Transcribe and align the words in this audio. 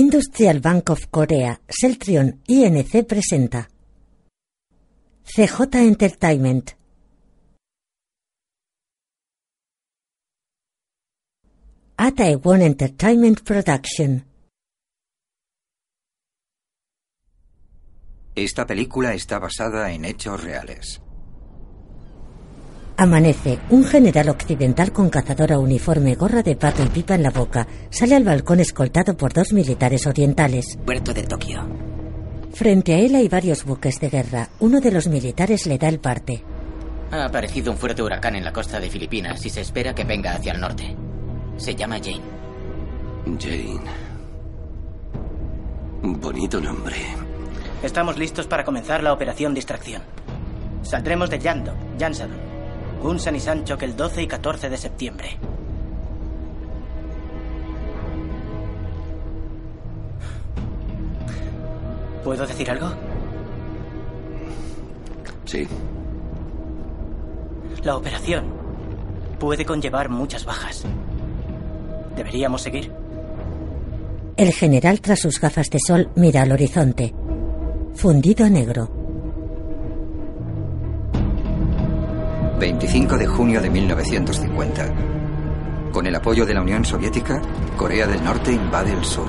Industrial 0.00 0.60
Bank 0.60 0.90
of 0.90 1.08
Korea, 1.10 1.60
Celtrion 1.66 2.40
INC 2.46 3.04
presenta 3.04 3.68
CJ 5.24 5.74
Entertainment. 5.74 6.70
A 11.96 12.12
Taiwan 12.12 12.62
Entertainment 12.62 13.40
Production. 13.40 14.24
Esta 18.36 18.68
película 18.68 19.14
está 19.14 19.40
basada 19.40 19.90
en 19.90 20.04
hechos 20.04 20.44
reales. 20.44 21.02
Amanece. 23.00 23.60
Un 23.70 23.84
general 23.84 24.28
occidental 24.28 24.92
con 24.92 25.08
cazadora 25.08 25.60
uniforme, 25.60 26.16
gorra 26.16 26.42
de 26.42 26.56
pato 26.56 26.82
y 26.82 26.88
pipa 26.88 27.14
en 27.14 27.22
la 27.22 27.30
boca 27.30 27.68
sale 27.90 28.16
al 28.16 28.24
balcón 28.24 28.58
escoltado 28.58 29.16
por 29.16 29.32
dos 29.32 29.52
militares 29.52 30.04
orientales. 30.08 30.76
Puerto 30.84 31.14
de 31.14 31.22
Tokio. 31.22 31.64
Frente 32.52 32.94
a 32.94 32.98
él 32.98 33.14
hay 33.14 33.28
varios 33.28 33.64
buques 33.64 34.00
de 34.00 34.10
guerra. 34.10 34.48
Uno 34.58 34.80
de 34.80 34.90
los 34.90 35.06
militares 35.06 35.64
le 35.66 35.78
da 35.78 35.88
el 35.88 36.00
parte. 36.00 36.42
Ha 37.12 37.26
aparecido 37.26 37.70
un 37.70 37.78
fuerte 37.78 38.02
huracán 38.02 38.34
en 38.34 38.44
la 38.44 38.52
costa 38.52 38.80
de 38.80 38.90
Filipinas 38.90 39.46
y 39.46 39.50
se 39.50 39.60
espera 39.60 39.94
que 39.94 40.02
venga 40.02 40.32
hacia 40.32 40.50
el 40.50 40.60
norte. 40.60 40.96
Se 41.56 41.76
llama 41.76 42.00
Jane. 42.02 42.20
Jane. 43.38 43.80
Bonito 46.02 46.60
nombre. 46.60 46.96
Estamos 47.80 48.18
listos 48.18 48.48
para 48.48 48.64
comenzar 48.64 49.04
la 49.04 49.12
operación 49.12 49.54
distracción. 49.54 50.02
Saldremos 50.82 51.30
de 51.30 51.38
Yando, 51.38 51.74
Jansadon, 51.96 52.47
Gunsan 53.02 53.36
y 53.36 53.40
Sanchok 53.40 53.82
el 53.82 53.96
12 53.96 54.22
y 54.22 54.26
14 54.26 54.68
de 54.68 54.76
septiembre. 54.76 55.38
¿Puedo 62.24 62.46
decir 62.46 62.70
algo? 62.70 62.90
Sí. 65.44 65.66
La 67.84 67.96
operación 67.96 68.44
puede 69.38 69.64
conllevar 69.64 70.08
muchas 70.08 70.44
bajas. 70.44 70.84
¿Deberíamos 72.16 72.60
seguir? 72.60 72.92
El 74.36 74.52
general, 74.52 75.00
tras 75.00 75.20
sus 75.20 75.40
gafas 75.40 75.70
de 75.70 75.78
sol, 75.80 76.10
mira 76.16 76.42
al 76.42 76.52
horizonte. 76.52 77.14
Fundido 77.94 78.44
a 78.44 78.50
negro. 78.50 78.97
25 82.58 83.16
de 83.16 83.26
junio 83.26 83.60
de 83.60 83.70
1950. 83.70 84.92
Con 85.92 86.06
el 86.06 86.14
apoyo 86.16 86.44
de 86.44 86.54
la 86.54 86.62
Unión 86.62 86.84
Soviética, 86.84 87.40
Corea 87.76 88.06
del 88.08 88.22
Norte 88.24 88.52
invade 88.52 88.92
el 88.92 89.04
sur. 89.04 89.28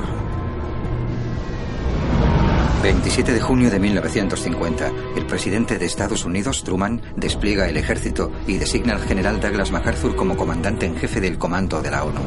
27 2.81 3.33
de 3.33 3.39
junio 3.39 3.69
de 3.69 3.79
1950, 3.79 4.91
el 5.15 5.25
presidente 5.27 5.77
de 5.77 5.85
Estados 5.85 6.25
Unidos, 6.25 6.63
Truman, 6.63 7.01
despliega 7.15 7.69
el 7.69 7.77
ejército 7.77 8.31
y 8.47 8.57
designa 8.57 8.95
al 8.95 9.01
general 9.01 9.39
Douglas 9.39 9.71
MacArthur 9.71 10.15
como 10.15 10.35
comandante 10.35 10.87
en 10.87 10.95
jefe 10.95 11.21
del 11.21 11.37
comando 11.37 11.81
de 11.83 11.91
la 11.91 12.03
ONU. 12.03 12.21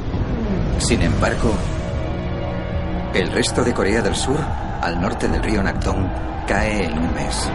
Sin 0.79 1.03
embargo, 1.03 1.53
el 3.13 3.33
resto 3.33 3.65
de 3.65 3.75
Corea 3.75 4.03
del 4.03 4.15
Sur, 4.15 4.39
al 4.39 5.01
norte 5.01 5.27
del 5.27 5.43
río 5.43 5.63
Nakdong, 5.63 6.47
cae 6.47 6.85
en 6.85 6.99
un 6.99 7.15
mes. 7.15 7.51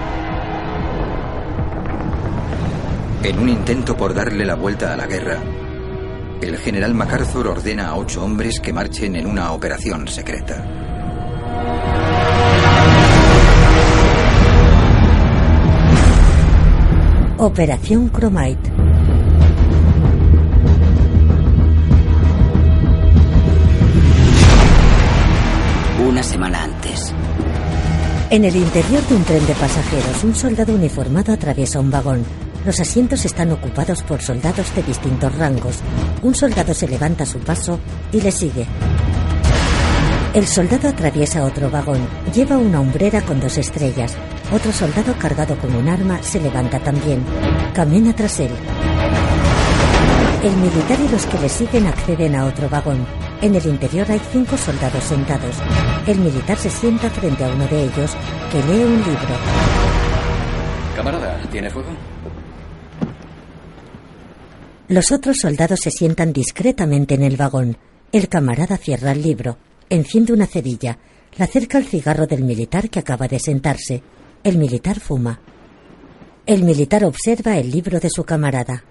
En 3.23 3.39
un 3.39 3.49
intento 3.49 3.97
por 3.97 4.13
darle 4.13 4.45
la 4.45 4.55
vuelta 4.55 4.93
a 4.93 4.97
la 4.97 5.07
guerra, 5.07 5.41
el 6.41 6.57
general 6.57 6.93
MacArthur 6.93 7.47
ordena 7.47 7.89
a 7.89 7.95
ocho 7.95 8.23
hombres 8.23 8.59
que 8.59 8.71
marchen 8.71 9.15
en 9.15 9.25
una 9.25 9.51
operación 9.53 10.07
secreta. 10.07 10.63
Operación 17.39 18.09
Chromite. 18.09 18.71
Una 26.07 26.23
semana 26.23 26.63
antes. 26.63 27.13
En 28.29 28.45
el 28.45 28.55
interior 28.55 29.01
de 29.07 29.15
un 29.15 29.23
tren 29.23 29.45
de 29.45 29.53
pasajeros, 29.53 30.23
un 30.23 30.35
soldado 30.35 30.73
uniformado 30.73 31.33
atraviesa 31.33 31.79
un 31.79 31.89
vagón. 31.89 32.46
Los 32.65 32.79
asientos 32.79 33.23
están 33.25 33.51
ocupados 33.51 34.03
por 34.03 34.21
soldados 34.21 34.73
de 34.75 34.83
distintos 34.83 35.33
rangos. 35.35 35.77
Un 36.21 36.35
soldado 36.35 36.73
se 36.73 36.87
levanta 36.87 37.23
a 37.23 37.27
su 37.27 37.39
paso 37.39 37.79
y 38.11 38.21
le 38.21 38.31
sigue. 38.31 38.65
El 40.33 40.45
soldado 40.45 40.89
atraviesa 40.89 41.45
otro 41.45 41.69
vagón. 41.69 42.05
Lleva 42.33 42.57
una 42.57 42.81
hombrera 42.81 43.21
con 43.21 43.39
dos 43.39 43.57
estrellas. 43.57 44.15
Otro 44.51 44.71
soldado 44.71 45.15
cargado 45.17 45.57
con 45.57 45.75
un 45.75 45.87
arma 45.89 46.21
se 46.21 46.39
levanta 46.39 46.79
también. 46.79 47.23
Camina 47.73 48.15
tras 48.15 48.39
él. 48.39 48.51
El 50.43 50.55
militar 50.57 50.99
y 51.03 51.09
los 51.09 51.25
que 51.25 51.39
le 51.39 51.49
siguen 51.49 51.87
acceden 51.87 52.35
a 52.35 52.45
otro 52.45 52.69
vagón. 52.69 53.05
En 53.41 53.55
el 53.55 53.65
interior 53.65 54.09
hay 54.11 54.21
cinco 54.31 54.57
soldados 54.57 55.03
sentados. 55.03 55.55
El 56.05 56.19
militar 56.19 56.57
se 56.57 56.69
sienta 56.69 57.09
frente 57.09 57.43
a 57.43 57.49
uno 57.49 57.65
de 57.67 57.85
ellos, 57.85 58.15
que 58.51 58.61
lee 58.63 58.83
un 58.83 58.97
libro. 58.97 59.35
Camarada, 60.95 61.39
¿tiene 61.51 61.69
fuego? 61.69 61.89
Los 64.89 65.11
otros 65.11 65.39
soldados 65.39 65.81
se 65.81 65.91
sientan 65.91 66.31
discretamente 66.31 67.15
en 67.15 67.23
el 67.23 67.35
vagón. 67.35 67.77
El 68.13 68.29
camarada 68.29 68.77
cierra 68.77 69.11
el 69.11 69.21
libro, 69.21 69.57
enciende 69.89 70.31
una 70.31 70.47
cerilla, 70.47 70.97
la 71.37 71.45
acerca 71.45 71.77
al 71.77 71.83
cigarro 71.83 72.25
del 72.25 72.43
militar 72.43 72.89
que 72.89 72.99
acaba 72.99 73.27
de 73.27 73.37
sentarse. 73.37 74.01
El 74.43 74.57
militar 74.57 74.99
fuma. 75.01 75.41
El 76.45 76.63
militar 76.63 77.03
observa 77.03 77.57
el 77.57 77.69
libro 77.69 77.99
de 77.99 78.09
su 78.09 78.23
camarada. 78.23 78.81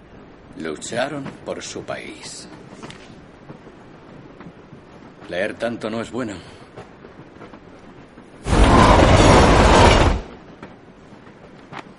Lucharon 0.59 1.23
por 1.43 1.63
su 1.63 1.81
país. 1.81 2.47
Leer 5.29 5.55
tanto 5.55 5.89
no 5.89 5.99
es 6.01 6.11
bueno. 6.11 6.35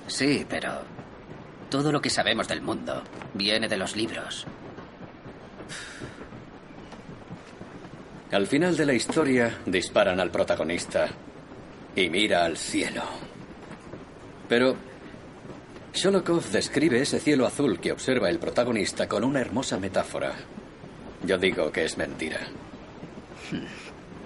Sí, 0.06 0.46
pero 0.48 0.97
todo 1.70 1.92
lo 1.92 2.00
que 2.00 2.10
sabemos 2.10 2.48
del 2.48 2.62
mundo 2.62 3.02
viene 3.34 3.68
de 3.68 3.76
los 3.76 3.96
libros. 3.96 4.46
Al 8.30 8.46
final 8.46 8.76
de 8.76 8.86
la 8.86 8.92
historia 8.92 9.58
disparan 9.64 10.20
al 10.20 10.30
protagonista 10.30 11.08
y 11.96 12.10
mira 12.10 12.44
al 12.44 12.58
cielo. 12.58 13.02
Pero 14.48 14.76
Sholokov 15.94 16.44
describe 16.50 17.00
ese 17.00 17.20
cielo 17.20 17.46
azul 17.46 17.80
que 17.80 17.92
observa 17.92 18.28
el 18.28 18.38
protagonista 18.38 19.08
con 19.08 19.24
una 19.24 19.40
hermosa 19.40 19.78
metáfora. 19.78 20.34
Yo 21.24 21.38
digo 21.38 21.72
que 21.72 21.84
es 21.84 21.96
mentira. 21.96 22.40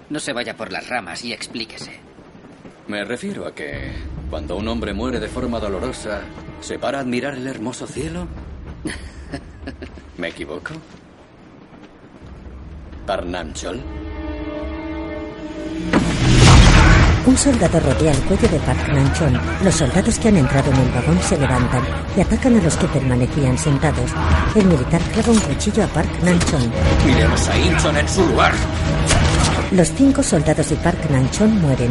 No 0.09 0.19
se 0.19 0.33
vaya 0.33 0.55
por 0.55 0.71
las 0.71 0.87
ramas 0.87 1.23
y 1.23 1.33
explíquese. 1.33 2.12
Me 2.87 3.03
refiero 3.05 3.47
a 3.47 3.55
que 3.55 3.91
cuando 4.29 4.57
un 4.57 4.67
hombre 4.67 4.93
muere 4.93 5.19
de 5.19 5.27
forma 5.27 5.59
dolorosa, 5.59 6.21
¿se 6.59 6.77
para 6.77 6.97
a 6.97 7.01
admirar 7.01 7.35
el 7.35 7.47
hermoso 7.47 7.87
cielo? 7.87 8.27
¿Me 10.17 10.29
equivoco? 10.29 10.73
¿Parnanchol? 13.05 13.79
Un 17.25 17.37
soldado 17.37 17.79
rodea 17.79 18.11
el 18.11 18.21
cuello 18.23 18.49
de 18.49 18.59
Park 18.59 18.89
Nanchon. 18.89 19.39
Los 19.63 19.75
soldados 19.75 20.19
que 20.19 20.27
han 20.27 20.37
entrado 20.37 20.71
en 20.71 20.77
el 20.77 20.89
vagón 20.89 21.19
se 21.21 21.37
levantan 21.37 21.81
y 22.17 22.21
atacan 22.21 22.57
a 22.57 22.61
los 22.61 22.75
que 22.75 22.87
permanecían 22.87 23.57
sentados. 23.57 24.11
El 24.55 24.65
militar 24.65 25.01
clava 25.13 25.31
un 25.31 25.39
cuchillo 25.39 25.85
a 25.85 25.87
Park 25.87 26.09
Nanchon. 26.21 26.71
Miremos 27.05 27.47
a 27.47 27.57
Inchon 27.57 27.97
en 27.97 28.09
su 28.09 28.27
lugar. 28.27 28.53
Los 29.73 29.91
cinco 29.91 30.21
soldados 30.21 30.71
y 30.71 30.75
Park 30.75 31.09
Nanchon 31.09 31.59
mueren. 31.59 31.89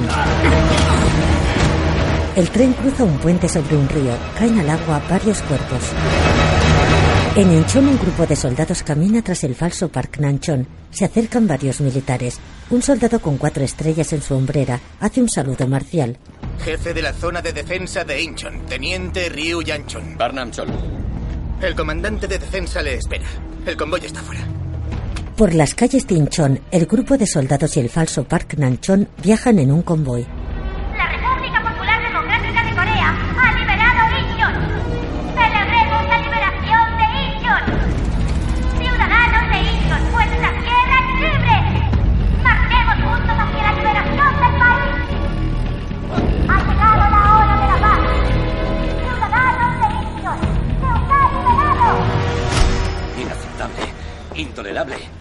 El 2.37 2.49
tren 2.51 2.73
cruza 2.75 3.03
un 3.03 3.19
puente 3.19 3.49
sobre 3.49 3.77
un 3.77 3.89
río. 3.89 4.13
Caen 4.39 4.61
al 4.61 4.71
agua 4.71 5.03
varios 5.11 5.43
cuerpos. 5.43 5.81
En 7.35 7.51
Inchon 7.51 7.89
un 7.89 7.99
grupo 7.99 8.25
de 8.25 8.37
soldados 8.37 8.85
camina 8.85 9.21
tras 9.21 9.43
el 9.43 9.57
falso 9.57 9.89
Park 9.89 10.19
Nanchon. 10.21 10.65
Se 10.93 11.07
acercan 11.07 11.49
varios 11.49 11.81
militares. 11.81 12.39
Un 12.71 12.83
soldado 12.83 13.21
con 13.21 13.37
cuatro 13.37 13.65
estrellas 13.65 14.13
en 14.13 14.23
su 14.23 14.35
hombrera 14.37 14.79
hace 15.01 15.21
un 15.21 15.29
saludo 15.29 15.67
marcial. 15.67 16.17
Jefe 16.65 16.95
de 16.95 17.03
la 17.03 17.13
zona 17.13 17.43
de 17.43 17.53
defensa 17.53 18.05
de 18.05 18.23
Incheon, 18.23 18.65
Teniente 18.67 19.29
Ryu 19.29 19.61
Yanchon. 19.61 20.17
Parnamchol. 20.17 20.69
El 21.61 21.75
comandante 21.75 22.29
de 22.29 22.39
defensa 22.39 22.81
le 22.81 22.95
espera. 22.95 23.27
El 23.67 23.77
convoy 23.77 24.03
está 24.05 24.21
fuera. 24.21 24.62
Por 25.43 25.55
las 25.55 25.75
calles 25.75 26.07
de 26.07 26.15
Inchon, 26.15 26.61
el 26.71 26.87
grupo 26.87 27.19
de 27.19 27.27
soldados 27.27 27.77
y 27.77 27.81
el 27.81 27.89
falso 27.89 28.23
Park 28.23 28.55
Nanchon 28.59 29.09
viajan 29.25 29.59
en 29.59 29.73
un 29.73 29.83
convoy. 29.83 30.25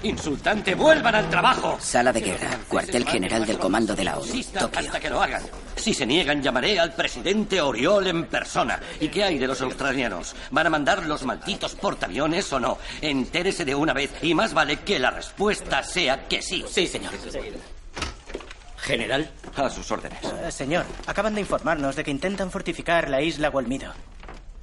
Insultante, 0.04 0.76
vuelvan 0.76 1.16
al 1.16 1.30
trabajo. 1.30 1.78
Sala 1.80 2.12
de 2.14 2.22
guerra, 2.22 2.50
cuartel 2.68 3.06
general 3.06 3.46
del 3.46 3.58
comando 3.58 3.96
de 3.96 4.04
la 4.04 4.18
ONU, 4.18 4.44
Tokio. 4.60 4.80
Hasta 4.80 5.00
que 5.00 5.10
lo 5.10 5.22
hagan. 5.22 5.44
Si 5.76 5.94
se 5.94 6.06
niegan, 6.06 6.42
llamaré 6.42 6.80
al 6.80 6.94
presidente 6.94 7.62
Oriol 7.62 8.08
en 8.08 8.26
persona. 8.26 8.80
¿Y 9.00 9.08
qué 9.10 9.24
hay 9.24 9.38
de 9.38 9.48
los 9.48 9.62
australianos? 9.62 10.36
¿Van 10.52 10.68
a 10.68 10.70
mandar 10.70 11.06
los 11.06 11.24
malditos 11.24 11.76
portaaviones 11.76 12.52
o 12.54 12.60
no? 12.60 12.78
Entérese 13.02 13.66
de 13.66 13.76
una 13.76 13.94
vez 13.94 14.12
y 14.22 14.34
más 14.34 14.54
vale 14.54 14.78
que 14.78 15.00
la 15.00 15.12
respuesta 15.12 15.84
sea 15.84 16.28
que 16.28 16.42
sí. 16.42 16.64
Sí, 16.70 16.88
señor. 16.88 17.14
General, 18.78 19.32
a 19.56 19.70
sus 19.70 19.92
órdenes. 19.92 20.20
Eh, 20.24 20.52
señor, 20.52 20.86
acaban 21.06 21.36
de 21.36 21.42
informarnos 21.42 21.96
de 21.96 22.04
que 22.04 22.12
intentan 22.12 22.52
fortificar 22.52 23.10
la 23.10 23.22
isla 23.22 23.50
Gualmido. 23.50 23.94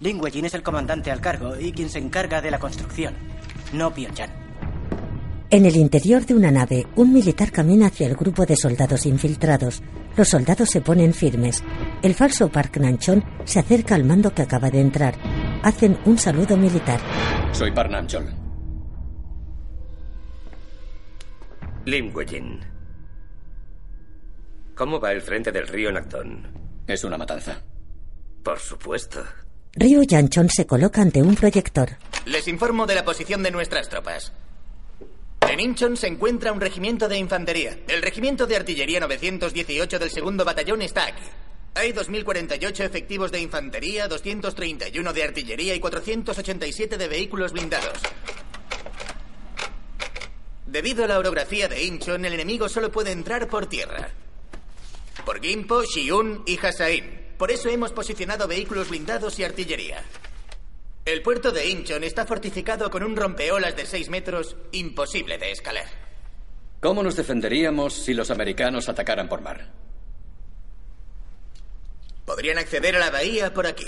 Lin 0.01 0.21
Wejin 0.21 0.45
es 0.45 0.55
el 0.55 0.63
comandante 0.63 1.11
al 1.11 1.21
cargo 1.21 1.59
y 1.59 1.73
quien 1.73 1.91
se 1.91 1.99
encarga 1.99 2.41
de 2.41 2.51
la 2.53 2.61
construcción, 2.61 3.15
no 3.73 3.93
Pyongyang. 3.93 4.49
En 5.51 5.65
el 5.65 5.77
interior 5.77 6.27
de 6.27 6.35
una 6.35 6.51
nave, 6.51 6.87
un 6.97 7.13
militar 7.13 7.51
camina 7.51 7.87
hacia 7.87 8.07
el 8.07 8.17
grupo 8.17 8.45
de 8.45 8.55
soldados 8.55 9.07
infiltrados. 9.07 9.83
Los 10.15 10.29
soldados 10.29 10.69
se 10.69 10.83
ponen 10.83 11.15
firmes. 11.15 11.65
El 12.03 12.15
falso 12.15 12.51
Park 12.51 12.77
Nanchon 12.77 13.25
se 13.45 13.61
acerca 13.61 13.95
al 13.95 14.05
mando 14.05 14.35
que 14.35 14.43
acaba 14.43 14.71
de 14.71 14.81
entrar. 14.81 15.15
Hacen 15.63 15.99
un 16.05 16.19
saludo 16.19 16.57
militar. 16.57 17.01
Soy 17.53 17.71
Park 17.73 17.91
Nam-chol. 17.91 18.27
Lim 21.87 22.15
Wejin. 22.15 22.61
¿Cómo 24.75 25.01
va 25.01 25.13
el 25.13 25.23
frente 25.23 25.51
del 25.51 25.67
río 25.67 25.91
Nacton? 25.91 26.47
Es 26.87 27.05
una 27.05 27.17
matanza. 27.17 27.63
Por 28.43 28.59
supuesto. 28.59 29.25
Ryu 29.75 30.03
Yanchon 30.03 30.49
se 30.49 30.67
coloca 30.67 31.03
ante 31.03 31.23
un 31.23 31.35
proyector. 31.35 31.97
Les 32.27 32.49
informo 32.49 32.87
de 32.87 32.95
la 32.95 33.05
posición 33.05 33.43
de 33.43 33.51
nuestras 33.51 33.89
tropas. 33.89 34.33
En 35.49 35.61
Incheon 35.61 35.97
se 35.97 36.09
encuentra 36.09 36.53
un 36.53 36.61
regimiento 36.61 37.09
de 37.09 37.17
infantería. 37.17 37.79
El 37.89 38.03
regimiento 38.03 38.47
de 38.47 38.57
artillería 38.57 39.01
918 39.01 39.99
del 39.99 40.11
segundo 40.11 40.45
batallón 40.45 40.83
está 40.83 41.07
aquí. 41.07 41.23
Hay 41.75 41.93
2.048 41.93 42.81
efectivos 42.85 43.31
de 43.31 43.41
infantería, 43.41 44.09
231 44.09 45.13
de 45.13 45.23
artillería 45.23 45.75
y 45.75 45.81
487 45.81 46.99
de 46.99 47.09
vehículos 47.09 47.53
blindados. 47.53 47.99
Debido 50.67 51.05
a 51.05 51.09
la 51.09 51.19
orografía 51.19 51.69
de 51.69 51.85
Incheon, 51.85 52.25
el 52.25 52.35
enemigo 52.35 52.69
solo 52.69 52.91
puede 52.91 53.13
entrar 53.13 53.49
por 53.49 53.67
tierra. 53.67 54.11
Por 55.25 55.41
Gimpo, 55.41 55.83
Shiun 55.85 56.43
y 56.47 56.59
Hasain. 56.59 57.28
Por 57.39 57.53
eso 57.53 57.69
hemos 57.69 57.93
posicionado 57.93 58.49
vehículos 58.49 58.91
blindados 58.91 59.39
y 59.39 59.45
artillería. 59.45 60.03
El 61.05 61.23
puerto 61.23 61.53
de 61.53 61.69
Incheon 61.69 62.03
está 62.03 62.27
fortificado 62.27 62.91
con 62.91 63.03
un 63.05 63.17
rompeolas 63.17 63.77
de 63.77 63.87
6 63.87 64.11
metros 64.11 64.57
imposible 64.73 65.39
de 65.39 65.53
escalar. 65.53 65.87
¿Cómo 66.81 67.03
nos 67.03 67.17
defenderíamos 67.17 67.95
si 67.95 68.13
los 68.13 68.31
americanos 68.31 68.89
atacaran 68.89 69.29
por 69.29 69.41
mar? 69.41 69.73
Podrían 72.27 72.59
acceder 72.59 72.97
a 72.97 72.99
la 72.99 73.11
bahía 73.11 73.55
por 73.55 73.67
aquí. 73.67 73.87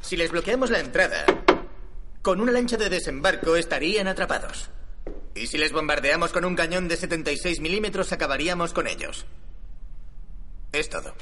Si 0.00 0.16
les 0.16 0.30
bloqueamos 0.30 0.70
la 0.70 0.80
entrada, 0.80 1.26
con 2.22 2.40
una 2.40 2.52
lancha 2.52 2.76
de 2.76 2.88
desembarco 2.88 3.56
estarían 3.56 4.08
atrapados. 4.08 4.70
Y 5.34 5.46
si 5.46 5.58
les 5.58 5.72
bombardeamos 5.72 6.32
con 6.32 6.44
un 6.44 6.56
cañón 6.56 6.88
de 6.88 6.96
76 6.96 7.60
milímetros, 7.60 8.12
acabaríamos 8.12 8.72
con 8.72 8.86
ellos. 8.86 9.26
Es 10.72 10.88
todo. 10.88 11.14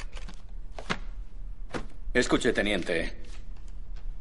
Escuche, 2.15 2.53
teniente. 2.53 3.13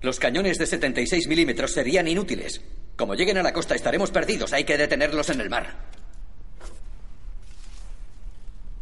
Los 0.01 0.19
cañones 0.19 0.57
de 0.57 0.67
76 0.67 1.27
milímetros 1.27 1.71
serían 1.71 2.07
inútiles. 2.07 2.61
Como 2.95 3.15
lleguen 3.15 3.37
a 3.37 3.43
la 3.43 3.53
costa 3.53 3.75
estaremos 3.75 4.11
perdidos. 4.11 4.53
Hay 4.53 4.63
que 4.63 4.77
detenerlos 4.77 5.29
en 5.29 5.41
el 5.41 5.49
mar. 5.49 5.75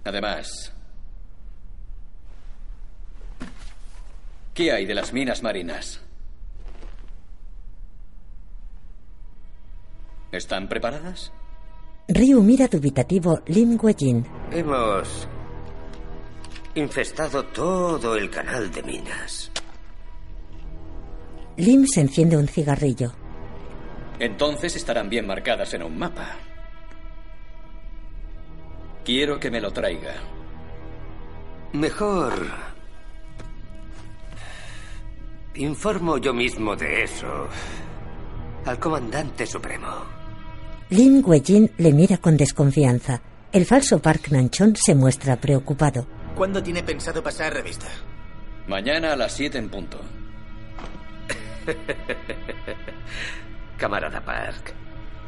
Además, 0.04 0.72
¿qué 4.54 4.72
hay 4.72 4.86
de 4.86 4.94
las 4.94 5.12
minas 5.14 5.42
marinas? 5.42 6.00
¿Están 10.32 10.68
preparadas? 10.68 11.32
Ryu 12.08 12.44
mira 12.44 12.68
dubitativo 12.68 13.42
Lim 13.48 13.80
Wejin. 13.82 14.26
Hemos 14.52 15.28
infestado 16.76 17.46
todo 17.46 18.16
el 18.16 18.30
canal 18.30 18.72
de 18.72 18.84
minas. 18.84 19.52
Lim 21.58 21.86
se 21.88 22.02
enciende 22.02 22.36
un 22.36 22.48
cigarrillo. 22.48 23.14
Entonces 24.20 24.76
estarán 24.76 25.10
bien 25.10 25.26
marcadas 25.26 25.74
en 25.74 25.84
un 25.84 25.98
mapa. 25.98 26.36
Quiero 29.04 29.40
que 29.40 29.50
me 29.50 29.62
lo 29.62 29.72
traiga. 29.72 30.16
Mejor. 31.74 32.34
Informo 35.56 36.18
yo 36.18 36.34
mismo 36.34 36.76
de 36.76 37.04
eso 37.04 37.48
al 38.66 38.80
comandante 38.80 39.46
supremo. 39.46 39.88
Lin 40.90 41.24
Wejin 41.26 41.72
le 41.78 41.94
mira 41.94 42.18
con 42.18 42.36
desconfianza. 42.36 43.22
El 43.52 43.66
falso 43.66 44.00
Park 44.00 44.30
Nanchon 44.32 44.76
se 44.76 44.96
muestra 44.96 45.38
preocupado. 45.38 46.15
¿Cuándo 46.36 46.62
tiene 46.62 46.84
pensado 46.84 47.24
pasar 47.24 47.54
revista? 47.54 47.88
Mañana 48.68 49.14
a 49.14 49.16
las 49.16 49.34
7 49.34 49.58
en 49.58 49.70
punto. 49.70 50.00
Camarada 53.78 54.24
Park, 54.24 54.74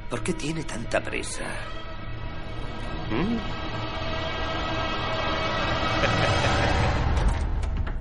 ¿por 0.09 0.21
qué 0.21 0.33
tiene 0.33 0.63
tanta 0.63 1.01
prisa? 1.01 1.45
¿Mm? 3.09 3.37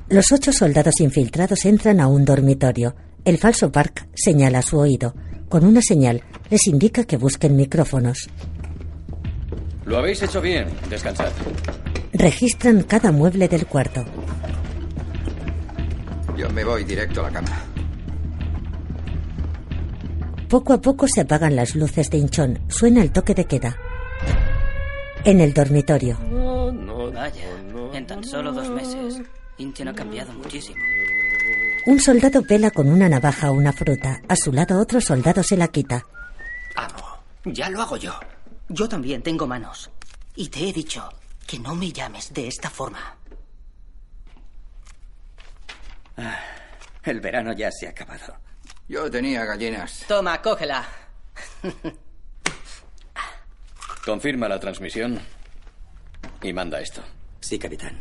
Los 0.09 0.32
ocho 0.32 0.52
soldados 0.52 1.00
infiltrados 1.00 1.64
entran 1.64 2.00
a 2.00 2.09
un 2.09 2.25
dormitorio. 2.25 2.94
El 3.25 3.38
falso 3.38 3.70
Park 3.70 4.09
señala 4.14 4.59
a 4.59 4.62
su 4.62 4.79
oído. 4.79 5.14
Con 5.49 5.64
una 5.64 5.81
señal 5.81 6.23
les 6.50 6.67
indica 6.67 7.05
que 7.05 7.17
busquen 7.17 7.56
micrófonos. 7.56 8.29
Lo 9.85 9.99
habéis 9.99 10.23
hecho 10.23 10.41
bien. 10.41 10.67
Descansad. 10.91 11.31
Registran 12.19 12.83
cada 12.85 13.13
mueble 13.13 13.47
del 13.47 13.67
cuarto. 13.67 14.02
Yo 16.35 16.49
me 16.49 16.64
voy 16.64 16.83
directo 16.85 17.21
a 17.21 17.25
la 17.25 17.31
cama. 17.31 17.62
Poco 20.49 20.73
a 20.73 20.81
poco 20.81 21.07
se 21.09 21.21
apagan 21.21 21.55
las 21.55 21.75
luces 21.75 22.09
de 22.09 22.17
hinchón. 22.17 22.59
Suena 22.69 23.02
el 23.02 23.12
toque 23.12 23.35
de 23.35 23.45
queda. 23.45 23.76
En 25.25 25.40
el 25.40 25.52
dormitorio. 25.52 26.19
No, 26.31 26.73
no, 26.73 27.12
Vaya, 27.12 27.45
en 27.93 28.07
tan 28.07 28.25
solo 28.25 28.50
dos 28.50 28.71
meses, 28.71 29.21
Incheon 29.59 29.88
ha 29.88 29.95
cambiado 29.95 30.33
muchísimo. 30.33 30.76
Un 31.85 32.00
soldado 32.00 32.43
pela 32.43 32.71
con 32.71 32.88
una 32.88 33.11
navaja 33.11 33.50
una 33.50 33.75
fruta. 33.75 34.23
A 34.26 34.37
su 34.37 34.52
lado 34.52 34.81
otro 34.81 35.02
soldado 35.02 35.43
se 35.43 35.59
la 35.59 35.69
quita. 35.69 36.07
Amo, 36.76 37.19
ya 37.45 37.69
lo 37.69 37.83
hago 37.83 37.99
yo. 37.99 38.14
Yo 38.71 38.88
también 38.88 39.21
tengo 39.23 39.47
manos. 39.47 39.90
Y 40.35 40.49
te 40.49 40.67
he 40.67 40.73
dicho 40.73 41.07
que 41.47 41.59
no 41.59 41.75
me 41.75 41.93
llames 41.93 42.33
de 42.35 42.49
esta 42.49 42.69
forma. 42.71 43.17
Ah, 46.17 46.41
el 47.05 47.21
verano 47.21 47.53
ya 47.53 47.71
se 47.71 47.87
ha 47.87 47.91
acabado. 47.91 48.37
Yo 48.88 49.11
tenía 49.11 49.45
gallinas. 49.45 50.05
Toma, 50.09 50.41
cógela. 50.43 50.87
Confirma 54.05 54.49
la 54.49 54.61
transmisión 54.61 55.21
y 56.43 56.53
manda 56.53 56.81
esto. 56.81 57.03
Sí, 57.41 57.59
capitán. 57.59 57.99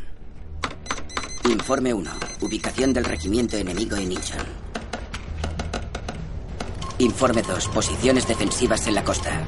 Informe 1.44 1.92
1. 1.92 2.10
Ubicación 2.40 2.92
del 2.92 3.04
regimiento 3.04 3.56
enemigo 3.56 3.96
en 3.96 4.12
Incheon. 4.12 4.46
Informe 6.98 7.42
2. 7.42 7.68
Posiciones 7.68 8.26
defensivas 8.26 8.86
en 8.86 8.94
la 8.94 9.04
costa. 9.04 9.44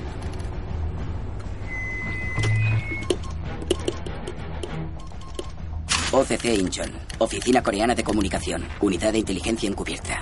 OCC 6.10 6.46
Incheon. 6.58 6.90
Oficina 7.18 7.62
Coreana 7.62 7.94
de 7.94 8.02
Comunicación. 8.02 8.64
Unidad 8.80 9.12
de 9.12 9.18
Inteligencia 9.18 9.68
Encubierta. 9.68 10.18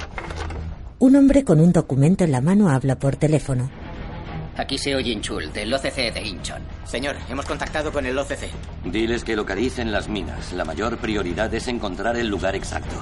Un 0.99 1.15
hombre 1.15 1.45
con 1.45 1.61
un 1.61 1.73
documento 1.73 2.25
en 2.25 2.33
la 2.33 2.41
mano 2.41 2.69
habla 2.69 2.99
por 2.99 3.15
teléfono. 3.15 3.71
Aquí 4.57 4.79
se 4.79 4.97
oye 4.97 5.13
Inchul, 5.13 5.53
del 5.53 5.73
OCC 5.73 6.13
de 6.13 6.23
Incheon. 6.25 6.63
Señor, 6.87 7.15
hemos 7.29 7.45
contactado 7.45 7.93
con 7.93 8.05
el 8.05 8.19
OCC. 8.19 8.49
Diles 8.85 9.23
que 9.23 9.37
localicen 9.37 9.93
las 9.93 10.09
minas. 10.09 10.53
La 10.55 10.65
mayor 10.65 10.97
prioridad 10.99 11.55
es 11.55 11.69
encontrar 11.69 12.17
el 12.17 12.27
lugar 12.27 12.57
exacto. 12.57 12.97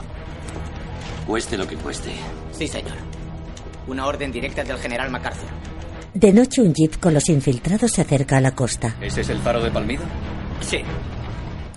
Cueste 1.26 1.57
lo 1.57 1.67
que 1.67 1.76
cueste. 1.76 2.11
Sí, 2.53 2.69
señor. 2.69 2.97
Una 3.87 4.07
orden 4.07 4.31
directa 4.31 4.62
del 4.62 4.76
general 4.79 5.11
MacArthur. 5.11 5.49
De 6.12 6.33
noche 6.33 6.61
un 6.61 6.75
jeep 6.75 6.99
con 7.00 7.14
los 7.14 7.29
infiltrados 7.31 7.93
se 7.93 8.03
acerca 8.03 8.37
a 8.37 8.41
la 8.41 8.55
costa. 8.55 8.97
¿Ese 9.00 9.23
es 9.23 9.31
el 9.31 9.38
faro 9.38 9.62
de 9.62 9.71
Palmido? 9.71 10.03
Sí. 10.61 10.79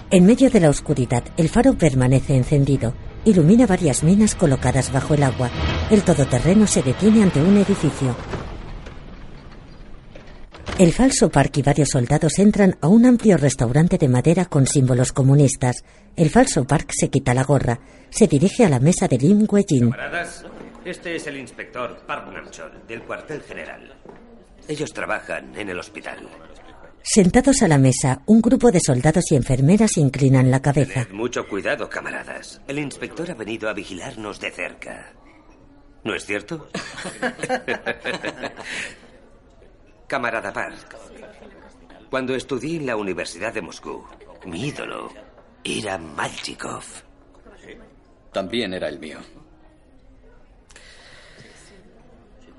En 0.10 0.26
medio 0.26 0.50
de 0.50 0.62
la 0.62 0.70
oscuridad, 0.70 1.22
el 1.36 1.50
faro 1.50 1.78
permanece 1.78 2.34
encendido. 2.34 2.94
Ilumina 3.26 3.68
varias 3.68 4.04
minas 4.04 4.36
colocadas 4.36 4.90
bajo 4.94 5.14
el 5.16 5.24
agua. 5.24 5.52
El 5.92 6.04
todoterreno 6.04 6.66
se 6.66 6.82
detiene 6.82 7.24
ante 7.24 7.42
un 7.42 7.58
edificio. 7.58 8.16
El 10.80 10.94
falso 10.94 11.30
Park 11.30 11.58
y 11.58 11.62
varios 11.62 11.90
soldados 11.90 12.40
entran 12.40 12.78
a 12.80 12.88
un 12.88 13.06
amplio 13.06 13.36
restaurante 13.36 13.98
de 13.98 14.08
madera 14.08 14.46
con 14.46 14.66
símbolos 14.66 15.12
comunistas. 15.12 15.84
El 16.16 16.30
falso 16.30 16.64
Park 16.64 16.92
se 16.98 17.10
quita 17.10 17.34
la 17.34 17.44
gorra. 17.44 17.78
Se 18.10 18.28
dirige 18.28 18.64
a 18.64 18.70
la 18.70 18.80
mesa 18.80 19.10
de 19.10 19.18
Lim 19.18 19.46
Wei-jin. 19.46 19.92
Camaradas, 19.92 20.46
este 20.86 21.18
es 21.18 21.28
el 21.28 21.36
inspector 21.36 21.98
Park 22.08 22.32
Nam-chol, 22.32 22.88
del 22.88 23.02
cuartel 23.02 23.42
general. 23.42 23.94
Ellos 24.70 24.94
trabajan 24.94 25.54
en 25.58 25.70
el 25.70 25.80
hospital. 25.80 26.20
Sentados 27.10 27.62
a 27.62 27.70
la 27.70 27.78
mesa, 27.78 28.22
un 28.26 28.42
grupo 28.42 28.70
de 28.70 28.82
soldados 28.82 29.32
y 29.32 29.38
enfermeras 29.38 29.96
inclinan 29.96 30.52
la 30.52 30.62
cabeza. 30.62 31.06
Tened 31.06 31.16
mucho 31.16 31.48
cuidado, 31.48 31.90
camaradas. 31.90 32.60
El 32.68 32.80
inspector 32.80 33.32
ha 33.32 33.34
venido 33.34 33.70
a 33.70 33.74
vigilarnos 33.74 34.42
de 34.42 34.52
cerca. 34.52 35.14
¿No 36.04 36.14
es 36.14 36.26
cierto? 36.26 36.68
Camarada 40.08 40.52
Park, 40.52 40.98
cuando 42.10 42.36
estudié 42.36 42.76
en 42.76 42.86
la 42.86 42.98
Universidad 42.98 43.54
de 43.54 43.62
Moscú, 43.62 44.04
mi 44.46 44.68
ídolo 44.68 45.10
era 45.64 45.98
Malchikov. 45.98 46.84
También 48.34 48.74
era 48.74 48.90
el 48.90 49.00
mío. 49.00 49.20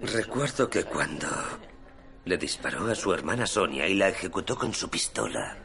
Recuerdo 0.00 0.70
que 0.70 0.84
cuando 0.84 1.26
le 2.28 2.36
disparó 2.36 2.86
a 2.86 2.94
su 2.94 3.12
hermana 3.14 3.46
Sonia 3.46 3.88
y 3.88 3.94
la 3.94 4.08
ejecutó 4.08 4.54
con 4.54 4.74
su 4.74 4.90
pistola, 4.90 5.56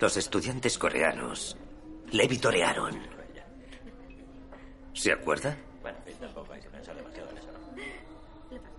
los 0.00 0.16
estudiantes 0.16 0.76
coreanos 0.76 1.56
le 2.10 2.26
vitorearon. 2.26 2.98
¿Se 4.92 5.12
acuerda? 5.12 5.56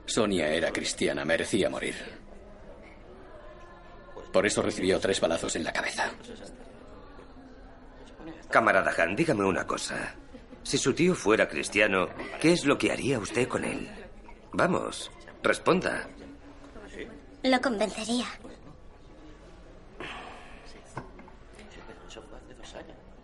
Sonia 0.06 0.50
era 0.50 0.72
cristiana, 0.72 1.24
merecía 1.24 1.70
morir. 1.70 1.96
Por 4.34 4.46
eso 4.46 4.62
recibió 4.62 5.00
tres 5.00 5.22
balazos 5.22 5.56
en 5.56 5.64
la 5.64 5.72
cabeza. 5.72 6.12
Camarada 8.50 8.94
Han, 8.98 9.16
dígame 9.16 9.46
una 9.46 9.66
cosa. 9.66 10.16
Si 10.64 10.78
su 10.78 10.94
tío 10.94 11.16
fuera 11.16 11.48
cristiano, 11.48 12.10
¿qué 12.42 12.52
es 12.52 12.66
lo 12.66 12.78
que 12.78 12.92
haría 12.92 13.20
usted 13.20 13.48
con 13.48 13.64
él? 13.64 13.90
Vamos, 14.52 15.10
responda. 15.42 16.10
Lo 17.44 17.60
convencería. 17.62 18.26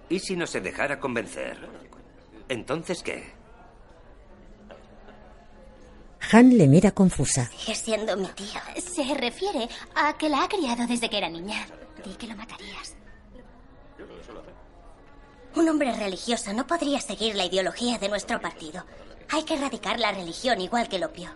¿Y 0.09 0.19
si 0.19 0.35
no 0.35 0.47
se 0.47 0.61
dejara 0.61 0.99
convencer? 0.99 1.57
¿Entonces 2.49 3.03
qué? 3.03 3.35
Han 6.31 6.57
le 6.57 6.67
mira 6.67 6.91
confusa. 6.91 7.49
Sigue 7.51 7.75
siendo 7.75 8.17
mi 8.17 8.27
tío. 8.27 8.59
Se 8.77 9.03
refiere 9.13 9.69
a 9.95 10.17
que 10.17 10.29
la 10.29 10.43
ha 10.43 10.49
criado 10.49 10.85
desde 10.87 11.09
que 11.09 11.17
era 11.17 11.29
niña. 11.29 11.65
Di 12.03 12.13
que 12.15 12.27
lo 12.27 12.35
matarías. 12.35 12.95
Un 15.55 15.69
hombre 15.69 15.93
religioso 15.93 16.53
no 16.53 16.67
podría 16.67 17.01
seguir 17.01 17.35
la 17.35 17.45
ideología 17.45 17.97
de 17.97 18.09
nuestro 18.09 18.39
partido. 18.39 18.85
Hay 19.29 19.43
que 19.43 19.55
erradicar 19.55 19.99
la 19.99 20.11
religión 20.11 20.61
igual 20.61 20.87
que 20.87 20.97
el 20.97 21.03
opio. 21.05 21.29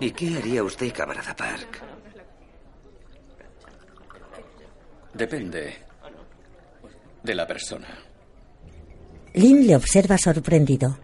¿Y 0.00 0.10
qué 0.10 0.36
haría 0.36 0.62
usted, 0.62 0.92
camarada 0.92 1.34
Park? 1.36 1.82
Depende 5.14 5.76
de 7.22 7.34
la 7.34 7.46
persona. 7.46 7.88
Lin 9.34 9.66
le 9.66 9.76
observa 9.76 10.18
sorprendido. 10.18 10.98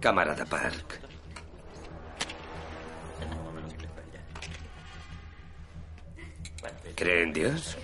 Camarada 0.00 0.44
Park. 0.44 1.00
¿Cree 6.94 7.22
en 7.24 7.32
Dios? 7.32 7.76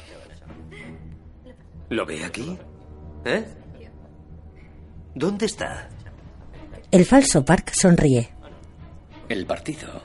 ¿Lo 1.90 2.06
ve 2.06 2.24
aquí? 2.24 2.56
¿Eh? 3.24 3.44
¿Dónde 5.14 5.46
está? 5.46 5.89
El 6.90 7.04
falso 7.04 7.44
Park 7.44 7.70
sonríe. 7.72 8.30
El 9.28 9.46
partido 9.46 10.02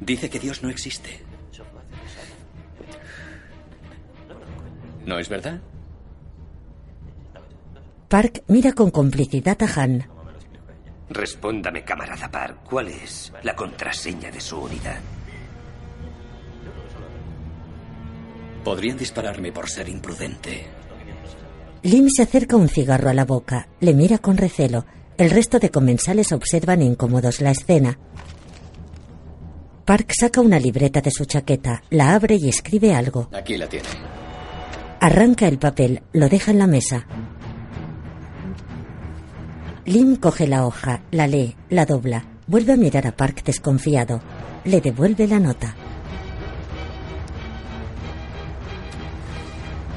dice 0.00 0.28
que 0.28 0.40
Dios 0.40 0.62
no 0.62 0.68
existe. 0.68 1.22
¿No 5.06 5.18
es 5.18 5.28
verdad? 5.28 5.60
Park 8.08 8.42
mira 8.48 8.72
con 8.72 8.90
complicidad 8.90 9.56
a 9.62 9.80
Han. 9.80 10.08
Respóndame, 11.10 11.84
camarada 11.84 12.28
Park, 12.30 12.58
¿cuál 12.68 12.88
es 12.88 13.32
la 13.42 13.54
contraseña 13.54 14.30
de 14.32 14.40
su 14.40 14.58
unidad? 14.58 14.98
Podrían 18.64 18.96
dispararme 18.96 19.52
por 19.52 19.68
ser 19.68 19.88
imprudente. 19.88 20.66
Lim 21.82 22.08
se 22.08 22.22
acerca 22.22 22.56
un 22.56 22.68
cigarro 22.68 23.10
a 23.10 23.14
la 23.14 23.26
boca, 23.26 23.68
le 23.80 23.92
mira 23.92 24.18
con 24.18 24.36
recelo. 24.38 24.86
El 25.16 25.30
resto 25.30 25.60
de 25.60 25.70
comensales 25.70 26.32
observan 26.32 26.82
incómodos 26.82 27.40
la 27.40 27.52
escena. 27.52 27.98
Park 29.84 30.12
saca 30.18 30.40
una 30.40 30.58
libreta 30.58 31.00
de 31.00 31.10
su 31.12 31.24
chaqueta, 31.24 31.82
la 31.90 32.14
abre 32.14 32.36
y 32.36 32.48
escribe 32.48 32.94
algo. 32.94 33.28
Aquí 33.32 33.56
la 33.56 33.68
tiene. 33.68 33.88
Arranca 35.00 35.46
el 35.46 35.58
papel, 35.58 36.02
lo 36.12 36.28
deja 36.28 36.50
en 36.50 36.58
la 36.58 36.66
mesa. 36.66 37.06
Lim 39.84 40.16
coge 40.16 40.48
la 40.48 40.66
hoja, 40.66 41.02
la 41.10 41.26
lee, 41.26 41.54
la 41.68 41.84
dobla, 41.84 42.24
vuelve 42.46 42.72
a 42.72 42.76
mirar 42.76 43.06
a 43.06 43.14
Park 43.14 43.44
desconfiado. 43.44 44.20
Le 44.64 44.80
devuelve 44.80 45.28
la 45.28 45.38
nota. 45.38 45.74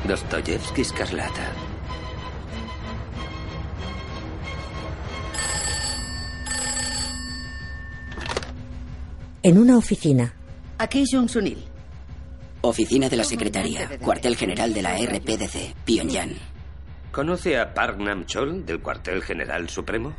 Dostoyevsky 0.06 0.82
Escarlata. 0.82 1.67
En 9.48 9.58
una 9.58 9.78
oficina. 9.78 10.34
Aquí 10.78 11.06
Jung 11.10 11.30
Sunil. 11.30 11.64
Oficina 12.60 13.08
de 13.08 13.16
la 13.16 13.24
Secretaría, 13.24 13.98
cuartel 14.00 14.36
general 14.36 14.74
de 14.74 14.82
la 14.82 14.98
RPDC, 14.98 15.74
Pyongyang. 15.86 16.36
¿Conoce 17.14 17.58
a 17.58 17.74
Park 17.74 17.98
Nam-chol 17.98 18.66
del 18.66 18.82
cuartel 18.82 19.24
general 19.24 19.70
supremo? 19.70 20.14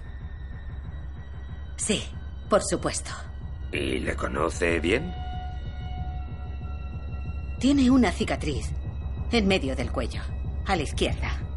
Sí, 1.76 2.02
por 2.48 2.62
supuesto. 2.64 3.10
¿Y 3.70 3.98
le 3.98 4.16
conoce 4.16 4.80
bien? 4.80 5.12
Tiene 7.60 7.90
una 7.90 8.10
cicatriz 8.10 8.70
en 9.30 9.46
medio 9.46 9.76
del 9.76 9.92
cuello, 9.92 10.22
a 10.64 10.74
la 10.74 10.84
izquierda. 10.84 11.47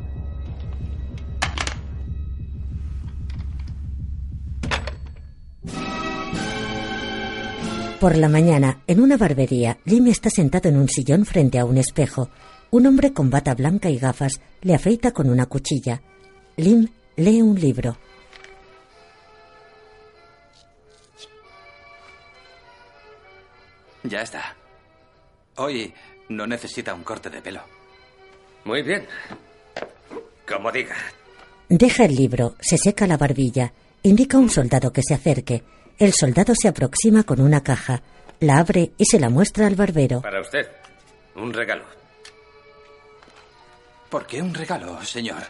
Por 8.02 8.18
la 8.18 8.30
mañana, 8.30 8.82
en 8.88 9.00
una 9.00 9.16
barbería, 9.16 9.78
Lim 9.86 10.08
está 10.08 10.32
sentado 10.32 10.68
en 10.68 10.78
un 10.78 10.90
sillón 10.90 11.24
frente 11.24 11.60
a 11.60 11.66
un 11.66 11.78
espejo. 11.78 12.32
Un 12.72 12.88
hombre 12.88 13.14
con 13.14 13.30
bata 13.30 13.54
blanca 13.54 13.92
y 13.92 14.00
gafas 14.00 14.42
le 14.64 14.74
afeita 14.74 15.12
con 15.12 15.30
una 15.30 15.46
cuchilla. 15.46 16.02
Lim 16.58 16.88
lee 17.18 17.44
un 17.44 17.60
libro. 17.60 17.96
Ya 24.02 24.24
está. 24.24 24.56
Hoy 25.58 25.94
no 26.30 26.48
necesita 26.48 26.96
un 26.96 27.04
corte 27.04 27.30
de 27.30 27.40
pelo. 27.40 27.62
Muy 28.66 28.82
bien. 28.82 29.06
Como 30.48 30.72
diga. 30.72 30.96
Deja 31.70 32.06
el 32.06 32.16
libro, 32.16 32.56
se 32.60 32.80
seca 32.80 33.06
la 33.06 33.18
barbilla, 33.18 33.74
indica 34.02 34.38
a 34.38 34.40
un 34.40 34.50
soldado 34.50 34.92
que 34.92 35.04
se 35.04 35.14
acerque. 35.14 35.62
El 36.02 36.14
soldado 36.14 36.56
se 36.56 36.68
aproxima 36.68 37.22
con 37.22 37.40
una 37.40 37.62
caja, 37.62 38.02
la 38.40 38.58
abre 38.58 38.92
y 38.98 39.06
se 39.06 39.20
la 39.20 39.30
muestra 39.30 39.68
al 39.68 39.76
barbero. 39.76 40.22
Para 40.22 40.42
usted. 40.42 40.68
Un 41.36 41.54
regalo. 41.54 41.84
¿Por 44.10 44.26
qué 44.26 44.42
un 44.42 44.52
regalo, 44.52 45.00
señor? 45.04 45.44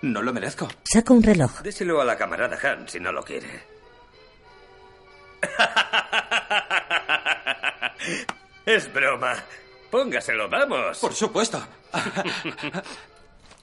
No 0.00 0.22
lo 0.22 0.32
merezco. 0.32 0.66
Saca 0.82 1.12
un 1.12 1.22
reloj. 1.22 1.60
Déselo 1.60 2.00
a 2.00 2.06
la 2.06 2.16
camarada 2.16 2.56
Han 2.62 2.88
si 2.88 3.00
no 3.00 3.12
lo 3.12 3.22
quiere. 3.22 3.48
Es 8.64 8.90
broma. 8.90 9.34
Póngaselo, 9.90 10.48
vamos. 10.48 10.98
Por 11.00 11.12
supuesto. 11.12 11.62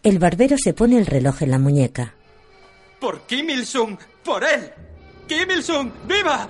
El 0.04 0.20
barbero 0.20 0.58
se 0.60 0.76
pone 0.76 1.00
el 1.00 1.08
reloj 1.08 1.42
en 1.42 1.50
la 1.50 1.58
muñeca. 1.58 2.14
Por 3.00 3.22
Kim 3.22 3.50
Il-sung. 3.50 3.98
Por 4.24 4.44
él. 4.44 4.72
Il-sung. 5.30 5.92
¡Viva! 6.08 6.50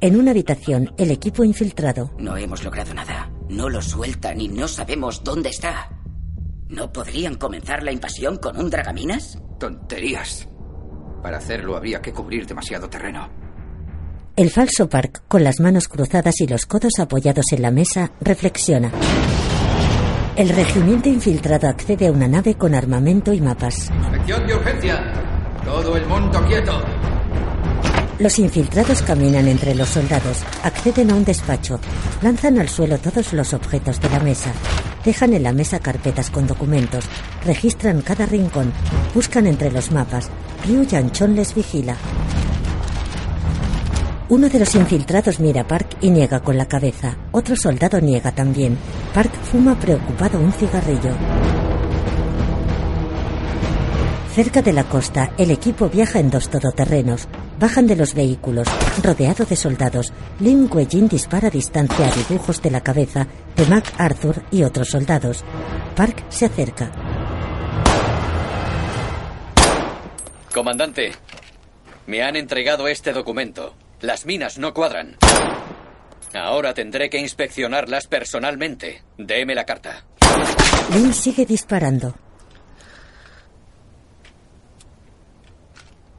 En 0.00 0.16
una 0.16 0.30
habitación, 0.30 0.92
el 0.98 1.10
equipo 1.10 1.42
infiltrado. 1.44 2.12
No 2.18 2.36
hemos 2.36 2.62
logrado 2.62 2.94
nada. 2.94 3.30
No 3.48 3.68
lo 3.68 3.80
sueltan 3.80 4.40
y 4.40 4.48
no 4.48 4.68
sabemos 4.68 5.24
dónde 5.24 5.48
está. 5.50 5.90
¿No 6.68 6.92
podrían 6.92 7.36
comenzar 7.36 7.82
la 7.82 7.92
invasión 7.92 8.36
con 8.38 8.58
un 8.58 8.70
dragaminas? 8.70 9.38
Tonterías. 9.58 10.48
Para 11.22 11.38
hacerlo 11.38 11.76
habría 11.76 12.02
que 12.02 12.12
cubrir 12.12 12.46
demasiado 12.46 12.88
terreno. 12.90 13.28
El 14.36 14.50
falso 14.50 14.88
Park, 14.88 15.22
con 15.28 15.44
las 15.44 15.60
manos 15.60 15.88
cruzadas 15.88 16.40
y 16.40 16.46
los 16.46 16.66
codos 16.66 16.98
apoyados 16.98 17.52
en 17.52 17.62
la 17.62 17.70
mesa, 17.70 18.12
reflexiona. 18.20 18.92
El 20.36 20.50
regimiento 20.50 21.08
infiltrado 21.08 21.68
accede 21.68 22.08
a 22.08 22.12
una 22.12 22.28
nave 22.28 22.56
con 22.56 22.74
armamento 22.74 23.32
y 23.32 23.40
mapas. 23.40 23.90
De 24.26 24.54
urgencia. 24.54 25.25
Todo 25.66 25.96
el 25.96 26.06
mundo 26.06 26.40
quieto. 26.46 26.80
Los 28.20 28.38
infiltrados 28.38 29.02
caminan 29.02 29.48
entre 29.48 29.74
los 29.74 29.88
soldados, 29.88 30.44
acceden 30.62 31.10
a 31.10 31.16
un 31.16 31.24
despacho, 31.24 31.80
lanzan 32.22 32.60
al 32.60 32.68
suelo 32.68 32.98
todos 32.98 33.32
los 33.32 33.52
objetos 33.52 34.00
de 34.00 34.08
la 34.08 34.20
mesa, 34.20 34.52
dejan 35.04 35.34
en 35.34 35.42
la 35.42 35.52
mesa 35.52 35.80
carpetas 35.80 36.30
con 36.30 36.46
documentos, 36.46 37.04
registran 37.44 38.00
cada 38.00 38.26
rincón, 38.26 38.72
buscan 39.12 39.48
entre 39.48 39.72
los 39.72 39.90
mapas. 39.90 40.30
Ryu 40.64 40.84
Yanchon 40.84 41.34
les 41.34 41.52
vigila. 41.52 41.96
Uno 44.28 44.48
de 44.48 44.60
los 44.60 44.74
infiltrados 44.76 45.40
mira 45.40 45.62
a 45.62 45.66
Park 45.66 45.98
y 46.00 46.10
niega 46.10 46.40
con 46.40 46.56
la 46.56 46.66
cabeza. 46.66 47.16
Otro 47.32 47.56
soldado 47.56 48.00
niega 48.00 48.32
también. 48.32 48.78
Park 49.12 49.32
fuma 49.42 49.78
preocupado 49.78 50.38
un 50.38 50.52
cigarrillo. 50.52 51.55
Cerca 54.36 54.60
de 54.60 54.74
la 54.74 54.84
costa, 54.84 55.32
el 55.38 55.50
equipo 55.50 55.88
viaja 55.88 56.18
en 56.18 56.28
dos 56.28 56.50
todoterrenos. 56.50 57.26
Bajan 57.58 57.86
de 57.86 57.96
los 57.96 58.12
vehículos. 58.12 58.68
Rodeado 59.02 59.46
de 59.46 59.56
soldados, 59.56 60.12
Lim 60.40 60.68
Wei-jin 60.70 61.08
dispara 61.08 61.48
a 61.48 61.50
distancia 61.50 62.06
a 62.06 62.10
dibujos 62.10 62.60
de 62.60 62.70
la 62.70 62.82
cabeza 62.82 63.26
de 63.56 63.64
Mac 63.64 63.94
Arthur 63.96 64.42
y 64.50 64.62
otros 64.62 64.90
soldados. 64.90 65.42
Park 65.96 66.22
se 66.28 66.44
acerca. 66.44 66.92
Comandante, 70.52 71.12
me 72.06 72.22
han 72.22 72.36
entregado 72.36 72.88
este 72.88 73.14
documento. 73.14 73.74
Las 74.02 74.26
minas 74.26 74.58
no 74.58 74.74
cuadran. 74.74 75.16
Ahora 76.34 76.74
tendré 76.74 77.08
que 77.08 77.16
inspeccionarlas 77.16 78.06
personalmente. 78.06 79.02
Deme 79.16 79.54
la 79.54 79.64
carta. 79.64 80.04
Lim 80.92 81.14
sigue 81.14 81.46
disparando. 81.46 82.14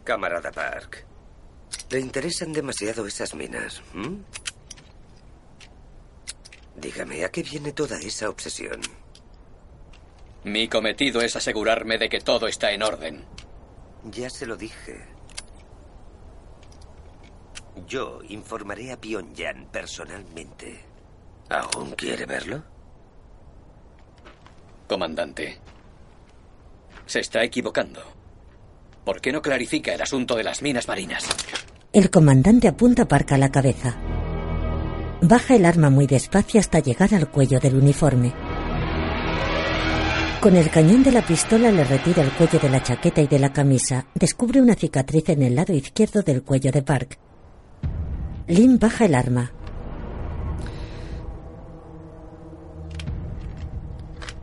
Camarada 0.07 0.53
Park, 0.53 1.05
¿le 1.89 1.99
interesan 1.99 2.53
demasiado 2.53 3.05
esas 3.05 3.35
minas? 3.35 3.81
¿m? 3.93 4.19
Dígame, 6.77 7.25
¿a 7.25 7.29
qué 7.29 7.43
viene 7.43 7.73
toda 7.73 7.99
esa 7.99 8.29
obsesión? 8.29 8.79
Mi 10.45 10.69
cometido 10.69 11.19
es 11.19 11.35
asegurarme 11.35 11.97
de 11.97 12.07
que 12.07 12.21
todo 12.21 12.47
está 12.47 12.71
en 12.71 12.83
orden. 12.83 13.25
Ya 14.05 14.29
se 14.29 14.45
lo 14.45 14.55
dije. 14.55 15.05
Yo 17.85 18.21
informaré 18.29 18.93
a 18.93 19.01
Pyongyang 19.01 19.67
personalmente. 19.73 20.85
¿Aún 21.49 21.91
quiere 21.91 22.25
verlo? 22.25 22.63
Comandante, 24.87 25.59
se 27.05 27.19
está 27.19 27.43
equivocando. 27.43 28.16
¿Por 29.07 29.21
qué 29.21 29.31
no 29.31 29.41
clarifica 29.41 29.93
el 29.93 30.01
asunto 30.01 30.35
de 30.35 30.43
las 30.43 30.61
minas 30.61 30.89
marinas? 30.89 31.25
El 31.93 32.09
comandante 32.09 32.67
apunta 32.67 33.03
a 33.03 33.07
Park 33.07 33.31
a 33.31 33.37
la 33.37 33.49
cabeza. 33.49 33.95
Baja 35.21 35.55
el 35.55 35.65
arma 35.65 35.89
muy 35.89 36.07
despacio 36.07 36.59
hasta 36.59 36.79
llegar 36.79 37.15
al 37.15 37.31
cuello 37.31 37.57
del 37.61 37.77
uniforme. 37.77 38.33
Con 40.41 40.57
el 40.57 40.69
cañón 40.69 41.03
de 41.03 41.13
la 41.13 41.25
pistola 41.25 41.71
le 41.71 41.85
retira 41.85 42.21
el 42.21 42.31
cuello 42.33 42.59
de 42.59 42.67
la 42.67 42.83
chaqueta 42.83 43.21
y 43.21 43.27
de 43.27 43.39
la 43.39 43.53
camisa. 43.53 44.07
Descubre 44.13 44.61
una 44.61 44.75
cicatriz 44.75 45.29
en 45.29 45.41
el 45.41 45.55
lado 45.55 45.71
izquierdo 45.71 46.21
del 46.21 46.43
cuello 46.43 46.73
de 46.73 46.81
Park. 46.81 47.17
Lin 48.47 48.77
baja 48.77 49.05
el 49.05 49.15
arma. 49.15 49.53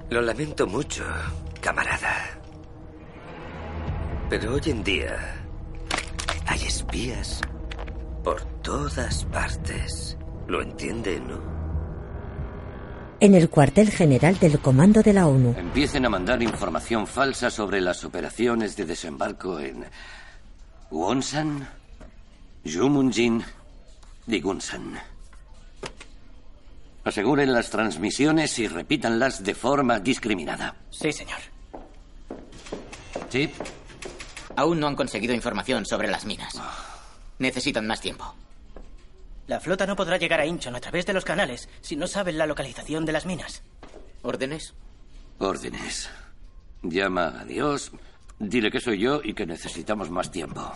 Lo 0.09 0.23
lamento 0.23 0.67
mucho, 0.67 1.05
camarada. 1.61 2.44
Pero 4.37 4.55
hoy 4.55 4.63
en 4.67 4.83
día 4.83 5.47
hay 6.45 6.61
espías 6.63 7.41
por 8.25 8.43
todas 8.63 9.25
partes. 9.27 10.19
¿Lo 10.49 10.61
entiende, 10.61 11.21
no? 11.21 11.41
En 13.21 13.37
el 13.37 13.49
cuartel 13.49 13.93
general 13.93 14.37
del 14.41 14.59
Comando 14.59 15.05
de 15.05 15.13
la 15.13 15.29
ONU. 15.29 15.55
Empiecen 15.57 16.05
a 16.05 16.09
mandar 16.09 16.43
información 16.43 17.07
falsa 17.07 17.49
sobre 17.49 17.81
las 17.81 18.03
operaciones 18.03 18.75
de 18.75 18.87
desembarco 18.87 19.61
en 19.61 19.85
Wonsan, 20.91 21.69
Jumunjin 22.65 23.41
y 24.27 24.41
Gunsan. 24.41 24.99
Aseguren 27.05 27.53
las 27.53 27.71
transmisiones 27.71 28.59
y 28.59 28.67
repítanlas 28.67 29.45
de 29.45 29.55
forma 29.55 30.01
discriminada. 30.01 30.75
Sí, 30.91 31.13
señor. 31.13 31.39
¿Sí? 33.29 33.49
Aún 34.57 34.81
no 34.81 34.87
han 34.87 34.97
conseguido 34.97 35.35
información 35.35 35.85
sobre 35.85 36.09
las 36.09 36.25
minas. 36.25 36.61
Necesitan 37.39 37.87
más 37.87 38.01
tiempo. 38.01 38.35
La 39.47 39.61
flota 39.61 39.87
no 39.87 39.97
podrá 39.97 40.17
llegar 40.17 40.41
a 40.41 40.47
Incheon 40.47 40.77
a 40.77 40.81
través 40.81 41.05
de 41.07 41.13
los 41.13 41.25
canales 41.25 41.69
si 41.81 41.97
no 41.97 42.07
saben 42.07 42.39
la 42.39 42.47
localización 42.47 43.05
de 43.05 43.13
las 43.13 43.27
minas. 43.27 43.63
¿Órdenes? 44.23 44.75
Órdenes. 45.39 46.09
Llama 46.83 47.41
a 47.41 47.45
Dios, 47.45 47.93
dile 48.39 48.71
que 48.71 48.81
soy 48.81 48.99
yo 48.99 49.21
y 49.23 49.35
que 49.35 49.47
necesitamos 49.47 50.11
más 50.11 50.31
tiempo. 50.31 50.73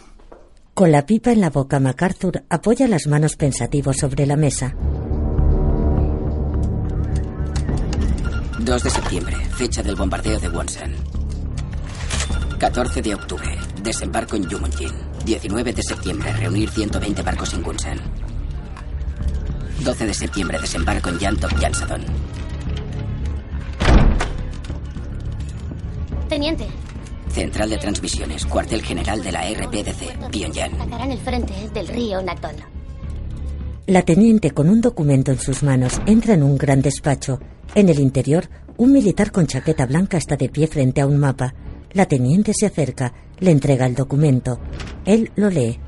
Con 0.74 0.92
la 0.92 1.06
pipa 1.06 1.32
en 1.32 1.40
la 1.40 1.50
boca, 1.50 1.80
MacArthur 1.80 2.44
apoya 2.48 2.86
las 2.88 3.06
manos 3.06 3.36
pensativo 3.36 3.92
sobre 3.92 4.26
la 4.26 4.36
mesa. 4.36 4.74
2 8.58 8.82
de 8.82 8.90
septiembre, 8.90 9.36
fecha 9.56 9.82
del 9.82 9.96
bombardeo 9.96 10.38
de 10.38 10.48
Wonsan. 10.50 10.94
14 12.58 13.02
de 13.02 13.14
octubre, 13.14 13.56
desembarco 13.82 14.34
en 14.34 14.50
Jumonjin. 14.50 14.90
19 15.24 15.72
de 15.72 15.82
septiembre, 15.82 16.32
reunir 16.32 16.68
120 16.68 17.22
barcos 17.22 17.54
en 17.54 17.62
Wonsan. 17.62 18.00
12 19.84 20.06
de 20.06 20.14
septiembre, 20.14 20.58
desembarco 20.60 21.08
en 21.08 21.18
Yantok, 21.18 21.56
Yansadon. 21.60 22.02
Teniente, 26.28 26.66
Central 27.28 27.70
de 27.70 27.78
transmisiones, 27.78 28.44
cuartel 28.44 28.82
general 28.82 29.22
de 29.22 29.32
la 29.32 29.42
RPDC, 29.42 30.30
Pyongyang. 30.30 30.74
atacarán 30.74 31.12
el 31.12 31.18
frente 31.18 31.54
del 31.72 31.86
río 31.86 32.20
Nakdon. 32.22 32.56
La 33.86 34.02
teniente, 34.02 34.50
con 34.50 34.68
un 34.68 34.80
documento 34.80 35.30
en 35.30 35.38
sus 35.38 35.62
manos, 35.62 36.00
entra 36.06 36.34
en 36.34 36.42
un 36.42 36.58
gran 36.58 36.82
despacho. 36.82 37.38
En 37.74 37.88
el 37.88 38.00
interior, 38.00 38.48
un 38.76 38.92
militar 38.92 39.30
con 39.30 39.46
chaqueta 39.46 39.86
blanca 39.86 40.18
está 40.18 40.36
de 40.36 40.48
pie 40.48 40.66
frente 40.66 41.00
a 41.00 41.06
un 41.06 41.18
mapa. 41.18 41.54
La 41.92 42.06
teniente 42.06 42.52
se 42.54 42.66
acerca, 42.66 43.12
le 43.38 43.50
entrega 43.50 43.86
el 43.86 43.94
documento. 43.94 44.60
Él 45.04 45.30
lo 45.36 45.48
lee. 45.48 45.78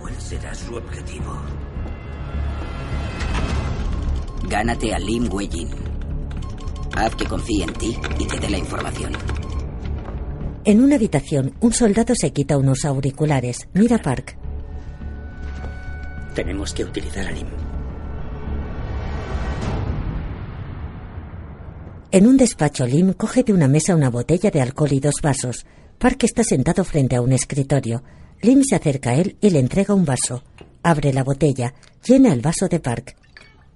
¿Cuál 0.00 0.14
será 0.20 0.54
su 0.54 0.74
objetivo? 0.74 1.36
Gánate 4.48 4.94
a 4.94 4.98
Lim 4.98 5.28
Wei-jin. 5.30 5.68
Haz 6.96 7.14
que 7.16 7.24
confíe 7.26 7.64
en 7.64 7.72
ti 7.74 7.96
y 8.18 8.26
te 8.26 8.38
dé 8.38 8.50
la 8.50 8.58
información. 8.58 9.12
En 10.64 10.80
una 10.80 10.96
habitación, 10.96 11.54
un 11.60 11.72
soldado 11.72 12.14
se 12.14 12.32
quita 12.32 12.56
unos 12.56 12.84
auriculares. 12.84 13.68
Mira 13.74 13.98
Park. 13.98 14.36
Tenemos 16.34 16.72
que 16.72 16.84
utilizar 16.84 17.26
a 17.26 17.32
Lim. 17.32 17.48
En 22.14 22.26
un 22.26 22.36
despacho, 22.36 22.84
Lim 22.84 23.14
coge 23.14 23.42
de 23.42 23.54
una 23.54 23.68
mesa 23.68 23.96
una 23.96 24.10
botella 24.10 24.50
de 24.50 24.60
alcohol 24.60 24.92
y 24.92 25.00
dos 25.00 25.14
vasos. 25.22 25.64
Park 25.98 26.24
está 26.24 26.44
sentado 26.44 26.84
frente 26.84 27.16
a 27.16 27.22
un 27.22 27.32
escritorio. 27.32 28.02
Lim 28.42 28.62
se 28.64 28.76
acerca 28.76 29.12
a 29.12 29.14
él 29.14 29.38
y 29.40 29.48
le 29.48 29.60
entrega 29.60 29.94
un 29.94 30.04
vaso. 30.04 30.44
Abre 30.82 31.14
la 31.14 31.24
botella, 31.24 31.72
llena 32.04 32.34
el 32.34 32.42
vaso 32.42 32.68
de 32.68 32.80
Park. 32.80 33.16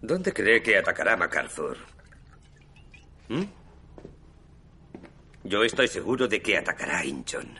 ¿Dónde 0.02 0.34
cree 0.34 0.62
que 0.62 0.76
atacará 0.76 1.16
MacArthur? 1.16 1.78
¿Mm? 3.30 3.44
Yo 5.44 5.64
estoy 5.64 5.88
seguro 5.88 6.28
de 6.28 6.42
que 6.42 6.58
atacará 6.58 6.98
a 6.98 7.06
Incheon. 7.06 7.58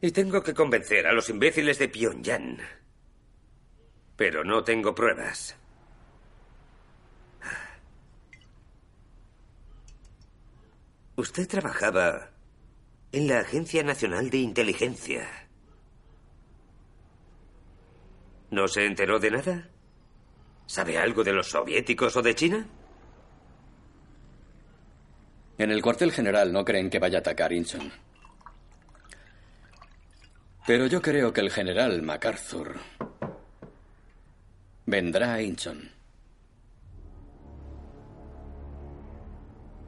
Y 0.00 0.10
tengo 0.10 0.42
que 0.42 0.54
convencer 0.54 1.06
a 1.06 1.12
los 1.12 1.30
imbéciles 1.30 1.78
de 1.78 1.88
Pyongyang. 1.88 2.58
Pero 4.16 4.42
no 4.42 4.64
tengo 4.64 4.92
pruebas. 4.92 5.56
Usted 11.16 11.46
trabajaba 11.46 12.30
en 13.12 13.28
la 13.28 13.38
Agencia 13.38 13.84
Nacional 13.84 14.30
de 14.30 14.38
Inteligencia. 14.38 15.28
¿No 18.50 18.66
se 18.66 18.84
enteró 18.84 19.20
de 19.20 19.30
nada? 19.30 19.70
¿Sabe 20.66 20.98
algo 20.98 21.22
de 21.22 21.32
los 21.32 21.50
soviéticos 21.50 22.16
o 22.16 22.22
de 22.22 22.34
China? 22.34 22.66
En 25.56 25.70
el 25.70 25.82
cuartel 25.82 26.10
general 26.10 26.52
no 26.52 26.64
creen 26.64 26.90
que 26.90 26.98
vaya 26.98 27.18
a 27.18 27.20
atacar 27.20 27.52
Incheon. 27.52 27.92
Pero 30.66 30.86
yo 30.88 31.00
creo 31.00 31.32
que 31.32 31.42
el 31.42 31.52
general 31.52 32.02
MacArthur 32.02 32.80
vendrá 34.84 35.34
a 35.34 35.42
Incheon. 35.42 35.93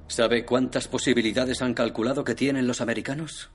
¿Sabe 0.08 0.44
cuántas 0.44 0.86
posibilidades 0.86 1.62
han 1.62 1.74
calculado 1.74 2.22
que 2.22 2.34
tienen 2.34 2.66
los 2.66 2.80
americanos? 2.80 3.50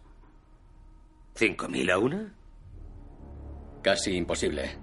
¿Cinco 1.33 1.69
mil 1.69 1.89
a 1.89 1.97
una? 1.97 2.33
Casi 3.81 4.15
imposible. 4.15 4.77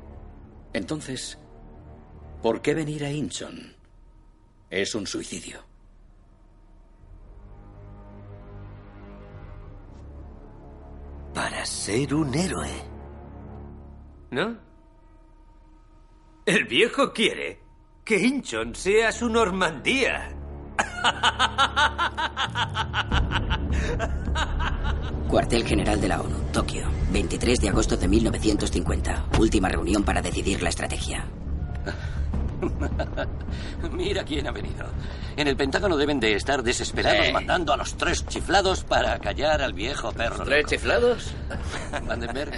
Entonces, 0.73 1.39
¿por 2.43 2.63
qué 2.63 2.75
venir 2.75 3.05
a 3.05 3.11
Incheon? 3.11 3.77
Es 4.71 4.95
un 4.95 5.07
suicidio. 5.07 5.63
Para 11.35 11.65
ser 11.65 12.15
un 12.15 12.35
héroe. 12.35 12.71
¿No? 14.31 14.59
El 16.45 16.65
viejo 16.65 17.13
quiere 17.13 17.61
que 18.05 18.19
Incheon 18.19 18.75
sea 18.75 19.13
su 19.13 19.29
Normandía. 19.29 20.38
Cuartel 25.29 25.65
General 25.67 26.01
de 26.01 26.09
la 26.09 26.21
ONU, 26.21 26.37
Tokio, 26.53 26.87
23 27.13 27.61
de 27.61 27.69
agosto 27.69 27.97
de 27.97 28.09
1950. 28.09 29.25
Última 29.39 29.69
reunión 29.69 30.03
para 30.03 30.23
decidir 30.23 30.63
la 30.63 30.71
estrategia. 30.71 31.25
Mira 33.93 34.25
quién 34.25 34.47
ha 34.49 34.53
venido. 34.53 34.87
En 35.37 35.47
el 35.47 35.57
Pentágono 35.57 35.97
deben 35.97 36.19
de 36.19 36.35
estar 36.35 36.63
desesperados 36.63 37.27
Sí. 37.27 37.33
mandando 37.33 37.73
a 37.73 37.77
los 37.77 37.95
tres 37.97 38.27
chiflados 38.27 38.85
para 38.85 39.19
callar 39.19 39.61
al 39.63 39.75
viejo 39.75 40.13
perro. 40.13 40.45
¿Tres 40.45 40.63
loco. 40.65 40.71
chiflados? 40.71 41.35
Vandenberg. 42.07 42.53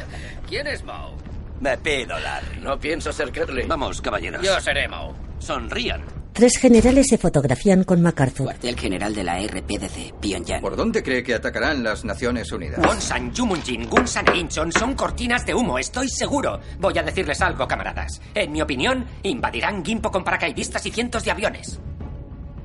¿Quién 0.49 0.67
es 0.69 0.85
Mao? 0.85 1.15
Me 1.61 1.77
pido, 1.77 2.19
Larry. 2.19 2.61
No 2.61 2.79
pienso 2.79 3.13
ser 3.13 3.33
Curly. 3.33 3.65
Vamos, 3.67 4.01
caballeros. 4.01 4.43
Yo 4.43 4.59
seré 4.61 4.89
Mao. 4.89 5.15
Sonrían. 5.41 6.03
Tres 6.41 6.57
generales 6.57 7.07
se 7.07 7.19
fotografían 7.19 7.85
con 7.85 8.01
MacArthur. 8.01 8.47
Cuartel 8.47 8.75
General 8.75 9.15
de 9.15 9.25
la 9.25 9.47
RPDC, 9.47 10.15
Pyongyang. 10.23 10.63
¿Por 10.63 10.75
dónde 10.75 11.03
cree 11.03 11.23
que 11.23 11.35
atacarán 11.35 11.83
las 11.85 12.03
Naciones 12.03 12.51
Unidas? 12.51 12.81
Wonsan, 12.83 13.31
Yumunjin, 13.35 13.91
Gunsan 13.91 14.25
e 14.33 14.39
Incheon 14.39 14.73
son 14.73 14.95
cortinas 14.95 15.45
de 15.45 15.55
humo, 15.55 15.79
estoy 15.79 16.09
seguro. 16.09 16.59
Voy 16.79 16.97
a 16.97 17.03
decirles 17.03 17.43
algo, 17.43 17.69
camaradas. 17.69 18.23
En 18.35 18.53
mi 18.53 18.63
opinión, 18.63 19.05
invadirán 19.23 19.85
Gimpo 19.85 20.11
con 20.11 20.25
paracaidistas 20.25 20.87
y 20.87 20.91
cientos 20.91 21.25
de 21.25 21.31
aviones. 21.31 21.79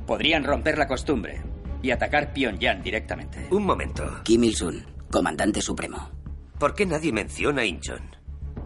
Podrían 0.07 0.45
romper 0.45 0.77
la 0.77 0.87
costumbre 0.87 1.41
y 1.81 1.91
atacar 1.91 2.31
Pyongyang 2.31 2.81
directamente. 2.81 3.45
Un 3.51 3.65
momento. 3.65 4.21
Kim 4.23 4.41
Il-sung, 4.45 4.85
comandante 5.11 5.61
supremo. 5.61 6.11
¿Por 6.57 6.73
qué 6.75 6.85
nadie 6.85 7.11
menciona 7.11 7.63
a 7.63 7.65
Incheon? 7.65 8.15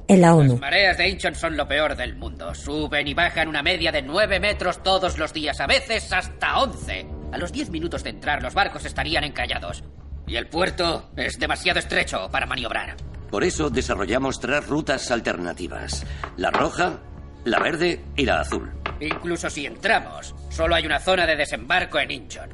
En 0.09 0.21
la 0.21 0.33
ONU. 0.33 0.53
Las 0.53 0.61
mareas 0.61 0.97
de 0.97 1.07
Incheon 1.07 1.35
son 1.35 1.55
lo 1.55 1.67
peor 1.67 1.95
del 1.95 2.15
mundo. 2.15 2.55
Suben 2.55 3.07
y 3.07 3.13
bajan 3.13 3.47
una 3.47 3.61
media 3.61 3.91
de 3.91 4.01
9 4.01 4.39
metros 4.39 4.81
todos 4.81 5.19
los 5.19 5.33
días, 5.33 5.59
a 5.61 5.67
veces 5.67 6.11
hasta 6.11 6.57
11. 6.57 7.05
A 7.31 7.37
los 7.37 7.51
10 7.51 7.69
minutos 7.69 8.03
de 8.03 8.09
entrar, 8.09 8.41
los 8.41 8.55
barcos 8.55 8.85
estarían 8.85 9.23
encallados. 9.23 9.83
Y 10.25 10.35
el 10.35 10.47
puerto 10.47 11.11
es 11.15 11.37
demasiado 11.37 11.77
estrecho 11.77 12.27
para 12.31 12.47
maniobrar. 12.47 12.95
Por 13.29 13.43
eso 13.43 13.69
desarrollamos 13.69 14.39
tres 14.39 14.65
rutas 14.65 15.11
alternativas. 15.11 16.03
La 16.37 16.49
roja, 16.49 17.01
la 17.45 17.59
verde 17.59 18.01
y 18.15 18.25
la 18.25 18.39
azul. 18.39 18.71
Incluso 18.99 19.47
si 19.51 19.67
entramos, 19.67 20.33
solo 20.49 20.73
hay 20.73 20.87
una 20.87 20.99
zona 20.99 21.27
de 21.27 21.35
desembarco 21.35 21.99
en 21.99 22.09
Incheon. 22.09 22.49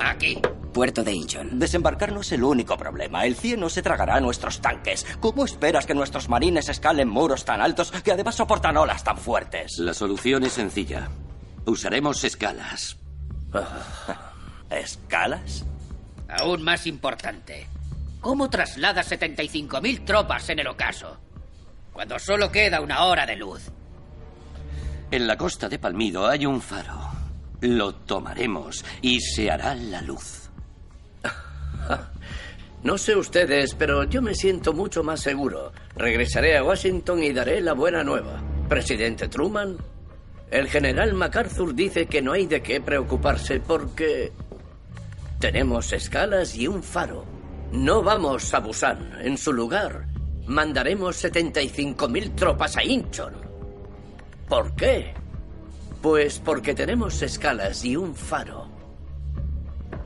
Aquí. 0.00 0.40
Puerto 0.72 1.04
de 1.04 1.12
Incheon. 1.12 1.58
Desembarcar 1.58 2.12
no 2.12 2.20
es 2.20 2.32
el 2.32 2.42
único 2.42 2.76
problema. 2.76 3.24
El 3.24 3.36
cieno 3.36 3.68
se 3.68 3.82
tragará 3.82 4.16
a 4.16 4.20
nuestros 4.20 4.60
tanques. 4.60 5.06
¿Cómo 5.20 5.44
esperas 5.44 5.86
que 5.86 5.94
nuestros 5.94 6.28
marines 6.28 6.68
escalen 6.68 7.08
muros 7.08 7.44
tan 7.44 7.60
altos 7.60 7.90
que 7.90 8.12
además 8.12 8.34
soportan 8.34 8.76
olas 8.76 9.04
tan 9.04 9.16
fuertes? 9.16 9.78
La 9.78 9.94
solución 9.94 10.44
es 10.44 10.52
sencilla. 10.52 11.08
Usaremos 11.66 12.24
escalas. 12.24 12.96
¿Escalas? 14.70 15.64
Aún 16.28 16.62
más 16.62 16.86
importante. 16.86 17.68
¿Cómo 18.20 18.50
trasladas 18.50 19.12
75.000 19.12 20.04
tropas 20.04 20.48
en 20.48 20.58
el 20.58 20.66
ocaso? 20.66 21.18
Cuando 21.92 22.18
solo 22.18 22.50
queda 22.50 22.80
una 22.80 23.04
hora 23.04 23.26
de 23.26 23.36
luz. 23.36 23.70
En 25.10 25.26
la 25.26 25.36
costa 25.36 25.68
de 25.68 25.78
Palmido 25.78 26.26
hay 26.26 26.46
un 26.46 26.60
faro. 26.60 27.13
Lo 27.64 27.94
tomaremos 27.94 28.84
y 29.00 29.20
se 29.20 29.50
hará 29.50 29.74
la 29.74 30.02
luz. 30.02 30.50
No 32.82 32.98
sé 32.98 33.16
ustedes, 33.16 33.74
pero 33.74 34.04
yo 34.04 34.20
me 34.20 34.34
siento 34.34 34.74
mucho 34.74 35.02
más 35.02 35.20
seguro. 35.20 35.72
Regresaré 35.96 36.58
a 36.58 36.62
Washington 36.62 37.22
y 37.22 37.32
daré 37.32 37.62
la 37.62 37.72
buena 37.72 38.04
nueva. 38.04 38.42
Presidente 38.68 39.28
Truman, 39.28 39.78
el 40.50 40.68
general 40.68 41.14
MacArthur 41.14 41.74
dice 41.74 42.04
que 42.04 42.20
no 42.20 42.32
hay 42.32 42.44
de 42.44 42.60
qué 42.60 42.82
preocuparse 42.82 43.58
porque 43.58 44.32
tenemos 45.38 45.94
escalas 45.94 46.54
y 46.56 46.68
un 46.68 46.82
faro. 46.82 47.24
No 47.72 48.02
vamos 48.02 48.52
a 48.52 48.58
Busan. 48.58 49.18
En 49.22 49.38
su 49.38 49.54
lugar, 49.54 50.06
mandaremos 50.46 51.24
75.000 51.24 52.34
tropas 52.34 52.76
a 52.76 52.84
Incheon. 52.84 53.32
¿Por 54.46 54.76
qué? 54.76 55.23
Pues 56.04 56.38
porque 56.38 56.74
tenemos 56.74 57.22
escalas 57.22 57.82
y 57.82 57.96
un 57.96 58.14
faro. 58.14 58.68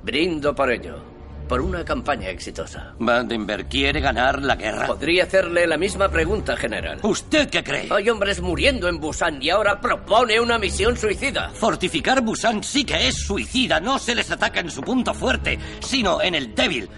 Brindo 0.04 0.54
por 0.54 0.70
ello, 0.70 1.02
por 1.48 1.61
una 1.61 1.84
campaña 1.84 2.30
exitosa. 2.30 2.94
Vandenberg 3.00 3.68
quiere 3.68 4.00
ganar 4.00 4.40
la 4.40 4.54
guerra. 4.54 4.87
Podría 4.87 5.24
hacerle 5.24 5.66
la 5.66 5.76
misma 5.76 6.08
pregunta, 6.08 6.56
general. 6.56 7.00
¿Usted 7.02 7.50
qué 7.50 7.64
cree? 7.64 7.88
Hay 7.90 8.08
hombres 8.11 8.40
muriendo 8.40 8.87
en 8.87 9.00
Busan 9.00 9.42
y 9.42 9.50
ahora 9.50 9.80
propone 9.80 10.38
una 10.38 10.56
misión 10.56 10.96
suicida. 10.96 11.50
Fortificar 11.50 12.22
Busan 12.22 12.62
sí 12.62 12.84
que 12.84 13.08
es 13.08 13.16
suicida. 13.16 13.80
No 13.80 13.98
se 13.98 14.14
les 14.14 14.30
ataca 14.30 14.61
en 14.61 14.70
su 14.70 14.82
punto 14.82 15.12
fuerte, 15.12 15.58
sino 15.80 16.22
en 16.22 16.37
el 16.37 16.54
débil. 16.54 16.88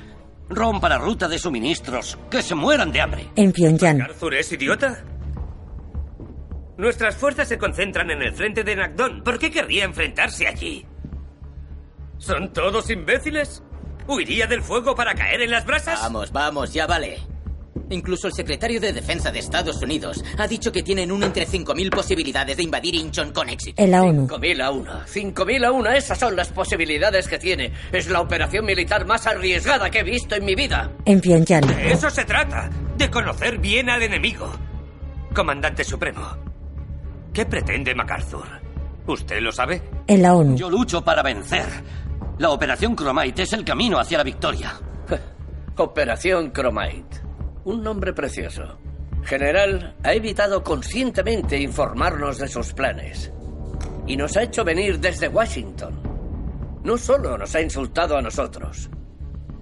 Rompa 0.50 0.90
la 0.90 0.98
ruta 0.98 1.26
de 1.26 1.38
suministros. 1.38 2.18
Que 2.30 2.42
se 2.42 2.54
mueran 2.54 2.92
de 2.92 3.00
hambre. 3.00 3.30
En 3.34 3.50
Pyongyang. 3.50 4.02
¿Arthur 4.02 4.34
es 4.34 4.52
idiota? 4.52 5.02
Nuestras 6.80 7.14
fuerzas 7.14 7.46
se 7.46 7.58
concentran 7.58 8.10
en 8.10 8.22
el 8.22 8.32
frente 8.32 8.64
de 8.64 8.74
Nakdon. 8.74 9.22
¿Por 9.22 9.38
qué 9.38 9.50
querría 9.50 9.84
enfrentarse 9.84 10.46
allí? 10.46 10.86
¿Son 12.16 12.54
todos 12.54 12.88
imbéciles? 12.88 13.62
¿Huiría 14.08 14.46
del 14.46 14.62
fuego 14.62 14.94
para 14.94 15.14
caer 15.14 15.42
en 15.42 15.50
las 15.50 15.66
brasas? 15.66 16.00
Vamos, 16.00 16.32
vamos, 16.32 16.72
ya 16.72 16.86
vale. 16.86 17.18
Incluso 17.90 18.28
el 18.28 18.32
secretario 18.32 18.80
de 18.80 18.94
Defensa 18.94 19.30
de 19.30 19.40
Estados 19.40 19.82
Unidos 19.82 20.24
ha 20.38 20.48
dicho 20.48 20.72
que 20.72 20.82
tienen 20.82 21.12
una 21.12 21.26
entre 21.26 21.46
5.000 21.46 21.90
posibilidades 21.90 22.56
de 22.56 22.62
invadir 22.62 22.94
Incheon 22.94 23.32
con 23.32 23.50
éxito. 23.50 23.82
En 23.82 23.90
la 23.90 24.02
ONU. 24.02 24.26
5.000 24.26 24.62
a 24.62 24.70
una. 24.70 25.06
5.000 25.06 25.66
a 25.66 25.72
una. 25.72 25.96
Esas 25.98 26.18
son 26.18 26.34
las 26.34 26.48
posibilidades 26.48 27.28
que 27.28 27.38
tiene. 27.38 27.74
Es 27.92 28.08
la 28.08 28.22
operación 28.22 28.64
militar 28.64 29.04
más 29.04 29.26
arriesgada 29.26 29.90
que 29.90 29.98
he 29.98 30.04
visto 30.04 30.34
en 30.34 30.46
mi 30.46 30.54
vida. 30.54 30.90
En 31.04 31.20
Pyongyang. 31.20 31.66
De 31.66 31.92
eso 31.92 32.08
se 32.08 32.24
trata, 32.24 32.70
de 32.96 33.10
conocer 33.10 33.58
bien 33.58 33.90
al 33.90 34.02
enemigo. 34.02 34.50
Comandante 35.34 35.84
Supremo, 35.84 36.49
¿qué 37.32 37.46
pretende 37.46 37.94
MacArthur? 37.94 38.46
¿Usted 39.06 39.40
lo 39.40 39.52
sabe? 39.52 39.82
En 40.06 40.22
la 40.22 40.34
ONU. 40.34 40.56
Yo 40.56 40.70
lucho 40.70 41.02
para 41.02 41.22
vencer. 41.22 41.66
La 42.38 42.50
operación 42.50 42.94
Chromite 42.94 43.42
es 43.42 43.52
el 43.52 43.64
camino 43.64 43.98
hacia 43.98 44.18
la 44.18 44.24
victoria. 44.24 44.72
Operación 45.76 46.52
Chromite. 46.52 47.20
Un 47.64 47.82
nombre 47.82 48.12
precioso. 48.12 48.78
General, 49.24 49.96
ha 50.02 50.12
evitado 50.14 50.62
conscientemente 50.62 51.58
informarnos 51.58 52.38
de 52.38 52.48
sus 52.48 52.72
planes. 52.72 53.32
Y 54.06 54.16
nos 54.16 54.36
ha 54.36 54.42
hecho 54.42 54.64
venir 54.64 54.98
desde 54.98 55.28
Washington. 55.28 56.00
No 56.82 56.96
solo 56.96 57.36
nos 57.36 57.54
ha 57.54 57.60
insultado 57.60 58.16
a 58.16 58.22
nosotros, 58.22 58.88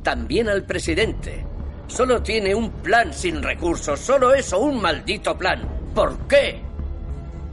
también 0.03 0.49
al 0.49 0.65
presidente. 0.65 1.45
Solo 1.89 2.23
tiene 2.23 2.55
un 2.55 2.71
plan 2.71 3.13
sin 3.13 3.43
recursos, 3.43 3.99
solo 3.99 4.33
eso, 4.33 4.61
un 4.61 4.81
maldito 4.81 5.37
plan. 5.37 5.67
¿Por 5.95 6.29
qué? 6.29 6.68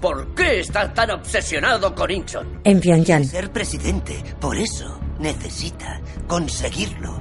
¿Por 0.06 0.36
qué 0.36 0.60
está 0.60 0.94
tan 0.94 1.10
obsesionado 1.10 1.96
con 1.96 2.12
Incheon? 2.12 2.62
En 2.64 2.80
Pyongyang. 2.80 3.26
Ser 3.26 3.52
presidente, 3.52 4.24
por 4.40 4.56
eso 4.56 5.00
necesita 5.18 6.00
conseguirlo. 6.28 7.20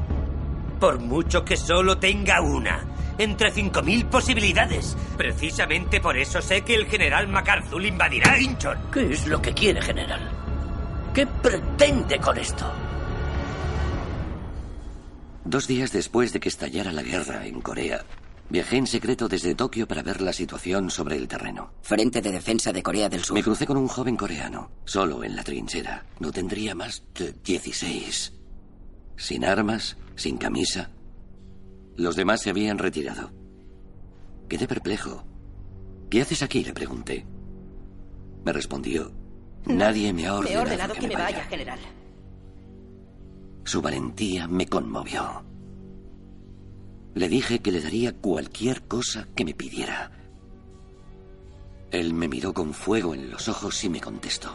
Por 0.78 1.00
mucho 1.00 1.42
que 1.46 1.56
solo 1.56 1.96
tenga 1.96 2.42
una, 2.42 2.84
entre 3.16 3.50
5.000 3.54 4.10
posibilidades. 4.10 4.98
Precisamente 5.16 5.98
por 5.98 6.18
eso 6.18 6.42
sé 6.42 6.60
que 6.60 6.74
el 6.74 6.84
general 6.84 7.26
MacArthur 7.26 7.82
invadirá 7.86 8.38
Incheon. 8.38 8.76
¿Qué 8.92 9.14
es 9.14 9.26
lo 9.28 9.40
que 9.40 9.54
quiere, 9.54 9.80
general? 9.80 10.20
¿Qué 11.14 11.26
pretende 11.26 12.18
con 12.18 12.36
esto? 12.36 12.70
Dos 15.46 15.66
días 15.66 15.90
después 15.90 16.34
de 16.34 16.40
que 16.40 16.50
estallara 16.50 16.92
la 16.92 17.02
guerra 17.02 17.46
en 17.46 17.62
Corea, 17.62 18.04
Viajé 18.50 18.76
en 18.76 18.86
secreto 18.86 19.26
desde 19.28 19.54
Tokio 19.54 19.88
para 19.88 20.02
ver 20.02 20.20
la 20.20 20.32
situación 20.32 20.90
sobre 20.90 21.16
el 21.16 21.26
terreno. 21.28 21.72
Frente 21.82 22.20
de 22.20 22.30
Defensa 22.30 22.72
de 22.72 22.82
Corea 22.82 23.08
del 23.08 23.24
Sur. 23.24 23.34
Me 23.34 23.42
crucé 23.42 23.66
con 23.66 23.76
un 23.76 23.88
joven 23.88 24.16
coreano, 24.16 24.70
solo 24.84 25.24
en 25.24 25.34
la 25.34 25.42
trinchera. 25.42 26.04
No 26.20 26.30
tendría 26.30 26.74
más 26.74 27.02
de 27.14 27.32
16. 27.32 28.32
Sin 29.16 29.44
armas, 29.44 29.96
sin 30.14 30.36
camisa. 30.36 30.90
Los 31.96 32.16
demás 32.16 32.42
se 32.42 32.50
habían 32.50 32.78
retirado. 32.78 33.32
Quedé 34.48 34.68
perplejo. 34.68 35.24
¿Qué 36.10 36.20
haces 36.20 36.42
aquí? 36.42 36.62
le 36.64 36.74
pregunté. 36.74 37.26
Me 38.44 38.52
respondió, 38.52 39.10
nadie 39.64 40.12
me 40.12 40.26
ha 40.26 40.34
ordenado, 40.34 40.64
Me 40.64 40.70
he 40.70 40.72
ordenado 40.72 40.94
que, 40.94 41.00
que 41.00 41.08
me 41.08 41.14
vaya. 41.14 41.36
vaya, 41.38 41.44
general. 41.48 41.78
Su 43.64 43.80
valentía 43.80 44.46
me 44.46 44.66
conmovió. 44.66 45.42
Le 47.14 47.28
dije 47.28 47.60
que 47.60 47.70
le 47.70 47.80
daría 47.80 48.12
cualquier 48.12 48.82
cosa 48.88 49.28
que 49.36 49.44
me 49.44 49.54
pidiera. 49.54 50.10
Él 51.90 52.12
me 52.12 52.26
miró 52.26 52.52
con 52.52 52.74
fuego 52.74 53.14
en 53.14 53.30
los 53.30 53.48
ojos 53.48 53.84
y 53.84 53.88
me 53.88 54.00
contestó. 54.00 54.54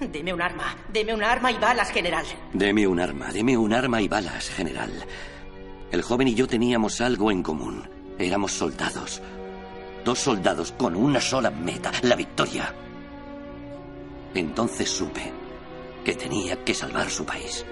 Deme 0.00 0.32
un 0.32 0.40
arma, 0.40 0.76
deme 0.92 1.12
un 1.12 1.22
arma 1.22 1.50
y 1.50 1.58
balas, 1.58 1.90
general. 1.90 2.24
Deme 2.54 2.86
un 2.86 3.00
arma, 3.00 3.32
deme 3.32 3.56
un 3.58 3.72
arma 3.74 4.00
y 4.00 4.08
balas, 4.08 4.48
general. 4.48 4.92
El 5.90 6.02
joven 6.02 6.28
y 6.28 6.34
yo 6.34 6.46
teníamos 6.46 7.00
algo 7.00 7.30
en 7.30 7.42
común. 7.42 7.86
Éramos 8.18 8.52
soldados. 8.52 9.20
Dos 10.04 10.20
soldados 10.20 10.72
con 10.72 10.96
una 10.96 11.20
sola 11.20 11.50
meta, 11.50 11.92
la 12.02 12.16
victoria. 12.16 12.74
Entonces 14.34 14.88
supe 14.88 15.32
que 16.04 16.14
tenía 16.14 16.64
que 16.64 16.74
salvar 16.74 17.10
su 17.10 17.26
país. 17.26 17.66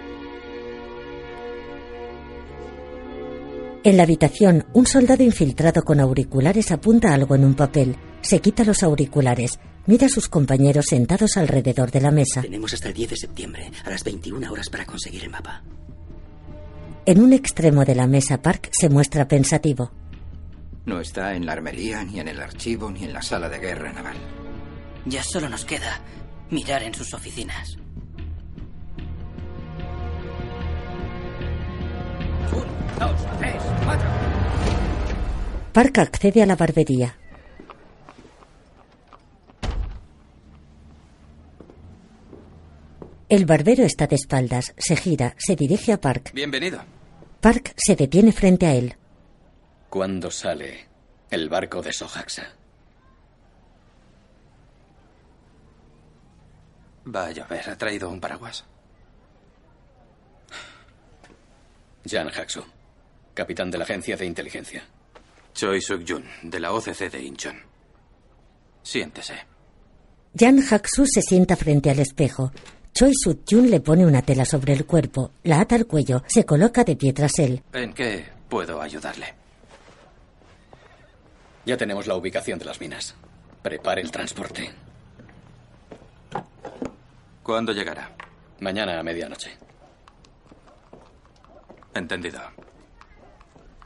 En 3.87 3.96
la 3.96 4.03
habitación, 4.03 4.66
un 4.72 4.85
soldado 4.85 5.22
infiltrado 5.22 5.85
con 5.85 6.01
auriculares 6.01 6.72
apunta 6.72 7.14
algo 7.14 7.37
en 7.37 7.44
un 7.44 7.55
papel. 7.55 7.96
Se 8.20 8.40
quita 8.40 8.64
los 8.64 8.83
auriculares. 8.83 9.61
Mira 9.87 10.07
a 10.07 10.09
sus 10.09 10.29
compañeros 10.29 10.87
sentados 10.87 11.37
alrededor 11.37 11.92
de 11.92 12.01
la 12.01 12.11
mesa. 12.11 12.42
Tenemos 12.42 12.75
hasta 12.75 12.88
el 12.88 12.94
10 12.94 13.11
de 13.11 13.16
septiembre, 13.16 13.70
a 13.85 13.90
las 13.90 14.03
21 14.03 14.51
horas 14.51 14.70
para 14.70 14.85
conseguir 14.87 15.22
el 15.22 15.31
mapa. 15.31 15.62
En 17.05 17.20
un 17.20 17.33
extremo 17.33 17.85
de 17.85 17.94
la 17.94 18.09
mesa, 18.09 18.42
Park 18.42 18.70
se 18.72 18.88
muestra 18.88 19.29
pensativo. 19.29 19.92
No 20.85 20.99
está 20.99 21.37
en 21.37 21.46
la 21.46 21.53
armería, 21.53 22.03
ni 22.03 22.18
en 22.18 22.27
el 22.27 22.42
archivo, 22.42 22.90
ni 22.90 23.05
en 23.05 23.12
la 23.12 23.22
sala 23.22 23.49
de 23.49 23.61
guerra 23.61 23.92
naval. 23.92 24.16
Ya 25.05 25.22
solo 25.22 25.49
nos 25.49 25.64
queda 25.64 26.01
mirar 26.51 26.83
en 26.83 26.92
sus 26.92 27.14
oficinas. 27.14 27.79
Dos, 32.99 33.27
tres. 33.38 33.56
Park 35.77 35.99
accede 35.99 36.43
a 36.43 36.47
la 36.47 36.57
barbería. 36.57 37.19
El 43.29 43.45
barbero 43.45 43.85
está 43.85 44.07
de 44.07 44.17
espaldas, 44.17 44.73
se 44.79 44.97
gira, 44.97 45.35
se 45.37 45.55
dirige 45.55 45.93
a 45.93 46.01
Park. 46.01 46.31
Bienvenido. 46.33 46.83
Park 47.43 47.75
se 47.77 47.95
detiene 47.95 48.33
frente 48.33 48.65
a 48.65 48.73
él. 48.73 48.97
¿Cuándo 49.91 50.31
sale 50.31 50.87
el 51.31 51.51
barco 51.51 51.83
de 51.83 51.93
Sojaxa? 51.93 52.55
Va 57.15 57.27
a 57.27 57.33
llover. 57.33 57.69
¿Ha 57.69 57.77
traído 57.77 58.09
un 58.09 58.19
paraguas? 58.19 58.65
Jan 62.07 62.29
Haksu, 62.29 62.65
capitán 63.35 63.71
de 63.71 63.77
la 63.77 63.85
agencia 63.85 64.17
de 64.17 64.25
inteligencia. 64.25 64.95
Choi 65.57 65.81
Suk-jun, 65.81 66.23
de 66.42 66.61
la 66.61 66.71
OCC 66.71 67.11
de 67.11 67.23
Incheon. 67.23 67.57
Siéntese. 68.83 69.35
Jan 70.38 70.59
Haksu 70.59 71.07
se 71.07 71.23
sienta 71.23 71.57
frente 71.57 71.88
al 71.88 71.99
espejo. 71.99 72.53
Choi 72.92 73.12
Suk-jun 73.14 73.71
le 73.71 73.81
pone 73.81 74.05
una 74.05 74.21
tela 74.21 74.45
sobre 74.45 74.75
el 74.75 74.85
cuerpo, 74.85 75.31
la 75.45 75.61
ata 75.61 75.75
al 75.75 75.87
cuello, 75.87 76.23
se 76.27 76.45
coloca 76.45 76.85
de 76.85 76.97
pie 76.97 77.14
tras 77.14 77.38
él. 77.38 77.62
¿En 77.73 77.95
qué 77.95 78.27
puedo 78.51 78.83
ayudarle? 78.83 79.35
Ya 81.64 81.79
tenemos 81.79 82.07
la 82.07 82.16
ubicación 82.16 82.59
de 82.59 82.66
las 82.66 82.79
minas. 82.79 83.14
Prepare 83.62 84.03
el 84.03 84.11
transporte. 84.11 84.71
¿Cuándo 87.42 87.73
llegará? 87.73 88.14
Mañana 88.61 89.01
a 89.01 89.03
medianoche. 89.03 89.57
Entendido. 91.95 92.65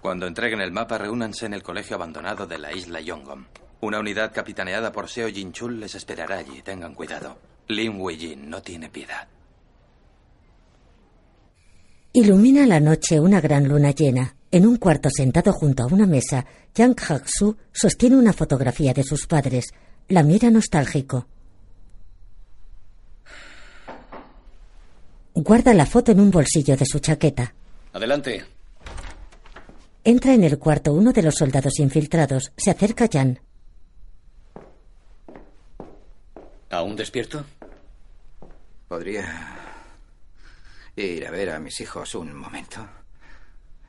Cuando 0.00 0.26
entreguen 0.26 0.60
el 0.60 0.72
mapa, 0.72 0.96
reúnanse 0.98 1.46
en 1.46 1.54
el 1.54 1.62
colegio 1.62 1.96
abandonado 1.96 2.46
de 2.46 2.58
la 2.58 2.72
isla 2.72 3.00
Yongom. 3.00 3.44
Una 3.82 4.00
unidad 4.00 4.32
capitaneada 4.32 4.92
por 4.92 5.08
Seo 5.08 5.28
Jin-chul 5.28 5.78
les 5.78 5.94
esperará 5.94 6.38
allí. 6.38 6.62
Tengan 6.62 6.94
cuidado. 6.94 7.38
Lin 7.68 8.00
Wei-jin 8.00 8.48
no 8.48 8.62
tiene 8.62 8.88
piedad. 8.88 9.28
Ilumina 12.12 12.66
la 12.66 12.80
noche 12.80 13.20
una 13.20 13.40
gran 13.40 13.68
luna 13.68 13.92
llena. 13.92 14.34
En 14.50 14.66
un 14.66 14.76
cuarto 14.76 15.08
sentado 15.10 15.52
junto 15.52 15.84
a 15.84 15.86
una 15.86 16.06
mesa, 16.06 16.44
Yang 16.74 17.00
Hak-su 17.00 17.56
sostiene 17.70 18.16
una 18.16 18.32
fotografía 18.32 18.92
de 18.92 19.04
sus 19.04 19.26
padres. 19.26 19.66
La 20.08 20.22
mira 20.22 20.50
nostálgico. 20.50 21.28
Guarda 25.34 25.72
la 25.72 25.86
foto 25.86 26.10
en 26.10 26.20
un 26.20 26.30
bolsillo 26.30 26.76
de 26.76 26.84
su 26.84 26.98
chaqueta. 26.98 27.54
Adelante. 27.92 28.59
Entra 30.02 30.32
en 30.32 30.44
el 30.44 30.58
cuarto 30.58 30.94
uno 30.94 31.12
de 31.12 31.22
los 31.22 31.34
soldados 31.34 31.78
infiltrados. 31.78 32.52
Se 32.56 32.70
acerca 32.70 33.04
a 33.04 33.08
Jan. 33.12 33.40
¿Aún 36.70 36.96
despierto? 36.96 37.44
Podría 38.88 39.58
ir 40.96 41.26
a 41.26 41.30
ver 41.30 41.50
a 41.50 41.60
mis 41.60 41.80
hijos 41.80 42.14
un 42.14 42.34
momento. 42.34 42.86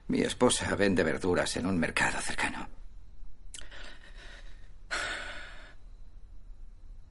Mi 0.08 0.22
esposa 0.22 0.76
vende 0.76 1.04
verduras 1.04 1.56
en 1.56 1.66
un 1.66 1.80
mercado 1.80 2.20
cercano. 2.20 2.68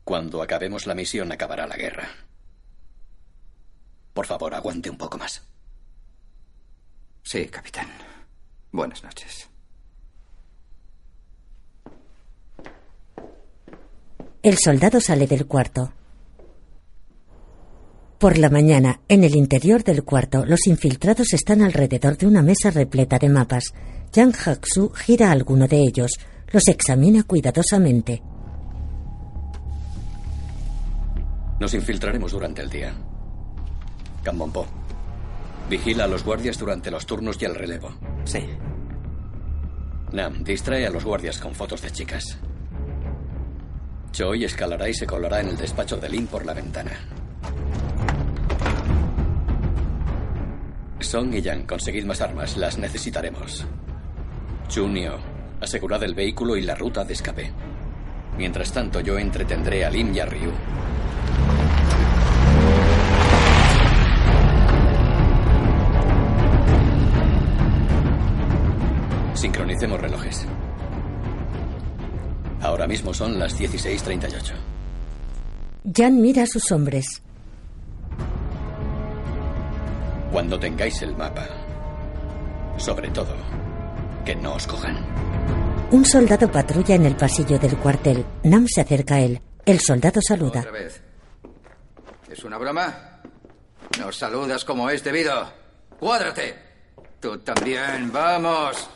Cuando 0.04 0.42
acabemos 0.42 0.86
la 0.86 0.94
misión 0.94 1.32
acabará 1.32 1.66
la 1.66 1.76
guerra. 1.76 2.08
Por 4.12 4.26
favor, 4.26 4.54
aguante 4.54 4.90
un 4.90 4.98
poco 4.98 5.16
más. 5.16 5.42
Sí, 7.22 7.46
capitán. 7.46 8.09
Buenas 8.72 9.02
noches. 9.02 9.48
El 14.42 14.56
soldado 14.58 15.00
sale 15.00 15.26
del 15.26 15.46
cuarto. 15.46 15.92
Por 18.18 18.38
la 18.38 18.48
mañana, 18.48 19.00
en 19.08 19.24
el 19.24 19.34
interior 19.34 19.82
del 19.82 20.04
cuarto, 20.04 20.44
los 20.44 20.66
infiltrados 20.66 21.32
están 21.32 21.62
alrededor 21.62 22.16
de 22.16 22.26
una 22.26 22.42
mesa 22.42 22.70
repleta 22.70 23.18
de 23.18 23.28
mapas. 23.28 23.74
Yang 24.12 24.34
Haksu 24.46 24.90
gira 24.90 25.28
a 25.28 25.32
alguno 25.32 25.66
de 25.66 25.78
ellos. 25.78 26.12
Los 26.52 26.68
examina 26.68 27.22
cuidadosamente. 27.22 28.22
Nos 31.58 31.74
infiltraremos 31.74 32.32
durante 32.32 32.62
el 32.62 32.70
día. 32.70 32.94
Cambompo. 34.22 34.79
Vigila 35.70 36.02
a 36.02 36.08
los 36.08 36.24
guardias 36.24 36.58
durante 36.58 36.90
los 36.90 37.06
turnos 37.06 37.40
y 37.40 37.44
el 37.44 37.54
relevo. 37.54 37.94
Sí. 38.24 38.44
Nam, 40.10 40.42
distrae 40.42 40.84
a 40.84 40.90
los 40.90 41.04
guardias 41.04 41.38
con 41.38 41.54
fotos 41.54 41.80
de 41.80 41.92
chicas. 41.92 42.36
Choi 44.10 44.44
escalará 44.44 44.88
y 44.88 44.94
se 44.94 45.06
colará 45.06 45.40
en 45.40 45.50
el 45.50 45.56
despacho 45.56 45.96
de 45.96 46.08
Lin 46.08 46.26
por 46.26 46.44
la 46.44 46.54
ventana. 46.54 46.90
Song 50.98 51.32
y 51.34 51.40
Yang, 51.40 51.66
conseguid 51.66 52.04
más 52.04 52.20
armas, 52.20 52.56
las 52.56 52.76
necesitaremos. 52.76 53.64
Chunio, 54.66 55.20
asegurad 55.60 56.02
el 56.02 56.16
vehículo 56.16 56.56
y 56.56 56.62
la 56.62 56.74
ruta 56.74 57.04
de 57.04 57.12
escape. 57.12 57.52
Mientras 58.36 58.72
tanto, 58.72 58.98
yo 58.98 59.16
entretendré 59.16 59.84
a 59.84 59.90
Lim 59.90 60.12
y 60.16 60.18
a 60.18 60.26
Ryu. 60.26 60.50
Sincronicemos 69.40 69.98
relojes. 69.98 70.44
Ahora 72.60 72.86
mismo 72.86 73.14
son 73.14 73.38
las 73.38 73.58
16.38. 73.58 74.52
Jan 75.96 76.20
mira 76.20 76.42
a 76.42 76.46
sus 76.46 76.70
hombres. 76.70 77.22
Cuando 80.30 80.60
tengáis 80.60 81.00
el 81.00 81.16
mapa, 81.16 81.48
sobre 82.76 83.08
todo, 83.08 83.34
que 84.26 84.36
no 84.36 84.56
os 84.56 84.66
cojan. 84.66 84.98
Un 85.90 86.04
soldado 86.04 86.52
patrulla 86.52 86.96
en 86.96 87.06
el 87.06 87.16
pasillo 87.16 87.58
del 87.58 87.78
cuartel. 87.78 88.26
Nam 88.42 88.66
se 88.68 88.82
acerca 88.82 89.14
a 89.14 89.20
él. 89.20 89.40
El 89.64 89.80
soldado 89.80 90.20
saluda. 90.20 90.60
Otra 90.60 90.70
vez. 90.72 91.02
¿Es 92.30 92.44
una 92.44 92.58
broma? 92.58 93.22
No 93.98 94.12
saludas 94.12 94.66
como 94.66 94.90
es 94.90 95.02
debido. 95.02 95.50
¡Cuádrate! 95.98 96.56
Tú 97.18 97.38
también, 97.38 98.12
vamos. 98.12 98.90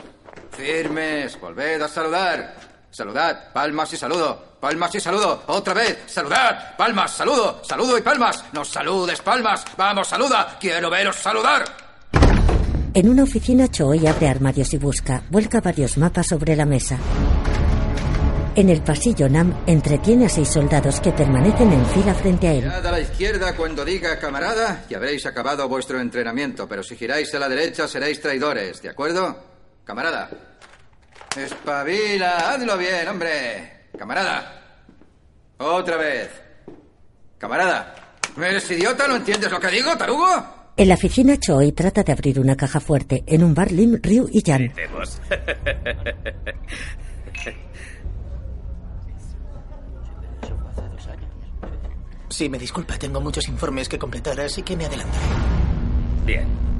Firmes, 0.56 1.40
volved 1.40 1.82
a 1.82 1.88
saludar. 1.88 2.54
Saludad, 2.90 3.52
palmas 3.52 3.92
y 3.92 3.96
saludo. 3.96 4.54
Palmas 4.60 4.94
y 4.94 5.00
saludo. 5.00 5.42
Otra 5.48 5.74
vez, 5.74 5.98
saludad. 6.06 6.76
Palmas, 6.76 7.10
saludo. 7.10 7.60
Saludo 7.64 7.98
y 7.98 8.02
palmas. 8.02 8.44
No 8.52 8.64
saludes, 8.64 9.20
palmas. 9.20 9.64
Vamos, 9.76 10.06
saluda. 10.08 10.56
Quiero 10.60 10.88
veros 10.88 11.16
saludar. 11.16 11.64
En 12.94 13.08
una 13.08 13.24
oficina, 13.24 13.68
Choi 13.68 14.06
abre 14.06 14.28
armarios 14.28 14.72
y 14.72 14.78
busca. 14.78 15.22
Vuelca 15.28 15.60
varios 15.60 15.98
mapas 15.98 16.28
sobre 16.28 16.54
la 16.54 16.64
mesa. 16.64 16.96
En 18.54 18.70
el 18.70 18.82
pasillo, 18.82 19.28
Nam 19.28 19.64
entretiene 19.66 20.26
a 20.26 20.28
seis 20.28 20.48
soldados 20.48 21.00
que 21.00 21.10
permanecen 21.10 21.72
en 21.72 21.84
fila 21.86 22.14
frente 22.14 22.46
a 22.46 22.52
él. 22.52 22.62
Girad 22.62 22.86
a 22.86 22.92
la 22.92 23.00
izquierda 23.00 23.56
cuando 23.56 23.84
diga 23.84 24.16
camarada 24.20 24.84
y 24.88 24.94
habréis 24.94 25.26
acabado 25.26 25.68
vuestro 25.68 26.00
entrenamiento, 26.00 26.68
pero 26.68 26.84
si 26.84 26.94
giráis 26.94 27.34
a 27.34 27.40
la 27.40 27.48
derecha 27.48 27.88
seréis 27.88 28.20
traidores, 28.20 28.80
¿de 28.80 28.90
acuerdo? 28.90 29.53
Camarada. 29.84 30.30
Espabila, 31.36 32.52
hazlo 32.52 32.78
bien, 32.78 33.06
hombre. 33.08 33.88
Camarada. 33.98 34.80
Otra 35.58 35.96
vez. 35.96 36.30
Camarada. 37.38 37.94
¿Eres 38.36 38.70
idiota? 38.70 39.06
¿No 39.06 39.16
entiendes 39.16 39.50
lo 39.50 39.60
que 39.60 39.68
digo, 39.68 39.96
tarugo? 39.96 40.26
En 40.76 40.88
la 40.88 40.94
oficina, 40.94 41.38
Choi 41.38 41.72
trata 41.72 42.02
de 42.02 42.12
abrir 42.12 42.40
una 42.40 42.56
caja 42.56 42.80
fuerte. 42.80 43.22
En 43.26 43.44
un 43.44 43.54
bar, 43.54 43.70
Lim, 43.70 44.00
Ryu 44.02 44.28
y 44.32 44.42
Jan. 44.44 44.72
Sí, 52.28 52.48
me 52.48 52.58
disculpa, 52.58 52.98
tengo 52.98 53.20
muchos 53.20 53.46
informes 53.48 53.88
que 53.88 53.96
completar, 53.98 54.40
así 54.40 54.62
que 54.62 54.76
me 54.76 54.86
adelantaré. 54.86 55.24
Bien. 56.26 56.73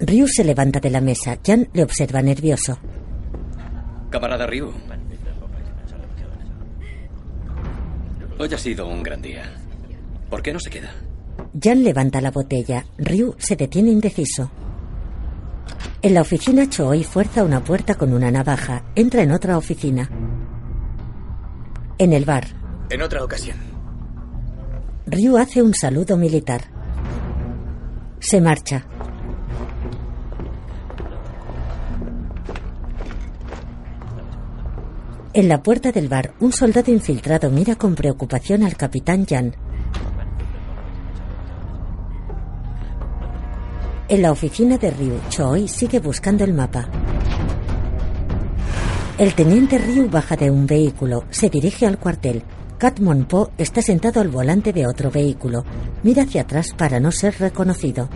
Ryu 0.00 0.28
se 0.28 0.44
levanta 0.44 0.80
de 0.80 0.90
la 0.90 1.00
mesa. 1.00 1.38
Jan 1.44 1.68
le 1.72 1.82
observa 1.82 2.22
nervioso. 2.22 2.78
Camarada 4.10 4.46
Ryu. 4.46 4.72
Hoy 8.38 8.54
ha 8.54 8.58
sido 8.58 8.86
un 8.86 9.02
gran 9.02 9.20
día. 9.20 9.42
¿Por 10.30 10.42
qué 10.42 10.52
no 10.52 10.60
se 10.60 10.70
queda? 10.70 10.90
Jan 11.60 11.82
levanta 11.82 12.20
la 12.20 12.30
botella. 12.30 12.84
Ryu 12.96 13.34
se 13.38 13.56
detiene 13.56 13.90
indeciso. 13.90 14.50
En 16.00 16.14
la 16.14 16.20
oficina, 16.20 16.68
Choi 16.68 17.02
fuerza 17.02 17.42
una 17.42 17.64
puerta 17.64 17.96
con 17.96 18.12
una 18.12 18.30
navaja. 18.30 18.84
Entra 18.94 19.22
en 19.22 19.32
otra 19.32 19.58
oficina. 19.58 20.08
En 21.98 22.12
el 22.12 22.24
bar, 22.24 22.46
En 22.90 23.02
otra 23.02 23.24
ocasión. 23.24 23.58
Ryu 25.06 25.36
hace 25.36 25.60
un 25.60 25.74
saludo 25.74 26.16
militar. 26.16 26.62
Se 28.20 28.40
marcha. 28.40 28.86
En 35.38 35.48
la 35.48 35.62
puerta 35.62 35.92
del 35.92 36.08
bar, 36.08 36.34
un 36.40 36.50
soldado 36.50 36.90
infiltrado 36.90 37.48
mira 37.48 37.76
con 37.76 37.94
preocupación 37.94 38.64
al 38.64 38.76
capitán 38.76 39.24
Jan. 39.24 39.54
En 44.08 44.20
la 44.20 44.32
oficina 44.32 44.78
de 44.78 44.90
Ryu, 44.90 45.20
Choi 45.28 45.68
sigue 45.68 46.00
buscando 46.00 46.42
el 46.42 46.54
mapa. 46.54 46.88
El 49.16 49.32
teniente 49.34 49.78
Ryu 49.78 50.10
baja 50.10 50.34
de 50.34 50.50
un 50.50 50.66
vehículo, 50.66 51.22
se 51.30 51.48
dirige 51.48 51.86
al 51.86 52.00
cuartel. 52.00 52.42
Kat 52.76 52.98
Po 53.28 53.52
está 53.58 53.80
sentado 53.80 54.20
al 54.20 54.30
volante 54.30 54.72
de 54.72 54.88
otro 54.88 55.12
vehículo. 55.12 55.64
Mira 56.02 56.24
hacia 56.24 56.42
atrás 56.42 56.74
para 56.76 56.98
no 56.98 57.12
ser 57.12 57.38
reconocido. 57.38 58.08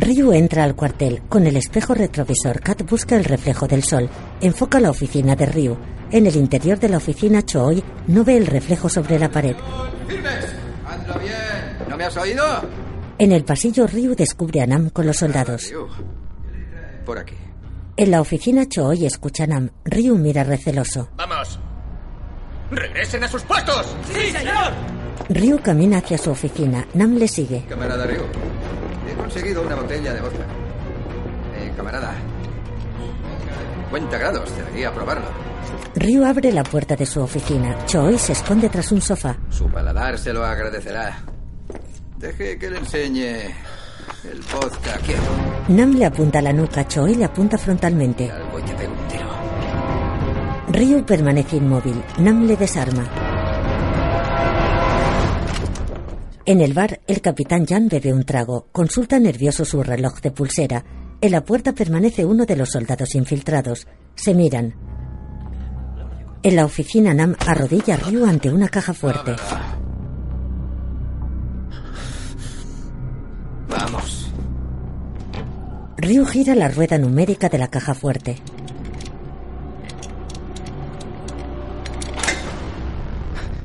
Ryu 0.00 0.32
entra 0.32 0.62
al 0.62 0.76
cuartel. 0.76 1.22
Con 1.28 1.46
el 1.48 1.56
espejo 1.56 1.92
retrovisor, 1.92 2.60
Kat 2.60 2.88
busca 2.88 3.16
el 3.16 3.24
reflejo 3.24 3.66
del 3.66 3.82
sol. 3.82 4.08
Enfoca 4.40 4.78
la 4.78 4.90
oficina 4.90 5.34
de 5.34 5.46
Ryu. 5.46 5.76
En 6.12 6.24
el 6.26 6.36
interior 6.36 6.78
de 6.78 6.88
la 6.88 6.98
oficina, 6.98 7.44
Choi 7.44 7.82
no 8.06 8.22
ve 8.22 8.36
el 8.36 8.46
reflejo 8.46 8.88
sobre 8.88 9.18
la 9.18 9.28
pared. 9.28 9.56
¡Firmes! 10.06 10.54
¡Hazlo 10.86 11.18
bien! 11.18 11.88
¿No 11.88 11.96
me 11.96 12.04
has 12.04 12.16
oído? 12.16 12.44
En 13.18 13.32
el 13.32 13.44
pasillo, 13.44 13.88
Ryu 13.88 14.14
descubre 14.14 14.60
a 14.60 14.66
Nam 14.68 14.90
con 14.90 15.04
los 15.04 15.16
soldados. 15.16 15.68
Ryu. 15.68 15.88
Por 17.04 17.18
aquí. 17.18 17.34
En 17.96 18.12
la 18.12 18.20
oficina, 18.20 18.68
Choi 18.68 19.04
escucha 19.04 19.44
a 19.44 19.46
Nam. 19.48 19.70
Ryu 19.84 20.16
mira 20.16 20.44
receloso. 20.44 21.08
¡Vamos! 21.16 21.58
¡Regresen 22.70 23.24
a 23.24 23.28
sus 23.28 23.42
puestos! 23.42 23.96
¡Sí, 24.12 24.30
señor! 24.30 24.72
Ryu 25.28 25.58
camina 25.60 25.98
hacia 25.98 26.18
su 26.18 26.30
oficina. 26.30 26.86
Nam 26.94 27.16
le 27.16 27.26
sigue. 27.26 27.64
Camarada 27.68 28.06
Ryu, 28.06 28.22
he 29.08 29.14
conseguido 29.14 29.62
una 29.62 29.74
botella 29.74 30.12
de 30.12 30.20
vodka. 30.20 30.44
Eh, 31.56 31.72
camarada. 31.76 32.14
50 33.90 34.18
grados, 34.18 34.56
debería 34.56 34.92
probarlo. 34.92 35.26
Ryu 35.94 36.24
abre 36.24 36.52
la 36.52 36.62
puerta 36.62 36.94
de 36.96 37.06
su 37.06 37.20
oficina. 37.20 37.76
Choi 37.86 38.18
se 38.18 38.32
esconde 38.32 38.68
tras 38.68 38.92
un 38.92 39.00
sofá. 39.00 39.36
Su 39.50 39.68
paladar 39.68 40.18
se 40.18 40.32
lo 40.32 40.44
agradecerá. 40.44 41.18
Deje 42.18 42.58
que 42.58 42.70
le 42.70 42.78
enseñe 42.78 43.54
el 44.24 44.40
vodka. 44.52 44.98
Nam 45.68 45.94
le 45.94 46.04
apunta 46.04 46.38
a 46.38 46.42
la 46.42 46.52
nuca. 46.52 46.86
Choi 46.86 47.14
le 47.14 47.24
apunta 47.24 47.56
frontalmente. 47.58 48.30
Algo 48.30 48.58
y 48.58 48.62
te 48.62 48.74
pego 48.74 48.92
un 48.92 49.08
tiro. 49.08 49.28
Ryu 50.68 51.04
permanece 51.04 51.56
inmóvil. 51.56 52.02
Nam 52.18 52.46
le 52.46 52.56
desarma. 52.56 53.27
En 56.48 56.62
el 56.62 56.72
bar, 56.72 57.02
el 57.06 57.20
capitán 57.20 57.66
Jan 57.66 57.88
bebe 57.88 58.10
un 58.10 58.24
trago. 58.24 58.68
Consulta 58.72 59.18
nervioso 59.18 59.66
su 59.66 59.82
reloj 59.82 60.22
de 60.22 60.30
pulsera. 60.30 60.82
En 61.20 61.32
la 61.32 61.44
puerta 61.44 61.74
permanece 61.74 62.24
uno 62.24 62.46
de 62.46 62.56
los 62.56 62.70
soldados 62.70 63.14
infiltrados. 63.14 63.86
Se 64.14 64.32
miran. 64.32 64.74
En 66.42 66.56
la 66.56 66.64
oficina, 66.64 67.12
Nam 67.12 67.36
arrodilla 67.46 67.96
a 67.96 67.98
Ryu 67.98 68.24
ante 68.24 68.50
una 68.50 68.70
caja 68.70 68.94
fuerte. 68.94 69.36
Vamos. 73.68 74.32
Ryu 75.98 76.24
gira 76.24 76.54
la 76.54 76.68
rueda 76.68 76.96
numérica 76.96 77.50
de 77.50 77.58
la 77.58 77.68
caja 77.68 77.92
fuerte. 77.92 78.38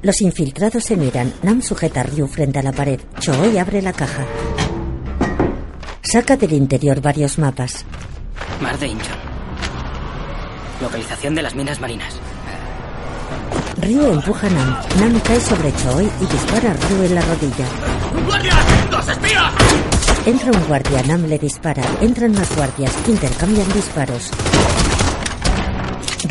Los 0.03 0.21
infiltrados 0.21 0.83
se 0.83 0.97
miran. 0.97 1.33
Nam 1.43 1.61
sujeta 1.61 2.01
a 2.01 2.03
Ryu 2.03 2.27
frente 2.27 2.59
a 2.59 2.61
la 2.61 2.73
pared. 2.73 2.99
Choi 3.21 3.57
abre 3.57 3.81
la 3.81 3.93
caja. 3.93 4.25
Saca 6.01 6.35
del 6.35 6.51
interior 6.51 6.99
varios 7.01 7.39
mapas. 7.39 7.85
Mar 8.61 8.77
de 8.77 8.87
Incheon. 8.87 9.17
Localización 10.81 11.35
de 11.35 11.41
las 11.41 11.55
minas 11.55 11.79
marinas. 11.79 12.13
Ryu 13.77 14.11
empuja 14.11 14.47
a 14.47 14.49
Nam. 14.49 14.77
Nam 14.99 15.21
cae 15.21 15.39
sobre 15.39 15.73
Choi 15.73 16.05
y 16.19 16.25
dispara 16.25 16.71
a 16.71 16.73
Ryu 16.73 17.03
en 17.03 17.15
la 17.15 17.21
rodilla. 17.21 17.65
¡Guardia! 18.25 18.53
¡Dos 18.91 19.07
espías! 19.07 19.53
Entra 20.25 20.51
un 20.51 20.67
guardia, 20.67 21.01
Nam 21.03 21.23
le 21.27 21.39
dispara. 21.39 21.83
Entran 22.01 22.33
más 22.33 22.53
guardias, 22.57 22.91
intercambian 23.07 23.71
disparos. 23.71 24.31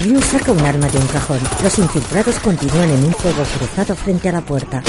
Ryu 0.02 0.20
saca 0.20 0.50
un 0.50 0.60
arma 0.66 0.88
de 0.88 0.98
un 0.98 1.06
cajón. 1.06 1.38
Los 1.62 1.78
infiltrados 1.78 2.38
continúan 2.40 2.90
en 2.90 3.04
un 3.04 3.12
fuego 3.12 3.44
cruzado 3.56 3.94
frente 3.94 4.28
a 4.28 4.32
la 4.32 4.40
puerta. 4.40 4.82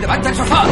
¡Levanta 0.00 0.28
el 0.28 0.36
sofá! 0.36 0.64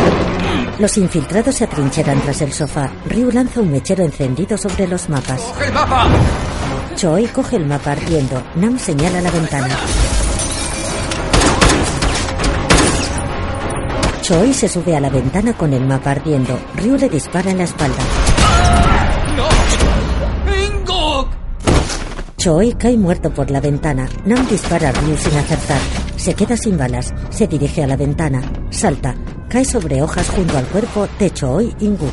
Los 0.78 0.96
infiltrados 0.96 1.56
se 1.56 1.64
atrincheran 1.64 2.20
tras 2.20 2.40
el 2.42 2.52
sofá. 2.52 2.88
Ryu 3.06 3.32
lanza 3.32 3.60
un 3.60 3.72
mechero 3.72 4.04
encendido 4.04 4.56
sobre 4.56 4.86
los 4.86 5.08
mapas. 5.08 5.40
¡Coge 5.40 5.66
el 5.66 5.72
mapa! 5.72 6.06
Choi 6.94 7.26
coge 7.26 7.56
el 7.56 7.66
mapa 7.66 7.92
ardiendo. 7.92 8.40
Nam 8.54 8.78
señala 8.78 9.20
la 9.20 9.30
ventana. 9.32 9.76
Choi 14.22 14.54
se 14.54 14.68
sube 14.68 14.94
a 14.96 15.00
la 15.00 15.10
ventana 15.10 15.52
con 15.54 15.72
el 15.72 15.84
mapa 15.84 16.12
ardiendo. 16.12 16.56
Ryu 16.76 16.96
le 16.96 17.08
dispara 17.08 17.50
en 17.50 17.58
la 17.58 17.64
espalda. 17.64 18.93
Choi 22.44 22.74
cae 22.74 22.98
muerto 22.98 23.32
por 23.32 23.50
la 23.50 23.58
ventana. 23.58 24.06
Nam 24.26 24.46
dispara 24.46 24.90
a 24.90 24.92
Ryu 24.92 25.16
sin 25.16 25.34
acertar. 25.38 25.80
Se 26.16 26.34
queda 26.34 26.58
sin 26.58 26.76
balas. 26.76 27.14
Se 27.30 27.46
dirige 27.46 27.82
a 27.82 27.86
la 27.86 27.96
ventana. 27.96 28.42
Salta. 28.68 29.14
Cae 29.48 29.64
sobre 29.64 30.02
hojas 30.02 30.28
junto 30.28 30.58
al 30.58 30.66
cuerpo 30.66 31.08
de 31.18 31.30
Choi 31.30 31.74
Inguk. 31.80 32.12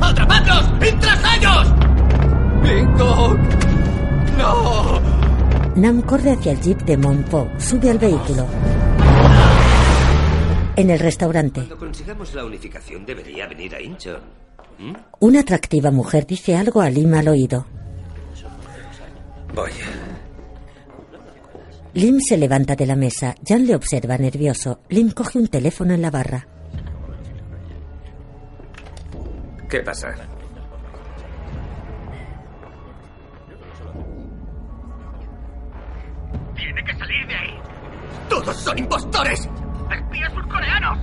¡Atrapadlos! 0.00 0.70
¡Y 0.80 0.92
tras. 1.00 1.18
¡No! 4.38 5.00
Nam 5.74 6.02
corre 6.02 6.30
hacia 6.30 6.52
el 6.52 6.60
jeep 6.60 6.82
de 6.82 6.96
Monpo. 6.96 7.48
Sube 7.58 7.90
al 7.90 7.98
vehículo. 7.98 8.46
En 10.76 10.90
el 10.90 11.00
restaurante, 11.00 11.62
Cuando 11.62 11.78
consigamos 11.78 12.32
la 12.34 12.44
unificación 12.44 13.04
debería 13.04 13.48
venir 13.48 13.74
a 13.74 13.80
Incheon. 13.80 14.44
¿Mm? 14.78 14.92
una 15.20 15.40
atractiva 15.40 15.90
mujer 15.90 16.24
dice 16.24 16.56
algo 16.56 16.80
a 16.80 16.88
Lim 16.88 17.14
al 17.14 17.28
oído. 17.28 17.73
Voy. 19.54 19.70
Lim 21.94 22.18
se 22.20 22.36
levanta 22.36 22.74
de 22.74 22.86
la 22.86 22.96
mesa. 22.96 23.34
Jan 23.46 23.66
le 23.66 23.76
observa 23.76 24.18
nervioso. 24.18 24.80
Lim 24.88 25.12
coge 25.12 25.38
un 25.38 25.46
teléfono 25.46 25.94
en 25.94 26.02
la 26.02 26.10
barra. 26.10 26.46
¿Qué 29.70 29.80
pasa? 29.80 30.08
¡Tiene 36.54 36.84
que 36.84 36.96
salir 36.96 37.26
de 37.26 37.34
ahí! 37.34 37.58
¡Todos 38.28 38.56
son 38.56 38.78
impostores! 38.78 39.48
¡Espías 39.90 40.32
surcoreanos! 40.32 40.98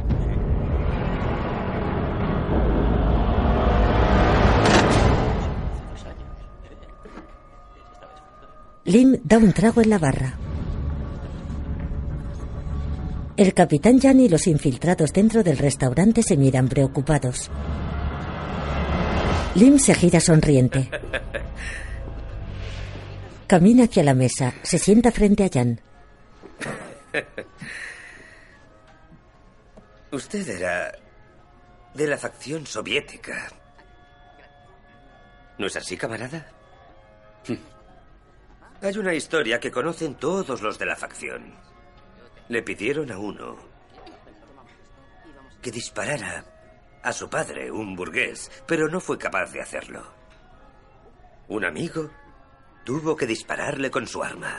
Lim 8.85 9.19
da 9.23 9.37
un 9.37 9.53
trago 9.53 9.81
en 9.81 9.91
la 9.91 9.99
barra. 9.99 10.33
El 13.37 13.53
capitán 13.53 13.99
Jan 13.99 14.19
y 14.19 14.27
los 14.27 14.47
infiltrados 14.47 15.13
dentro 15.13 15.43
del 15.43 15.59
restaurante 15.59 16.23
se 16.23 16.35
miran 16.35 16.67
preocupados. 16.67 17.51
Lim 19.53 19.77
se 19.77 19.93
gira 19.93 20.19
sonriente. 20.19 20.89
Camina 23.47 23.83
hacia 23.83 24.03
la 24.03 24.15
mesa, 24.15 24.55
se 24.63 24.79
sienta 24.79 25.11
frente 25.11 25.43
a 25.43 25.49
Jan. 25.53 25.79
Usted 30.11 30.49
era 30.49 30.91
de 31.93 32.07
la 32.07 32.17
facción 32.17 32.65
soviética. 32.65 33.51
¿No 35.59 35.67
es 35.67 35.75
así, 35.75 35.95
camarada? 35.97 36.47
Hay 38.83 38.97
una 38.97 39.13
historia 39.13 39.59
que 39.59 39.69
conocen 39.69 40.15
todos 40.15 40.61
los 40.63 40.79
de 40.79 40.87
la 40.87 40.95
facción. 40.95 41.53
Le 42.49 42.63
pidieron 42.63 43.11
a 43.11 43.19
uno 43.19 43.55
que 45.61 45.69
disparara 45.69 46.43
a 47.03 47.13
su 47.13 47.29
padre, 47.29 47.69
un 47.69 47.95
burgués, 47.95 48.49
pero 48.65 48.87
no 48.87 48.99
fue 48.99 49.19
capaz 49.19 49.51
de 49.51 49.61
hacerlo. 49.61 50.01
Un 51.47 51.63
amigo 51.63 52.09
tuvo 52.83 53.15
que 53.15 53.27
dispararle 53.27 53.91
con 53.91 54.07
su 54.07 54.23
arma. 54.23 54.57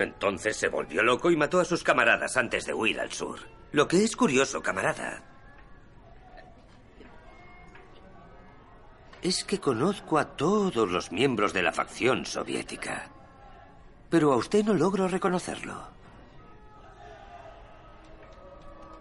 Entonces 0.00 0.56
se 0.56 0.68
volvió 0.68 1.00
loco 1.04 1.30
y 1.30 1.36
mató 1.36 1.60
a 1.60 1.64
sus 1.64 1.84
camaradas 1.84 2.36
antes 2.36 2.66
de 2.66 2.74
huir 2.74 2.98
al 2.98 3.12
sur. 3.12 3.38
Lo 3.70 3.86
que 3.86 4.02
es 4.02 4.16
curioso, 4.16 4.60
camarada, 4.60 5.22
es 9.24 9.42
que 9.42 9.58
conozco 9.58 10.18
a 10.18 10.36
todos 10.36 10.88
los 10.90 11.10
miembros 11.10 11.54
de 11.54 11.62
la 11.62 11.72
facción 11.72 12.26
soviética. 12.26 13.08
Pero 14.10 14.32
a 14.32 14.36
usted 14.36 14.62
no 14.62 14.74
logro 14.74 15.08
reconocerlo. 15.08 15.74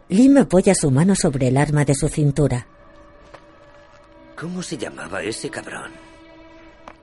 Lim 0.07 0.37
apoya 0.37 0.73
su 0.75 0.89
mano 0.91 1.13
sobre 1.13 1.49
el 1.49 1.57
arma 1.57 1.83
de 1.83 1.93
su 1.93 2.07
cintura. 2.07 2.65
¿Cómo 4.39 4.63
se 4.63 4.77
llamaba 4.77 5.21
ese 5.21 5.49
cabrón? 5.49 5.91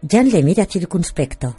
Jan 0.09 0.31
le 0.31 0.43
mira 0.43 0.65
circunspecto. 0.65 1.55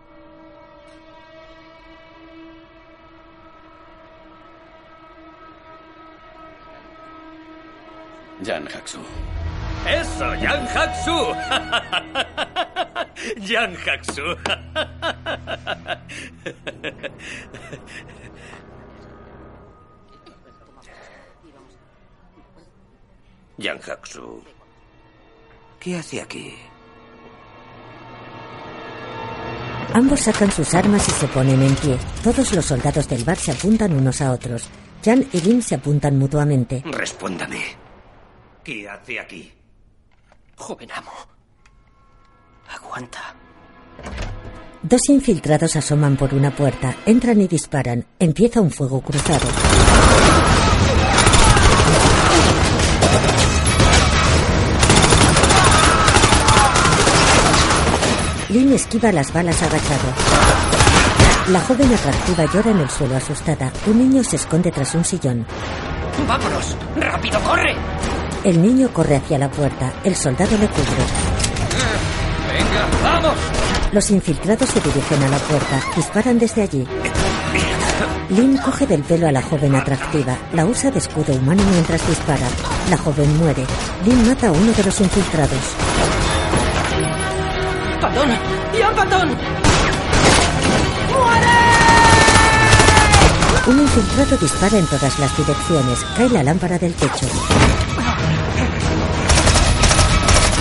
Jan 8.44 8.68
Haxu. 8.68 9.00
¡Eso, 9.88 10.26
Jan 10.40 10.68
Haxu! 10.68 11.34
Jan 13.42 13.76
Haxu. 13.86 14.36
Jan 23.60 23.80
Haxu. 23.88 24.44
¿Qué 25.80 25.98
hace 25.98 26.22
aquí? 26.22 26.54
Ambos 29.94 30.22
sacan 30.22 30.52
sus 30.52 30.74
armas 30.74 31.08
y 31.08 31.12
se 31.12 31.28
ponen 31.28 31.62
en 31.62 31.76
pie. 31.76 31.98
Todos 32.24 32.54
los 32.54 32.66
soldados 32.66 33.08
del 33.10 33.24
bar 33.24 33.38
se 33.38 33.52
apuntan 33.52 33.94
unos 33.94 34.22
a 34.22 34.32
otros. 34.32 34.70
Jan 35.04 35.26
y 35.34 35.42
Lim 35.42 35.62
se 35.62 35.76
apuntan 35.76 36.18
mutuamente. 36.18 36.84
Respóndame. 36.86 37.62
¿Qué 38.64 38.88
hace 38.88 39.20
aquí? 39.20 39.52
Joven 40.62 40.92
amo. 40.92 41.12
Aguanta. 42.70 43.34
Dos 44.84 45.02
infiltrados 45.10 45.76
asoman 45.76 46.16
por 46.16 46.36
una 46.36 46.52
puerta, 46.52 46.96
entran 47.06 47.42
y 47.42 47.48
disparan. 47.48 48.06
Empieza 48.20 48.62
un 48.62 48.70
fuego 48.70 49.02
cruzado. 49.02 49.48
Lim 58.50 58.74
esquiva 58.74 59.12
las 59.12 59.34
balas 59.34 59.60
agachado. 59.64 60.10
La 61.50 61.62
joven 61.62 61.92
atractiva 61.92 62.46
llora 62.54 62.70
en 62.70 62.80
el 62.82 62.90
suelo 62.90 63.16
asustada. 63.16 63.72
Un 63.88 63.98
niño 63.98 64.24
se 64.24 64.36
esconde 64.36 64.72
tras 64.72 64.94
un 64.94 65.04
sillón. 65.04 65.44
¡Vámonos! 66.28 66.78
¡Rápido, 66.98 67.42
corre! 67.42 67.76
El 68.44 68.60
niño 68.60 68.92
corre 68.92 69.18
hacia 69.18 69.38
la 69.38 69.52
puerta. 69.52 69.94
El 70.04 70.16
soldado 70.16 70.58
le 70.58 70.68
cubre. 70.68 71.04
¡Venga, 72.48 72.88
vamos! 73.04 73.36
Los 73.92 74.10
infiltrados 74.10 74.68
se 74.68 74.80
dirigen 74.80 75.22
a 75.24 75.28
la 75.28 75.38
puerta. 75.38 75.80
Disparan 75.96 76.40
desde 76.40 76.64
allí. 76.64 76.88
Lin 78.30 78.58
coge 78.58 78.88
del 78.88 79.04
pelo 79.04 79.28
a 79.28 79.32
la 79.32 79.44
joven 79.44 79.76
atractiva. 79.76 80.36
La 80.54 80.66
usa 80.66 80.90
de 80.90 80.98
escudo 80.98 81.34
humano 81.34 81.62
mientras 81.70 82.08
dispara. 82.08 82.48
La 82.90 82.98
joven 82.98 83.38
muere. 83.38 83.64
Lin 84.06 84.28
mata 84.28 84.48
a 84.48 84.52
uno 84.52 84.72
de 84.72 84.84
los 84.86 85.00
infiltrados. 85.00 85.76
¡Patón! 88.02 88.30
¡Ya, 88.76 88.92
patón! 88.96 89.38
Un 93.68 93.80
infiltrado 93.80 94.38
dispara 94.38 94.80
en 94.80 94.88
todas 94.88 95.20
las 95.20 95.38
direcciones. 95.38 96.00
Cae 96.18 96.30
la 96.30 96.42
lámpara 96.42 96.80
del 96.80 96.96
techo. 96.96 97.28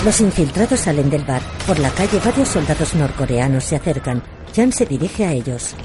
Los 0.03 0.19
infiltrados 0.19 0.79
salen 0.79 1.09
del 1.11 1.23
bar. 1.23 1.41
Por 1.67 1.77
la 1.77 1.89
calle 1.91 2.19
varios 2.25 2.49
soldados 2.49 2.95
norcoreanos 2.95 3.63
se 3.63 3.75
acercan. 3.75 4.23
Jan 4.55 4.71
se 4.71 4.85
dirige 4.85 5.25
a 5.25 5.31
ellos. 5.31 5.75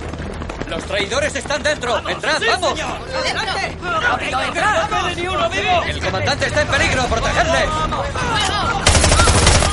¡Los 0.69 0.83
traidores 0.85 1.37
están 1.37 1.63
dentro! 1.63 1.97
¡Entrad, 2.09 2.41
vamos! 2.47 2.81
¡Adelante! 2.81 3.77
¡Rápido, 3.83 4.43
entrad! 4.43 5.15
ni 5.17 5.29
uno 5.29 5.51
vivo! 5.51 5.83
¡El 5.87 6.01
comandante 6.01 6.47
está 6.47 6.63
en 6.63 6.69
peligro! 6.69 7.07
¡Protegerle! 7.07 7.67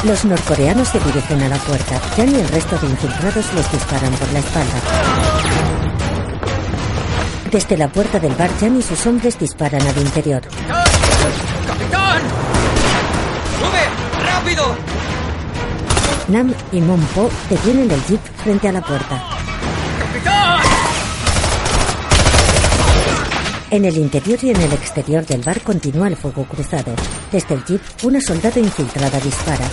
Los 0.04 0.26
norcoreanos 0.26 0.89
se 0.89 1.00
dirigen 1.00 1.41
a 1.44 1.48
la 1.48 1.58
puerta. 1.58 2.00
Jan 2.18 2.36
y 2.36 2.39
el 2.39 2.48
resto 2.50 2.78
de 2.78 2.88
infiltrados 2.88 3.54
les 3.54 3.72
disparan 3.72 4.14
por 4.14 4.32
la 4.34 4.39
espalda. 4.39 4.82
Desde 7.50 7.78
la 7.78 7.88
puerta 7.88 8.20
del 8.20 8.34
bar, 8.36 8.50
Jan 8.60 8.78
y 8.78 8.82
sus 8.82 9.06
hombres 9.08 9.39
disparan 9.39 9.82
al 9.82 9.98
interior. 9.98 10.41
¡Capitán! 11.68 12.43
¡Rápido! 14.44 14.76
Nam 16.28 16.54
y 16.74 16.82
Monpo 16.82 17.30
detienen 17.50 17.89
el 17.89 18.06
jeep 18.06 18.20
frente 18.44 18.68
a 18.68 18.74
la 18.74 18.82
puerta. 18.82 19.24
¡Capitán! 20.00 20.60
En 23.72 23.86
el 23.86 23.98
interior 23.98 24.38
y 24.41 24.50
en 24.50 24.62
el 24.62 24.74
exterior 24.74 25.26
del 25.26 25.44
bar 25.44 25.62
continúa 25.62 26.10
el 26.10 26.18
fuego 26.18 26.44
cruzado. 26.44 26.94
Desde 27.32 27.56
el 27.56 27.64
jeep, 27.64 27.82
una 28.04 28.20
soldado 28.20 28.60
infiltrada 28.60 29.18
dispara. 29.22 29.66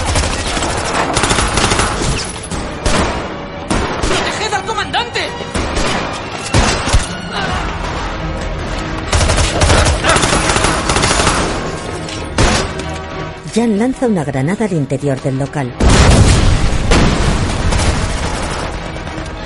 Jan 13.60 13.78
lanza 13.78 14.06
una 14.06 14.24
granada 14.24 14.64
al 14.64 14.72
interior 14.72 15.20
del 15.20 15.38
local. 15.38 15.70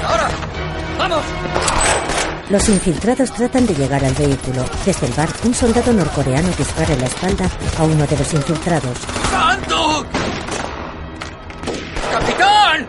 ¡Ahora! 0.06 0.30
¡Vamos! 0.96 1.24
Los 2.48 2.68
infiltrados 2.68 3.32
tratan 3.32 3.66
de 3.66 3.74
llegar 3.74 4.04
al 4.04 4.14
vehículo. 4.14 4.64
Desde 4.86 5.08
el 5.08 5.12
bar, 5.14 5.28
un 5.42 5.52
soldado 5.52 5.92
norcoreano 5.92 6.48
dispara 6.56 6.94
en 6.94 7.00
la 7.00 7.06
espalda 7.06 7.50
a 7.76 7.82
uno 7.82 8.06
de 8.06 8.16
los 8.16 8.34
infiltrados. 8.34 8.98
¡Santo! 9.32 10.06
¡Capitán! 12.12 12.86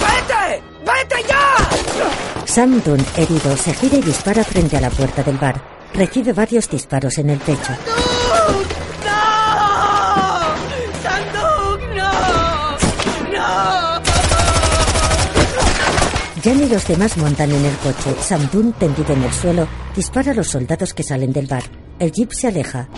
¡Vete! 0.00 0.62
¡Vete 0.86 1.28
ya! 1.28 2.46
Sam 2.46 2.80
Dunn, 2.82 3.04
herido, 3.14 3.54
se 3.58 3.74
gira 3.74 3.98
y 3.98 4.00
dispara 4.00 4.42
frente 4.42 4.78
a 4.78 4.80
la 4.80 4.88
puerta 4.88 5.22
del 5.22 5.36
bar. 5.36 5.75
Recibe 5.96 6.34
varios 6.34 6.68
disparos 6.68 7.16
en 7.16 7.30
el 7.30 7.38
pecho. 7.38 7.72
¡No! 7.72 9.16
¡Sanduk, 11.02 11.80
no! 11.94 12.12
¡No! 13.32 14.02
Jan 16.44 16.62
y 16.62 16.68
los 16.68 16.86
demás 16.86 17.16
montan 17.16 17.50
en 17.50 17.64
el 17.64 17.76
coche. 17.78 18.14
Sam 18.20 18.46
Dunn, 18.52 18.72
tendido 18.74 19.14
en 19.14 19.22
el 19.24 19.32
suelo, 19.32 19.66
dispara 19.94 20.32
a 20.32 20.34
los 20.34 20.48
soldados 20.48 20.92
que 20.92 21.02
salen 21.02 21.32
del 21.32 21.46
bar. 21.46 21.64
El 21.98 22.12
jeep 22.12 22.30
se 22.32 22.48
aleja. 22.48 22.88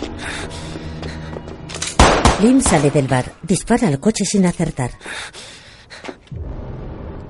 Lim 2.41 2.61
sale 2.61 2.91
del 2.91 3.07
bar, 3.07 3.31
dispara 3.43 3.87
al 3.87 4.01
coche 4.01 4.25
sin 4.25 4.45
acertar. 4.45 4.91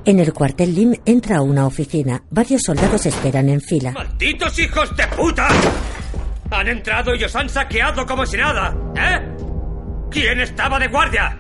En 0.06 0.20
el 0.20 0.34
cuartel 0.34 0.74
Lim 0.74 0.96
entra 1.06 1.38
a 1.38 1.42
una 1.42 1.66
oficina. 1.66 2.24
Varios 2.32 2.64
soldados 2.64 3.06
esperan 3.06 3.50
en 3.50 3.62
fila. 3.62 3.92
¡Malditos 3.92 4.58
hijos 4.60 4.96
de 4.96 5.08
puta! 5.08 5.48
Han 6.52 6.68
entrado 6.68 7.14
y 7.16 7.24
os 7.24 7.36
han 7.36 7.48
saqueado 7.48 8.06
como 8.06 8.26
si 8.26 8.38
nada, 8.38 8.76
¿eh? 8.96 9.20
¿Quién 10.10 10.40
estaba 10.40 10.80
de 10.80 10.88
guardia? 10.88 11.38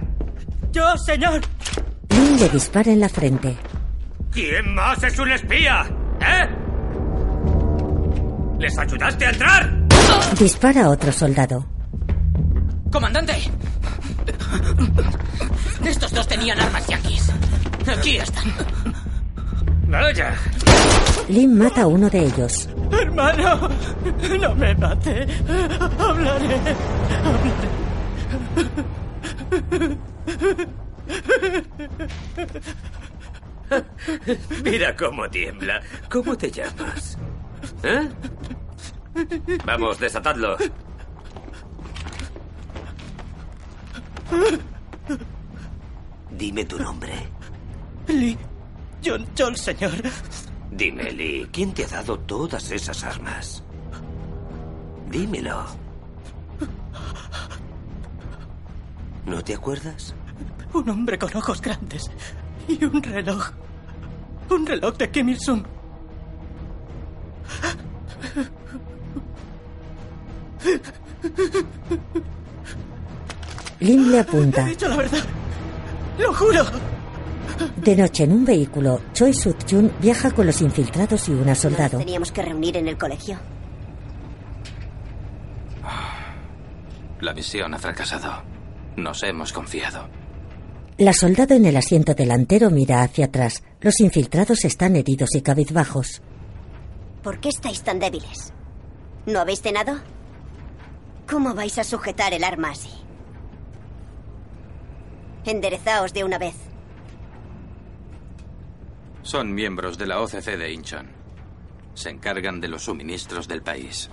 Yo, 0.71 0.83
señor. 0.97 1.41
Lim 2.09 2.37
le 2.37 2.49
dispara 2.49 2.91
en 2.91 2.99
la 2.99 3.09
frente. 3.09 3.55
¿Quién 4.31 4.75
más 4.75 5.01
es 5.03 5.17
un 5.17 5.31
espía? 5.31 5.85
¿Eh? 6.21 6.47
¿Les 8.59 8.77
ayudaste 8.77 9.25
a 9.25 9.29
entrar? 9.31 9.87
Dispara 10.37 10.85
a 10.85 10.89
otro 10.89 11.11
soldado. 11.11 11.65
¡Comandante! 12.91 13.33
Estos 15.85 16.11
dos 16.11 16.27
tenían 16.27 16.59
armas 16.59 16.85
yanquis. 16.87 17.29
Aquí 17.87 18.17
están. 18.17 18.45
Vaya. 19.87 20.35
Lim 21.27 21.57
mata 21.57 21.81
a 21.81 21.87
uno 21.87 22.09
de 22.09 22.25
ellos. 22.25 22.69
Hermano, 22.91 23.69
no 24.39 24.55
me 24.55 24.75
mate. 24.75 25.27
Hablaré. 25.97 26.75
Mira 34.63 34.95
cómo 34.95 35.29
tiembla. 35.29 35.81
¿Cómo 36.09 36.37
te 36.37 36.51
llamas? 36.51 37.17
¿Eh? 37.83 38.09
Vamos, 39.65 39.99
desatadlo. 39.99 40.57
Dime 46.31 46.65
tu 46.65 46.79
nombre. 46.79 47.13
Lee. 48.07 48.37
John, 49.03 49.25
John, 49.37 49.55
señor. 49.55 49.91
Dime, 50.71 51.11
Lee, 51.11 51.47
¿quién 51.51 51.73
te 51.73 51.85
ha 51.85 51.87
dado 51.87 52.19
todas 52.19 52.71
esas 52.71 53.03
armas? 53.03 53.63
Dímelo. 55.09 55.65
¿No 59.25 59.43
te 59.43 59.55
acuerdas? 59.55 60.13
Un 60.73 60.89
hombre 60.89 61.17
con 61.17 61.35
ojos 61.35 61.61
grandes 61.61 62.11
y 62.67 62.83
un 62.83 63.01
reloj. 63.01 63.51
Un 64.49 64.65
reloj 64.65 64.97
de 64.97 65.09
Kim 65.09 65.29
Il-sung. 65.29 65.63
Lim 73.79 74.11
le 74.11 74.19
apunta. 74.19 74.65
He 74.65 74.69
dicho 74.69 74.87
la 74.87 74.97
verdad. 74.97 75.23
Lo 76.17 76.33
juro. 76.33 76.65
De 77.77 77.95
noche 77.95 78.23
en 78.23 78.31
un 78.33 78.45
vehículo, 78.45 79.01
Choi 79.13 79.33
Sut-jun 79.33 79.91
viaja 80.01 80.31
con 80.31 80.45
los 80.45 80.61
infiltrados 80.61 81.27
y 81.29 81.31
una 81.31 81.55
soldado. 81.55 81.97
Teníamos 81.97 82.31
que 82.31 82.41
reunir 82.41 82.77
en 82.77 82.87
el 82.87 82.97
colegio. 82.97 83.37
La 87.21 87.33
misión 87.33 87.73
ha 87.73 87.77
fracasado. 87.79 88.43
Nos 88.95 89.23
hemos 89.23 89.51
confiado. 89.51 90.07
La 90.97 91.13
soldado 91.13 91.53
en 91.53 91.65
el 91.65 91.77
asiento 91.77 92.13
delantero 92.13 92.69
mira 92.69 93.01
hacia 93.01 93.25
atrás. 93.25 93.63
Los 93.81 93.99
infiltrados 93.99 94.65
están 94.65 94.95
heridos 94.95 95.29
y 95.35 95.41
cabizbajos. 95.41 96.21
¿Por 97.23 97.39
qué 97.39 97.49
estáis 97.49 97.81
tan 97.81 97.99
débiles? 97.99 98.53
¿No 99.25 99.39
habéis 99.39 99.61
cenado? 99.61 99.99
¿Cómo 101.29 101.53
vais 101.53 101.77
a 101.77 101.83
sujetar 101.83 102.33
el 102.33 102.43
arma 102.43 102.71
así? 102.71 102.89
Enderezaos 105.45 106.13
de 106.13 106.23
una 106.23 106.37
vez. 106.37 106.55
Son 109.21 109.53
miembros 109.53 109.97
de 109.97 110.07
la 110.07 110.21
OCC 110.21 110.57
de 110.57 110.71
Incheon. 110.71 111.07
Se 111.93 112.09
encargan 112.09 112.61
de 112.61 112.67
los 112.67 112.83
suministros 112.83 113.47
del 113.47 113.61
país. 113.61 114.09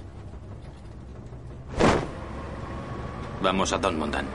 Vamos 3.43 3.73
a 3.73 3.79
Don 3.79 3.99
Mondan. 3.99 4.27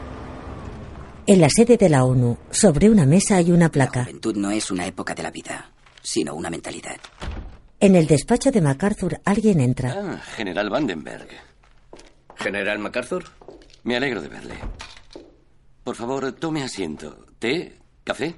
En 1.28 1.42
la 1.42 1.50
sede 1.50 1.78
de 1.78 1.90
la 1.90 2.04
ONU, 2.04 2.38
sobre 2.50 2.90
una 2.90 3.06
mesa 3.06 3.38
hay 3.38 3.52
una 3.52 3.70
placa. 3.70 4.04
juventud 4.06 4.36
no 4.38 4.52
es 4.52 4.72
una 4.72 4.86
época 4.86 5.14
de 5.14 5.24
la 5.24 5.32
vida, 5.32 5.72
sino 6.02 6.34
una 6.36 6.50
mentalidad. 6.50 6.98
En 7.80 7.96
el 7.96 8.08
despacho 8.08 8.52
de 8.52 8.62
MacArthur 8.62 9.20
alguien 9.26 9.60
entra. 9.60 9.94
Ah, 9.98 10.22
General 10.36 10.70
Vandenberg. 10.70 11.28
¿General 12.36 12.80
MacArthur? 12.80 13.24
Me 13.84 13.98
alegro 13.98 14.22
de 14.22 14.28
verle. 14.30 14.56
Por 15.84 15.96
favor, 15.96 16.32
tome 16.34 16.64
asiento. 16.64 17.26
¿Té? 17.40 17.80
¿Café? 18.04 18.36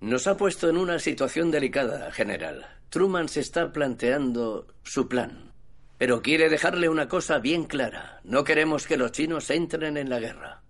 Nos 0.00 0.26
ha 0.26 0.36
puesto 0.36 0.68
en 0.68 0.76
una 0.76 0.98
situación 0.98 1.50
delicada, 1.50 2.10
general. 2.12 2.66
Truman 2.88 3.28
se 3.28 3.40
está 3.40 3.72
planteando 3.72 4.66
su 4.82 5.08
plan. 5.08 5.52
Pero 5.98 6.22
quiere 6.22 6.48
dejarle 6.48 6.88
una 6.88 7.08
cosa 7.08 7.38
bien 7.38 7.64
clara. 7.64 8.20
No 8.24 8.44
queremos 8.44 8.86
que 8.86 8.96
los 8.96 9.12
chinos 9.12 9.50
entren 9.50 9.96
en 9.96 10.08
la 10.08 10.20
guerra. 10.20 10.62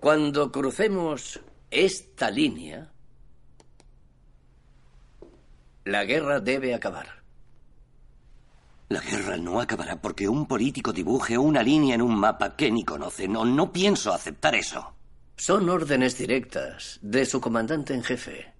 Cuando 0.00 0.52
crucemos 0.52 1.40
esta 1.70 2.30
línea, 2.30 2.92
la 5.84 6.04
guerra 6.04 6.40
debe 6.40 6.74
acabar. 6.74 7.23
La 8.88 9.00
guerra 9.00 9.36
no 9.36 9.60
acabará 9.60 10.00
porque 10.00 10.28
un 10.28 10.46
político 10.46 10.92
dibuje 10.92 11.38
una 11.38 11.62
línea 11.62 11.94
en 11.94 12.02
un 12.02 12.14
mapa 12.18 12.54
que 12.54 12.70
ni 12.70 12.84
conoce. 12.84 13.26
No, 13.26 13.44
no 13.44 13.72
pienso 13.72 14.12
aceptar 14.12 14.54
eso. 14.54 14.94
Son 15.36 15.68
órdenes 15.68 16.18
directas 16.18 16.98
de 17.02 17.24
su 17.26 17.40
comandante 17.40 17.94
en 17.94 18.02
jefe. 18.02 18.52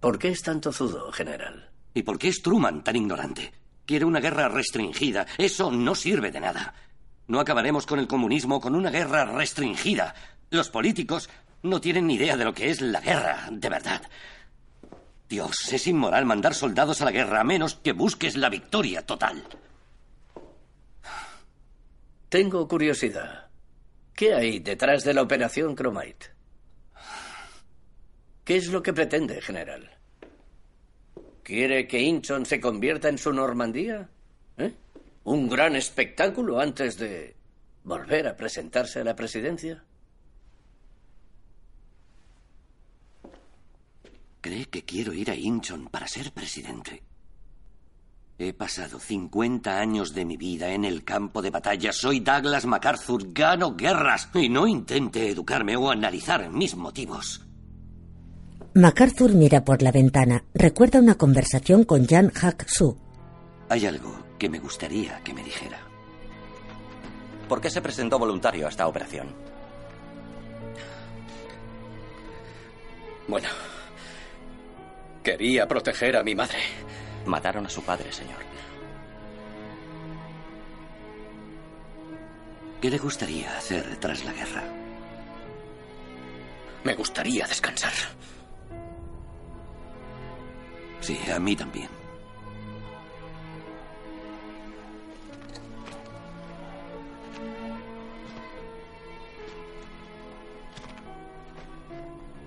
¿Por 0.00 0.18
qué 0.18 0.28
es 0.28 0.42
tan 0.42 0.60
tozudo, 0.60 1.12
general? 1.12 1.70
¿Y 1.92 2.02
por 2.02 2.18
qué 2.18 2.28
es 2.28 2.42
Truman 2.42 2.82
tan 2.82 2.96
ignorante? 2.96 3.52
Quiere 3.84 4.04
una 4.04 4.20
guerra 4.20 4.48
restringida. 4.48 5.26
Eso 5.36 5.70
no 5.70 5.94
sirve 5.94 6.30
de 6.30 6.40
nada. 6.40 6.74
No 7.26 7.38
acabaremos 7.38 7.86
con 7.86 7.98
el 7.98 8.08
comunismo 8.08 8.60
con 8.60 8.74
una 8.74 8.90
guerra 8.90 9.24
restringida. 9.26 10.14
Los 10.50 10.70
políticos 10.70 11.28
no 11.62 11.80
tienen 11.80 12.06
ni 12.06 12.14
idea 12.14 12.36
de 12.36 12.44
lo 12.44 12.54
que 12.54 12.70
es 12.70 12.80
la 12.80 13.00
guerra, 13.00 13.48
de 13.52 13.68
verdad. 13.68 14.02
Dios, 15.30 15.72
es 15.72 15.86
inmoral 15.86 16.26
mandar 16.26 16.56
soldados 16.56 17.00
a 17.00 17.04
la 17.04 17.12
guerra 17.12 17.40
a 17.40 17.44
menos 17.44 17.76
que 17.76 17.92
busques 17.92 18.36
la 18.36 18.48
victoria 18.48 19.06
total. 19.06 19.40
Tengo 22.28 22.66
curiosidad. 22.66 23.46
¿Qué 24.12 24.34
hay 24.34 24.58
detrás 24.58 25.04
de 25.04 25.14
la 25.14 25.22
operación 25.22 25.76
Chromite? 25.76 26.26
¿Qué 28.42 28.56
es 28.56 28.66
lo 28.72 28.82
que 28.82 28.92
pretende, 28.92 29.40
general? 29.40 29.88
¿Quiere 31.44 31.86
que 31.86 32.00
Incheon 32.00 32.44
se 32.44 32.60
convierta 32.60 33.08
en 33.08 33.18
su 33.18 33.32
Normandía? 33.32 34.08
¿Eh? 34.58 34.72
¿Un 35.22 35.48
gran 35.48 35.76
espectáculo 35.76 36.58
antes 36.58 36.98
de 36.98 37.36
volver 37.84 38.26
a 38.26 38.36
presentarse 38.36 38.98
a 38.98 39.04
la 39.04 39.14
presidencia? 39.14 39.84
¿Cree 44.40 44.66
que 44.66 44.84
quiero 44.84 45.12
ir 45.12 45.30
a 45.30 45.34
Incheon 45.34 45.88
para 45.88 46.08
ser 46.08 46.32
presidente? 46.32 47.02
He 48.38 48.54
pasado 48.54 48.98
50 48.98 49.78
años 49.78 50.14
de 50.14 50.24
mi 50.24 50.38
vida 50.38 50.72
en 50.72 50.86
el 50.86 51.04
campo 51.04 51.42
de 51.42 51.50
batalla. 51.50 51.92
Soy 51.92 52.20
Douglas 52.20 52.64
MacArthur, 52.64 53.34
gano 53.34 53.76
guerras 53.76 54.30
y 54.32 54.48
no 54.48 54.66
intente 54.66 55.28
educarme 55.28 55.76
o 55.76 55.90
analizar 55.90 56.48
mis 56.48 56.74
motivos. 56.74 57.42
MacArthur 58.72 59.34
mira 59.34 59.62
por 59.62 59.82
la 59.82 59.92
ventana. 59.92 60.44
Recuerda 60.54 61.00
una 61.00 61.16
conversación 61.16 61.84
con 61.84 62.06
Jan 62.06 62.30
Hak-soo. 62.30 62.96
Hay 63.68 63.84
algo 63.84 64.24
que 64.38 64.48
me 64.48 64.58
gustaría 64.58 65.20
que 65.22 65.34
me 65.34 65.44
dijera. 65.44 65.78
¿Por 67.46 67.60
qué 67.60 67.68
se 67.68 67.82
presentó 67.82 68.18
voluntario 68.18 68.66
a 68.66 68.70
esta 68.70 68.86
operación? 68.86 69.34
Bueno, 73.28 73.48
quería 75.22 75.66
proteger 75.66 76.16
a 76.16 76.22
mi 76.22 76.34
madre. 76.34 76.58
Mataron 77.26 77.66
a 77.66 77.70
su 77.70 77.82
padre, 77.82 78.12
señor. 78.12 78.50
¿Qué 82.80 82.88
le 82.88 82.98
gustaría 82.98 83.56
hacer 83.58 83.96
tras 83.96 84.24
la 84.24 84.32
guerra? 84.32 84.64
Me 86.82 86.94
gustaría 86.94 87.46
descansar. 87.46 87.92
Sí, 91.00 91.18
a 91.30 91.38
mí 91.38 91.54
también. 91.54 91.88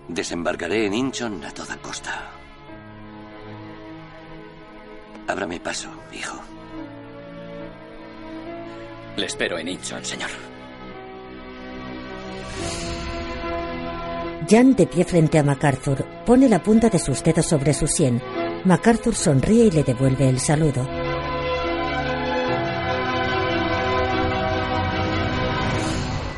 Desembarcaré 0.08 0.88
en 0.88 0.94
Incheon 0.96 1.44
a 1.44 1.52
toda 1.52 1.78
costa. 1.78 2.43
Ábrame 5.28 5.60
paso, 5.60 5.90
hijo. 6.14 6.40
Le 9.16 9.26
espero 9.26 9.58
en 9.58 9.68
Incheon, 9.68 10.04
señor. 10.04 10.30
Jan, 14.50 14.76
de 14.76 14.88
pie 14.88 15.06
frente 15.06 15.40
a 15.40 15.44
MacArthur, 15.44 16.06
pone 16.26 16.50
la 16.50 16.62
punta 16.62 16.90
de 16.90 17.00
sus 17.00 17.24
dedos 17.24 17.46
sobre 17.46 17.74
su 17.74 17.88
sien. 17.88 18.22
MacArthur 18.66 19.16
sonríe 19.16 19.66
y 19.66 19.72
le 19.72 19.84
devuelve 19.84 20.28
el 20.28 20.40
saludo. 20.40 20.88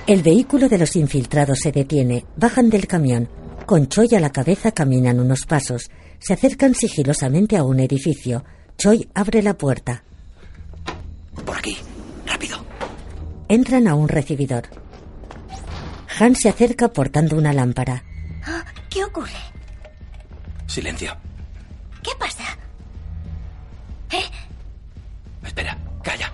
El 0.08 0.22
vehículo 0.22 0.70
de 0.70 0.78
los 0.78 0.96
infiltrados 0.96 1.60
se 1.64 1.72
detiene, 1.72 2.26
bajan 2.38 2.70
del 2.70 2.86
camión. 2.86 3.28
Con 3.66 3.88
Choi 3.88 4.14
a 4.16 4.20
la 4.20 4.32
cabeza 4.32 4.72
caminan 4.72 5.20
unos 5.20 5.48
pasos. 5.48 5.90
Se 6.20 6.34
acercan 6.34 6.76
sigilosamente 6.76 7.58
a 7.58 7.64
un 7.64 7.80
edificio. 7.80 8.44
Choi 8.78 9.10
abre 9.14 9.42
la 9.42 9.56
puerta. 9.56 10.04
Por 11.46 11.58
aquí. 11.58 11.78
Rápido. 12.26 12.58
Entran 13.48 13.88
a 13.88 13.96
un 13.96 14.08
recibidor. 14.08 14.64
Han 16.20 16.36
se 16.36 16.50
acerca 16.50 16.90
portando 16.90 17.36
una 17.38 17.54
lámpara. 17.54 18.04
¿Qué 18.90 19.04
ocurre? 19.04 19.32
Silencio. 20.68 21.16
¿Qué 22.02 22.12
pasa? 22.18 22.44
Espera, 25.44 25.78
calla. 26.02 26.32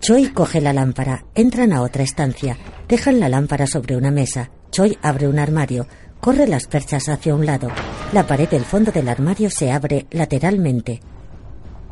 Choi 0.00 0.32
coge 0.32 0.60
la 0.60 0.72
lámpara. 0.72 1.24
Entran 1.34 1.72
a 1.72 1.82
otra 1.82 2.02
estancia. 2.02 2.56
Dejan 2.88 3.20
la 3.20 3.28
lámpara 3.28 3.66
sobre 3.66 3.96
una 3.96 4.10
mesa. 4.10 4.50
Choi 4.70 4.98
abre 5.02 5.28
un 5.28 5.38
armario. 5.38 5.86
Corre 6.22 6.46
las 6.46 6.68
perchas 6.68 7.08
hacia 7.08 7.34
un 7.34 7.44
lado. 7.44 7.68
La 8.12 8.24
pared 8.24 8.48
del 8.48 8.64
fondo 8.64 8.92
del 8.92 9.08
armario 9.08 9.50
se 9.50 9.72
abre 9.72 10.06
lateralmente. 10.12 11.00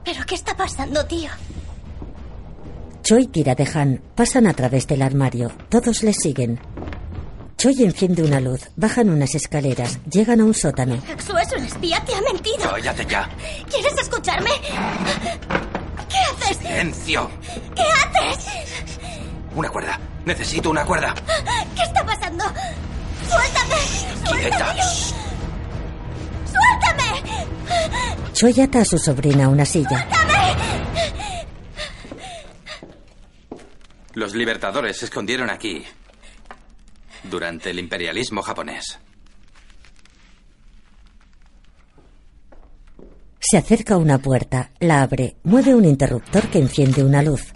¿Pero 0.04 0.24
qué 0.24 0.36
está 0.36 0.56
pasando, 0.56 1.04
tío? 1.04 1.28
Choi 3.02 3.26
tira 3.26 3.56
de 3.56 3.68
Han. 3.74 4.00
Pasan 4.14 4.46
a 4.46 4.54
través 4.54 4.86
del 4.86 5.02
armario. 5.02 5.50
Todos 5.68 6.04
le 6.04 6.12
siguen. 6.12 6.60
Choi 7.58 7.82
enciende 7.82 8.22
una 8.22 8.38
luz. 8.38 8.70
Bajan 8.76 9.10
unas 9.10 9.34
escaleras. 9.34 9.98
Llegan 10.08 10.40
a 10.40 10.44
un 10.44 10.54
sótano. 10.54 11.02
Axu 11.12 11.36
es 11.36 11.52
un 11.52 11.64
espía, 11.64 12.00
te 12.04 12.14
ha 12.14 12.20
mentido. 12.20 12.70
Cállate 12.70 13.04
ya. 13.06 13.28
¿Quieres 13.68 13.98
escucharme? 13.98 14.50
¿Qué 16.08 16.16
haces? 16.44 16.56
Silencio. 16.58 17.28
¿Qué 17.74 17.82
haces? 17.82 18.46
Una 19.56 19.68
cuerda. 19.70 19.98
Necesito 20.24 20.70
una 20.70 20.84
cuerda. 20.84 21.16
¿Qué 21.74 21.82
está 21.82 22.06
pasando? 22.06 22.44
¡Suéltame! 23.28 24.40
Quieta. 24.40 24.74
¡Suéltame! 26.44 27.10
¡Suéltame! 27.66 28.32
Choi 28.32 28.60
ata 28.60 28.80
a 28.80 28.84
su 28.84 28.98
sobrina 28.98 29.44
a 29.44 29.48
una 29.48 29.64
silla. 29.64 30.06
Los 34.14 34.34
libertadores 34.34 34.98
se 34.98 35.04
escondieron 35.04 35.50
aquí 35.50 35.84
durante 37.24 37.70
el 37.70 37.78
imperialismo 37.78 38.42
japonés. 38.42 38.98
Se 43.38 43.56
acerca 43.56 43.94
a 43.94 43.98
una 43.98 44.18
puerta, 44.18 44.70
la 44.80 45.02
abre, 45.02 45.36
mueve 45.42 45.74
un 45.74 45.84
interruptor 45.84 46.48
que 46.48 46.58
enciende 46.58 47.02
una 47.02 47.22
luz. 47.22 47.52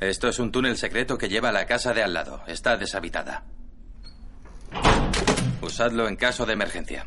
Esto 0.00 0.28
es 0.28 0.38
un 0.38 0.52
túnel 0.52 0.76
secreto 0.76 1.18
que 1.18 1.28
lleva 1.28 1.48
a 1.48 1.52
la 1.52 1.66
casa 1.66 1.92
de 1.92 2.02
al 2.02 2.14
lado. 2.14 2.42
Está 2.46 2.76
deshabitada. 2.76 3.44
Usadlo 5.62 6.08
en 6.08 6.16
caso 6.16 6.46
de 6.46 6.52
emergencia. 6.52 7.06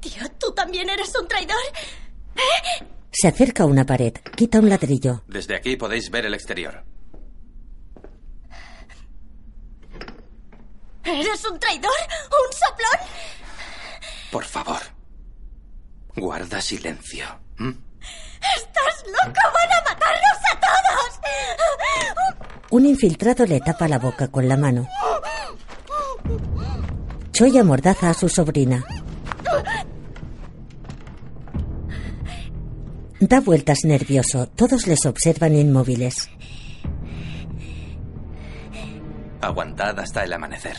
Tío, 0.00 0.22
¿tú 0.38 0.52
también 0.54 0.88
eres 0.88 1.12
un 1.20 1.26
traidor? 1.26 1.56
Se 3.10 3.28
acerca 3.28 3.64
a 3.64 3.66
una 3.66 3.84
pared, 3.84 4.12
quita 4.36 4.60
un 4.60 4.68
ladrillo. 4.68 5.22
Desde 5.26 5.56
aquí 5.56 5.76
podéis 5.76 6.10
ver 6.10 6.26
el 6.26 6.34
exterior. 6.34 6.84
¿Eres 11.04 11.44
un 11.50 11.58
traidor? 11.58 11.90
¿Un 12.24 12.52
soplón? 12.52 13.08
Por 14.30 14.44
favor. 14.44 14.80
Guarda 16.14 16.60
silencio. 16.60 17.24
¿m? 17.58 17.74
¡Estás 18.56 19.04
loco! 19.06 19.40
¡Van 19.54 19.72
a 19.72 19.82
matarnos 19.88 20.38
a 20.52 20.60
todos! 20.60 21.20
Un 22.70 22.86
infiltrado 22.86 23.46
le 23.46 23.60
tapa 23.60 23.88
la 23.88 23.98
boca 23.98 24.28
con 24.28 24.46
la 24.48 24.56
mano. 24.56 24.86
Choi 27.38 27.56
amordaza 27.56 28.10
a 28.10 28.14
su 28.14 28.28
sobrina. 28.28 28.84
Da 33.20 33.40
vueltas 33.40 33.84
nervioso. 33.84 34.48
Todos 34.48 34.88
les 34.88 35.06
observan 35.06 35.54
inmóviles. 35.54 36.28
Aguantad 39.40 40.00
hasta 40.00 40.24
el 40.24 40.32
amanecer. 40.32 40.76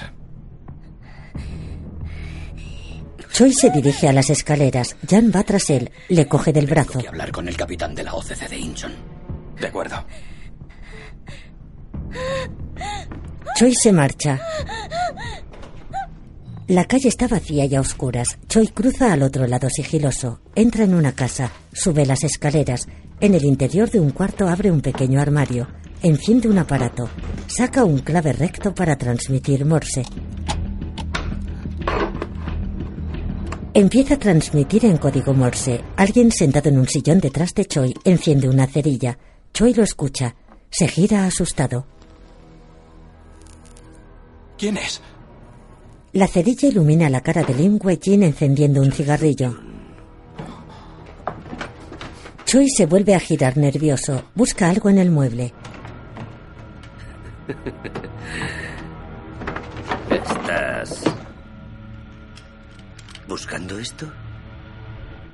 Choi 3.32 3.54
se 3.54 3.70
dirige 3.70 4.10
a 4.10 4.12
las 4.12 4.30
escaleras. 4.30 4.98
Jan 5.10 5.32
va 5.34 5.44
tras 5.44 5.70
él. 5.70 5.90
Le 6.10 6.28
coge 6.28 6.52
del 6.52 6.68
brazo. 6.68 7.00
Que 7.00 7.08
hablar 7.08 7.32
con 7.32 7.48
el 7.48 7.56
capitán 7.56 7.96
de 7.96 8.04
la 8.04 8.14
OCC 8.16 8.50
de 8.50 8.58
Incheon. 8.58 8.92
De 9.62 9.68
acuerdo. 9.68 10.06
Choi 13.56 13.74
se 13.74 13.94
marcha. 13.94 14.42
La 16.70 16.86
calle 16.86 17.10
está 17.10 17.28
vacía 17.28 17.66
y 17.66 17.74
a 17.74 17.82
oscuras. 17.82 18.38
Choi 18.48 18.68
cruza 18.68 19.12
al 19.12 19.24
otro 19.24 19.48
lado 19.48 19.72
sigiloso. 19.72 20.40
Entra 20.54 20.84
en 20.84 20.94
una 20.94 21.14
casa. 21.14 21.52
Sube 21.74 22.06
las 22.06 22.24
escaleras. 22.24 22.88
En 23.20 23.34
el 23.34 23.44
interior 23.44 23.90
de 23.90 24.00
un 24.00 24.12
cuarto 24.12 24.48
abre 24.48 24.70
un 24.70 24.80
pequeño 24.80 25.20
armario. 25.20 25.68
Enciende 26.04 26.48
un 26.48 26.60
aparato. 26.60 27.10
Saca 27.48 27.84
un 27.84 27.98
clave 27.98 28.34
recto 28.34 28.76
para 28.76 28.96
transmitir 29.00 29.66
Morse. 29.66 30.04
Empieza 33.74 34.14
a 34.14 34.20
transmitir 34.20 34.86
en 34.86 34.98
código 34.98 35.34
Morse. 35.34 35.82
Alguien 35.96 36.32
sentado 36.32 36.70
en 36.70 36.78
un 36.78 36.88
sillón 36.88 37.20
detrás 37.20 37.56
de 37.56 37.66
Choi 37.66 37.96
enciende 38.04 38.48
una 38.48 38.68
cerilla. 38.68 39.18
Choi 39.56 39.74
lo 39.74 39.82
escucha. 39.82 40.36
Se 40.70 40.88
gira 40.88 41.26
asustado. 41.26 41.88
¿Quién 44.56 44.78
es? 44.78 45.02
La 46.12 46.28
cerilla 46.28 46.68
ilumina 46.68 47.08
la 47.08 47.22
cara 47.22 47.44
de 47.44 47.54
Lim 47.54 47.78
Wei-jin 47.80 48.24
encendiendo 48.24 48.82
un 48.82 48.92
cigarrillo. 48.92 49.56
Choi 52.46 52.68
se 52.68 52.88
vuelve 52.88 53.14
a 53.14 53.20
girar 53.20 53.58
nervioso. 53.58 54.24
Busca 54.34 54.72
algo 54.72 54.90
en 54.90 54.98
el 54.98 55.12
mueble. 55.12 55.54
¿Estás 60.10 61.04
buscando 63.28 63.78
esto? 63.78 64.12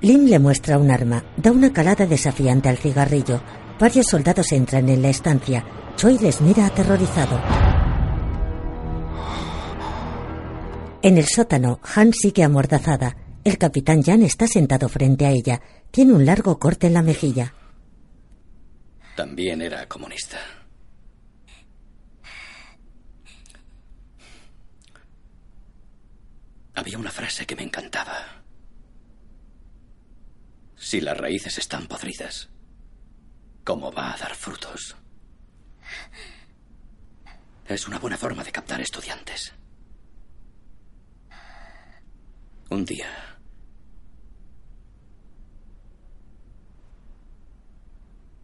Lim 0.02 0.26
le 0.26 0.38
muestra 0.38 0.76
un 0.76 0.90
arma. 0.90 1.24
Da 1.38 1.52
una 1.52 1.72
calada 1.72 2.04
desafiante 2.04 2.68
al 2.68 2.76
cigarrillo. 2.76 3.40
Varios 3.80 4.08
soldados 4.08 4.52
entran 4.52 4.90
en 4.90 5.00
la 5.00 5.08
estancia. 5.08 5.64
Choi 5.96 6.18
les 6.18 6.42
mira 6.42 6.66
aterrorizado. 6.66 7.40
En 11.02 11.18
el 11.18 11.26
sótano, 11.26 11.80
Han 11.94 12.12
sigue 12.12 12.42
amordazada. 12.42 13.16
El 13.44 13.58
capitán 13.58 14.02
Jan 14.02 14.22
está 14.22 14.48
sentado 14.48 14.88
frente 14.88 15.26
a 15.26 15.30
ella. 15.30 15.60
Tiene 15.90 16.12
un 16.14 16.26
largo 16.26 16.58
corte 16.58 16.88
en 16.88 16.94
la 16.94 17.02
mejilla. 17.02 17.54
También 19.14 19.62
era 19.62 19.86
comunista. 19.88 20.38
Había 26.74 26.98
una 26.98 27.10
frase 27.10 27.46
que 27.46 27.56
me 27.56 27.62
encantaba. 27.62 28.42
Si 30.76 31.00
las 31.00 31.16
raíces 31.16 31.56
están 31.58 31.86
podridas, 31.86 32.50
¿cómo 33.64 33.90
va 33.92 34.12
a 34.12 34.18
dar 34.18 34.34
frutos? 34.34 34.96
Es 37.66 37.88
una 37.88 37.98
buena 37.98 38.18
forma 38.18 38.44
de 38.44 38.52
captar 38.52 38.80
estudiantes. 38.80 39.54
Un 42.70 42.84
día. 42.84 43.06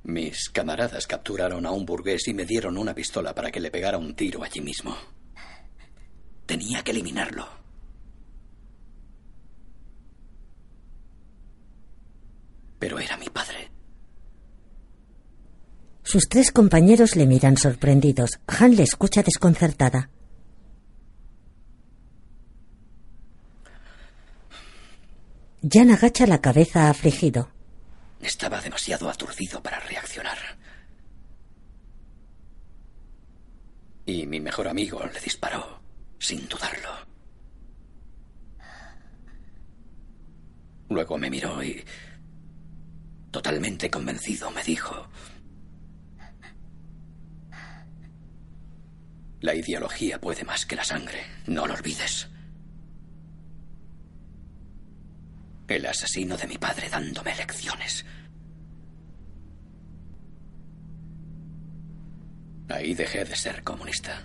Mis 0.05 0.49
camaradas 0.51 1.07
capturaron 1.07 1.65
a 1.67 1.71
un 1.71 1.87
burgués 1.87 2.29
y 2.29 2.35
me 2.35 2.45
dieron 2.45 2.77
una 2.77 2.95
pistola 2.95 3.35
para 3.35 3.51
que 3.51 3.61
le 3.61 3.71
pegara 3.71 3.99
un 3.99 4.15
tiro 4.15 4.43
allí 4.43 4.61
mismo. 4.61 4.97
Tenía 6.47 6.83
que 6.83 6.91
eliminarlo. 6.91 7.47
Pero 12.79 12.99
era 12.99 13.17
mi 13.17 13.27
padre. 13.27 13.71
Sus 16.03 16.29
tres 16.29 16.51
compañeros 16.51 17.17
le 17.17 17.27
miran 17.27 17.57
sorprendidos. 17.57 18.41
Han 18.47 18.77
le 18.77 18.83
escucha 18.83 19.23
desconcertada. 19.23 20.11
Jan 25.63 25.93
agacha 25.93 26.27
la 26.27 26.41
cabeza 26.41 26.91
afligido. 26.91 27.49
Estaba 28.21 28.61
demasiado 28.61 29.09
aturdido 29.09 29.63
para 29.63 29.79
reaccionar. 29.79 30.39
Y 34.05 34.27
mi 34.27 34.41
mejor 34.41 34.67
amigo 34.67 35.01
le 35.07 35.21
disparó, 35.21 35.81
sin 36.19 36.49
dudarlo. 36.49 36.91
Luego 40.89 41.17
me 41.17 41.31
miró 41.31 41.63
y, 41.63 41.85
totalmente 43.31 43.89
convencido, 43.89 44.51
me 44.51 44.65
dijo, 44.65 45.07
la 49.41 49.55
ideología 49.55 50.21
puede 50.21 50.43
más 50.43 50.67
que 50.67 50.75
la 50.75 50.85
sangre, 50.85 51.25
no 51.47 51.69
lo 51.69 51.75
olvides. 51.75 52.32
El 55.73 55.87
asesino 55.87 56.37
de 56.37 56.47
mi 56.47 56.59
padre 56.59 56.91
dándome 56.91 57.35
lecciones. 57.35 58.05
Ahí 62.69 62.93
dejé 62.93 63.25
de 63.25 63.35
ser 63.35 63.63
comunista. 63.63 64.23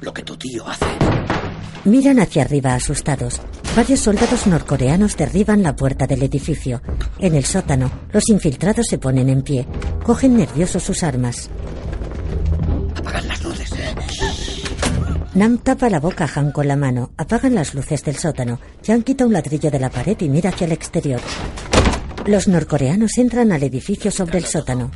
Lo 0.00 0.14
que 0.14 0.22
tu 0.22 0.36
tío 0.36 0.68
hace. 0.68 0.86
Miran 1.84 2.20
hacia 2.20 2.42
arriba 2.42 2.76
asustados. 2.76 3.40
Varios 3.74 3.98
soldados 3.98 4.46
norcoreanos 4.46 5.16
derriban 5.16 5.64
la 5.64 5.74
puerta 5.74 6.06
del 6.06 6.22
edificio. 6.22 6.80
En 7.18 7.34
el 7.34 7.44
sótano, 7.44 7.90
los 8.12 8.28
infiltrados 8.28 8.86
se 8.88 8.98
ponen 8.98 9.30
en 9.30 9.42
pie. 9.42 9.66
Cogen 10.04 10.36
nerviosos 10.36 10.84
sus 10.84 11.02
armas. 11.02 11.50
Nam 15.34 15.58
tapa 15.58 15.90
la 15.90 15.98
boca 15.98 16.26
a 16.26 16.30
Han 16.40 16.52
con 16.52 16.68
la 16.68 16.76
mano. 16.76 17.10
Apagan 17.16 17.56
las 17.56 17.74
luces 17.74 18.04
del 18.04 18.14
sótano. 18.14 18.60
Jan 18.86 19.02
quita 19.02 19.26
un 19.26 19.32
ladrillo 19.32 19.68
de 19.68 19.80
la 19.80 19.90
pared 19.90 20.16
y 20.20 20.28
mira 20.28 20.50
hacia 20.50 20.66
el 20.66 20.72
exterior. 20.72 21.20
Los 22.26 22.46
norcoreanos 22.46 23.18
entran 23.18 23.50
al 23.50 23.64
edificio 23.64 24.12
sobre 24.12 24.38
el 24.38 24.44
sótano. 24.44 24.92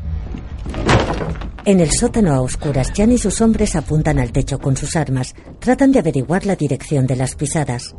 En 1.64 1.80
el 1.80 1.90
sótano 1.90 2.32
a 2.32 2.40
oscuras, 2.40 2.92
Jan 2.96 3.10
y 3.10 3.18
sus 3.18 3.40
hombres 3.40 3.74
apuntan 3.74 4.20
al 4.20 4.30
techo 4.30 4.60
con 4.60 4.76
sus 4.76 4.94
armas. 4.94 5.34
Tratan 5.58 5.90
de 5.90 5.98
averiguar 5.98 6.46
la 6.46 6.54
dirección 6.54 7.08
de 7.08 7.16
las 7.16 7.34
pisadas. 7.34 7.96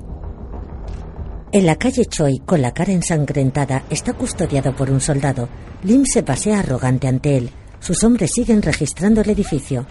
En 1.51 1.65
la 1.65 1.75
calle 1.75 2.05
Choi, 2.05 2.39
con 2.45 2.61
la 2.61 2.73
cara 2.73 2.93
ensangrentada, 2.93 3.83
está 3.89 4.13
custodiado 4.13 4.73
por 4.73 4.89
un 4.91 5.01
soldado. 5.01 5.49
Lim 5.83 6.05
se 6.05 6.23
pasea 6.23 6.59
arrogante 6.59 7.09
ante 7.09 7.35
él. 7.37 7.49
Sus 7.81 8.01
hombres 8.05 8.31
siguen 8.31 8.61
registrando 8.61 9.19
el 9.19 9.29
edificio. 9.29 9.85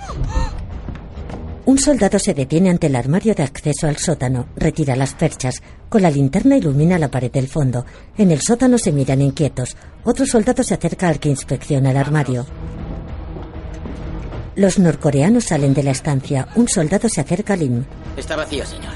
Un 1.69 1.77
soldado 1.77 2.19
se 2.19 2.33
detiene 2.33 2.71
ante 2.71 2.87
el 2.87 2.97
armario 2.97 3.35
de 3.35 3.43
acceso 3.43 3.89
al 3.89 3.99
sótano, 3.99 4.47
retira 4.57 4.97
las 4.97 5.13
perchas. 5.13 5.63
Con 5.91 6.01
la 6.01 6.11
linterna 6.11 6.57
ilumina 6.57 6.99
la 6.99 7.11
pared 7.11 7.31
del 7.31 7.47
fondo. 7.47 7.85
En 8.17 8.31
el 8.31 8.41
sótano 8.41 8.79
se 8.79 8.91
miran 8.91 9.21
inquietos. 9.21 9.77
Otro 10.03 10.25
soldado 10.25 10.63
se 10.63 10.73
acerca 10.73 11.09
al 11.11 11.21
que 11.21 11.29
inspecciona 11.29 11.91
el 11.91 11.99
armario. 11.99 12.47
Los 14.57 14.79
norcoreanos 14.79 15.45
salen 15.45 15.75
de 15.75 15.83
la 15.83 15.91
estancia. 15.91 16.49
Un 16.55 16.69
soldado 16.69 17.07
se 17.11 17.21
acerca 17.21 17.53
a 17.53 17.57
Lim. 17.57 17.85
Está 18.17 18.35
vacío, 18.35 18.65
señor. 18.65 18.95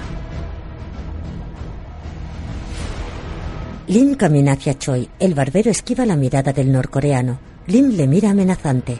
Lim 3.86 4.14
camina 4.14 4.52
hacia 4.52 4.78
Choi. 4.78 5.10
El 5.18 5.34
barbero 5.34 5.70
esquiva 5.70 6.06
la 6.06 6.16
mirada 6.16 6.54
del 6.54 6.72
norcoreano. 6.72 7.38
Lim 7.66 7.90
le 7.90 8.06
mira 8.06 8.30
amenazante. 8.30 8.98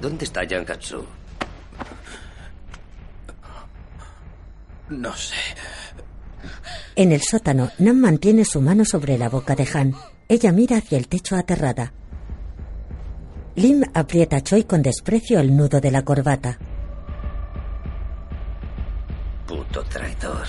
¿Dónde 0.00 0.24
está 0.24 0.42
Yankatsu? 0.42 1.04
No 4.88 5.14
sé. 5.14 5.34
En 6.94 7.12
el 7.12 7.22
sótano, 7.22 7.70
Nam 7.78 7.98
mantiene 7.98 8.44
su 8.44 8.60
mano 8.60 8.84
sobre 8.84 9.18
la 9.18 9.28
boca 9.28 9.54
de 9.54 9.68
Han. 9.74 9.94
Ella 10.28 10.52
mira 10.52 10.78
hacia 10.78 10.98
el 10.98 11.08
techo 11.08 11.36
aterrada. 11.36 11.92
Lim 13.56 13.82
aprieta 13.94 14.36
a 14.36 14.40
Choi 14.42 14.64
con 14.64 14.82
desprecio 14.82 15.40
el 15.40 15.56
nudo 15.56 15.80
de 15.80 15.90
la 15.90 16.02
corbata. 16.02 16.58
Puto 19.46 19.82
traidor. 19.84 20.46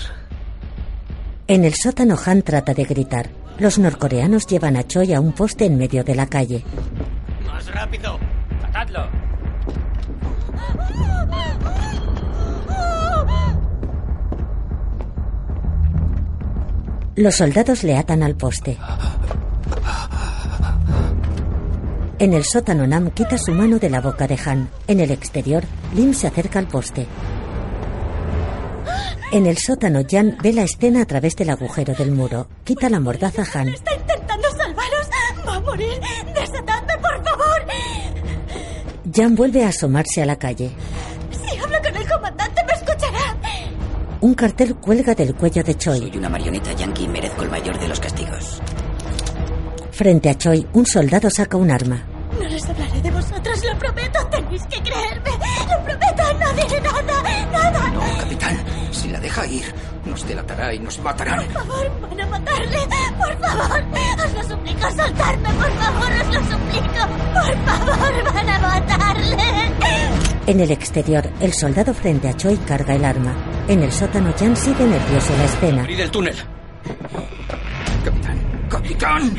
En 1.46 1.64
el 1.64 1.74
sótano, 1.74 2.16
Han 2.24 2.42
trata 2.42 2.74
de 2.74 2.84
gritar. 2.84 3.30
Los 3.58 3.78
norcoreanos 3.78 4.46
llevan 4.46 4.76
a 4.76 4.86
Choi 4.86 5.14
a 5.14 5.20
un 5.20 5.32
poste 5.32 5.64
en 5.64 5.78
medio 5.78 6.04
de 6.04 6.14
la 6.14 6.26
calle. 6.26 6.64
¡Más 7.46 7.66
rápido! 7.72 8.18
¡Atadlo! 8.62 9.08
Los 17.18 17.34
soldados 17.34 17.82
le 17.82 17.96
atan 17.96 18.22
al 18.22 18.36
poste. 18.36 18.78
En 22.20 22.32
el 22.32 22.44
sótano, 22.44 22.86
Nam 22.86 23.10
quita 23.10 23.36
su 23.38 23.50
mano 23.50 23.80
de 23.80 23.90
la 23.90 24.00
boca 24.00 24.28
de 24.28 24.38
Han. 24.46 24.70
En 24.86 25.00
el 25.00 25.10
exterior, 25.10 25.64
Lim 25.96 26.14
se 26.14 26.28
acerca 26.28 26.60
al 26.60 26.68
poste. 26.68 27.08
En 29.32 29.46
el 29.46 29.58
sótano, 29.58 30.02
Jan 30.08 30.38
ve 30.40 30.52
la 30.52 30.62
escena 30.62 31.02
a 31.02 31.06
través 31.06 31.34
del 31.34 31.50
agujero 31.50 31.92
del 31.94 32.12
muro. 32.12 32.46
Quita 32.62 32.88
la 32.88 33.00
mordaza 33.00 33.42
a 33.42 33.62
Han. 33.62 33.70
Está 33.70 33.96
intentando 33.96 34.48
salvaros. 34.50 35.10
Va 35.44 35.56
a 35.56 35.60
morir. 35.60 36.00
Desatadme, 36.36 36.98
por 36.98 37.24
favor. 37.24 37.66
Jan 39.12 39.34
vuelve 39.34 39.64
a 39.64 39.70
asomarse 39.70 40.22
a 40.22 40.26
la 40.26 40.36
calle. 40.36 40.70
Si 41.32 41.58
hablo 41.58 41.78
con 41.82 41.96
el 41.96 42.08
comandante. 42.08 42.57
Un 44.20 44.34
cartel 44.34 44.74
cuelga 44.76 45.14
del 45.14 45.34
cuello 45.34 45.62
de 45.62 45.76
Choi. 45.76 45.98
Soy 46.00 46.16
una 46.16 46.28
marioneta 46.28 46.72
yankee 46.72 47.04
y 47.04 47.08
merezco 47.08 47.42
el 47.42 47.50
mayor 47.50 47.78
de 47.78 47.88
los 47.88 48.00
castigos. 48.00 48.60
Frente 49.92 50.30
a 50.30 50.36
Choi, 50.36 50.66
un 50.72 50.86
soldado 50.86 51.30
saca 51.30 51.56
un 51.56 51.70
arma. 51.70 52.02
No 52.40 52.48
les 52.48 52.68
hablaré 52.68 53.00
de 53.00 53.10
vosotros, 53.10 53.64
lo 53.64 53.78
prometo. 53.78 54.26
Tenéis 54.26 54.62
que 54.66 54.82
creerme. 54.82 55.30
Lo 55.70 55.84
prometo, 55.84 56.38
no 56.40 56.52
diré 56.54 56.80
nada. 56.80 57.22
Nada. 57.52 57.90
No, 57.90 58.18
capitán. 58.18 58.56
Si 58.90 59.08
la 59.08 59.20
deja 59.20 59.46
ir, 59.46 59.64
nos 60.04 60.26
delatará 60.26 60.74
y 60.74 60.78
nos 60.80 60.98
matarán. 61.00 61.44
Por 61.44 61.52
favor, 61.52 62.00
van 62.00 62.20
a 62.20 62.26
matarle. 62.26 62.78
Por 63.18 63.38
favor. 63.38 63.84
Os 64.24 64.34
lo 64.34 64.42
suplico, 64.56 64.90
soltarme. 64.90 65.48
Por 65.48 65.72
favor, 65.72 66.12
os 66.12 66.34
lo 66.34 66.40
suplico. 66.40 67.06
Por 67.34 67.64
favor, 67.66 68.34
van 68.34 68.48
a 68.48 68.58
matarle. 68.58 69.44
En 70.46 70.60
el 70.60 70.70
exterior, 70.72 71.30
el 71.40 71.52
soldado 71.52 71.94
frente 71.94 72.28
a 72.28 72.36
Choi 72.36 72.56
carga 72.58 72.94
el 72.94 73.04
arma. 73.04 73.34
En 73.68 73.82
el 73.82 73.92
sótano, 73.92 74.32
Jan 74.38 74.56
sigue 74.56 74.84
nervioso 74.86 75.36
la 75.36 75.44
escena. 75.44 75.82
¡Abrid 75.82 76.00
el 76.00 76.10
túnel! 76.10 76.34
¡Capitán! 78.70 79.36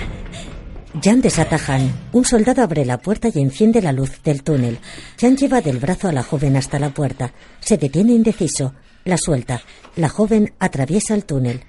Jan 1.03 1.19
desata 1.19 1.55
a 1.55 1.73
Han. 1.73 1.91
Un 2.11 2.25
soldado 2.25 2.61
abre 2.61 2.85
la 2.85 2.99
puerta 2.99 3.29
y 3.33 3.41
enciende 3.41 3.81
la 3.81 3.91
luz 3.91 4.21
del 4.21 4.43
túnel. 4.43 4.77
Jan 5.19 5.35
lleva 5.35 5.61
del 5.61 5.79
brazo 5.79 6.09
a 6.09 6.11
la 6.11 6.21
joven 6.21 6.57
hasta 6.57 6.77
la 6.77 6.91
puerta. 6.91 7.31
Se 7.59 7.77
detiene 7.77 8.13
indeciso. 8.13 8.75
La 9.03 9.17
suelta. 9.17 9.61
La 9.95 10.09
joven 10.09 10.53
atraviesa 10.59 11.15
el 11.15 11.25
túnel. 11.25 11.63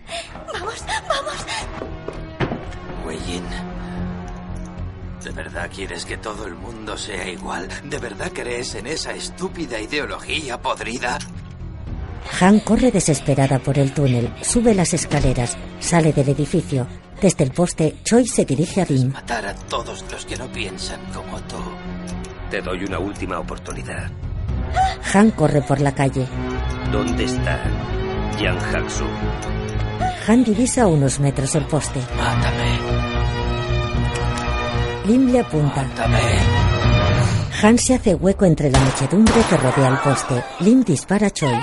Vamos, 0.53 0.85
vamos. 1.09 1.47
Weijin, 3.07 3.45
¿de 5.25 5.31
verdad 5.31 5.71
quieres 5.75 6.05
que 6.05 6.19
todo 6.19 6.47
el 6.47 6.57
mundo 6.57 6.99
sea 6.99 7.27
igual? 7.27 7.69
¿De 7.85 7.99
verdad 7.99 8.31
crees 8.35 8.75
en 8.75 8.87
esa 8.87 9.13
estúpida 9.15 9.81
ideología 9.81 10.61
podrida? 10.61 11.19
Han 12.41 12.61
corre 12.61 12.91
desesperada 12.91 13.59
por 13.59 13.79
el 13.79 13.93
túnel. 13.93 14.33
Sube 14.43 14.75
las 14.75 14.95
escaleras. 14.95 15.57
Sale 15.79 16.13
del 16.13 16.29
edificio. 16.29 16.87
Desde 17.21 17.45
el 17.45 17.51
poste, 17.51 17.97
Choi 18.03 18.27
se 18.27 18.45
dirige 18.45 18.81
a 18.81 18.87
Lim. 18.87 19.13
Matar 19.13 19.47
a 19.47 19.55
todos 19.55 20.05
los 20.11 20.25
que 20.25 20.37
no 20.37 20.51
piensan 20.51 21.01
como 21.13 21.39
tú. 21.43 21.57
Te 22.51 22.63
doy 22.63 22.85
una 22.85 22.99
última 22.99 23.39
oportunidad. 23.39 24.11
Han 25.13 25.31
corre 25.33 25.63
por 25.63 25.81
la 25.81 25.95
calle. 25.95 26.27
¿Dónde 26.91 27.25
está 27.25 27.61
Yang 28.41 28.75
Haksu? 28.75 29.05
Han 30.27 30.45
divisa 30.45 30.83
a 30.83 30.87
unos 30.87 31.21
metros 31.21 31.55
el 31.55 31.65
poste. 31.67 32.01
Mátame. 32.17 32.79
Lim 35.07 35.33
le 35.33 35.41
apunta. 35.41 35.83
Mátame. 35.83 36.21
Han 37.63 37.79
se 37.79 37.95
hace 37.95 38.15
hueco 38.15 38.47
entre 38.47 38.71
la 38.71 38.79
muchedumbre 38.79 39.35
que 39.49 39.57
rodea 39.57 39.89
el 39.89 39.99
poste. 39.99 40.43
Lim 40.61 40.83
dispara 40.83 41.27
a 41.27 41.31
Choi. 41.31 41.59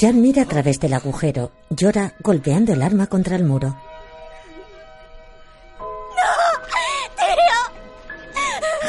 Jan 0.00 0.20
mira 0.20 0.42
a 0.42 0.46
través 0.46 0.78
del 0.78 0.94
agujero. 0.94 1.50
Llora 1.70 2.14
golpeando 2.20 2.72
el 2.72 2.82
arma 2.82 3.06
contra 3.06 3.36
el 3.36 3.44
muro. 3.44 3.76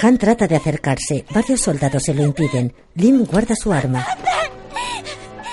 Han 0.01 0.17
trata 0.17 0.47
de 0.47 0.55
acercarse. 0.55 1.25
Varios 1.33 1.61
soldados 1.61 2.03
se 2.03 2.13
lo 2.13 2.23
impiden. 2.23 2.73
Lim 2.95 3.25
guarda 3.25 3.55
su 3.55 3.73
arma. 3.73 4.05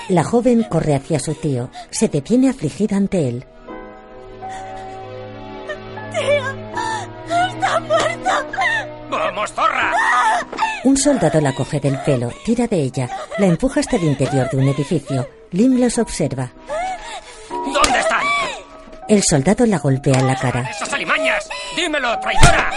La 0.09 0.23
joven 0.23 0.63
corre 0.63 0.95
hacia 0.95 1.19
su 1.19 1.33
tío. 1.33 1.69
Se 1.89 2.07
detiene 2.07 2.49
afligida 2.49 2.95
ante 2.95 3.27
él. 3.27 3.45
Un 10.87 10.95
soldado 10.95 11.41
la 11.41 11.53
coge 11.53 11.81
del 11.81 11.99
pelo, 11.99 12.31
tira 12.45 12.65
de 12.65 12.77
ella, 12.77 13.09
la 13.37 13.45
empuja 13.45 13.81
hasta 13.81 13.97
el 13.97 14.05
interior 14.05 14.49
de 14.49 14.55
un 14.55 14.69
edificio. 14.69 15.27
Lim 15.51 15.81
los 15.81 15.97
observa. 15.97 16.53
¿Dónde 17.49 17.99
están? 17.99 18.23
El 19.09 19.21
soldado 19.21 19.65
la 19.65 19.79
golpea 19.79 20.17
en 20.17 20.27
la 20.27 20.37
cara. 20.37 20.61
¡Esas 20.61 20.93
alimañas! 20.93 21.49
¡Dímelo, 21.75 22.17
traidora! 22.21 22.71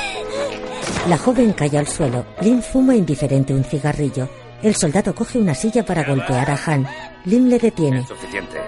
La 1.07 1.17
joven 1.19 1.53
cae 1.53 1.79
al 1.79 1.87
suelo. 1.87 2.27
Lim 2.41 2.61
fuma 2.63 2.97
indiferente 2.97 3.55
un 3.55 3.63
cigarrillo. 3.63 4.29
El 4.61 4.75
soldado 4.75 5.15
coge 5.15 5.39
una 5.39 5.55
silla 5.55 5.85
para 5.85 6.03
golpear 6.03 6.51
a 6.51 6.59
Han. 6.67 6.89
Lim 7.27 7.49
le 7.49 7.61
detiene. 7.61 8.05
Suficiente. 8.05 8.59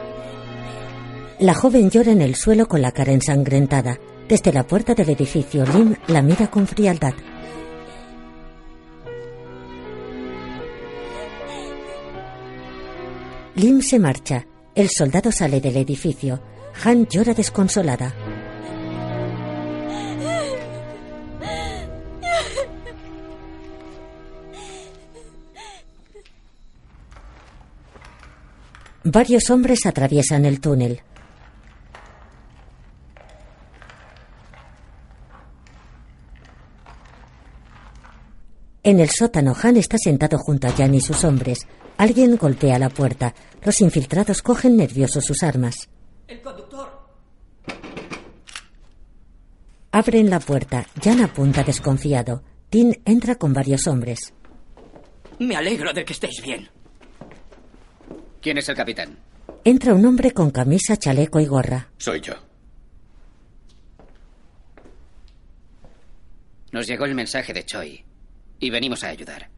La 1.41 1.55
joven 1.55 1.91
llora 1.91 2.13
en 2.13 2.23
el 2.23 2.37
suelo 2.37 2.69
con 2.69 2.81
la 2.81 2.93
cara 2.93 3.11
ensangrentada. 3.11 3.99
Desde 4.29 4.53
la 4.53 4.63
puerta 4.63 4.95
del 4.95 5.11
edificio, 5.11 5.67
Lim 5.67 5.97
la 6.07 6.23
mira 6.23 6.47
con 6.47 6.69
frialdad. 6.69 7.15
Lim 13.55 13.83
se 13.83 13.99
marcha. 13.99 14.47
El 14.75 14.89
soldado 14.89 15.31
sale 15.31 15.61
del 15.61 15.77
edificio. 15.77 16.41
Han 16.85 17.07
llora 17.07 17.35
desconsolada. 17.35 18.15
Varios 29.05 29.51
hombres 29.51 29.85
atraviesan 29.85 30.47
el 30.47 30.61
túnel. 30.61 31.03
En 38.85 38.99
el 38.99 39.11
sótano, 39.11 39.55
Han 39.63 39.77
está 39.77 39.97
sentado 39.97 40.39
junto 40.39 40.67
a 40.67 40.73
Jan 40.73 40.95
y 40.95 41.01
sus 41.01 41.23
hombres. 41.23 41.69
Alguien 41.99 42.37
golpea 42.37 42.81
la 42.81 42.89
puerta. 42.89 43.33
Los 43.63 43.81
infiltrados 43.81 44.43
cogen 44.43 44.77
nerviosos 44.77 45.25
sus 45.25 45.45
armas. 45.45 45.89
El 46.27 46.43
conductor. 46.43 46.91
Abren 49.93 50.31
la 50.31 50.41
puerta. 50.41 50.85
Jan 51.01 51.21
apunta 51.21 51.63
desconfiado. 51.63 52.43
Tin 52.71 53.01
entra 53.05 53.37
con 53.37 53.53
varios 53.53 53.87
hombres. 53.87 54.35
Me 55.39 55.55
alegro 55.55 55.93
de 55.93 56.05
que 56.05 56.15
estéis 56.15 56.43
bien. 56.43 56.69
¿Quién 58.41 58.59
es 58.59 58.69
el 58.69 58.75
capitán? 58.75 59.17
Entra 59.63 59.95
un 59.95 60.05
hombre 60.07 60.33
con 60.33 60.51
camisa, 60.51 60.97
chaleco 60.97 61.39
y 61.39 61.47
gorra. 61.47 61.89
Soy 61.99 62.21
yo. 62.21 62.35
Nos 66.73 66.89
llegó 66.89 67.05
el 67.05 67.15
mensaje 67.15 67.53
de 67.53 67.65
Choi 67.65 68.12
y 68.63 68.71
venimos 68.71 69.03
a 69.03 69.09
ayudar. 69.09 69.51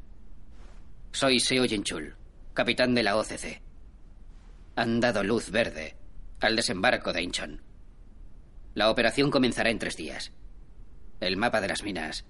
Soy 1.12 1.38
Seo 1.38 1.66
Jinchul, 1.66 2.16
capitán 2.54 2.94
de 2.94 3.02
la 3.02 3.16
OCC. 3.16 3.60
Han 4.76 4.98
dado 4.98 5.22
luz 5.22 5.50
verde 5.50 5.94
al 6.40 6.56
desembarco 6.56 7.12
de 7.12 7.22
Incheon. 7.22 7.62
La 8.72 8.90
operación 8.90 9.30
comenzará 9.30 9.68
en 9.68 9.78
tres 9.78 9.98
días. 9.98 10.32
El 11.20 11.36
mapa 11.36 11.60
de 11.60 11.68
las 11.68 11.82
minas 11.82 12.24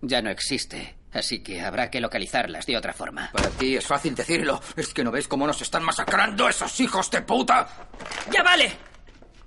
ya 0.00 0.22
no 0.22 0.30
existe, 0.30 0.96
así 1.12 1.42
que 1.42 1.60
habrá 1.60 1.90
que 1.90 2.00
localizarlas 2.00 2.64
de 2.64 2.78
otra 2.78 2.94
forma. 2.94 3.30
Para 3.30 3.50
ti 3.50 3.76
es 3.76 3.86
fácil 3.86 4.14
decirlo. 4.14 4.62
¿Es 4.76 4.94
que 4.94 5.04
no 5.04 5.10
ves 5.10 5.28
cómo 5.28 5.46
nos 5.46 5.60
están 5.60 5.84
masacrando 5.84 6.48
esos 6.48 6.80
hijos 6.80 7.10
de 7.10 7.20
puta? 7.20 7.68
¡Ya 8.32 8.42
vale! 8.42 8.87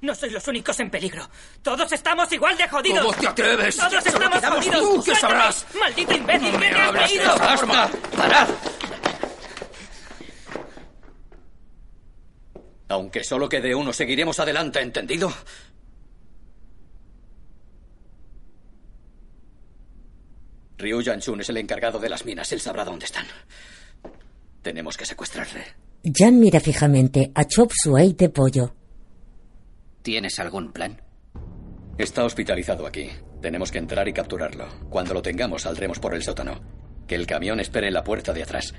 No 0.02 0.16
sois 0.16 0.34
los 0.34 0.48
únicos 0.48 0.80
en 0.80 0.90
peligro. 0.90 1.30
Todos 1.62 1.92
estamos 1.92 2.32
igual 2.32 2.58
de 2.58 2.68
jodidos. 2.68 3.06
¿Cómo 3.06 3.18
te 3.18 3.28
atreves? 3.28 3.78
Todos 3.78 4.06
estamos 4.06 4.44
jodidos. 4.44 4.80
tú, 4.80 5.04
¿qué 5.04 5.16
sabrás? 5.16 5.66
¡Maldito 5.80 6.14
imbécil! 6.14 6.52
No 6.54 6.60
¿Qué 6.60 6.70
me 6.70 6.72
te 6.72 6.80
has 6.80 7.12
creído? 7.12 7.38
forma. 7.58 7.90
¡Parad! 8.18 8.50
Aunque 12.90 13.24
solo 13.24 13.48
quede 13.48 13.74
uno, 13.76 13.94
seguiremos 13.94 14.40
adelante, 14.40 14.82
¿entendido? 14.82 15.32
Ryu 20.78 21.02
Janchun 21.04 21.42
es 21.42 21.50
el 21.50 21.58
encargado 21.58 22.00
de 22.00 22.10
las 22.10 22.26
minas. 22.26 22.52
Él 22.52 22.60
sabrá 22.60 22.84
dónde 22.84 23.06
están. 23.06 23.26
Tenemos 24.62 24.98
que 24.98 25.06
secuestrarle. 25.06 25.64
Jan 26.04 26.40
mira 26.40 26.60
fijamente 26.60 27.32
a 27.36 27.46
Chop 27.46 27.72
Suey 27.74 28.14
de 28.14 28.30
pollo. 28.30 28.74
¿Tienes 30.02 30.40
algún 30.40 30.72
plan? 30.72 31.02
Está 31.98 32.26
hospitalizado 32.26 32.88
aquí. 32.88 33.10
Tenemos 33.42 33.72
que 33.72 33.78
entrar 33.78 34.08
y 34.08 34.14
capturarlo. 34.14 34.66
Cuando 34.90 35.14
lo 35.14 35.22
tengamos, 35.22 35.64
saldremos 35.64 36.00
por 36.00 36.16
el 36.16 36.24
sótano. 36.24 36.60
Que 37.08 37.16
el 37.16 37.28
camión 37.28 37.60
espere 37.60 37.88
en 37.88 37.94
la 37.94 38.04
puerta 38.04 38.34
de 38.34 38.44
atrás. 38.44 38.74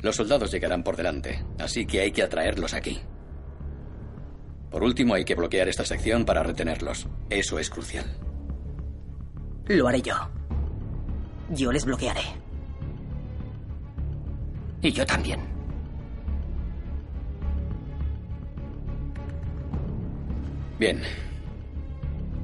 Los 0.00 0.16
soldados 0.16 0.50
llegarán 0.50 0.82
por 0.82 0.96
delante, 0.96 1.44
así 1.58 1.86
que 1.86 2.00
hay 2.00 2.12
que 2.12 2.22
atraerlos 2.22 2.74
aquí. 2.74 3.00
Por 4.70 4.82
último, 4.82 5.14
hay 5.14 5.24
que 5.24 5.36
bloquear 5.36 5.68
esta 5.68 5.84
sección 5.84 6.24
para 6.24 6.42
retenerlos. 6.42 7.06
Eso 7.30 7.58
es 7.58 7.70
crucial. 7.70 8.04
Lo 9.66 9.86
haré 9.86 10.02
yo. 10.02 10.14
Yo 11.50 11.70
les 11.70 11.84
bloquearé. 11.84 12.22
Y 14.82 14.90
yo 14.90 15.06
también. 15.06 15.53
Bien. 20.78 21.02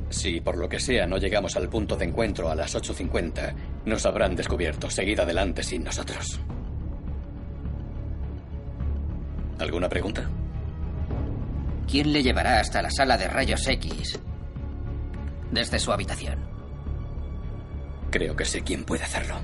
Si 0.09 0.41
por 0.41 0.57
lo 0.57 0.69
que 0.69 0.81
sea 0.81 1.07
no 1.07 1.19
llegamos 1.19 1.57
al 1.57 1.69
punto 1.69 1.97
de 1.97 2.07
encuentro 2.07 2.51
a 2.51 2.55
las 2.55 2.75
8.50, 2.75 3.55
nos 3.85 4.07
habrán 4.07 4.35
descubierto. 4.35 4.91
Seguid 4.91 5.21
adelante 5.21 5.63
sin 5.63 5.85
nosotros. 5.85 6.41
¿Alguna 9.59 9.89
pregunta? 9.89 10.29
¿Quién 11.89 12.13
le 12.13 12.23
llevará 12.23 12.61
hasta 12.61 12.83
la 12.83 12.91
sala 12.91 13.19
de 13.19 13.29
rayos 13.29 13.67
X 13.67 14.19
desde 15.51 15.79
su 15.79 15.93
habitación? 15.93 16.39
Creo 18.11 18.35
que 18.35 18.45
sé 18.45 18.63
quién 18.63 18.85
puede 18.85 19.05
hacerlo. 19.05 19.37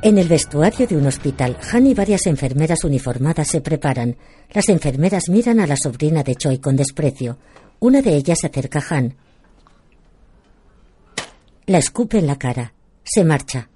En 0.00 0.16
el 0.16 0.28
vestuario 0.28 0.86
de 0.86 0.96
un 0.96 1.06
hospital, 1.06 1.56
Han 1.72 1.88
y 1.88 1.94
varias 1.94 2.28
enfermeras 2.28 2.84
uniformadas 2.84 3.48
se 3.48 3.60
preparan. 3.60 4.16
Las 4.52 4.68
enfermeras 4.68 5.28
miran 5.28 5.58
a 5.58 5.66
la 5.66 5.76
sobrina 5.76 6.22
de 6.22 6.36
Choi 6.36 6.58
con 6.58 6.76
desprecio. 6.76 7.36
Una 7.80 8.00
de 8.00 8.14
ellas 8.14 8.44
acerca 8.44 8.78
a 8.78 8.94
Han. 8.94 9.16
La 11.66 11.78
escupe 11.78 12.18
en 12.18 12.28
la 12.28 12.36
cara. 12.36 12.74
Se 13.02 13.24
marcha. 13.24 13.70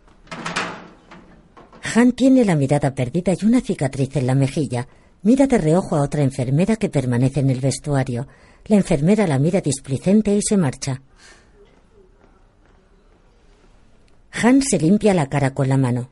Han 1.95 2.13
tiene 2.13 2.45
la 2.45 2.55
mirada 2.55 2.95
perdida 2.95 3.35
y 3.39 3.45
una 3.45 3.61
cicatriz 3.61 4.15
en 4.15 4.29
la 4.29 4.37
mejilla. 4.37 4.87
Mira 5.23 5.49
de 5.49 5.59
reojo 5.59 5.97
a 5.97 6.03
otra 6.03 6.23
enfermera 6.23 6.77
que 6.77 6.89
permanece 6.89 7.41
en 7.41 7.51
el 7.51 7.59
vestuario. 7.59 8.29
La 8.67 8.77
enfermera 8.77 9.27
la 9.27 9.41
mira 9.41 9.61
displicente 9.61 10.33
y 10.37 10.41
se 10.41 10.57
marcha. 10.57 11.03
Han 14.33 14.63
se 14.63 14.79
limpia 14.79 15.15
la 15.15 15.27
cara 15.27 15.53
con 15.53 15.69
la 15.69 15.77
mano. 15.77 16.09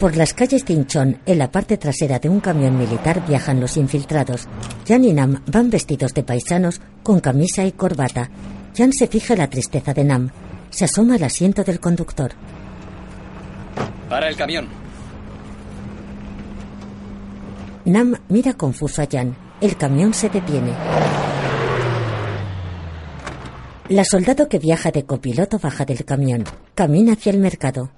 Por 0.00 0.16
las 0.16 0.32
calles 0.32 0.64
de 0.64 0.86
en 1.26 1.38
la 1.38 1.50
parte 1.50 1.76
trasera 1.76 2.18
de 2.18 2.30
un 2.30 2.40
camión 2.40 2.78
militar, 2.78 3.22
viajan 3.26 3.60
los 3.60 3.76
infiltrados. 3.76 4.48
Jan 4.88 5.04
y 5.04 5.12
Nam 5.12 5.42
van 5.46 5.68
vestidos 5.68 6.14
de 6.14 6.22
paisanos 6.22 6.80
con 7.02 7.20
camisa 7.20 7.66
y 7.66 7.72
corbata. 7.72 8.30
Jan 8.74 8.94
se 8.94 9.08
fija 9.08 9.34
en 9.34 9.40
la 9.40 9.50
tristeza 9.50 9.92
de 9.92 10.04
Nam. 10.04 10.30
Se 10.70 10.86
asoma 10.86 11.16
al 11.16 11.24
asiento 11.24 11.64
del 11.64 11.80
conductor. 11.80 12.32
Para 14.08 14.28
el 14.28 14.36
camión. 14.36 14.68
Nam 17.84 18.14
mira 18.30 18.54
confuso 18.54 19.02
a 19.02 19.06
Jan. 19.10 19.36
El 19.60 19.76
camión 19.76 20.14
se 20.14 20.30
detiene. 20.30 20.72
La 23.90 24.04
soldado 24.04 24.48
que 24.48 24.60
viaja 24.60 24.92
de 24.92 25.04
copiloto 25.04 25.58
baja 25.58 25.84
del 25.84 26.04
camión. 26.04 26.44
Camina 26.76 27.14
hacia 27.14 27.32
el 27.32 27.38
mercado. 27.38 27.90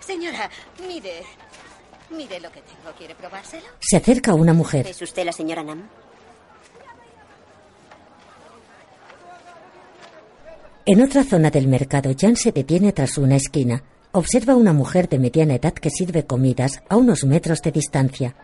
Señora, 0.00 0.48
mire. 0.88 1.22
Mire 2.08 2.40
lo 2.40 2.50
que 2.50 2.62
tengo. 2.62 2.96
¿Quiere 2.96 3.14
probárselo? 3.14 3.66
Se 3.78 3.98
acerca 3.98 4.30
a 4.30 4.34
una 4.36 4.54
mujer. 4.54 4.86
¿Es 4.86 5.02
usted 5.02 5.22
la 5.26 5.32
señora 5.32 5.62
Nam? 5.62 5.86
En 10.86 11.02
otra 11.02 11.22
zona 11.22 11.50
del 11.50 11.68
mercado, 11.68 12.12
Jan 12.18 12.36
se 12.36 12.52
detiene 12.52 12.94
tras 12.94 13.18
una 13.18 13.36
esquina. 13.36 13.82
Observa 14.12 14.54
a 14.54 14.56
una 14.56 14.72
mujer 14.72 15.10
de 15.10 15.18
mediana 15.18 15.56
edad 15.56 15.74
que 15.74 15.90
sirve 15.90 16.24
comidas 16.24 16.82
a 16.88 16.96
unos 16.96 17.24
metros 17.24 17.60
de 17.60 17.72
distancia. 17.72 18.34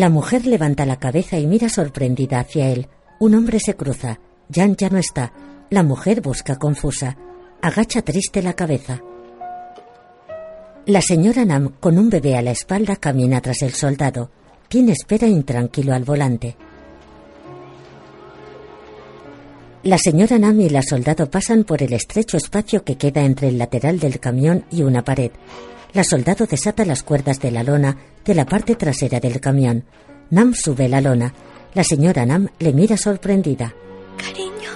La 0.00 0.08
mujer 0.08 0.46
levanta 0.46 0.86
la 0.86 0.98
cabeza 0.98 1.38
y 1.38 1.46
mira 1.46 1.68
sorprendida 1.68 2.40
hacia 2.40 2.70
él. 2.70 2.88
Un 3.18 3.34
hombre 3.34 3.60
se 3.60 3.76
cruza. 3.76 4.18
Jan 4.50 4.74
ya 4.74 4.88
no 4.88 4.96
está. 4.96 5.34
La 5.68 5.82
mujer 5.82 6.22
busca 6.22 6.56
confusa. 6.56 7.18
Agacha 7.60 8.00
triste 8.00 8.42
la 8.42 8.54
cabeza. 8.54 9.02
La 10.86 11.02
señora 11.02 11.44
Nam, 11.44 11.74
con 11.78 11.98
un 11.98 12.08
bebé 12.08 12.34
a 12.38 12.40
la 12.40 12.52
espalda, 12.52 12.96
camina 12.96 13.42
tras 13.42 13.60
el 13.60 13.74
soldado. 13.74 14.30
Tiene 14.68 14.92
espera 14.92 15.26
intranquilo 15.26 15.92
al 15.92 16.04
volante. 16.04 16.56
La 19.82 19.98
señora 19.98 20.38
Nam 20.38 20.62
y 20.62 20.70
la 20.70 20.80
soldado 20.80 21.30
pasan 21.30 21.64
por 21.64 21.82
el 21.82 21.92
estrecho 21.92 22.38
espacio 22.38 22.84
que 22.84 22.96
queda 22.96 23.20
entre 23.20 23.48
el 23.48 23.58
lateral 23.58 23.98
del 23.98 24.18
camión 24.18 24.64
y 24.70 24.80
una 24.80 25.04
pared. 25.04 25.32
La 25.92 26.04
soldado 26.04 26.46
desata 26.46 26.84
las 26.84 27.02
cuerdas 27.02 27.40
de 27.40 27.50
la 27.50 27.64
lona 27.64 27.96
de 28.24 28.34
la 28.34 28.46
parte 28.46 28.76
trasera 28.76 29.18
del 29.18 29.40
camión. 29.40 29.84
Nam 30.30 30.54
sube 30.54 30.88
la 30.88 31.00
lona. 31.00 31.34
La 31.74 31.82
señora 31.82 32.24
Nam 32.26 32.48
le 32.60 32.72
mira 32.72 32.96
sorprendida. 32.96 33.74
Cariño. 34.16 34.70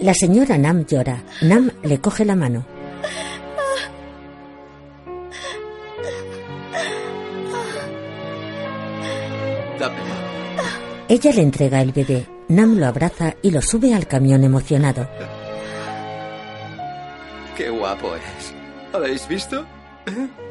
La 0.00 0.14
señora 0.14 0.58
Nam 0.58 0.84
llora. 0.84 1.22
Nam 1.42 1.70
le 1.84 2.00
coge 2.00 2.24
la 2.24 2.34
mano. 2.34 2.66
Ella 11.08 11.32
le 11.32 11.42
entrega 11.42 11.80
el 11.80 11.92
bebé. 11.92 12.26
Nam 12.48 12.78
lo 12.78 12.86
abraza 12.86 13.36
y 13.42 13.50
lo 13.50 13.62
sube 13.62 13.94
al 13.94 14.06
camión 14.08 14.42
emocionado. 14.42 15.08
Qué 17.58 17.70
guapo 17.70 18.14
es. 18.14 18.54
¿Habéis 18.92 19.26
visto? 19.26 19.66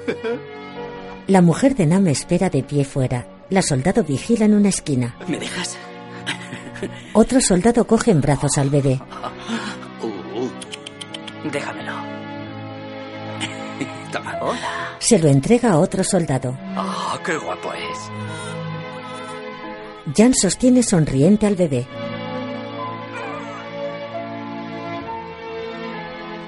La 1.28 1.42
mujer 1.42 1.74
de 1.74 1.86
Nam 1.86 2.06
espera 2.08 2.50
de 2.50 2.64
pie 2.64 2.84
fuera. 2.84 3.26
La 3.50 3.62
soldado 3.62 4.04
vigila 4.04 4.44
en 4.44 4.54
una 4.54 4.68
esquina. 4.68 5.16
¿Me 5.26 5.40
dejas? 5.40 5.78
Otro 7.14 7.40
soldado 7.40 7.88
coge 7.88 8.12
en 8.12 8.20
brazos 8.20 8.58
al 8.58 8.70
bebé. 8.70 9.00
Déjamelo. 11.50 11.94
Toma. 14.12 14.40
Hola. 14.42 14.98
Se 15.00 15.18
lo 15.18 15.30
entrega 15.30 15.72
a 15.72 15.80
otro 15.80 16.04
soldado. 16.04 16.58
Oh, 16.76 17.18
qué 17.26 17.38
guapo 17.38 17.72
es. 17.72 18.00
Jan 20.14 20.34
sostiene 20.34 20.84
sonriente 20.84 21.48
al 21.48 21.56
bebé. 21.56 21.88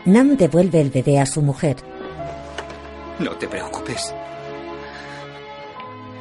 Nam 0.09 0.37
devuelve 0.37 0.81
el 0.81 0.89
bebé 0.89 1.19
a 1.19 1.25
su 1.27 1.39
mujer. 1.39 1.75
No 3.19 3.29
te 3.37 3.47
preocupes. 3.47 4.11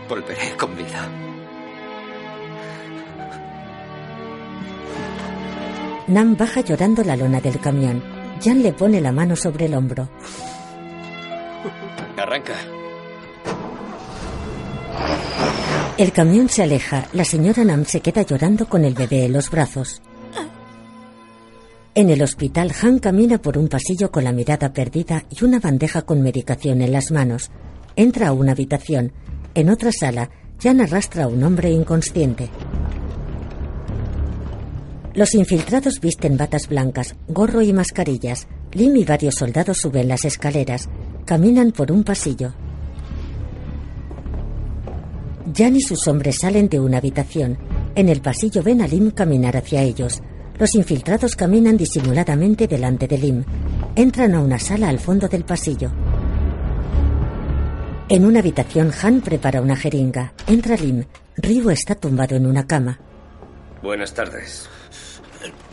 Volveré 0.06 0.54
con 0.58 0.76
vida. 0.76 1.08
Nam 6.06 6.36
baja 6.36 6.60
llorando 6.60 7.02
la 7.02 7.16
lona 7.16 7.40
del 7.40 7.58
camión. 7.60 8.02
Jan 8.44 8.62
le 8.62 8.74
pone 8.74 9.00
la 9.00 9.10
mano 9.10 9.36
sobre 9.36 9.64
el 9.64 9.74
hombro. 9.74 10.10
Arranca. 12.18 12.56
El 15.96 16.12
camión 16.12 16.50
se 16.50 16.62
aleja. 16.62 17.06
La 17.14 17.24
señora 17.24 17.64
Nam 17.64 17.86
se 17.86 18.02
queda 18.02 18.20
llorando 18.20 18.68
con 18.68 18.84
el 18.84 18.92
bebé 18.92 19.24
en 19.24 19.32
los 19.32 19.50
brazos. 19.50 20.02
En 21.98 22.10
el 22.10 22.22
hospital, 22.22 22.72
Han 22.80 23.00
camina 23.00 23.38
por 23.38 23.58
un 23.58 23.66
pasillo 23.66 24.12
con 24.12 24.22
la 24.22 24.30
mirada 24.30 24.72
perdida 24.72 25.24
y 25.30 25.44
una 25.44 25.58
bandeja 25.58 26.02
con 26.02 26.22
medicación 26.22 26.80
en 26.80 26.92
las 26.92 27.10
manos. 27.10 27.50
Entra 27.96 28.28
a 28.28 28.32
una 28.32 28.52
habitación. 28.52 29.10
En 29.56 29.68
otra 29.68 29.90
sala, 29.90 30.30
Jan 30.62 30.80
arrastra 30.80 31.24
a 31.24 31.26
un 31.26 31.42
hombre 31.42 31.72
inconsciente. 31.72 32.50
Los 35.12 35.34
infiltrados 35.34 35.98
visten 36.00 36.36
batas 36.36 36.68
blancas, 36.68 37.16
gorro 37.26 37.62
y 37.62 37.72
mascarillas. 37.72 38.46
Lim 38.74 38.94
y 38.94 39.02
varios 39.02 39.34
soldados 39.34 39.78
suben 39.78 40.06
las 40.06 40.24
escaleras. 40.24 40.88
Caminan 41.24 41.72
por 41.72 41.90
un 41.90 42.04
pasillo. 42.04 42.54
Jan 45.52 45.74
y 45.74 45.80
sus 45.80 46.06
hombres 46.06 46.38
salen 46.38 46.68
de 46.68 46.78
una 46.78 46.98
habitación. 46.98 47.58
En 47.96 48.08
el 48.08 48.20
pasillo 48.20 48.62
ven 48.62 48.82
a 48.82 48.86
Lim 48.86 49.10
caminar 49.10 49.56
hacia 49.56 49.82
ellos. 49.82 50.22
Los 50.58 50.74
infiltrados 50.74 51.36
caminan 51.36 51.76
disimuladamente 51.76 52.66
delante 52.66 53.06
de 53.06 53.16
Lim. 53.16 53.44
Entran 53.94 54.34
a 54.34 54.40
una 54.40 54.58
sala 54.58 54.88
al 54.88 54.98
fondo 54.98 55.28
del 55.28 55.44
pasillo. 55.44 55.92
En 58.08 58.24
una 58.24 58.40
habitación, 58.40 58.90
Han 59.02 59.20
prepara 59.20 59.60
una 59.60 59.76
jeringa. 59.76 60.32
Entra 60.46 60.76
Lim. 60.76 61.04
Ryu 61.36 61.70
está 61.70 61.94
tumbado 61.94 62.34
en 62.34 62.46
una 62.46 62.66
cama. 62.66 62.98
Buenas 63.82 64.12
tardes. 64.12 64.68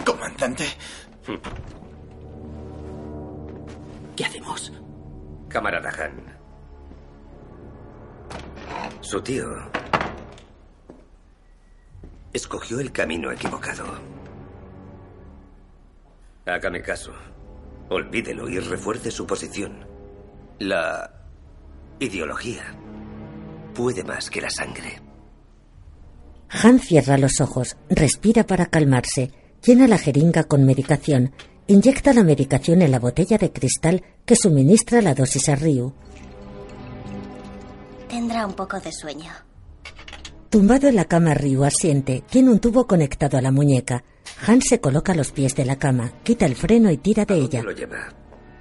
Comandante. 0.06 0.66
¿Qué 4.16 4.26
hacemos? 4.26 4.72
Camarada 5.50 5.90
Han. 5.90 6.36
Su 9.02 9.22
tío 9.22 9.48
escogió 12.34 12.80
el 12.80 12.92
camino 12.92 13.32
equivocado. 13.32 14.15
Hágame 16.46 16.82
caso. 16.82 17.12
Olvídelo 17.90 18.48
y 18.50 18.60
refuerce 18.60 19.12
su 19.12 19.26
posición. 19.26 19.86
La 20.60 21.12
ideología 22.00 22.76
puede 23.74 24.04
más 24.04 24.30
que 24.30 24.42
la 24.42 24.50
sangre. 24.50 25.02
Han 26.50 26.80
cierra 26.80 27.18
los 27.18 27.42
ojos, 27.42 27.76
respira 27.90 28.46
para 28.46 28.68
calmarse, 28.68 29.32
llena 29.64 29.88
la 29.88 29.98
jeringa 29.98 30.44
con 30.44 30.66
medicación, 30.66 31.34
inyecta 31.68 32.14
la 32.14 32.24
medicación 32.24 32.82
en 32.82 32.92
la 32.92 33.00
botella 33.00 33.38
de 33.38 33.52
cristal 33.52 34.04
que 34.26 34.36
suministra 34.36 35.02
la 35.02 35.16
dosis 35.16 35.50
a 35.50 35.56
Ryu. 35.56 35.94
Tendrá 38.08 38.46
un 38.46 38.54
poco 38.54 38.80
de 38.80 38.92
sueño. 38.92 39.32
Tumbado 40.50 40.88
en 40.88 40.96
la 40.96 41.06
cama, 41.06 41.34
Ryu 41.34 41.64
asiente, 41.64 42.24
tiene 42.30 42.52
un 42.52 42.60
tubo 42.60 42.88
conectado 42.88 43.38
a 43.38 43.42
la 43.42 43.52
muñeca. 43.52 44.04
Han 44.48 44.62
se 44.62 44.80
coloca 44.80 45.14
a 45.14 45.16
los 45.16 45.32
pies 45.32 45.56
de 45.56 45.66
la 45.66 45.78
cama, 45.78 46.12
quita 46.24 46.46
el 46.46 46.56
freno 46.56 46.92
y 46.92 46.98
tira 46.98 47.26
de 47.26 47.36
ella. 47.36 47.64
lo 47.64 47.72
lleva? 47.72 48.14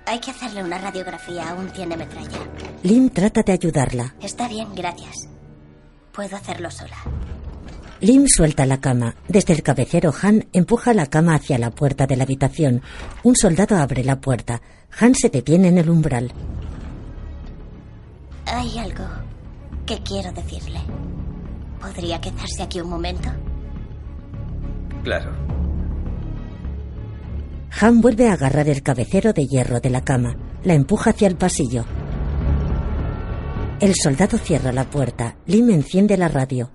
Hay 0.07 0.21
que 0.21 0.31
hacerle 0.31 0.63
una 0.63 0.79
radiografía, 0.79 1.51
aún 1.51 1.69
tiene 1.71 1.97
metralla. 1.97 2.39
Lim 2.83 3.09
trata 3.11 3.43
de 3.43 3.53
ayudarla. 3.53 4.15
Está 4.21 4.49
bien, 4.49 4.69
gracias. 4.75 5.15
Puedo 6.13 6.37
hacerlo 6.37 6.71
sola. 6.71 6.97
Lim 8.01 8.27
suelta 8.29 8.67
la 8.67 8.81
cama. 8.81 9.17
Desde 9.29 9.55
el 9.55 9.63
cabecero, 9.63 10.13
Han 10.23 10.47
empuja 10.53 10.93
la 10.93 11.07
cama 11.07 11.35
hacia 11.37 11.59
la 11.59 11.71
puerta 11.71 12.07
de 12.07 12.17
la 12.17 12.25
habitación. 12.25 12.83
Un 13.23 13.35
soldado 13.35 13.77
abre 13.77 14.05
la 14.05 14.21
puerta. 14.21 14.61
Han 15.01 15.15
se 15.15 15.31
detiene 15.31 15.69
en 15.69 15.79
el 15.79 15.89
umbral. 15.89 16.33
Hay 18.47 18.79
algo 18.79 19.05
que 19.87 20.03
quiero 20.03 20.31
decirle. 20.33 20.81
¿Podría 21.81 22.21
quedarse 22.21 22.63
aquí 22.63 22.81
un 22.81 22.91
momento? 22.91 23.31
Claro. 25.03 25.54
Han 27.81 28.01
vuelve 28.01 28.29
a 28.29 28.35
agarrar 28.35 28.69
el 28.69 28.83
cabecero 28.83 29.33
de 29.33 29.47
hierro 29.47 29.81
de 29.81 29.91
la 29.91 30.03
cama. 30.03 30.37
La 30.63 30.75
empuja 30.75 31.11
hacia 31.11 31.27
el 31.27 31.37
pasillo. 31.37 31.85
El 33.81 33.95
soldado 33.95 34.39
cierra 34.39 34.73
la 34.73 34.89
puerta. 34.89 35.37
Lim 35.47 35.71
enciende 35.71 36.17
la 36.17 36.29
radio. 36.29 36.71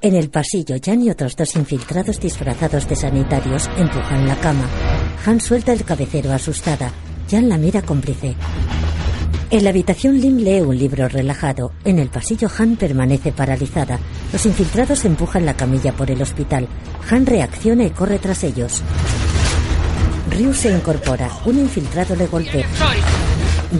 En 0.00 0.14
el 0.14 0.30
pasillo, 0.30 0.76
Jan 0.82 1.02
y 1.02 1.10
otros 1.10 1.36
dos 1.36 1.56
infiltrados 1.56 2.20
disfrazados 2.20 2.88
de 2.88 2.96
sanitarios 2.96 3.68
empujan 3.76 4.26
la 4.26 4.36
cama. 4.36 4.66
Han 5.26 5.40
suelta 5.40 5.72
el 5.72 5.84
cabecero 5.84 6.32
asustada. 6.32 6.92
Jan 7.30 7.48
la 7.48 7.58
mira 7.58 7.82
cómplice. 7.82 8.36
En 9.48 9.62
la 9.62 9.70
habitación, 9.70 10.20
Lim 10.20 10.38
lee 10.38 10.60
un 10.60 10.76
libro 10.76 11.08
relajado. 11.08 11.72
En 11.84 12.00
el 12.00 12.08
pasillo, 12.08 12.50
Han 12.58 12.74
permanece 12.76 13.30
paralizada. 13.30 13.98
Los 14.32 14.44
infiltrados 14.44 15.04
empujan 15.04 15.46
la 15.46 15.56
camilla 15.56 15.92
por 15.92 16.10
el 16.10 16.20
hospital. 16.20 16.66
Han 17.10 17.26
reacciona 17.26 17.84
y 17.84 17.90
corre 17.90 18.18
tras 18.18 18.42
ellos. 18.42 18.82
Ryu 20.30 20.52
se 20.52 20.72
incorpora. 20.72 21.30
Un 21.44 21.60
infiltrado 21.60 22.16
le 22.16 22.26
golpea. 22.26 22.66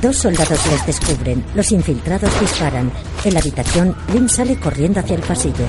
Dos 0.00 0.16
soldados 0.16 0.60
les 0.70 0.86
descubren. 0.86 1.44
Los 1.56 1.72
infiltrados 1.72 2.30
disparan. 2.40 2.92
En 3.24 3.34
la 3.34 3.40
habitación, 3.40 3.96
Lim 4.12 4.28
sale 4.28 4.56
corriendo 4.60 5.00
hacia 5.00 5.16
el 5.16 5.22
pasillo. 5.22 5.64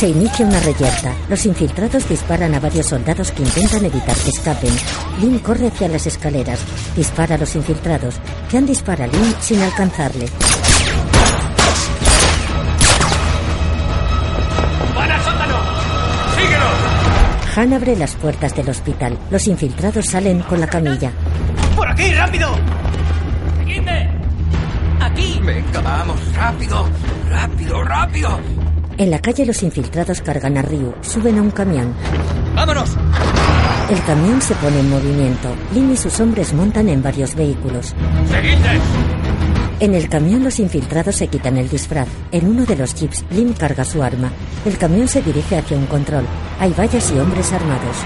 Se 0.00 0.08
inicia 0.08 0.46
una 0.46 0.58
reyerta. 0.60 1.12
Los 1.28 1.44
infiltrados 1.44 2.08
disparan 2.08 2.54
a 2.54 2.58
varios 2.58 2.86
soldados 2.86 3.30
que 3.32 3.42
intentan 3.42 3.84
evitar 3.84 4.16
que 4.16 4.30
escapen. 4.30 4.72
Lim 5.20 5.40
corre 5.40 5.66
hacia 5.66 5.88
las 5.88 6.06
escaleras. 6.06 6.58
Dispara 6.96 7.34
a 7.34 7.38
los 7.38 7.54
infiltrados. 7.54 8.14
Jan 8.50 8.64
dispara 8.64 9.04
a 9.04 9.08
Lim 9.08 9.34
sin 9.40 9.60
alcanzarle. 9.60 10.24
¡Van 14.96 15.10
al 15.10 15.22
sótano! 15.22 15.58
¡Síguenos! 16.34 17.58
Han 17.58 17.72
abre 17.74 17.94
las 17.94 18.14
puertas 18.14 18.56
del 18.56 18.70
hospital. 18.70 19.18
Los 19.30 19.46
infiltrados 19.48 20.06
salen 20.06 20.40
con 20.40 20.60
la 20.60 20.66
camilla. 20.66 21.12
¡Por 21.76 21.86
aquí, 21.86 22.10
rápido! 22.14 22.48
¡Seguidme! 23.58 24.08
¡Aquí! 24.98 25.38
Venga, 25.44 25.80
vamos, 25.82 26.16
rápido, 26.34 26.88
rápido, 27.28 27.84
rápido. 27.84 28.40
En 29.00 29.10
la 29.10 29.18
calle 29.18 29.46
los 29.46 29.62
infiltrados 29.62 30.20
cargan 30.20 30.58
a 30.58 30.62
Ryu. 30.62 30.92
Suben 31.00 31.38
a 31.38 31.40
un 31.40 31.50
camión. 31.50 31.94
¡Vámonos! 32.54 32.90
El 33.88 34.04
camión 34.04 34.42
se 34.42 34.54
pone 34.56 34.78
en 34.78 34.90
movimiento. 34.90 35.48
Lim 35.72 35.92
y 35.92 35.96
sus 35.96 36.20
hombres 36.20 36.52
montan 36.52 36.86
en 36.90 37.02
varios 37.02 37.34
vehículos. 37.34 37.94
¡Seguidme! 38.30 38.78
En 39.80 39.94
el 39.94 40.06
camión 40.10 40.44
los 40.44 40.60
infiltrados 40.60 41.16
se 41.16 41.28
quitan 41.28 41.56
el 41.56 41.70
disfraz. 41.70 42.08
En 42.30 42.46
uno 42.46 42.66
de 42.66 42.76
los 42.76 42.94
jeeps, 42.94 43.24
Lim 43.30 43.54
carga 43.54 43.86
su 43.86 44.02
arma. 44.02 44.30
El 44.66 44.76
camión 44.76 45.08
se 45.08 45.22
dirige 45.22 45.56
hacia 45.56 45.78
un 45.78 45.86
control. 45.86 46.26
Hay 46.58 46.74
vallas 46.74 47.10
y 47.10 47.18
hombres 47.18 47.50
armados. 47.54 47.96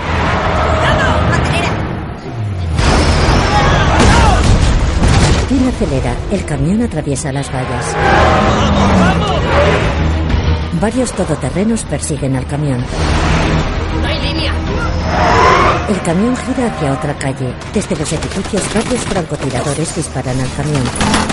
Lim 5.51 5.69
acelera. 5.71 6.15
El 6.31 6.45
camión 6.45 6.83
atraviesa 6.83 7.33
las 7.33 7.53
vallas. 7.53 9.24
Varios 10.85 11.13
todoterrenos 11.13 11.83
persiguen 11.85 12.37
al 12.37 12.47
camión. 12.47 12.85
¡No 14.03 14.07
hay 14.07 14.21
línea! 14.21 14.53
El 15.89 15.99
camión 16.03 16.37
gira 16.37 16.67
hacia 16.67 16.93
otra 16.93 17.15
calle. 17.17 17.55
Desde 17.73 17.97
los 17.97 18.13
edificios, 18.13 18.63
varios 18.75 19.01
francotiradores 19.01 19.97
disparan 19.97 20.39
al 20.39 20.53
camión. 20.53 20.83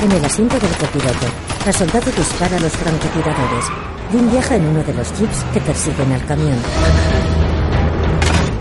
En 0.05 0.11
el 0.13 0.23
asiento 0.23 0.57
del 0.57 0.71
copiloto, 0.77 1.25
la 1.65 1.73
soldado 1.73 2.11
dispara 2.15 2.55
a 2.55 2.59
los 2.61 2.71
francotiradores. 2.71 3.65
Lynn 4.13 4.31
viaja 4.31 4.55
en 4.55 4.67
uno 4.67 4.83
de 4.85 4.93
los 4.93 5.11
jeeps 5.19 5.43
que 5.53 5.59
persiguen 5.59 6.13
al 6.13 6.25
camión. 6.25 6.57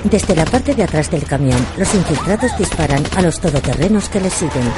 Desde 0.02 0.34
la 0.34 0.44
parte 0.44 0.74
de 0.74 0.82
atrás 0.82 1.08
del 1.08 1.22
camión, 1.22 1.64
los 1.76 1.94
infiltrados 1.94 2.58
disparan 2.58 3.04
a 3.16 3.22
los 3.22 3.38
todoterrenos 3.38 4.08
que 4.08 4.20
les 4.20 4.32
siguen. 4.32 4.72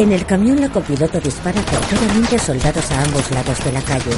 En 0.00 0.10
el 0.12 0.24
camión, 0.24 0.58
la 0.58 0.70
copiloto 0.70 1.20
dispara 1.20 1.60
certeramente 1.60 2.36
a 2.36 2.38
soldados 2.38 2.90
a 2.90 3.02
ambos 3.02 3.30
lados 3.32 3.62
de 3.62 3.70
la 3.70 3.82
calle. 3.82 4.12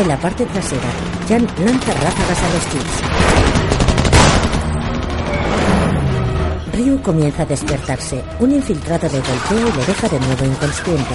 En 0.00 0.08
la 0.08 0.18
parte 0.18 0.44
trasera, 0.44 0.88
Jan 1.28 1.46
lanza 1.64 1.92
ráfagas 1.92 2.42
a 2.42 2.48
los 2.54 2.64
jeeps. 2.72 3.02
Ryu 6.72 7.00
comienza 7.02 7.42
a 7.44 7.46
despertarse. 7.46 8.24
Un 8.40 8.50
infiltrado 8.50 9.08
le 9.12 9.20
golpea 9.20 9.60
y 9.60 9.78
le 9.78 9.86
deja 9.86 10.08
de 10.08 10.18
nuevo 10.18 10.44
inconsciente. 10.44 11.14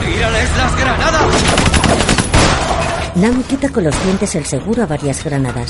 ¡Tírales 0.00 0.56
las 0.56 0.76
granadas! 0.78 1.44
Nam 3.16 3.42
quita 3.42 3.68
con 3.68 3.84
los 3.84 4.04
dientes 4.04 4.34
el 4.36 4.46
seguro 4.46 4.84
a 4.84 4.86
varias 4.86 5.22
granadas. 5.22 5.68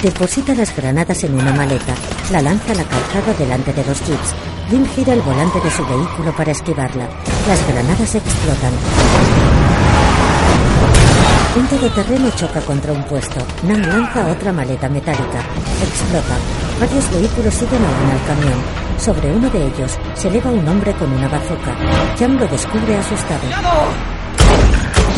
Deposita 0.00 0.54
las 0.54 0.76
granadas 0.76 1.24
en 1.24 1.34
una 1.34 1.52
maleta. 1.52 1.96
La 2.30 2.42
lanza 2.42 2.70
a 2.70 2.76
la 2.76 2.84
calzada 2.84 3.34
delante 3.36 3.72
de 3.72 3.84
los 3.84 4.00
jeeps. 4.06 4.57
Jim 4.70 4.84
gira 4.94 5.14
el 5.14 5.22
volante 5.22 5.58
de 5.60 5.70
su 5.70 5.82
vehículo 5.86 6.30
para 6.36 6.52
esquivarla. 6.52 7.08
Las 7.48 7.68
granadas 7.68 8.14
explotan. 8.14 8.72
Un 11.56 11.66
todoterreno 11.68 12.30
choca 12.36 12.60
contra 12.60 12.92
un 12.92 13.02
puesto. 13.04 13.40
Nam 13.62 13.80
lanza 13.80 14.26
otra 14.26 14.52
maleta 14.52 14.88
metálica. 14.90 15.40
Explota. 15.82 16.36
Varios 16.80 17.10
vehículos 17.10 17.54
siguen 17.54 17.82
aún 17.82 18.10
al 18.10 18.26
camión. 18.26 18.58
Sobre 18.98 19.32
uno 19.32 19.48
de 19.48 19.66
ellos 19.68 19.98
se 20.14 20.28
eleva 20.28 20.50
un 20.50 20.68
hombre 20.68 20.92
con 20.92 21.10
una 21.12 21.28
bazooka. 21.28 21.74
Jam 22.18 22.36
lo 22.38 22.46
descubre 22.46 22.96
asustado. 22.96 24.17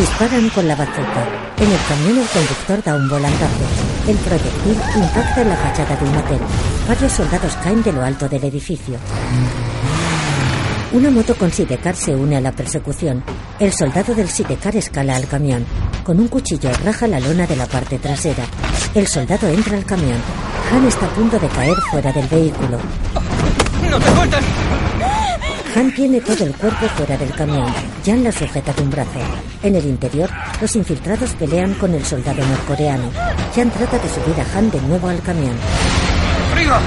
Disparan 0.00 0.48
con 0.48 0.66
la 0.66 0.74
bazooka. 0.74 1.28
En 1.58 1.70
el 1.70 1.78
camión 1.86 2.16
el 2.16 2.26
conductor 2.28 2.82
da 2.82 2.94
un 2.96 3.06
volantazo. 3.06 3.64
El 4.08 4.16
proyectil 4.16 4.78
impacta 4.96 5.42
en 5.42 5.48
la 5.50 5.56
fachada 5.56 5.94
de 5.94 6.08
un 6.08 6.16
hotel. 6.16 6.38
Varios 6.88 7.12
soldados 7.12 7.54
caen 7.62 7.82
de 7.82 7.92
lo 7.92 8.02
alto 8.02 8.26
del 8.26 8.42
edificio. 8.44 8.96
Una 10.94 11.10
moto 11.10 11.34
con 11.34 11.52
sidecar 11.52 11.94
se 11.94 12.16
une 12.16 12.38
a 12.38 12.40
la 12.40 12.50
persecución. 12.50 13.22
El 13.58 13.74
soldado 13.74 14.14
del 14.14 14.30
sidecar 14.30 14.74
escala 14.74 15.16
al 15.16 15.28
camión. 15.28 15.66
Con 16.02 16.18
un 16.18 16.28
cuchillo 16.28 16.70
raja 16.82 17.06
la 17.06 17.20
lona 17.20 17.46
de 17.46 17.56
la 17.56 17.66
parte 17.66 17.98
trasera. 17.98 18.44
El 18.94 19.06
soldado 19.06 19.48
entra 19.48 19.76
al 19.76 19.84
camión. 19.84 20.18
Han 20.72 20.86
está 20.86 21.04
a 21.04 21.10
punto 21.10 21.38
de 21.38 21.48
caer 21.48 21.76
fuera 21.90 22.10
del 22.10 22.26
vehículo. 22.26 22.78
¡No 23.90 23.98
te 23.98 24.14
sueltan! 24.14 24.89
Han 25.76 25.94
tiene 25.94 26.20
todo 26.20 26.44
el 26.44 26.54
cuerpo 26.54 26.86
fuera 26.96 27.16
del 27.16 27.30
camión. 27.32 27.72
Jan 28.04 28.24
la 28.24 28.32
sujeta 28.32 28.72
de 28.72 28.82
un 28.82 28.90
brazo. 28.90 29.20
En 29.62 29.76
el 29.76 29.84
interior, 29.84 30.28
los 30.60 30.74
infiltrados 30.74 31.30
pelean 31.34 31.74
con 31.74 31.94
el 31.94 32.04
soldado 32.04 32.44
norcoreano. 32.44 33.10
Jan 33.54 33.70
trata 33.70 33.98
de 33.98 34.08
subir 34.08 34.34
a 34.40 34.58
Han 34.58 34.70
de 34.70 34.80
nuevo 34.82 35.08
al 35.08 35.20
camión. 35.22 35.54
¡Arriba! 36.52 36.80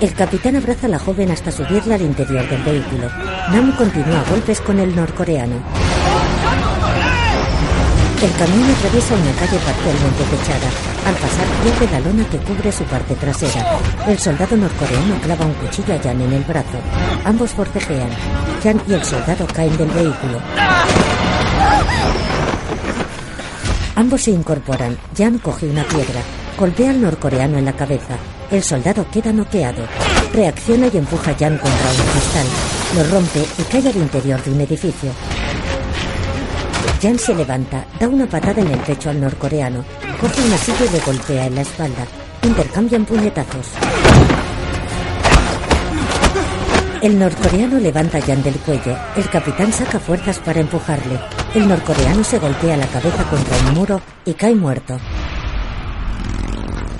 El 0.00 0.14
capitán 0.14 0.56
abraza 0.56 0.86
a 0.86 0.90
la 0.90 0.98
joven 0.98 1.30
hasta 1.30 1.50
subirla 1.50 1.96
al 1.96 2.02
interior 2.02 2.48
del 2.48 2.62
vehículo. 2.62 3.10
Nam 3.52 3.76
continúa 3.76 4.20
a 4.20 4.30
golpes 4.30 4.60
con 4.60 4.78
el 4.78 4.94
norcoreano. 4.96 5.56
El 8.22 8.32
camión 8.32 8.70
atraviesa 8.70 9.14
una 9.14 9.32
calle 9.32 9.58
parcialmente 9.58 10.24
techada. 10.30 10.87
Al 11.08 11.14
pasar 11.14 11.46
pierde 11.62 11.90
la 11.90 12.00
lona 12.00 12.28
que 12.28 12.36
cubre 12.36 12.70
su 12.70 12.84
parte 12.84 13.14
trasera. 13.14 13.78
El 14.06 14.18
soldado 14.18 14.54
norcoreano 14.58 15.18
clava 15.22 15.46
un 15.46 15.54
cuchillo 15.54 15.94
a 15.94 15.98
Jan 15.98 16.20
en 16.20 16.34
el 16.34 16.44
brazo. 16.44 16.78
Ambos 17.24 17.52
forcejean. 17.52 18.10
Jan 18.62 18.78
y 18.86 18.92
el 18.92 19.02
soldado 19.02 19.46
caen 19.46 19.74
del 19.78 19.88
vehículo. 19.88 20.38
Ambos 23.96 24.20
se 24.20 24.32
incorporan. 24.32 24.98
Jan 25.16 25.38
coge 25.38 25.70
una 25.70 25.84
piedra. 25.84 26.20
Golpea 26.58 26.90
al 26.90 27.00
norcoreano 27.00 27.56
en 27.56 27.64
la 27.64 27.72
cabeza. 27.72 28.18
El 28.50 28.62
soldado 28.62 29.06
queda 29.10 29.32
noqueado. 29.32 29.84
Reacciona 30.34 30.88
y 30.92 30.98
empuja 30.98 31.30
a 31.30 31.34
Jan 31.38 31.56
contra 31.56 31.90
un 31.90 32.10
cristal. 32.12 32.46
Lo 32.96 33.04
rompe 33.04 33.46
y 33.56 33.62
cae 33.62 33.88
al 33.88 33.96
interior 33.96 34.44
de 34.44 34.50
un 34.50 34.60
edificio. 34.60 35.10
Jan 37.00 37.18
se 37.18 37.34
levanta, 37.34 37.86
da 37.98 38.08
una 38.08 38.26
patada 38.26 38.60
en 38.60 38.68
el 38.72 38.80
pecho 38.80 39.08
al 39.08 39.20
norcoreano, 39.20 39.84
coge 40.20 40.42
una 40.42 40.58
silla 40.58 40.84
y 40.84 40.88
le 40.90 41.00
golpea 41.00 41.46
en 41.46 41.54
la 41.54 41.60
espalda. 41.62 42.06
Intercambian 42.42 43.04
puñetazos. 43.04 43.66
El 47.00 47.18
norcoreano 47.18 47.78
levanta 47.78 48.18
a 48.18 48.20
Jan 48.20 48.42
del 48.42 48.56
cuello. 48.56 48.96
El 49.16 49.28
capitán 49.30 49.72
saca 49.72 50.00
fuerzas 50.00 50.40
para 50.40 50.60
empujarle. 50.60 51.20
El 51.54 51.68
norcoreano 51.68 52.24
se 52.24 52.38
golpea 52.38 52.76
la 52.76 52.88
cabeza 52.88 53.22
contra 53.30 53.56
un 53.58 53.74
muro 53.74 54.00
y 54.24 54.34
cae 54.34 54.54
muerto. 54.54 54.98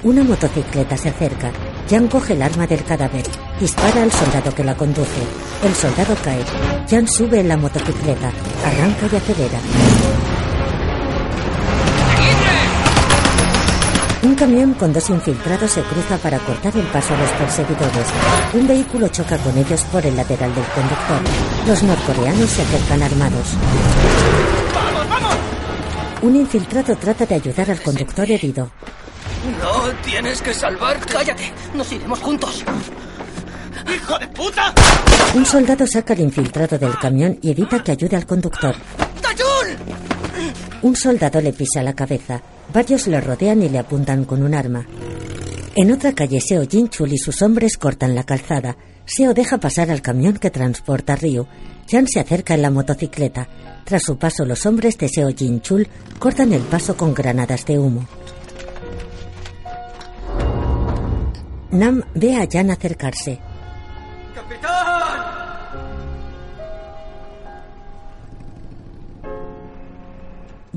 Una 0.05 0.23
motocicleta 0.23 0.97
se 0.97 1.09
acerca. 1.09 1.51
Jan 1.91 2.07
coge 2.07 2.35
el 2.35 2.43
arma 2.43 2.67
del 2.69 2.85
cadáver. 2.85 3.25
Dispara 3.59 4.05
al 4.05 4.13
soldado 4.13 4.55
que 4.55 4.63
la 4.63 4.77
conduce. 4.77 5.23
El 5.65 5.75
soldado 5.75 6.15
cae. 6.23 6.45
Jan 6.89 7.09
sube 7.09 7.41
en 7.41 7.49
la 7.49 7.57
motocicleta. 7.57 8.31
Arranca 8.65 9.09
y 9.13 9.17
acelera. 9.17 9.59
Un 14.21 14.35
camión 14.35 14.75
con 14.75 14.93
dos 14.93 15.11
infiltrados 15.11 15.71
se 15.71 15.83
cruza 15.83 16.19
para 16.19 16.41
cortar 16.41 16.77
el 16.77 16.87
paso 16.87 17.15
a 17.15 17.19
los 17.19 17.31
perseguidores. 17.31 18.07
Un 18.53 18.67
vehículo 18.67 19.07
choca 19.09 19.39
con 19.39 19.57
ellos 19.57 19.83
por 19.93 20.05
el 20.05 20.17
lateral 20.17 20.53
del 20.55 20.65
conductor. 20.65 21.21
Los 21.67 21.83
norcoreanos 21.85 22.51
se 22.51 22.63
acercan 22.63 23.03
armados. 23.03 23.55
Un 26.21 26.35
infiltrado 26.35 26.97
trata 26.97 27.27
de 27.27 27.37
ayudar 27.37 27.71
al 27.71 27.81
conductor 27.81 28.29
herido. 28.29 28.71
No, 29.63 29.93
tienes 30.05 30.43
que 30.43 30.53
salvarte. 30.53 31.13
¡Cállate! 31.13 31.53
¡Nos 31.75 31.93
iremos 31.93 32.19
juntos! 32.19 32.65
¡Hijo 33.95 34.19
de 34.19 34.27
puta! 34.29 34.75
Un 35.35 35.47
soldado 35.47 35.87
saca 35.87 36.15
al 36.15 36.21
infiltrado 36.21 36.77
del 36.77 36.99
camión 36.99 37.39
y 37.41 37.53
evita 37.53 37.85
que 37.85 37.93
ayude 37.93 38.17
al 38.17 38.27
conductor. 38.27 38.75
¡Tayun! 39.23 39.77
Un 40.83 40.97
soldado 40.97 41.41
le 41.41 41.53
pisa 41.53 41.85
la 41.85 41.93
cabeza. 41.93 42.43
Varios 42.79 43.09
le 43.09 43.21
rodean 43.21 43.61
y 43.61 43.69
le 43.69 43.81
apuntan 43.81 44.25
con 44.25 44.41
un 44.45 44.55
arma. 44.55 44.87
En 45.75 45.91
otra 45.91 46.13
calle, 46.13 46.41
Seo 46.41 46.65
Jinchul 46.65 47.13
y 47.13 47.19
sus 47.19 47.43
hombres 47.43 47.77
cortan 47.77 48.15
la 48.15 48.23
calzada. 48.23 48.77
Seo 49.05 49.35
deja 49.35 49.59
pasar 49.59 49.91
al 49.91 50.01
camión 50.01 50.35
que 50.35 50.53
transporta 50.53 51.15
a 51.15 51.17
Ryu. 51.17 51.45
Jan 51.91 52.07
se 52.07 52.21
acerca 52.21 52.55
en 52.55 52.63
la 52.63 52.71
motocicleta. 52.71 53.49
Tras 53.85 54.05
su 54.05 54.17
paso, 54.17 54.45
los 54.45 54.65
hombres 54.65 54.97
de 54.97 55.09
Seo 55.09 55.31
Jinchul 55.31 55.89
cortan 56.21 56.53
el 56.53 56.63
paso 56.63 56.97
con 56.97 57.15
granadas 57.15 57.67
de 57.67 57.81
humo. 57.81 58.07
Nam 61.73 62.05
ve 62.15 62.37
a 62.37 62.47
Jan 62.49 62.71
acercarse. 62.71 63.41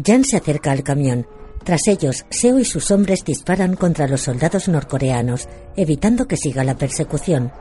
Jan 0.03 0.23
se 0.23 0.37
acerca 0.37 0.71
al 0.71 0.81
camión. 0.81 1.27
Tras 1.63 1.87
ellos, 1.87 2.25
Seo 2.29 2.59
y 2.59 2.65
sus 2.65 2.89
hombres 2.91 3.23
disparan 3.23 3.75
contra 3.75 4.07
los 4.07 4.21
soldados 4.21 4.67
norcoreanos, 4.67 5.47
evitando 5.75 6.27
que 6.27 6.37
siga 6.37 6.63
la 6.63 6.75
persecución. 6.75 7.51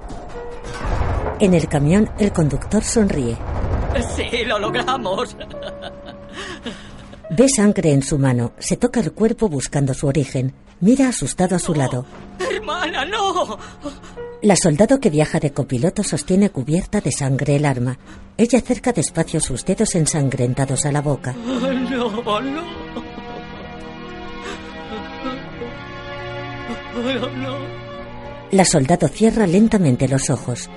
En 1.38 1.54
el 1.54 1.68
camión, 1.68 2.10
el 2.18 2.32
conductor 2.32 2.82
sonríe. 2.82 3.36
Sí, 4.16 4.44
lo 4.46 4.58
logramos. 4.58 5.36
Ve 7.30 7.48
sangre 7.48 7.92
en 7.92 8.02
su 8.02 8.18
mano, 8.18 8.52
se 8.58 8.76
toca 8.76 9.00
el 9.00 9.12
cuerpo 9.12 9.48
buscando 9.48 9.94
su 9.94 10.06
origen. 10.06 10.52
Mira 10.80 11.08
asustado 11.08 11.56
a 11.56 11.58
su 11.58 11.74
lado. 11.74 12.06
¡Hermana, 12.38 13.04
no! 13.04 13.58
La 14.42 14.56
soldado 14.56 14.98
que 15.00 15.10
viaja 15.10 15.38
de 15.38 15.52
copiloto 15.52 16.02
sostiene 16.02 16.50
cubierta 16.50 17.00
de 17.00 17.12
sangre 17.12 17.56
el 17.56 17.66
arma. 17.66 17.98
Ella 18.38 18.58
acerca 18.58 18.92
despacio 18.92 19.38
sus 19.40 19.64
dedos 19.66 19.94
ensangrentados 19.94 20.86
a 20.86 20.92
la 20.92 21.02
boca. 21.02 21.34
No, 21.34 22.40
no. 22.40 22.79
No, 27.02 27.30
no. 27.30 27.56
La 28.50 28.64
soldado 28.64 29.08
cierra 29.08 29.46
lentamente 29.46 30.08
los 30.08 30.28
ojos. 30.28 30.68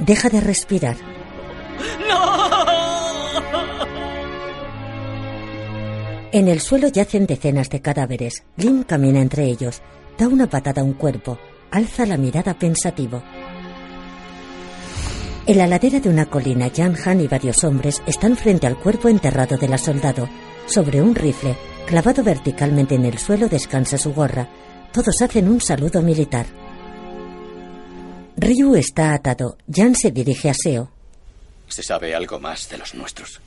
Deja 0.00 0.28
de 0.28 0.40
respirar. 0.40 0.96
En 6.32 6.46
el 6.46 6.60
suelo 6.60 6.88
yacen 6.88 7.26
decenas 7.26 7.70
de 7.70 7.80
cadáveres. 7.80 8.44
Lim 8.56 8.84
camina 8.84 9.20
entre 9.20 9.44
ellos, 9.44 9.82
da 10.16 10.28
una 10.28 10.48
patada 10.48 10.82
a 10.82 10.84
un 10.84 10.92
cuerpo, 10.92 11.38
alza 11.70 12.06
la 12.06 12.16
mirada 12.16 12.54
pensativo. 12.54 13.22
En 15.46 15.58
la 15.58 15.66
ladera 15.66 15.98
de 15.98 16.08
una 16.08 16.26
colina, 16.26 16.70
Jan 16.74 16.96
Han 17.04 17.20
y 17.22 17.26
varios 17.26 17.64
hombres 17.64 18.02
están 18.06 18.36
frente 18.36 18.68
al 18.68 18.78
cuerpo 18.78 19.08
enterrado 19.08 19.56
de 19.56 19.68
la 19.68 19.78
soldado. 19.78 20.28
Sobre 20.66 21.02
un 21.02 21.16
rifle, 21.16 21.56
clavado 21.86 22.22
verticalmente 22.22 22.94
en 22.94 23.04
el 23.06 23.18
suelo, 23.18 23.48
descansa 23.48 23.98
su 23.98 24.12
gorra. 24.12 24.48
Todos 24.92 25.22
hacen 25.22 25.48
un 25.48 25.60
saludo 25.60 26.02
militar. 26.02 26.46
Ryu 28.36 28.74
está 28.74 29.14
atado. 29.14 29.56
Jan 29.72 29.94
se 29.94 30.10
dirige 30.10 30.50
a 30.50 30.54
Seo. 30.54 30.90
¿Se 31.68 31.82
sabe 31.82 32.14
algo 32.14 32.40
más 32.40 32.68
de 32.68 32.78
los 32.78 32.94
nuestros? 32.94 33.40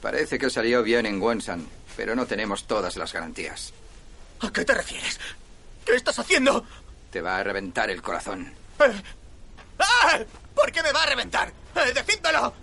Parece 0.00 0.38
que 0.38 0.48
salió 0.48 0.82
bien 0.82 1.04
en 1.06 1.20
Wonsan, 1.20 1.66
pero 1.96 2.14
no 2.14 2.26
tenemos 2.26 2.64
todas 2.64 2.96
las 2.96 3.12
garantías. 3.12 3.72
¿A 4.40 4.50
qué 4.52 4.64
te 4.64 4.74
refieres? 4.74 5.18
¿Qué 5.84 5.94
estás 5.96 6.18
haciendo? 6.18 6.64
Te 7.10 7.20
va 7.20 7.38
a 7.38 7.42
reventar 7.42 7.90
el 7.90 8.00
corazón. 8.00 8.52
Eh. 8.78 9.02
¡Ah! 9.78 10.18
¿Por 10.54 10.70
qué 10.70 10.82
me 10.82 10.92
va 10.92 11.02
a 11.02 11.06
reventar? 11.06 11.52
Eh, 11.74 11.92
¡Decídmelo! 11.92 12.54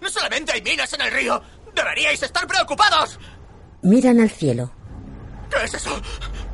No 0.00 0.08
solamente 0.08 0.52
hay 0.52 0.62
minas 0.62 0.92
en 0.94 1.02
el 1.02 1.12
río. 1.12 1.40
¡Deberíais 1.74 2.22
estar 2.22 2.46
preocupados! 2.46 3.18
Miran 3.82 4.20
al 4.20 4.30
cielo. 4.30 4.70
¿Qué 5.50 5.64
es 5.64 5.74
eso? 5.74 5.90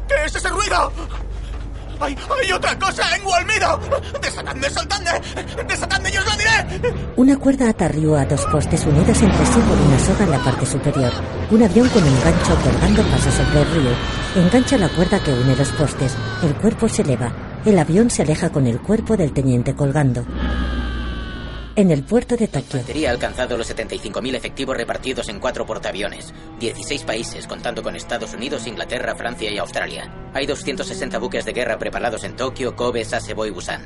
¿Qué 0.08 0.14
es 0.24 0.34
ese 0.36 0.48
ruido? 0.48 0.92
¡Hay, 1.98 2.16
hay 2.42 2.52
otra 2.52 2.78
cosa 2.78 3.16
en 3.16 3.26
Walmido! 3.26 3.80
¡Desatadme, 4.20 4.68
soltadme! 4.68 5.10
¡Desatadme, 5.66 6.12
yo 6.12 6.20
os 6.20 6.26
lo 6.26 6.32
diré! 6.36 6.94
Una 7.16 7.36
cuerda 7.36 7.70
ata 7.70 7.86
a 7.86 8.24
dos 8.26 8.44
postes 8.46 8.84
unidos 8.84 9.22
entre 9.22 9.46
sí 9.46 9.60
por 9.60 9.78
una 9.78 9.98
soga 9.98 10.24
en 10.24 10.30
la 10.30 10.44
parte 10.44 10.66
superior. 10.66 11.12
Un 11.50 11.62
avión 11.62 11.88
con 11.88 12.04
un 12.04 12.20
gancho 12.22 12.54
colgando 12.62 13.02
pasa 13.02 13.32
sobre 13.32 13.62
el 13.62 13.70
río. 13.72 13.90
Engancha 14.36 14.78
la 14.78 14.88
cuerda 14.90 15.22
que 15.22 15.32
une 15.32 15.56
los 15.56 15.70
postes. 15.70 16.14
El 16.42 16.54
cuerpo 16.56 16.88
se 16.88 17.02
eleva. 17.02 17.32
El 17.64 17.78
avión 17.78 18.10
se 18.10 18.22
aleja 18.22 18.50
con 18.50 18.66
el 18.66 18.80
cuerpo 18.80 19.16
del 19.16 19.32
teniente 19.32 19.74
colgando. 19.74 20.24
En 21.78 21.90
el 21.90 22.04
puerto 22.04 22.38
de 22.38 22.48
Tokio. 22.48 22.80
Infantería 22.80 23.10
ha 23.10 23.12
alcanzado 23.12 23.58
los 23.58 23.70
75.000 23.70 24.34
efectivos 24.34 24.74
repartidos 24.74 25.28
en 25.28 25.38
cuatro 25.38 25.66
portaaviones. 25.66 26.32
16 26.58 27.04
países, 27.04 27.46
contando 27.46 27.82
con 27.82 27.94
Estados 27.94 28.32
Unidos, 28.32 28.66
Inglaterra, 28.66 29.14
Francia 29.14 29.50
y 29.50 29.58
Australia. 29.58 30.10
Hay 30.32 30.46
260 30.46 31.18
buques 31.18 31.44
de 31.44 31.52
guerra 31.52 31.76
preparados 31.76 32.24
en 32.24 32.34
Tokio, 32.34 32.74
Kobe, 32.74 33.04
Sasebo 33.04 33.44
y 33.44 33.50
Busan. 33.50 33.82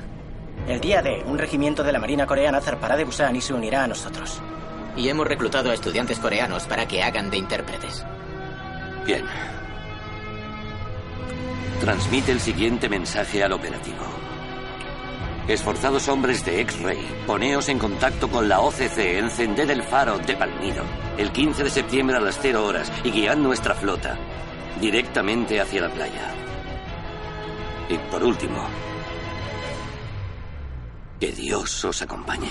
El 0.68 0.80
día 0.80 1.02
D, 1.02 1.24
un 1.26 1.36
regimiento 1.36 1.82
de 1.82 1.90
la 1.90 1.98
Marina 1.98 2.26
coreana 2.26 2.60
zarpará 2.60 2.96
de 2.96 3.02
Busan 3.02 3.34
y 3.34 3.40
se 3.40 3.54
unirá 3.54 3.82
a 3.82 3.88
nosotros. 3.88 4.40
Y 4.96 5.08
hemos 5.08 5.26
reclutado 5.26 5.72
a 5.72 5.74
estudiantes 5.74 6.20
coreanos 6.20 6.68
para 6.68 6.86
que 6.86 7.02
hagan 7.02 7.28
de 7.28 7.38
intérpretes. 7.38 8.04
Bien. 9.04 9.24
Transmite 11.80 12.30
el 12.30 12.38
siguiente 12.38 12.88
mensaje 12.88 13.42
al 13.42 13.52
operativo. 13.52 14.19
Esforzados 15.50 16.06
hombres 16.06 16.44
de 16.44 16.60
X-Ray, 16.60 17.24
poneos 17.26 17.68
en 17.68 17.80
contacto 17.80 18.30
con 18.30 18.48
la 18.48 18.60
OCC, 18.60 18.98
encended 19.18 19.68
el 19.68 19.82
faro 19.82 20.16
de 20.20 20.36
Palmido, 20.36 20.84
el 21.18 21.32
15 21.32 21.64
de 21.64 21.70
septiembre 21.70 22.18
a 22.18 22.20
las 22.20 22.38
0 22.40 22.64
horas 22.64 22.92
y 23.02 23.10
guiad 23.10 23.36
nuestra 23.36 23.74
flota 23.74 24.16
directamente 24.80 25.60
hacia 25.60 25.82
la 25.82 25.92
playa. 25.92 26.32
Y 27.88 27.98
por 28.12 28.22
último, 28.22 28.64
que 31.18 31.32
Dios 31.32 31.84
os 31.84 32.00
acompañe. 32.00 32.50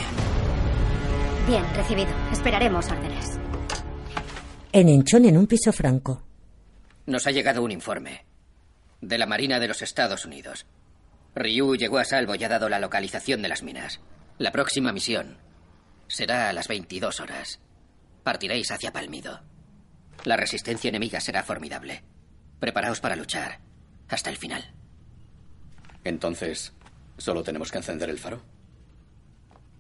Bien, 1.48 1.64
recibido. 1.76 2.12
Esperaremos 2.34 2.92
órdenes. 2.92 3.40
En 4.74 4.90
Enchón, 4.90 5.24
en 5.24 5.38
un 5.38 5.48
piso 5.48 5.72
franco. 5.72 6.22
Nos 7.06 7.26
ha 7.28 7.32
llegado 7.32 7.64
un 7.64 7.72
informe 7.72 8.26
de 9.00 9.18
la 9.18 9.26
Marina 9.26 9.58
de 9.58 9.70
los 9.70 9.82
Estados 9.82 10.26
Unidos. 10.26 10.66
Ryu 11.36 11.76
llegó 11.76 11.98
a 12.00 12.06
salvo 12.06 12.36
y 12.36 12.44
ha 12.44 12.50
dado 12.50 12.70
la 12.70 12.80
localización 12.80 13.42
de 13.42 13.50
las 13.50 13.64
minas. 13.64 14.00
La 14.38 14.52
próxima 14.52 14.92
misión 14.92 15.38
será 16.08 16.50
a 16.50 16.54
las 16.54 16.68
22 16.68 17.20
horas. 17.20 17.60
Partiréis 18.24 18.72
hacia 18.72 18.92
Palmido. 18.92 19.42
La 20.26 20.38
resistencia 20.38 20.90
enemiga 20.90 21.22
será 21.22 21.44
formidable. 21.44 22.04
Preparaos 22.60 23.00
para 23.00 23.16
luchar 23.16 23.60
hasta 24.10 24.30
el 24.30 24.38
final. 24.38 24.74
Entonces, 26.04 26.74
¿solo 27.18 27.44
tenemos 27.44 27.72
que 27.72 27.78
encender 27.78 28.10
el 28.10 28.18
faro? 28.18 28.42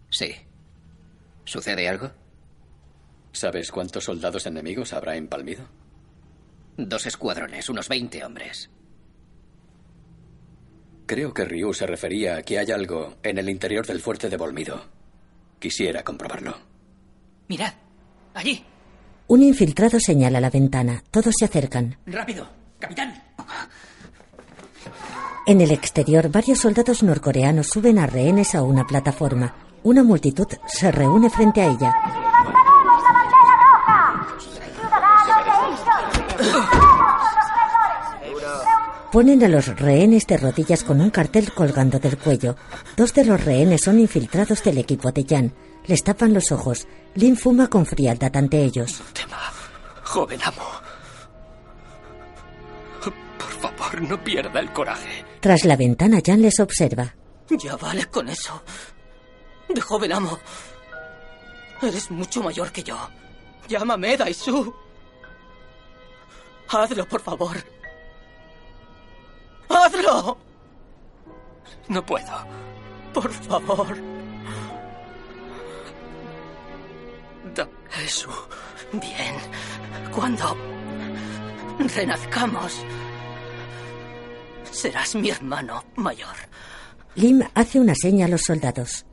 Sí. 0.09 0.35
¿Sucede 1.45 1.89
algo? 1.89 2.11
¿Sabes 3.31 3.71
cuántos 3.71 4.05
soldados 4.05 4.45
enemigos 4.45 4.93
habrá 4.93 5.15
en 5.15 5.27
Palmido? 5.27 5.67
Dos 6.77 7.05
escuadrones, 7.05 7.69
unos 7.69 7.89
20 7.89 8.23
hombres. 8.23 8.69
Creo 11.09 11.33
que 11.33 11.43
Ryu 11.43 11.73
se 11.73 11.87
refería 11.87 12.37
a 12.37 12.43
que 12.43 12.59
hay 12.59 12.69
algo 12.69 13.15
en 13.23 13.39
el 13.39 13.49
interior 13.49 13.83
del 13.83 13.99
fuerte 13.99 14.29
de 14.29 14.37
Volmido. 14.37 14.79
Quisiera 15.57 16.03
comprobarlo. 16.03 16.55
Mirad, 17.47 17.73
allí. 18.35 18.63
Un 19.25 19.41
infiltrado 19.41 19.99
señala 19.99 20.39
la 20.39 20.51
ventana. 20.51 21.03
Todos 21.09 21.33
se 21.39 21.45
acercan. 21.45 21.97
Rápido, 22.05 22.47
capitán. 22.77 23.23
En 25.47 25.61
el 25.61 25.71
exterior, 25.71 26.29
varios 26.29 26.59
soldados 26.59 27.01
norcoreanos 27.01 27.65
suben 27.65 27.97
a 27.97 28.05
rehenes 28.05 28.53
a 28.53 28.61
una 28.61 28.85
plataforma. 28.85 29.55
Una 29.81 30.03
multitud 30.03 30.47
se 30.67 30.91
reúne 30.91 31.31
frente 31.31 31.61
a 31.61 31.71
ella. 31.71 32.28
Ponen 39.11 39.43
a 39.43 39.47
los 39.47 39.65
rehenes 39.79 40.27
de 40.27 40.37
rodillas 40.37 40.83
con 40.83 41.01
un 41.01 41.09
cartel 41.09 41.51
colgando 41.51 41.97
del 41.99 42.17
cuello. 42.17 42.55
Dos 42.95 43.13
de 43.13 43.25
los 43.25 43.43
rehenes 43.43 43.81
son 43.81 43.99
infiltrados 43.99 44.63
del 44.63 44.77
equipo 44.77 45.11
de 45.11 45.25
Jan. 45.27 45.53
Les 45.87 46.03
tapan 46.03 46.33
los 46.33 46.51
ojos. 46.51 46.87
Lin 47.15 47.35
fuma 47.35 47.67
con 47.67 47.87
frialdad 47.87 48.35
ante 48.37 48.63
ellos. 48.63 49.01
Tema, 49.13 49.51
joven 50.03 50.39
amo. 50.43 50.61
Por 53.01 53.73
favor, 53.77 54.01
no 54.03 54.23
pierda 54.23 54.59
el 54.59 54.71
coraje. 54.71 55.25
Tras 55.39 55.65
la 55.65 55.75
ventana, 55.75 56.19
Jan 56.23 56.41
les 56.43 56.59
observa. 56.59 57.15
Ya 57.49 57.75
vale 57.77 58.05
con 58.05 58.29
eso. 58.29 58.61
De 59.67 59.81
joven 59.81 60.11
amo. 60.13 60.37
Eres 61.81 62.11
mucho 62.11 62.43
mayor 62.43 62.71
que 62.71 62.83
yo. 62.83 62.95
Llámame 63.67 64.17
Daisu. 64.17 64.71
Hazlo, 66.67 67.07
por 67.07 67.21
favor. 67.21 67.57
¡Hazlo! 69.69 70.37
No 71.87 72.05
puedo. 72.05 72.33
Por 73.13 73.31
favor. 73.31 73.97
Da 77.55 77.67
eso. 78.03 78.29
Bien. 78.93 79.35
Cuando 80.13 80.55
renazcamos, 81.95 82.83
serás 84.71 85.15
mi 85.15 85.29
hermano 85.29 85.83
mayor. 85.95 86.35
Lim 87.15 87.41
hace 87.53 87.79
una 87.79 87.95
seña 87.95 88.25
a 88.25 88.29
los 88.29 88.41
soldados. 88.41 89.05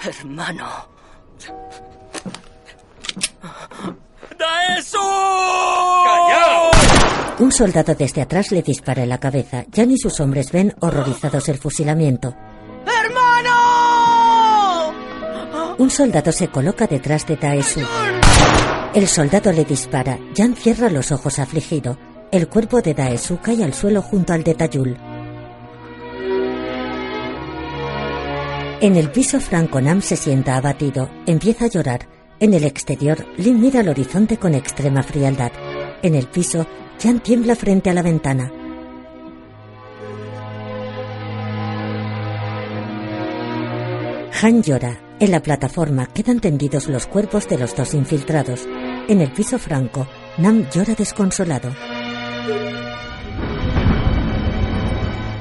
Hermano. 0.00 0.68
¡Daesu! 4.38 4.98
¡Callaos! 6.04 6.76
Un 7.40 7.52
soldado 7.52 7.94
desde 7.94 8.22
atrás 8.22 8.50
le 8.50 8.62
dispara 8.62 9.02
en 9.02 9.08
la 9.08 9.18
cabeza. 9.18 9.64
Jan 9.74 9.90
y 9.90 9.98
sus 9.98 10.20
hombres 10.20 10.52
ven 10.52 10.74
horrorizados 10.80 11.48
el 11.48 11.58
fusilamiento. 11.58 12.34
¡Hermano! 12.86 13.48
Un 15.78 15.90
soldado 15.90 16.32
se 16.32 16.48
coloca 16.48 16.86
detrás 16.86 17.26
de 17.26 17.36
Daesu. 17.36 17.80
El 18.94 19.06
soldado 19.06 19.52
le 19.52 19.64
dispara. 19.64 20.18
Jan 20.36 20.54
cierra 20.56 20.90
los 20.90 21.12
ojos 21.12 21.38
afligido. 21.38 21.98
El 22.32 22.48
cuerpo 22.48 22.80
de 22.82 22.94
Daesu 22.94 23.38
cae 23.40 23.62
al 23.62 23.74
suelo 23.74 24.02
junto 24.02 24.32
al 24.32 24.42
de 24.42 24.54
Tayul. 24.54 24.96
En 28.80 28.96
el 28.96 29.10
piso 29.10 29.40
Franco 29.40 29.80
Nam 29.80 30.02
se 30.02 30.16
sienta 30.16 30.56
abatido. 30.56 31.08
Empieza 31.26 31.64
a 31.64 31.68
llorar. 31.68 32.17
En 32.40 32.54
el 32.54 32.64
exterior, 32.64 33.26
Lin 33.36 33.60
mira 33.60 33.80
al 33.80 33.88
horizonte 33.88 34.36
con 34.36 34.54
extrema 34.54 35.02
frialdad. 35.02 35.50
En 36.02 36.14
el 36.14 36.28
piso, 36.28 36.66
Jan 37.02 37.18
tiembla 37.20 37.56
frente 37.56 37.90
a 37.90 37.94
la 37.94 38.02
ventana. 38.02 38.52
Han 44.40 44.62
llora. 44.62 45.00
En 45.18 45.32
la 45.32 45.42
plataforma 45.42 46.06
quedan 46.06 46.38
tendidos 46.38 46.86
los 46.86 47.06
cuerpos 47.06 47.48
de 47.48 47.58
los 47.58 47.74
dos 47.74 47.92
infiltrados. 47.92 48.68
En 49.08 49.20
el 49.20 49.32
piso 49.32 49.58
franco, 49.58 50.06
Nam 50.36 50.68
llora 50.70 50.94
desconsolado. 50.94 51.72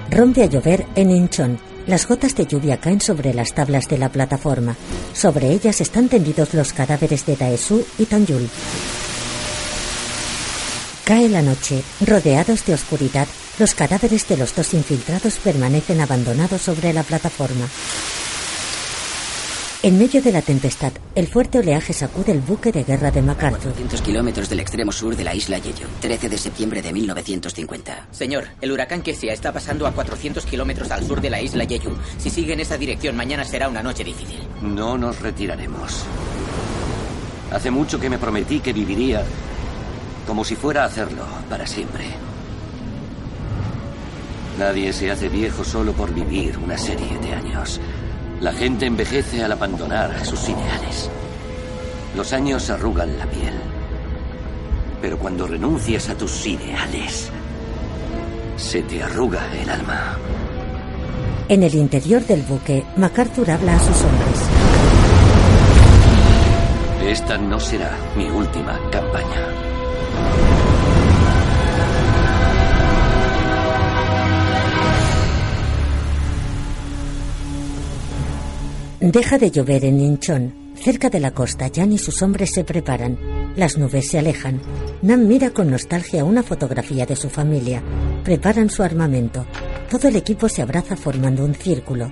Rompe 0.10 0.42
a 0.42 0.46
llover 0.48 0.88
en 0.96 1.12
Incheon. 1.12 1.77
Las 1.88 2.06
gotas 2.06 2.36
de 2.36 2.46
lluvia 2.46 2.78
caen 2.78 3.00
sobre 3.00 3.34
las 3.34 3.54
tablas 3.54 3.88
de 3.88 3.98
la 3.98 4.10
plataforma. 4.10 4.76
Sobre 5.14 5.52
ellas 5.52 5.80
están 5.80 6.10
tendidos 6.10 6.54
los 6.54 6.74
cadáveres 6.74 7.26
de 7.26 7.38
Daesu 7.38 7.86
y 7.98 8.06
Tanyul. 8.06 8.50
Cae 11.06 11.30
la 11.30 11.42
noche. 11.42 11.82
Rodeados 12.06 12.66
de 12.66 12.74
oscuridad, 12.74 13.26
los 13.58 13.74
cadáveres 13.74 14.28
de 14.28 14.36
los 14.36 14.54
dos 14.54 14.74
infiltrados 14.74 15.38
permanecen 15.38 16.02
abandonados 16.02 16.62
sobre 16.62 16.92
la 16.92 17.04
plataforma. 17.04 17.70
En 19.84 20.00
medio 20.00 20.24
de 20.24 20.32
la 20.32 20.42
tempestad, 20.42 20.92
el 21.14 21.28
fuerte 21.28 21.60
oleaje 21.60 21.94
sacude 21.94 22.32
el 22.32 22.40
buque 22.40 22.72
de 22.72 22.84
guerra 22.84 23.12
de 23.12 23.22
MacArthur. 23.22 23.74
400 23.74 24.02
kilómetros 24.02 24.50
del 24.50 24.60
extremo 24.60 24.92
sur 24.92 25.16
de 25.16 25.24
la 25.24 25.36
isla 25.36 25.60
Yeyo, 25.60 25.86
13 26.02 26.30
de 26.30 26.38
septiembre 26.40 26.82
de 26.82 26.92
1950. 26.92 28.08
Señor, 28.10 28.46
el 28.60 28.72
huracán 28.72 29.04
Kesia 29.04 29.34
está 29.34 29.54
pasando 29.54 29.86
a 29.86 29.92
400 29.92 30.48
kilómetros 30.48 30.90
al 30.90 31.06
sur 31.06 31.22
de 31.22 31.30
la 31.30 31.44
isla 31.44 31.68
Jeju. 31.68 31.92
Si 32.18 32.32
sigue 32.32 32.54
en 32.54 32.60
esa 32.60 32.76
dirección, 32.76 33.16
mañana 33.16 33.46
será 33.46 33.70
una 33.70 33.84
noche 33.84 34.04
difícil. 34.04 34.40
No 34.64 34.98
nos 34.98 35.22
retiraremos. 35.22 36.06
Hace 37.52 37.70
mucho 37.70 38.00
que 38.00 38.10
me 38.10 38.18
prometí 38.18 38.60
que 38.60 38.74
viviría 38.74 39.24
como 40.26 40.44
si 40.44 40.56
fuera 40.56 40.84
a 40.84 40.88
hacerlo 40.88 41.24
para 41.52 41.68
siempre. 41.68 42.06
Nadie 44.58 44.92
se 44.92 45.12
hace 45.12 45.30
viejo 45.30 45.64
solo 45.64 45.94
por 45.94 46.12
vivir 46.16 46.58
una 46.58 46.80
serie 46.80 47.20
de 47.20 47.32
años. 47.32 47.80
La 48.40 48.54
gente 48.54 48.86
envejece 48.86 49.44
al 49.44 49.52
abandonar 49.52 50.24
sus 50.24 50.48
ideales. 50.48 51.10
Los 52.16 52.34
años 52.34 52.70
arrugan 52.70 53.18
la 53.18 53.26
piel. 53.26 53.54
Pero 55.02 55.18
cuando 55.18 55.48
renuncias 55.48 56.10
a 56.10 56.16
tus 56.16 56.46
ideales, 56.46 57.30
se 58.56 58.84
te 58.84 59.02
arruga 59.02 59.42
el 59.60 59.70
alma. 59.70 60.18
En 61.50 61.64
el 61.64 61.74
interior 61.74 62.26
del 62.26 62.44
buque, 62.44 62.86
MacArthur 62.96 63.50
habla 63.50 63.76
a 63.76 63.80
sus 63.80 64.02
hombres. 64.04 64.40
Esta 67.08 67.38
no 67.38 67.60
será 67.60 67.98
mi 68.16 68.30
última 68.30 68.80
campaña. 68.92 69.48
Deja 79.00 79.38
de 79.38 79.52
llover 79.52 79.86
en 79.86 80.00
Incheon. 80.00 80.74
Cerca 80.74 81.12
de 81.12 81.20
la 81.20 81.30
costa, 81.30 81.70
Jan 81.74 81.92
y 81.92 82.00
sus 82.00 82.24
hombres 82.24 82.50
se 82.52 82.64
preparan. 82.64 83.16
Las 83.56 83.78
nubes 83.78 84.10
se 84.10 84.18
alejan. 84.18 84.60
Nam 85.04 85.28
mira 85.28 85.52
con 85.52 85.70
nostalgia 85.70 86.24
una 86.24 86.42
fotografía 86.42 87.06
de 87.06 87.16
su 87.16 87.30
familia. 87.30 87.84
Preparan 88.24 88.72
su 88.72 88.82
armamento. 88.82 89.46
Todo 89.92 90.08
el 90.08 90.16
equipo 90.16 90.50
se 90.50 90.64
abraza 90.64 90.96
formando 90.96 91.46
un 91.46 91.54
círculo. 91.54 92.12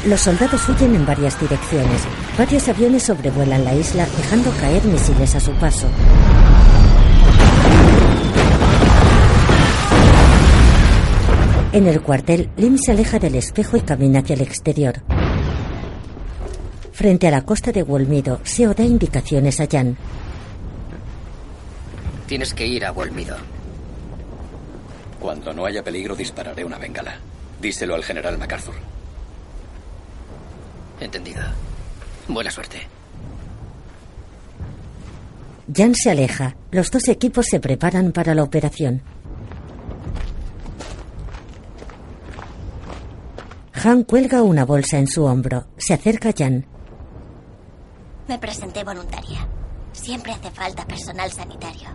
Los 0.07 0.21
soldados 0.21 0.67
huyen 0.67 0.95
en 0.95 1.05
varias 1.05 1.39
direcciones. 1.39 2.01
Varios 2.39 2.67
aviones 2.69 3.03
sobrevuelan 3.03 3.63
la 3.63 3.75
isla, 3.75 4.07
dejando 4.17 4.49
caer 4.59 4.83
misiles 4.85 5.35
a 5.35 5.39
su 5.39 5.51
paso. 5.51 5.85
En 11.71 11.85
el 11.85 12.01
cuartel, 12.01 12.49
Lim 12.57 12.79
se 12.79 12.93
aleja 12.93 13.19
del 13.19 13.35
espejo 13.35 13.77
y 13.77 13.81
camina 13.81 14.21
hacia 14.21 14.33
el 14.33 14.41
exterior. 14.41 15.03
Frente 17.03 17.27
a 17.27 17.31
la 17.31 17.41
costa 17.41 17.73
de 17.73 17.83
Wolmido, 17.83 18.39
Seo 18.45 18.73
da 18.73 18.85
indicaciones 18.85 19.59
a 19.59 19.67
Jan. 19.69 19.97
Tienes 22.27 22.53
que 22.53 22.65
ir 22.65 22.85
a 22.85 22.93
Wolmido. 22.93 23.35
Cuando 25.19 25.51
no 25.51 25.65
haya 25.65 25.83
peligro, 25.83 26.15
dispararé 26.15 26.63
una 26.63 26.77
bengala. 26.77 27.15
Díselo 27.61 27.95
al 27.95 28.05
general 28.05 28.37
MacArthur. 28.37 28.75
Entendido. 31.01 31.41
Buena 32.29 32.49
suerte. 32.49 32.77
Jan 35.75 35.95
se 35.95 36.09
aleja. 36.09 36.55
Los 36.71 36.89
dos 36.89 37.09
equipos 37.09 37.47
se 37.47 37.59
preparan 37.59 38.13
para 38.13 38.33
la 38.33 38.43
operación. 38.43 39.01
Han 43.83 44.05
cuelga 44.05 44.41
una 44.41 44.63
bolsa 44.63 44.99
en 44.99 45.07
su 45.07 45.25
hombro. 45.25 45.65
Se 45.75 45.93
acerca 45.93 46.29
a 46.29 46.33
Jan. 46.33 46.65
Me 48.27 48.37
presenté 48.39 48.83
voluntaria. 48.83 49.47
Siempre 49.91 50.31
hace 50.31 50.49
falta 50.49 50.85
personal 50.85 51.31
sanitario. 51.31 51.89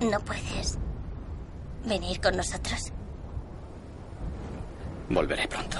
¿No 0.00 0.20
puedes 0.20 0.78
venir 1.86 2.20
con 2.20 2.36
nosotros? 2.36 2.92
Volveré 5.08 5.48
pronto. 5.48 5.78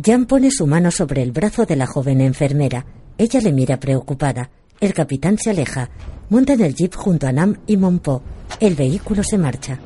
Jan 0.00 0.26
pone 0.26 0.50
su 0.50 0.66
mano 0.66 0.90
sobre 0.90 1.22
el 1.22 1.32
brazo 1.32 1.64
de 1.64 1.76
la 1.76 1.86
joven 1.86 2.20
enfermera. 2.20 2.84
Ella 3.18 3.40
le 3.40 3.52
mira 3.52 3.80
preocupada. 3.80 4.50
El 4.78 4.92
capitán 4.92 5.38
se 5.38 5.50
aleja. 5.50 5.88
Monta 6.28 6.52
en 6.52 6.60
el 6.60 6.74
jeep 6.74 6.94
junto 6.94 7.26
a 7.26 7.32
Nam 7.32 7.56
y 7.66 7.76
Monpo. 7.76 8.22
El 8.60 8.74
vehículo 8.74 9.24
se 9.24 9.38
marcha. 9.38 9.78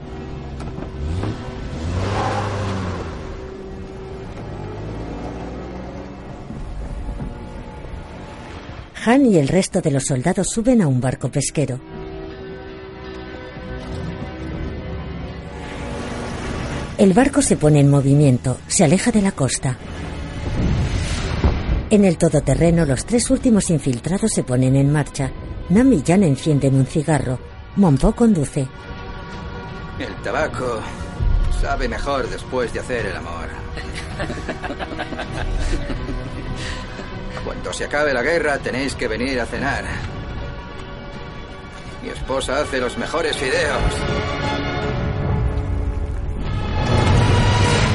Han 9.05 9.24
y 9.27 9.39
el 9.39 9.48
resto 9.48 9.81
de 9.81 9.90
los 9.90 10.05
soldados 10.05 10.48
suben 10.51 10.82
a 10.82 10.86
un 10.86 11.01
barco 11.01 11.31
pesquero. 11.31 11.81
El 16.98 17.14
barco 17.14 17.40
se 17.40 17.56
pone 17.56 17.81
en 17.81 17.89
movimiento, 17.89 18.59
se 18.66 18.85
aleja 18.85 19.10
de 19.10 19.22
la 19.22 19.32
costa. 19.32 19.78
En 21.89 22.05
el 22.05 22.18
todoterreno, 22.18 22.85
los 22.85 23.06
tres 23.06 23.31
últimos 23.31 23.70
infiltrados 23.70 24.31
se 24.32 24.44
ponen 24.44 24.77
en 24.77 24.93
marcha. 24.93 25.32
Nam 25.70 25.93
y 25.94 26.02
Jan 26.06 26.22
encienden 26.22 26.74
un 26.74 26.85
cigarro. 26.85 27.39
Monpo 27.77 28.12
conduce. 28.12 28.68
El 29.98 30.14
tabaco 30.22 30.81
sabe 31.60 31.89
mejor 31.89 32.28
después 32.28 32.72
de 32.74 32.81
hacer 32.81 33.06
el 33.06 33.16
amor. 33.16 33.48
Cuando 37.45 37.73
se 37.73 37.85
acabe 37.85 38.12
la 38.12 38.23
guerra 38.23 38.59
tenéis 38.59 38.95
que 38.95 39.09
venir 39.09 39.41
a 39.41 39.47
cenar. 39.47 39.85
Mi 42.03 42.09
esposa 42.09 42.61
hace 42.61 42.79
los 42.79 42.97
mejores 42.99 43.37
fideos. 43.37 43.83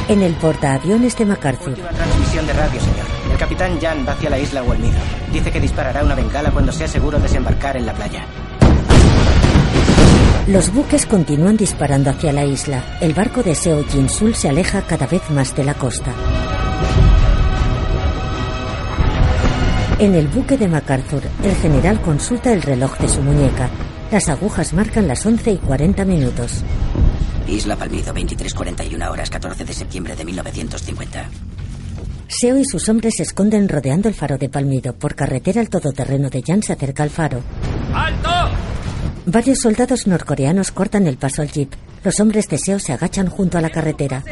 En 0.08 0.22
el 0.22 0.34
portaaviones 0.36 1.18
de 1.18 1.26
MacArthur. 1.26 1.70
Última 1.70 1.90
transmisión 1.90 2.46
de 2.46 2.54
radio, 2.54 2.80
señor. 2.80 3.06
El 3.32 3.38
capitán 3.38 3.80
Jan 3.82 4.06
va 4.08 4.12
hacia 4.14 4.30
la 4.30 4.38
isla 4.38 4.62
Olmido. 4.62 5.00
Dice 5.32 5.52
que 5.52 5.60
disparará 5.60 6.04
una 6.04 6.14
bengala 6.14 6.52
cuando 6.52 6.72
sea 6.72 6.88
seguro 6.88 7.18
desembarcar 7.20 7.78
en 7.78 7.88
la 7.88 7.94
playa. 7.94 8.26
Los 10.48 10.72
buques 10.72 11.08
continúan 11.08 11.58
disparando 11.58 12.12
hacia 12.12 12.32
la 12.32 12.46
isla. 12.46 12.84
El 13.02 13.16
barco 13.16 13.42
de 13.42 13.56
Seo 13.56 13.84
Jin-sul 13.84 14.36
se 14.36 14.48
aleja 14.48 14.84
cada 14.84 15.08
vez 15.08 15.28
más 15.32 15.56
de 15.56 15.64
la 15.64 15.74
costa. 15.74 16.14
En 19.98 20.14
el 20.14 20.28
buque 20.28 20.58
de 20.58 20.68
MacArthur, 20.68 21.24
el 21.42 21.56
general 21.56 22.02
consulta 22.02 22.52
el 22.52 22.62
reloj 22.62 22.98
de 22.98 23.08
su 23.08 23.22
muñeca. 23.22 23.70
Las 24.12 24.28
agujas 24.28 24.74
marcan 24.74 25.08
las 25.08 25.26
11 25.26 25.54
y 25.54 25.58
40 25.58 26.04
minutos. 26.04 26.64
Isla 27.48 27.78
Palmido, 27.78 28.14
23.41 28.14 29.10
horas, 29.10 29.30
14 29.30 29.64
de 29.64 29.72
septiembre 29.72 30.18
de 30.18 30.26
1950. 30.26 31.30
Seo 32.28 32.58
y 32.58 32.66
sus 32.66 32.90
hombres 32.90 33.16
se 33.16 33.24
esconden 33.24 33.70
rodeando 33.70 34.10
el 34.10 34.16
faro 34.16 34.38
de 34.38 34.50
Palmido. 34.50 34.94
Por 34.94 35.16
carretera, 35.16 35.62
el 35.62 35.70
todoterreno 35.70 36.30
de 36.30 36.44
Jan 36.46 36.62
se 36.62 36.74
acerca 36.74 37.04
al 37.04 37.10
faro. 37.10 37.42
¡Alto! 37.94 38.30
Varios 39.28 39.60
soldados 39.60 40.08
norcoreanos 40.08 40.72
cortan 40.72 41.08
el 41.08 41.16
paso 41.16 41.42
al 41.42 41.52
jeep. 41.52 41.72
Los 42.04 42.20
hombres 42.20 42.50
de 42.50 42.58
Seo 42.58 42.80
se 42.80 42.92
agachan 42.92 43.28
junto 43.28 43.58
a 43.58 43.62
la 43.62 43.70
carretera. 43.70 44.24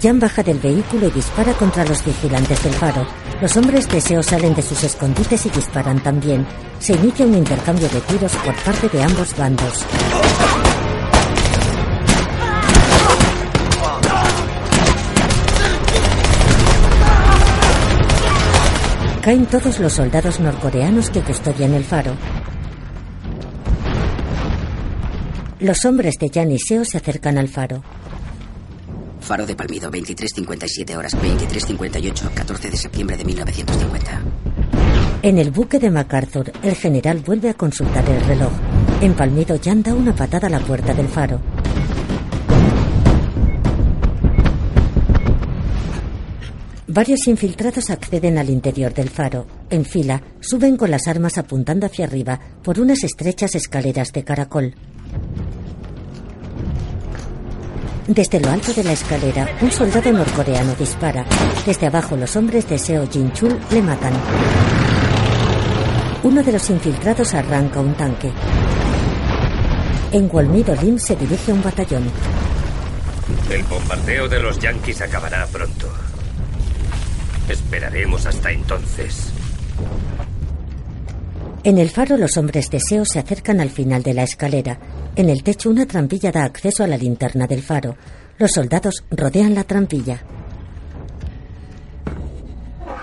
Jan 0.00 0.18
baja 0.18 0.42
del 0.42 0.58
vehículo 0.58 1.08
y 1.08 1.10
dispara 1.10 1.52
contra 1.52 1.84
los 1.84 2.02
vigilantes 2.02 2.62
del 2.64 2.72
faro. 2.72 3.06
Los 3.42 3.56
hombres 3.58 3.86
de 3.88 4.00
Seo 4.00 4.22
salen 4.22 4.54
de 4.54 4.62
sus 4.62 4.82
escondites 4.84 5.44
y 5.44 5.50
disparan 5.50 6.02
también. 6.02 6.46
Se 6.78 6.94
inicia 6.94 7.26
un 7.26 7.34
intercambio 7.34 7.88
de 7.90 8.00
tiros 8.00 8.32
por 8.36 8.54
parte 8.62 8.88
de 8.88 9.02
ambos 9.02 9.36
bandos. 9.36 9.84
Caen 19.20 19.46
todos 19.46 19.78
los 19.78 19.92
soldados 19.92 20.40
norcoreanos 20.40 21.10
que 21.10 21.20
custodian 21.20 21.74
el 21.74 21.84
faro. 21.84 22.16
Los 25.60 25.84
hombres 25.84 26.18
de 26.18 26.30
Jan 26.30 26.50
y 26.50 26.58
Seo 26.58 26.84
se 26.84 26.96
acercan 26.96 27.36
al 27.36 27.48
faro. 27.48 27.82
Faro 29.22 29.46
de 29.46 29.54
Palmido, 29.54 29.90
23.57 29.90 30.96
horas, 30.96 31.16
23.58, 31.16 32.34
14 32.34 32.70
de 32.70 32.76
septiembre 32.76 33.16
de 33.16 33.24
1950. 33.24 34.22
En 35.22 35.38
el 35.38 35.52
buque 35.52 35.78
de 35.78 35.90
MacArthur, 35.90 36.52
el 36.62 36.74
general 36.74 37.20
vuelve 37.24 37.48
a 37.48 37.54
consultar 37.54 38.08
el 38.10 38.20
reloj. 38.22 38.52
En 39.00 39.14
Palmido, 39.14 39.58
Jan 39.62 39.82
da 39.82 39.94
una 39.94 40.14
patada 40.14 40.48
a 40.48 40.50
la 40.50 40.60
puerta 40.60 40.92
del 40.92 41.08
faro. 41.08 41.40
Varios 46.88 47.26
infiltrados 47.26 47.88
acceden 47.88 48.36
al 48.36 48.50
interior 48.50 48.92
del 48.92 49.08
faro. 49.08 49.46
En 49.70 49.86
fila, 49.86 50.20
suben 50.40 50.76
con 50.76 50.90
las 50.90 51.08
armas 51.08 51.38
apuntando 51.38 51.86
hacia 51.86 52.04
arriba 52.04 52.38
por 52.62 52.78
unas 52.80 53.02
estrechas 53.02 53.54
escaleras 53.54 54.12
de 54.12 54.24
caracol. 54.24 54.74
Desde 58.06 58.40
lo 58.40 58.50
alto 58.50 58.72
de 58.72 58.82
la 58.82 58.92
escalera, 58.92 59.48
un 59.60 59.70
soldado 59.70 60.12
norcoreano 60.12 60.74
dispara. 60.74 61.24
Desde 61.64 61.86
abajo, 61.86 62.16
los 62.16 62.34
hombres 62.34 62.68
de 62.68 62.76
Seo 62.76 63.06
Jin-chul 63.06 63.56
le 63.70 63.80
matan. 63.80 64.12
Uno 66.24 66.42
de 66.42 66.52
los 66.52 66.68
infiltrados 66.70 67.32
arranca 67.34 67.78
un 67.78 67.94
tanque. 67.94 68.32
En 70.10 70.28
Wolmido 70.28 70.74
Lim 70.82 70.98
se 70.98 71.14
dirige 71.14 71.52
un 71.52 71.62
batallón. 71.62 72.10
El 73.50 73.62
bombardeo 73.64 74.28
de 74.28 74.40
los 74.40 74.58
yanquis 74.58 75.00
acabará 75.00 75.46
pronto. 75.46 75.88
Esperaremos 77.48 78.26
hasta 78.26 78.50
entonces. 78.50 79.32
En 81.64 81.78
el 81.78 81.90
faro 81.90 82.16
los 82.16 82.36
hombres 82.38 82.70
de 82.70 82.80
Seo 82.80 83.04
se 83.04 83.20
acercan 83.20 83.60
al 83.60 83.70
final 83.70 84.02
de 84.02 84.14
la 84.14 84.24
escalera. 84.24 84.78
En 85.14 85.30
el 85.30 85.44
techo 85.44 85.70
una 85.70 85.86
trampilla 85.86 86.32
da 86.32 86.42
acceso 86.42 86.82
a 86.82 86.88
la 86.88 86.96
linterna 86.96 87.46
del 87.46 87.62
faro. 87.62 87.96
Los 88.36 88.50
soldados 88.50 89.04
rodean 89.12 89.54
la 89.54 89.62
trampilla. 89.62 90.20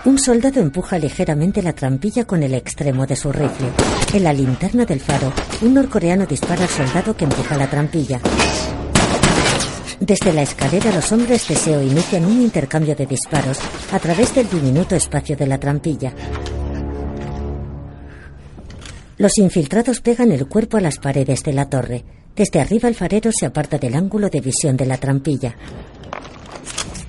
Un 0.03 0.19
soldado 0.19 0.60
empuja 0.60 0.98
ligeramente 0.98 1.61
la 1.61 1.72
trampilla 1.72 2.26
con 2.26 2.44
el 2.44 2.53
extremo 2.53 3.06
de 3.06 3.15
su 3.15 3.31
rifle. 3.31 3.69
En 4.14 4.23
la 4.23 4.34
linterna 4.34 4.84
del 4.84 4.99
faro, 4.99 5.31
un 5.61 5.73
norcoreano 5.73 6.26
dispara 6.26 6.64
al 6.64 6.69
soldado 6.69 7.15
que 7.15 7.23
empuja 7.23 7.56
la 7.56 7.69
trampilla. 7.69 8.19
Desde 10.02 10.34
la 10.34 10.41
escalera 10.41 10.91
los 10.91 11.10
hombres 11.14 11.48
de 11.48 11.56
Seo 11.56 11.81
inician 11.81 12.26
un 12.26 12.41
intercambio 12.41 12.94
de 12.94 13.06
disparos 13.06 13.60
a 13.94 13.99
través 13.99 14.36
del 14.36 14.49
diminuto 14.49 14.95
espacio 14.95 15.38
de 15.38 15.48
la 15.48 15.57
trampilla. 15.57 16.14
Los 19.20 19.38
infiltrados 19.38 20.00
pegan 20.00 20.32
el 20.32 20.48
cuerpo 20.48 20.78
a 20.78 20.80
las 20.80 20.98
paredes 20.98 21.44
de 21.44 21.52
la 21.52 21.70
torre. 21.70 22.06
Desde 22.38 22.62
arriba 22.62 22.88
el 22.88 22.96
farero 22.96 23.32
se 23.38 23.46
aparta 23.46 23.78
del 23.78 23.96
ángulo 23.96 24.30
de 24.30 24.40
visión 24.40 24.78
de 24.78 24.86
la 24.86 24.96
trampilla. 24.96 25.58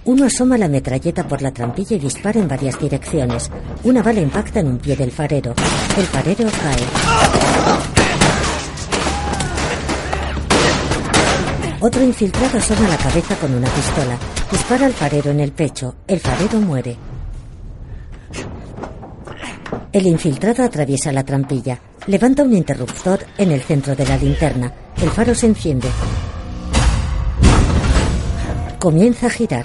Uno 0.06 0.24
asoma 0.24 0.58
la 0.58 0.66
metralleta 0.66 1.28
por 1.28 1.40
la 1.40 1.52
trampilla 1.52 1.94
y 1.94 2.00
dispara 2.00 2.40
en 2.40 2.48
varias 2.48 2.80
direcciones. 2.80 3.48
Una 3.84 4.02
bala 4.02 4.20
impacta 4.20 4.58
en 4.58 4.66
un 4.66 4.78
pie 4.78 4.96
del 4.96 5.12
farero. 5.12 5.54
El 5.96 6.04
farero 6.06 6.48
cae. 6.50 6.82
Otro 11.78 12.02
infiltrado 12.02 12.58
asoma 12.58 12.88
la 12.88 12.96
cabeza 12.96 13.36
con 13.36 13.54
una 13.54 13.68
pistola. 13.68 14.18
Dispara 14.50 14.86
al 14.86 14.94
farero 14.94 15.30
en 15.30 15.38
el 15.38 15.52
pecho. 15.52 15.94
El 16.08 16.18
farero 16.18 16.60
muere. 16.60 16.96
El 19.92 20.06
infiltrado 20.08 20.64
atraviesa 20.64 21.12
la 21.12 21.22
trampilla. 21.22 21.78
Levanta 22.10 22.42
un 22.42 22.52
interruptor 22.52 23.20
en 23.38 23.52
el 23.52 23.60
centro 23.60 23.94
de 23.94 24.04
la 24.04 24.16
linterna. 24.16 24.72
El 25.00 25.10
faro 25.10 25.32
se 25.32 25.46
enciende. 25.46 25.86
Comienza 28.80 29.28
a 29.28 29.30
girar. 29.30 29.64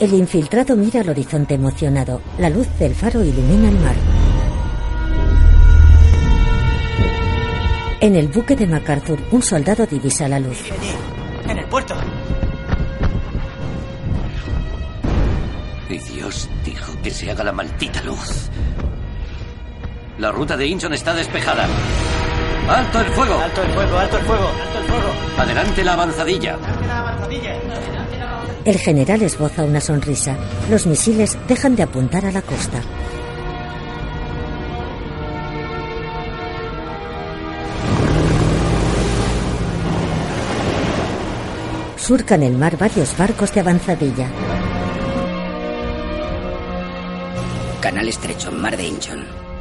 El 0.00 0.12
infiltrado 0.14 0.74
mira 0.74 1.02
al 1.02 1.10
horizonte 1.10 1.54
emocionado. 1.54 2.20
La 2.38 2.50
luz 2.50 2.66
del 2.80 2.96
faro 2.96 3.22
ilumina 3.22 3.68
el 3.68 3.78
mar. 3.78 3.94
En 8.00 8.16
el 8.16 8.26
buque 8.26 8.56
de 8.56 8.66
MacArthur, 8.66 9.20
un 9.30 9.40
soldado 9.40 9.86
divisa 9.86 10.26
la 10.26 10.40
luz. 10.40 10.58
En 11.48 11.58
el 11.58 11.66
puerto. 11.66 11.94
Y 15.88 15.98
Dios 15.98 16.48
dijo 16.64 16.92
que 17.04 17.12
se 17.12 17.30
haga 17.30 17.44
la 17.44 17.52
maldita 17.52 18.02
luz. 18.02 18.50
La 20.22 20.30
ruta 20.30 20.56
de 20.56 20.64
Incheon 20.64 20.94
está 20.94 21.12
despejada. 21.14 21.66
¡Alto 22.68 23.00
el 23.00 23.06
fuego! 23.08 23.40
Alto 23.40 23.60
el 23.60 23.72
fuego, 23.72 23.98
alto 23.98 24.18
el 24.18 24.24
fuego, 24.24 24.46
alto 24.46 24.78
el 24.78 24.84
fuego. 24.84 25.08
Adelante 25.36 25.84
la 25.84 25.92
avanzadilla. 25.94 26.58
El 28.64 28.78
general 28.78 29.20
esboza 29.22 29.64
una 29.64 29.80
sonrisa. 29.80 30.36
Los 30.70 30.86
misiles 30.86 31.36
dejan 31.48 31.74
de 31.74 31.82
apuntar 31.82 32.24
a 32.24 32.30
la 32.30 32.40
costa. 32.40 32.80
Surcan 41.96 42.44
el 42.44 42.52
mar 42.52 42.78
varios 42.78 43.18
barcos 43.18 43.52
de 43.52 43.58
avanzadilla. 43.58 44.28
Canal 47.80 48.08
estrecho, 48.08 48.52
mar 48.52 48.76
de 48.76 48.86
Incheon. 48.86 49.51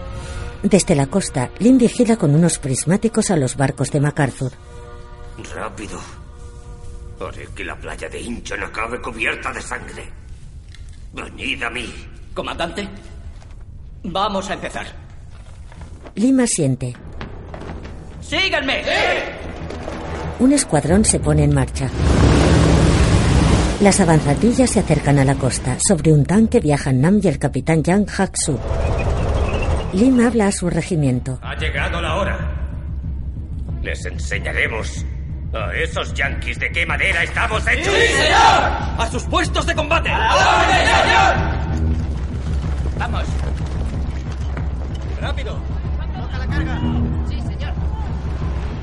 Desde 0.64 0.96
la 0.96 1.08
costa, 1.08 1.50
Lin 1.60 1.78
vigila 1.78 2.18
con 2.18 2.36
unos 2.36 2.60
prismáticos 2.60 3.32
a 3.32 3.36
los 3.36 3.56
barcos 3.56 3.92
de 3.92 4.00
MacArthur. 4.00 4.52
Rápido. 5.56 6.00
Haré 7.20 7.48
que 7.56 7.64
la 7.64 7.76
playa 7.76 8.10
de 8.10 8.20
Incheon 8.20 8.64
acabe 8.64 9.02
cubierta 9.02 9.52
de 9.52 9.62
sangre. 9.62 10.10
Venid 11.14 11.64
a 11.64 11.70
mí. 11.70 11.92
Comandante, 12.34 12.88
vamos 14.04 14.50
a 14.50 14.54
empezar. 14.54 14.88
Lima 16.16 16.48
siente. 16.48 16.96
¡Síganme! 18.22 18.84
Un 20.40 20.54
escuadrón 20.54 21.06
se 21.06 21.20
pone 21.20 21.44
en 21.44 21.54
marcha. 21.54 21.90
Las 23.82 24.00
avanzadillas 24.00 24.70
se 24.70 24.80
acercan 24.80 25.20
a 25.20 25.26
la 25.26 25.36
costa. 25.36 25.78
Sobre 25.80 26.14
un 26.14 26.26
tanque 26.26 26.60
viajan 26.60 27.02
Nam 27.02 27.20
y 27.22 27.28
el 27.28 27.40
capitán 27.40 27.84
Yang 27.84 28.08
Hak-su. 28.08 28.60
Lim 29.94 30.20
habla 30.26 30.48
a 30.48 30.52
su 30.52 30.70
regimiento. 30.70 31.40
Ha 31.42 31.56
llegado 31.56 32.02
la 32.02 32.16
hora. 32.16 32.38
Les 33.82 34.06
enseñaremos 34.06 35.06
a 35.54 35.74
esos 35.76 36.14
yanquis 36.14 36.58
de 36.60 36.72
qué 36.72 36.86
manera 36.86 37.24
estamos 37.24 37.66
hechos. 37.68 37.94
¡A 38.98 39.08
sus 39.12 39.24
puestos 39.24 39.66
de 39.66 39.76
combate! 39.76 40.10
Vamos. 42.98 43.26
¡Rápido! 45.20 45.60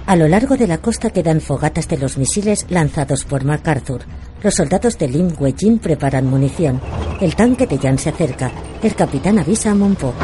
A 0.06 0.16
lo 0.16 0.26
largo 0.26 0.56
de 0.56 0.66
la 0.66 0.78
costa 0.78 1.10
quedan 1.10 1.40
fogatas 1.40 1.86
de 1.89 1.98
los 1.98 2.16
misiles 2.16 2.66
lanzados 2.70 3.24
por 3.24 3.44
MacArthur. 3.44 4.02
Los 4.43 4.55
soldados 4.55 4.97
de 4.98 5.09
Lim 5.09 5.32
Wejin 5.39 5.78
preparan 5.78 6.27
munición. 6.27 6.81
El 7.20 7.35
tanque 7.35 7.66
de 7.66 7.77
Jan 7.78 7.98
se 7.98 8.10
acerca. 8.10 8.51
El 8.82 8.94
capitán 8.94 9.39
avisa 9.39 9.73
a 9.73 9.74
Monpo. 9.74 10.15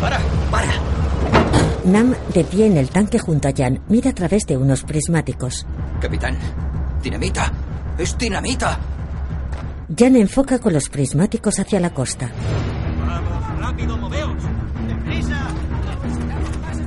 ¡Para! 0.00 0.18
¡Para! 0.50 0.72
Nam, 1.84 2.14
de 2.32 2.44
pie 2.44 2.66
en 2.66 2.76
el 2.76 2.90
tanque 2.90 3.18
junto 3.18 3.48
a 3.48 3.52
Jan, 3.56 3.80
mira 3.88 4.10
a 4.10 4.14
través 4.14 4.46
de 4.46 4.56
unos 4.56 4.82
prismáticos. 4.82 5.66
Capitán, 6.00 6.36
dinamita. 7.02 7.52
Es 7.96 8.18
dinamita. 8.18 8.78
Jan 9.96 10.16
enfoca 10.16 10.58
con 10.58 10.72
los 10.74 10.88
prismáticos 10.88 11.58
hacia 11.58 11.80
la 11.80 11.90
costa. 11.90 12.30
¡Vamos, 13.06 13.60
rápido, 13.60 13.96
moveos! 13.96 14.42
¡Deprisa! 14.88 15.48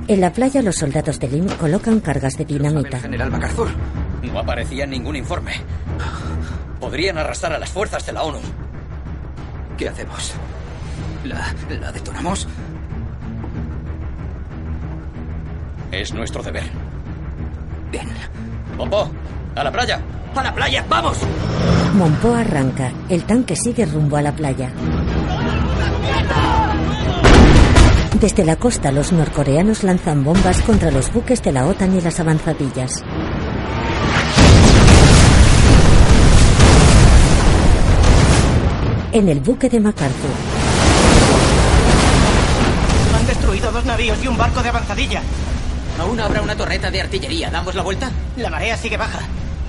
En 0.08 0.22
la 0.22 0.32
playa 0.32 0.62
los 0.62 0.76
soldados 0.76 1.20
de 1.20 1.28
Lim 1.28 1.48
colocan 1.60 2.00
cargas 2.00 2.38
de 2.38 2.46
dinamita. 2.46 3.00
General 3.00 3.32
MacArthur. 3.32 3.70
No 4.24 4.40
aparecía 4.40 4.86
ningún 4.86 5.16
informe. 5.16 5.54
Podrían 6.80 7.18
arrastrar 7.18 7.54
a 7.54 7.60
las 7.60 7.70
fuerzas 7.70 8.06
de 8.06 8.14
la 8.14 8.24
ONU. 8.24 8.40
¿Qué 9.78 9.90
hacemos? 9.90 10.34
¿La, 11.24 11.54
la 11.80 11.92
detonamos? 11.92 12.48
Es 15.92 16.14
nuestro 16.14 16.44
deber. 16.44 16.64
Bien. 17.92 18.08
Pompo, 18.78 19.10
a 19.56 19.64
la 19.64 19.72
playa. 19.72 20.02
¡A 20.36 20.44
la 20.44 20.54
playa! 20.54 20.86
¡Vamos! 20.88 21.18
Monpo 21.96 22.32
arranca. 22.32 22.92
El 23.10 23.24
tanque 23.24 23.56
sigue 23.56 23.88
rumbo 23.88 24.18
a 24.18 24.22
la 24.22 24.32
playa. 24.32 24.70
Desde 28.20 28.46
la 28.46 28.56
costa 28.56 28.92
los 28.92 29.12
norcoreanos 29.12 29.84
lanzan 29.84 30.24
bombas 30.24 30.62
contra 30.62 30.92
los 30.92 31.12
buques 31.12 31.42
de 31.42 31.52
la 31.52 31.66
OTAN 31.66 31.96
y 31.96 32.02
las 32.02 32.20
avanzadillas. 32.20 33.04
En 39.18 39.28
el 39.30 39.40
buque 39.40 39.68
de 39.68 39.80
MacArthur, 39.80 40.30
Han 43.16 43.26
destruido 43.26 43.72
dos 43.72 43.84
navíos 43.84 44.16
y 44.24 44.28
un 44.28 44.38
barco 44.38 44.62
de 44.62 44.70
avanzadilla. 44.70 45.24
Aún 46.00 46.20
habrá 46.20 46.44
una 46.44 46.56
torreta 46.56 46.92
de 46.92 47.02
artillería. 47.02 47.50
¿Damos 47.50 47.74
la 47.74 47.82
vuelta? 47.82 48.12
La 48.36 48.52
marea 48.52 48.78
sigue 48.78 48.96
baja. 48.96 49.22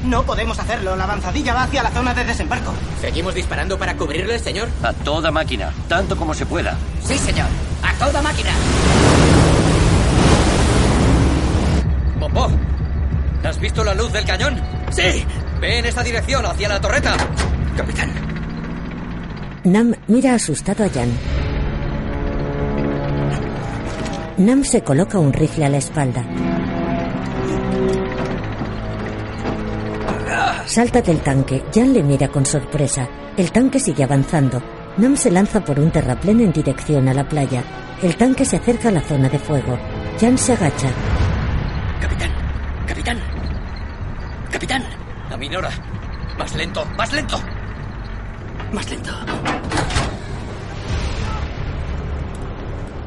No 0.05 0.23
podemos 0.25 0.59
hacerlo. 0.59 0.95
La 0.97 1.05
avanzadilla 1.05 1.55
va 1.55 1.63
hacia 1.63 1.83
la 1.83 1.91
zona 1.91 2.13
de 2.13 2.27
desembarco. 2.27 2.75
¿Seguimos 3.01 3.35
disparando 3.35 3.79
para 3.79 3.97
cubrirle, 3.97 4.39
señor? 4.39 4.69
A 4.83 4.93
toda 4.93 5.31
máquina, 5.31 5.73
tanto 5.89 6.15
como 6.15 6.35
se 6.35 6.45
pueda. 6.45 6.77
Sí, 7.03 7.17
señor. 7.17 7.47
A 7.83 7.95
toda 7.95 8.21
máquina. 8.21 8.51
Pompo, 12.21 12.51
¿has 13.45 13.59
visto 13.59 13.83
la 13.83 13.95
luz 13.95 14.13
del 14.13 14.27
cañón? 14.27 14.61
¡Sí! 14.91 15.25
Ve 15.59 15.79
en 15.79 15.87
esta 15.87 16.03
dirección, 16.03 16.45
hacia 16.45 16.69
la 16.69 16.79
torreta. 16.83 17.17
Capitán. 17.79 18.28
Nam 19.69 19.93
mira 20.07 20.33
asustado 20.33 20.83
a 20.83 20.89
Jan. 20.89 21.11
Nam 24.39 24.65
se 24.65 24.83
coloca 24.83 25.19
un 25.19 25.31
rifle 25.31 25.67
a 25.67 25.69
la 25.69 25.77
espalda. 25.77 26.25
Salta 30.65 31.03
del 31.03 31.21
tanque. 31.21 31.65
Jan 31.75 31.93
le 31.93 32.03
mira 32.03 32.29
con 32.29 32.47
sorpresa. 32.47 33.11
El 33.37 33.53
tanque 33.53 33.79
sigue 33.79 34.05
avanzando. 34.05 34.63
Nam 34.97 35.19
se 35.19 35.31
lanza 35.31 35.63
por 35.63 35.79
un 35.79 35.91
terraplén 35.91 36.41
en 36.41 36.53
dirección 36.53 37.07
a 37.07 37.13
la 37.13 37.29
playa. 37.29 37.63
El 38.03 38.17
tanque 38.17 38.47
se 38.47 38.57
acerca 38.57 38.89
a 38.89 38.93
la 38.93 39.03
zona 39.03 39.29
de 39.29 39.39
fuego. 39.39 39.79
Jan 40.19 40.39
se 40.39 40.55
agacha. 40.55 40.89
Capitán, 42.01 42.31
capitán, 42.87 43.19
capitán. 44.51 44.83
A 45.31 45.37
mi 45.37 45.51
Nora. 45.51 45.71
Más 46.39 46.55
lento, 46.55 46.87
más 46.97 47.13
lento. 47.13 47.39
Más 48.73 48.91
lento. 48.91 49.11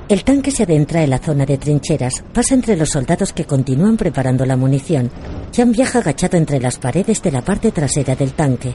El 0.09 0.25
tanque 0.25 0.51
se 0.51 0.63
adentra 0.63 1.03
en 1.03 1.09
la 1.09 1.19
zona 1.19 1.45
de 1.45 1.57
trincheras, 1.57 2.23
pasa 2.33 2.53
entre 2.53 2.75
los 2.75 2.89
soldados 2.89 3.31
que 3.31 3.45
continúan 3.45 3.95
preparando 3.95 4.45
la 4.45 4.57
munición. 4.57 5.09
Jan 5.55 5.71
viaja 5.71 5.99
agachado 5.99 6.35
entre 6.37 6.59
las 6.59 6.79
paredes 6.79 7.21
de 7.21 7.31
la 7.31 7.41
parte 7.41 7.71
trasera 7.71 8.15
del 8.15 8.33
tanque. 8.33 8.73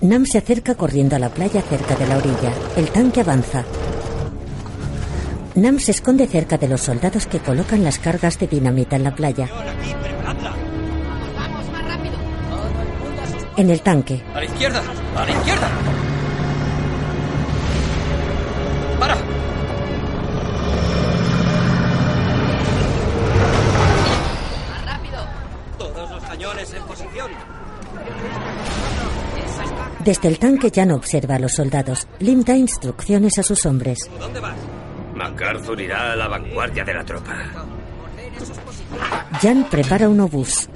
Nam 0.00 0.26
se 0.26 0.38
acerca 0.38 0.74
corriendo 0.74 1.14
a 1.14 1.18
la 1.20 1.28
playa 1.28 1.62
cerca 1.62 1.94
de 1.94 2.06
la 2.06 2.16
orilla. 2.16 2.52
El 2.76 2.88
tanque 2.90 3.20
avanza. 3.20 3.64
Nam 5.54 5.78
se 5.78 5.92
esconde 5.92 6.26
cerca 6.26 6.56
de 6.56 6.68
los 6.68 6.80
soldados 6.80 7.26
que 7.26 7.38
colocan 7.40 7.84
las 7.84 7.98
cargas 7.98 8.38
de 8.38 8.48
dinamita 8.48 8.96
en 8.96 9.04
la 9.04 9.14
playa. 9.14 9.48
En 13.58 13.68
el 13.70 13.80
tanque, 13.82 14.22
A 14.34 14.38
la 14.38 14.44
izquierda, 14.44 14.80
a 15.16 15.24
la 15.26 15.30
izquierda. 15.32 15.68
Para. 19.00 19.16
Todos 25.76 26.10
los 26.10 26.22
cañones 26.24 26.72
en 26.72 26.82
posición. 26.84 27.30
desde 30.04 30.28
el 30.28 30.38
tanque 30.38 30.70
Jan 30.74 30.92
observa 30.92 31.34
a 31.34 31.38
los 31.38 31.52
soldados. 31.52 32.06
Lim 32.20 32.42
da 32.44 32.54
instrucciones 32.56 33.38
a 33.38 33.42
sus 33.42 33.66
hombres. 33.66 33.98
¿Dónde 34.18 34.40
vas? 34.40 34.56
MacArthur 35.14 35.80
irá 35.80 36.12
a 36.12 36.16
la 36.16 36.28
vanguardia 36.28 36.84
de 36.84 36.94
la 36.94 37.04
tropa. 37.04 37.34
Jan 39.42 39.66
prepara 39.68 40.08
un 40.08 40.20
obús. 40.20 40.68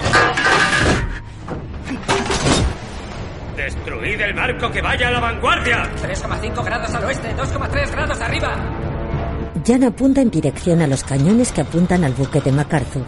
¡Destruid 3.56 4.20
el 4.20 4.32
barco 4.32 4.70
que 4.70 4.80
vaya 4.80 5.08
a 5.08 5.10
la 5.10 5.20
vanguardia! 5.20 5.82
3,5 6.02 6.64
grados 6.64 6.94
al 6.94 7.04
oeste, 7.04 7.36
2,3 7.36 7.90
grados 7.90 8.20
arriba. 8.20 8.56
Jan 9.66 9.84
apunta 9.84 10.22
en 10.22 10.30
dirección 10.30 10.80
a 10.80 10.86
los 10.86 11.04
cañones 11.04 11.52
que 11.52 11.60
apuntan 11.60 12.02
al 12.02 12.14
buque 12.14 12.40
de 12.40 12.50
MacArthur. 12.50 13.02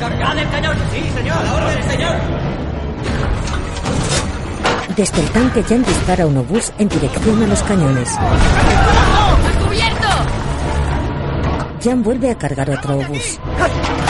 ¡Cargad 0.00 0.38
el 0.38 0.50
cañón! 0.50 0.76
¡Sí, 0.92 1.02
señor! 1.16 1.38
¡A 1.38 1.42
la 1.42 1.54
orden, 1.54 1.82
señor! 1.90 2.16
Desde 4.96 5.20
el 5.20 5.30
tanque 5.30 5.62
Jan 5.62 5.84
dispara 5.84 6.26
un 6.26 6.36
obús 6.36 6.72
en 6.78 6.88
dirección 6.88 7.42
a 7.42 7.46
los 7.46 7.62
cañones. 7.62 8.16
¡Al 8.18 9.64
cubierto! 9.64 10.08
Jan 11.82 12.02
vuelve 12.02 12.30
a 12.32 12.36
cargar 12.36 12.70
otro 12.70 12.96
obús. 12.96 13.38
¡Hombre 13.44 14.07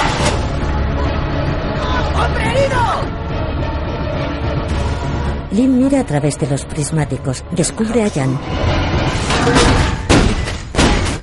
Lim 5.50 5.78
mira 5.78 6.00
a 6.00 6.04
través 6.04 6.38
de 6.38 6.46
los 6.46 6.66
prismáticos. 6.66 7.42
Descubre 7.52 8.04
a 8.04 8.10
Jan. 8.10 8.38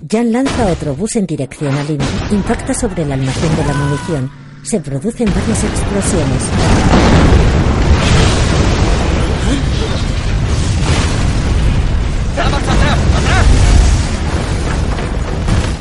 Jan 0.09 0.31
lanza 0.31 0.65
otro 0.71 0.95
bus 0.95 1.15
en 1.15 1.27
dirección 1.27 1.75
a 1.75 1.83
Lim. 1.83 1.99
Impacta 2.31 2.73
sobre 2.73 3.03
el 3.03 3.11
almacén 3.11 3.55
de 3.55 3.65
la 3.65 3.73
munición. 3.73 4.31
Se 4.63 4.79
producen 4.79 5.27
varias 5.27 5.63
explosiones. 5.63 6.43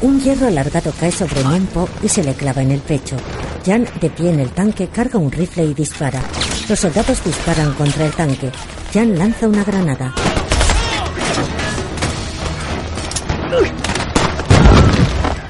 Un 0.02 0.20
hierro 0.20 0.48
alargado 0.48 0.92
cae 1.00 1.10
sobre 1.10 1.42
Monpo 1.44 1.88
y 2.02 2.08
se 2.10 2.22
le 2.22 2.34
clava 2.34 2.60
en 2.60 2.72
el 2.72 2.80
pecho. 2.80 3.16
Jan, 3.64 3.86
de 4.02 4.10
pie 4.10 4.30
en 4.30 4.40
el 4.40 4.50
tanque, 4.50 4.88
carga 4.88 5.18
un 5.18 5.32
rifle 5.32 5.64
y 5.64 5.72
dispara. 5.72 6.20
Los 6.68 6.80
soldados 6.80 7.22
disparan 7.22 7.74
contra 7.74 8.06
el 8.06 8.12
tanque. 8.12 8.50
Jan 8.92 9.18
lanza 9.18 9.46
una 9.46 9.62
granada. 9.64 10.14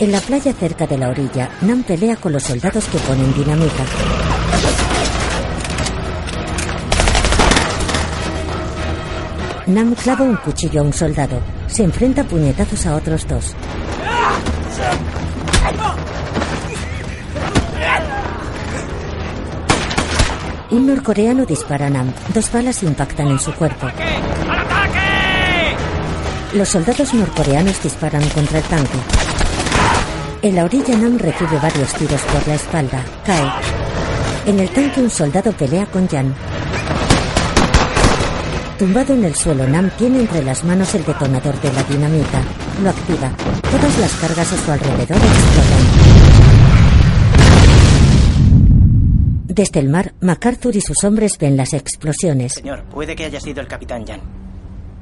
En 0.00 0.10
la 0.10 0.20
playa 0.20 0.52
cerca 0.52 0.88
de 0.88 0.98
la 0.98 1.10
orilla, 1.10 1.50
Nam 1.60 1.84
pelea 1.84 2.16
con 2.16 2.32
los 2.32 2.42
soldados 2.42 2.84
que 2.86 2.98
ponen 2.98 3.32
dinamita. 3.32 3.84
Nam 9.66 9.94
clava 9.94 10.24
un 10.24 10.36
cuchillo 10.36 10.80
a 10.80 10.84
un 10.84 10.92
soldado. 10.92 11.40
Se 11.68 11.84
enfrenta 11.84 12.22
a 12.22 12.24
puñetazos 12.24 12.86
a 12.86 12.96
otros 12.96 13.26
dos. 13.28 13.54
Un 20.74 20.88
norcoreano 20.88 21.46
dispara 21.46 21.86
a 21.86 21.90
Nam. 21.90 22.12
Dos 22.34 22.50
balas 22.50 22.82
impactan 22.82 23.28
en 23.28 23.38
su 23.38 23.52
cuerpo. 23.52 23.86
¡Al 23.86 24.58
ataque! 24.58 25.76
Los 26.54 26.68
soldados 26.68 27.14
norcoreanos 27.14 27.80
disparan 27.80 28.28
contra 28.30 28.58
el 28.58 28.64
tanque. 28.64 28.98
En 30.42 30.56
la 30.56 30.64
orilla 30.64 30.96
Nam 30.96 31.16
recibe 31.16 31.58
varios 31.62 31.92
tiros 31.92 32.20
por 32.22 32.48
la 32.48 32.54
espalda. 32.56 33.04
Cae. 33.24 33.52
En 34.46 34.58
el 34.58 34.68
tanque 34.70 35.00
un 35.00 35.10
soldado 35.10 35.52
pelea 35.52 35.86
con 35.86 36.08
Jan. 36.08 36.34
Tumbado 38.76 39.14
en 39.14 39.26
el 39.26 39.36
suelo, 39.36 39.68
Nam 39.68 39.90
tiene 39.96 40.22
entre 40.22 40.42
las 40.42 40.64
manos 40.64 40.92
el 40.96 41.04
detonador 41.04 41.54
de 41.60 41.72
la 41.72 41.84
dinamita. 41.84 42.42
Lo 42.82 42.90
activa. 42.90 43.30
Todas 43.70 43.98
las 43.98 44.12
cargas 44.14 44.52
a 44.52 44.56
su 44.56 44.72
alrededor 44.72 45.18
explotan. 45.18 46.03
Desde 49.54 49.78
el 49.78 49.88
mar, 49.88 50.14
MacArthur 50.20 50.74
y 50.74 50.80
sus 50.80 51.04
hombres 51.04 51.38
ven 51.38 51.56
las 51.56 51.74
explosiones. 51.74 52.54
Señor, 52.54 52.82
puede 52.86 53.14
que 53.14 53.26
haya 53.26 53.38
sido 53.38 53.60
el 53.60 53.68
capitán 53.68 54.04
Jan. 54.04 54.20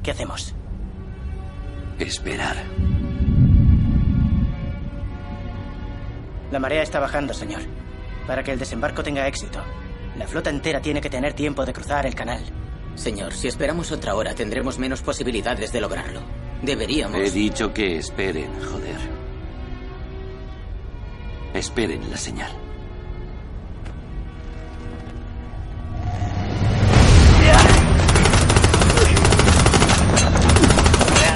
¿Qué 0.03 0.11
hacemos? 0.11 0.53
Esperar. 1.97 2.57
La 6.51 6.59
marea 6.59 6.83
está 6.83 6.99
bajando, 6.99 7.33
señor. 7.33 7.61
Para 8.27 8.43
que 8.43 8.51
el 8.51 8.59
desembarco 8.59 9.01
tenga 9.01 9.27
éxito, 9.27 9.59
la 10.19 10.27
flota 10.27 10.51
entera 10.51 10.79
tiene 10.79 11.01
que 11.01 11.09
tener 11.09 11.33
tiempo 11.33 11.65
de 11.65 11.73
cruzar 11.73 12.05
el 12.05 12.13
canal. 12.13 12.43
Señor, 12.93 13.33
si 13.33 13.47
esperamos 13.47 13.91
otra 13.91 14.13
hora 14.13 14.35
tendremos 14.35 14.77
menos 14.77 15.01
posibilidades 15.01 15.73
de 15.73 15.81
lograrlo. 15.81 16.21
Deberíamos... 16.61 17.19
He 17.19 17.31
dicho 17.31 17.73
que 17.73 17.97
esperen, 17.97 18.51
joder. 18.61 18.97
Esperen 21.55 22.07
la 22.11 22.17
señal. 22.17 22.62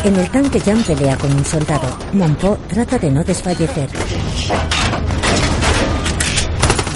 En 0.07 0.15
el 0.15 0.29
tanque 0.29 0.61
Jan 0.61 0.81
pelea 0.83 1.17
con 1.17 1.33
un 1.33 1.43
soldado. 1.43 1.85
Monpo 2.13 2.57
trata 2.69 2.97
de 2.97 3.11
no 3.11 3.25
desfallecer. 3.25 3.89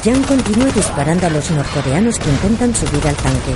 Jan 0.01 0.23
continúa 0.23 0.71
disparando 0.71 1.27
a 1.27 1.29
los 1.29 1.51
norcoreanos 1.51 2.17
que 2.17 2.29
intentan 2.29 2.73
subir 2.73 3.05
al 3.05 3.15
tanque. 3.15 3.53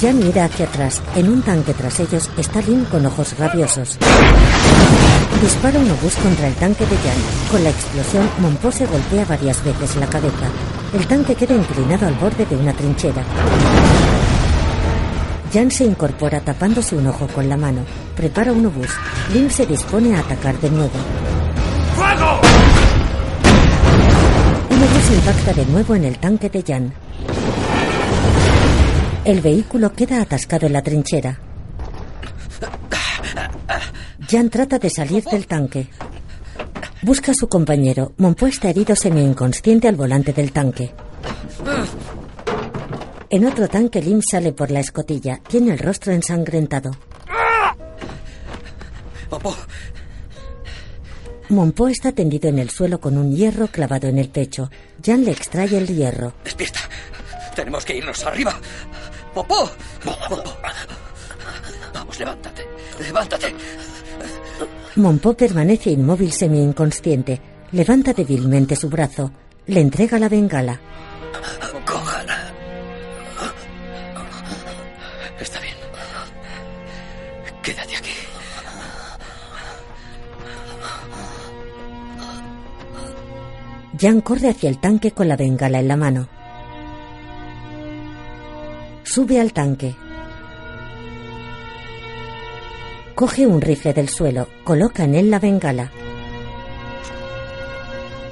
Jan 0.00 0.18
mira 0.20 0.46
hacia 0.46 0.64
atrás. 0.64 1.02
En 1.16 1.28
un 1.28 1.42
tanque 1.42 1.74
tras 1.74 2.00
ellos 2.00 2.30
está 2.38 2.62
Lin 2.62 2.86
con 2.86 3.04
ojos 3.04 3.38
rabiosos. 3.38 3.98
Dispara 5.42 5.78
un 5.78 5.90
obús 5.90 6.14
contra 6.14 6.48
el 6.48 6.54
tanque 6.54 6.86
de 6.86 6.96
Jan. 6.96 7.50
Con 7.50 7.62
la 7.62 7.68
explosión, 7.68 8.26
Monpo 8.38 8.72
se 8.72 8.86
golpea 8.86 9.26
varias 9.26 9.62
veces 9.62 9.96
la 9.96 10.06
cabeza. 10.06 10.48
El 10.94 11.06
tanque 11.06 11.34
queda 11.34 11.54
inclinado 11.54 12.06
al 12.06 12.14
borde 12.14 12.46
de 12.46 12.56
una 12.56 12.72
trinchera. 12.72 13.22
Jan 15.52 15.70
se 15.70 15.84
incorpora 15.84 16.40
tapándose 16.40 16.94
un 16.94 17.06
ojo 17.06 17.26
con 17.28 17.48
la 17.48 17.56
mano. 17.56 17.80
Prepara 18.14 18.52
un 18.52 18.66
obús. 18.66 18.90
Lin 19.32 19.50
se 19.50 19.64
dispone 19.64 20.14
a 20.14 20.20
atacar 20.20 20.60
de 20.60 20.70
nuevo. 20.70 20.92
¡Fuego! 21.96 22.40
Un 24.70 24.76
obús 24.76 25.10
impacta 25.14 25.52
de 25.54 25.66
nuevo 25.66 25.94
en 25.94 26.04
el 26.04 26.18
tanque 26.18 26.50
de 26.50 26.62
Jan. 26.62 26.92
El 29.24 29.40
vehículo 29.40 29.92
queda 29.92 30.20
atascado 30.20 30.66
en 30.66 30.72
la 30.74 30.82
trinchera. 30.82 31.38
Jan 34.28 34.50
trata 34.50 34.78
de 34.78 34.90
salir 34.90 35.24
del 35.24 35.46
tanque. 35.46 35.88
Busca 37.00 37.32
a 37.32 37.34
su 37.34 37.48
compañero. 37.48 38.12
Monpo 38.18 38.46
está 38.46 38.68
herido 38.68 38.94
semi-inconsciente 38.94 39.88
al 39.88 39.96
volante 39.96 40.34
del 40.34 40.52
tanque. 40.52 40.92
En 43.30 43.46
otro 43.46 43.68
tanque, 43.68 44.00
Lim 44.00 44.20
sale 44.22 44.52
por 44.52 44.70
la 44.70 44.80
escotilla. 44.80 45.40
Tiene 45.48 45.72
el 45.72 45.78
rostro 45.78 46.12
ensangrentado. 46.12 46.90
Popo, 49.28 49.54
Monpo 51.50 51.88
está 51.88 52.12
tendido 52.12 52.48
en 52.48 52.58
el 52.58 52.70
suelo 52.70 53.00
con 53.00 53.16
un 53.16 53.34
hierro 53.34 53.68
clavado 53.68 54.06
en 54.08 54.18
el 54.18 54.28
pecho. 54.28 54.70
Jan 55.04 55.24
le 55.24 55.32
extrae 55.32 55.76
el 55.76 55.86
hierro. 55.86 56.32
despierta. 56.44 56.80
Tenemos 57.54 57.84
que 57.84 57.96
irnos 57.96 58.24
arriba. 58.24 58.54
Popo. 59.34 59.70
Popo. 60.04 60.42
Vamos, 61.94 62.18
levántate. 62.18 62.66
Levántate. 63.00 63.54
Monpo 64.96 65.34
permanece 65.34 65.90
inmóvil 65.90 66.32
semi-inconsciente. 66.32 67.40
Levanta 67.72 68.12
débilmente 68.12 68.76
su 68.76 68.88
brazo. 68.88 69.30
Le 69.66 69.80
entrega 69.80 70.18
la 70.18 70.28
bengala. 70.28 70.80
Cójala. 71.84 72.37
Jan 84.00 84.20
corre 84.20 84.50
hacia 84.50 84.70
el 84.70 84.78
tanque 84.78 85.10
con 85.10 85.26
la 85.26 85.36
bengala 85.36 85.80
en 85.80 85.88
la 85.88 85.96
mano. 85.96 86.28
Sube 89.02 89.40
al 89.40 89.52
tanque. 89.52 89.96
Coge 93.16 93.46
un 93.46 93.60
rifle 93.60 93.92
del 93.92 94.08
suelo, 94.08 94.48
coloca 94.62 95.02
en 95.02 95.16
él 95.16 95.30
la 95.30 95.40
bengala. 95.40 95.90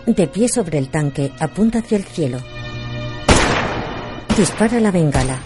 De 0.06 0.28
pie 0.28 0.48
sobre 0.48 0.78
el 0.78 0.88
tanque, 0.88 1.32
apunta 1.40 1.80
hacia 1.80 1.97
el 1.97 2.05
cielo. 2.05 2.38
Dispara 4.36 4.78
la 4.78 4.93
bengala. 4.93 5.40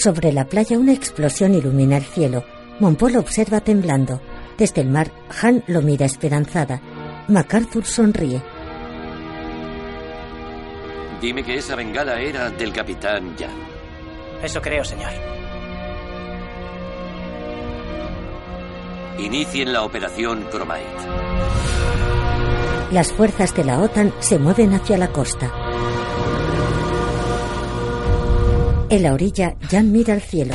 Sobre 0.00 0.32
la 0.32 0.44
playa 0.44 0.78
una 0.78 0.92
explosión 0.92 1.54
ilumina 1.54 1.96
el 1.96 2.04
cielo. 2.04 2.44
Monpol 2.78 3.16
observa 3.16 3.60
temblando. 3.60 4.20
Desde 4.56 4.82
el 4.82 4.88
mar, 4.90 5.10
Han 5.42 5.64
lo 5.66 5.82
mira 5.82 6.06
esperanzada. 6.06 6.80
MacArthur 7.26 7.84
sonríe. 7.84 8.40
Dime 11.20 11.42
que 11.42 11.56
esa 11.56 11.74
bengala 11.74 12.20
era 12.20 12.48
del 12.48 12.72
capitán 12.72 13.34
Jan. 13.36 13.50
Eso 14.40 14.62
creo, 14.62 14.84
señor. 14.84 15.10
Inicien 19.18 19.72
la 19.72 19.82
operación 19.82 20.46
Chromite. 20.48 20.86
Las 22.92 23.12
fuerzas 23.12 23.52
de 23.52 23.64
la 23.64 23.80
OTAN 23.80 24.14
se 24.20 24.38
mueven 24.38 24.74
hacia 24.74 24.96
la 24.96 25.08
costa. 25.08 25.52
En 28.90 29.02
la 29.02 29.12
orilla, 29.12 29.54
Jan 29.70 29.92
mira 29.92 30.14
al 30.14 30.22
cielo. 30.22 30.54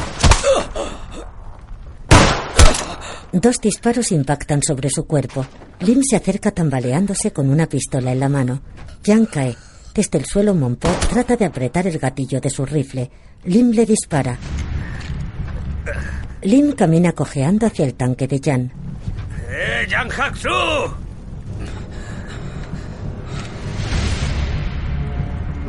Dos 3.32 3.62
disparos 3.62 4.12
impactan 4.12 4.62
sobre 4.64 4.90
su 4.90 5.06
cuerpo. 5.06 5.46
Lim 5.82 6.02
se 6.04 6.16
acerca 6.16 6.52
tambaleándose 6.52 7.32
con 7.32 7.50
una 7.50 7.68
pistola 7.68 8.12
en 8.12 8.20
la 8.20 8.30
mano. 8.30 8.62
Jan 9.06 9.26
cae. 9.26 9.56
Desde 9.94 10.18
el 10.18 10.26
suelo, 10.26 10.56
Monpo 10.56 10.88
trata 11.10 11.36
de 11.36 11.46
apretar 11.46 11.86
el 11.86 12.00
gatillo 12.00 12.42
de 12.42 12.50
su 12.50 12.66
rifle. 12.66 13.12
Lim 13.46 13.72
le 13.72 13.86
dispara. 13.86 14.38
Lim 16.42 16.72
camina 16.74 17.12
cojeando 17.12 17.68
hacia 17.68 17.86
el 17.86 17.94
tanque 17.94 18.28
de 18.28 18.40
Jan. 18.44 18.72
¡Eh, 19.50 19.88
Jan 19.88 20.10
Haksu! 20.12 20.50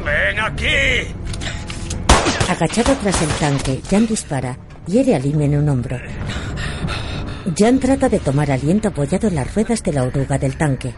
¡Ven 0.04 0.40
aquí! 0.40 1.23
Agachado 2.48 2.94
tras 3.00 3.22
el 3.22 3.28
tanque, 3.30 3.80
Jan 3.90 4.06
dispara. 4.06 4.58
Hiere 4.86 5.14
a 5.14 5.18
Lim 5.18 5.40
en 5.40 5.56
un 5.56 5.68
hombro. 5.68 5.96
Jan 7.56 7.78
trata 7.78 8.08
de 8.08 8.20
tomar 8.20 8.50
aliento 8.50 8.88
apoyado 8.88 9.28
en 9.28 9.36
las 9.36 9.54
ruedas 9.54 9.82
de 9.82 9.92
la 9.92 10.02
oruga 10.02 10.36
del 10.36 10.56
tanque. 10.56 10.92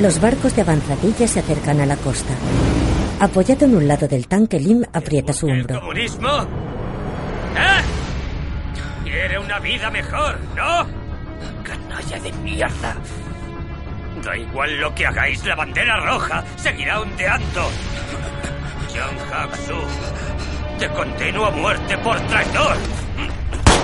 Los 0.00 0.20
barcos 0.20 0.54
de 0.54 0.62
avanzadilla 0.62 1.26
se 1.26 1.40
acercan 1.40 1.80
a 1.80 1.86
la 1.86 1.96
costa. 1.96 2.32
Apoyado 3.18 3.66
en 3.66 3.76
un 3.76 3.88
lado 3.88 4.06
del 4.06 4.28
tanque, 4.28 4.60
Lim 4.60 4.84
aprieta 4.92 5.32
su 5.32 5.46
hombro. 5.48 5.80
¿Comunismo? 5.80 6.28
¿Eh? 7.58 7.82
Quiere 9.04 9.38
una 9.40 9.58
vida 9.58 9.90
mejor, 9.90 10.38
¿no? 10.56 10.86
Canalla 11.64 12.20
de 12.20 12.32
mierda. 12.44 12.96
Da 14.24 14.36
igual 14.36 14.80
lo 14.80 14.94
que 14.94 15.06
hagáis, 15.06 15.44
la 15.44 15.56
bandera 15.56 15.96
roja 16.06 16.44
seguirá 16.56 17.00
ondeando. 17.00 17.68
Jan 18.94 19.16
Haksu, 19.32 19.74
te 20.78 20.88
condeno 20.90 21.44
a 21.46 21.50
muerte 21.50 21.96
por 21.98 22.20
traidor. 22.26 22.76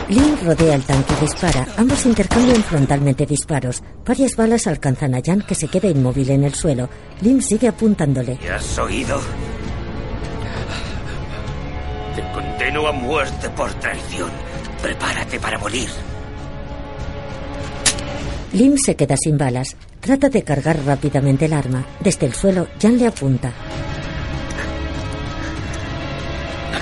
Lim 0.08 0.36
rodea 0.44 0.74
el 0.76 0.84
tanque 0.84 1.14
y 1.18 1.20
dispara. 1.22 1.66
Ambos 1.76 2.06
intercambian 2.06 2.62
frontalmente 2.62 3.26
disparos. 3.26 3.82
Varias 4.04 4.36
balas 4.36 4.66
alcanzan 4.66 5.14
a 5.14 5.20
Jan, 5.24 5.42
que 5.42 5.54
se 5.54 5.68
queda 5.68 5.88
inmóvil 5.88 6.30
en 6.30 6.44
el 6.44 6.54
suelo. 6.54 6.88
Lim 7.22 7.40
sigue 7.40 7.66
apuntándole. 7.68 8.38
¿Me 8.40 8.50
has 8.50 8.78
oído? 8.78 9.20
Te 12.14 12.22
condeno 12.32 12.86
a 12.86 12.92
muerte 12.92 13.50
por 13.50 13.72
traición. 13.74 14.30
Prepárate 14.80 15.40
para 15.40 15.58
morir. 15.58 15.88
Lim 18.52 18.78
se 18.78 18.94
queda 18.94 19.16
sin 19.16 19.36
balas. 19.36 19.76
Trata 20.00 20.28
de 20.28 20.42
cargar 20.44 20.78
rápidamente 20.84 21.46
el 21.46 21.52
arma. 21.52 21.84
Desde 21.98 22.26
el 22.26 22.32
suelo, 22.32 22.68
Jan 22.80 22.96
le 22.96 23.08
apunta. 23.08 23.52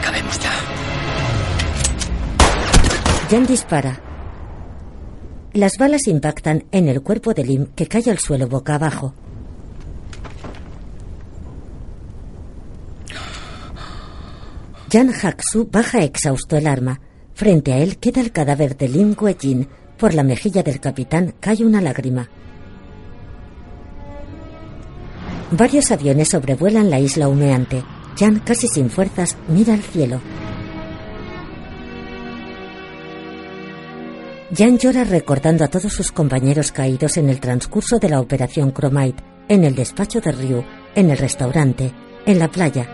Acabemos 0.04 0.38
ya. 0.38 0.50
Jan 3.30 3.46
dispara. 3.46 4.00
Las 5.54 5.78
balas 5.78 6.06
impactan 6.08 6.64
en 6.72 6.88
el 6.88 7.00
cuerpo 7.00 7.32
de 7.32 7.42
Lim 7.42 7.66
que 7.74 7.86
cae 7.86 8.10
al 8.10 8.18
suelo 8.18 8.46
boca 8.46 8.74
abajo. 8.74 9.14
Jan 14.92 15.10
Haksu 15.10 15.70
baja 15.72 16.02
exhausto 16.02 16.58
el 16.58 16.66
arma. 16.66 17.00
Frente 17.32 17.72
a 17.72 17.78
él 17.78 17.96
queda 17.96 18.20
el 18.20 18.30
cadáver 18.30 18.76
de 18.76 18.88
Lim 18.88 19.14
Guejin. 19.14 19.68
Por 19.96 20.12
la 20.12 20.22
mejilla 20.22 20.62
del 20.62 20.80
capitán 20.80 21.34
cae 21.40 21.64
una 21.64 21.80
lágrima. 21.80 22.28
Varios 25.50 25.90
aviones 25.90 26.28
sobrevuelan 26.28 26.90
la 26.90 27.00
isla 27.00 27.26
humeante. 27.26 27.82
Jan, 28.16 28.40
casi 28.40 28.68
sin 28.68 28.90
fuerzas, 28.90 29.36
mira 29.48 29.74
al 29.74 29.82
cielo. 29.82 30.20
Jan 34.56 34.78
llora 34.78 35.02
recordando 35.02 35.64
a 35.64 35.68
todos 35.68 35.92
sus 35.92 36.12
compañeros 36.12 36.70
caídos 36.70 37.16
en 37.16 37.28
el 37.28 37.40
transcurso 37.40 37.98
de 37.98 38.08
la 38.08 38.20
operación 38.20 38.72
Chromite, 38.72 39.24
en 39.48 39.64
el 39.64 39.74
despacho 39.74 40.20
de 40.20 40.30
Ryu, 40.30 40.64
en 40.94 41.10
el 41.10 41.18
restaurante, 41.18 41.92
en 42.24 42.38
la 42.38 42.48
playa. 42.48 42.88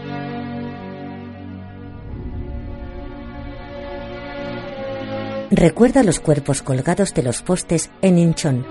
Recuerda 5.51 6.03
los 6.03 6.21
cuerpos 6.21 6.63
colgados 6.63 7.13
de 7.13 7.25
los 7.25 7.43
postes 7.43 7.91
en 8.01 8.19
Incheon. 8.19 8.65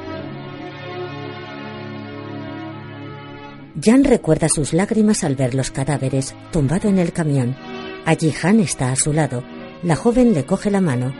Jan 3.81 4.03
recuerda 4.03 4.49
sus 4.49 4.73
lágrimas 4.73 5.23
al 5.23 5.35
ver 5.35 5.53
los 5.53 5.71
cadáveres, 5.71 6.35
tumbado 6.51 6.89
en 6.89 6.97
el 6.97 7.13
camión. 7.13 7.55
Allí 8.05 8.33
Han 8.43 8.59
está 8.59 8.91
a 8.91 8.95
su 8.95 9.13
lado. 9.13 9.43
La 9.83 9.95
joven 9.95 10.33
le 10.33 10.45
coge 10.45 10.69
la 10.69 10.81
mano. 10.81 11.13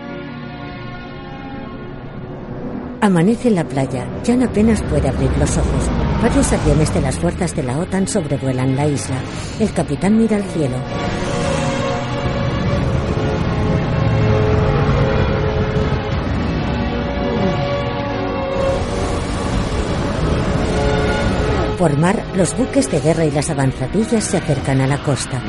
Amanece 3.01 3.47
en 3.47 3.55
la 3.55 3.63
playa. 3.65 4.05
Jan 4.25 4.43
apenas 4.43 4.81
puede 4.83 5.07
abrir 5.07 5.31
los 5.37 5.57
ojos. 5.57 5.89
Varios 6.21 6.51
aviones 6.51 6.93
de 6.93 7.01
las 7.01 7.17
fuerzas 7.17 7.55
de 7.55 7.63
la 7.63 7.77
OTAN 7.79 8.07
sobrevuelan 8.07 8.75
la 8.75 8.87
isla. 8.87 9.21
El 9.59 9.71
capitán 9.71 10.17
mira 10.17 10.35
al 10.35 10.43
cielo. 10.43 10.75
Por 21.79 21.97
mar, 21.97 22.21
los 22.35 22.57
buques 22.57 22.91
de 22.91 22.99
guerra 22.99 23.23
y 23.23 23.31
las 23.31 23.49
avanzadillas 23.49 24.25
se 24.25 24.35
acercan 24.35 24.81
a 24.81 24.87
la 24.87 25.01
costa. 25.01 25.41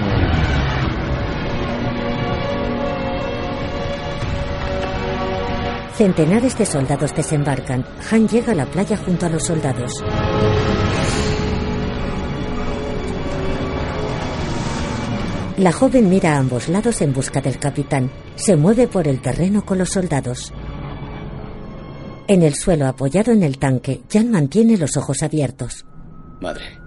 Centenares 5.97 6.57
de 6.57 6.66
soldados 6.66 7.16
desembarcan. 7.16 7.85
Han 8.12 8.28
llega 8.28 8.52
a 8.52 8.55
la 8.55 8.66
playa 8.66 8.97
junto 8.97 9.27
a 9.27 9.28
los 9.28 9.43
soldados. 9.43 9.93
La 15.57 15.73
joven 15.73 16.09
mira 16.09 16.36
a 16.36 16.39
ambos 16.39 16.69
lados 16.69 17.02
en 17.02 17.12
busca 17.12 17.40
del 17.40 17.59
capitán. 17.59 18.09
Se 18.36 18.55
mueve 18.55 18.86
por 18.86 19.09
el 19.09 19.20
terreno 19.20 19.66
con 19.66 19.78
los 19.78 19.89
soldados. 19.89 20.52
En 22.28 22.44
el 22.44 22.55
suelo 22.55 22.86
apoyado 22.86 23.32
en 23.32 23.43
el 23.43 23.59
tanque, 23.59 24.02
Jan 24.09 24.31
mantiene 24.31 24.77
los 24.77 24.97
ojos 24.97 25.24
abiertos. 25.24 25.86
Madre, 26.40 26.80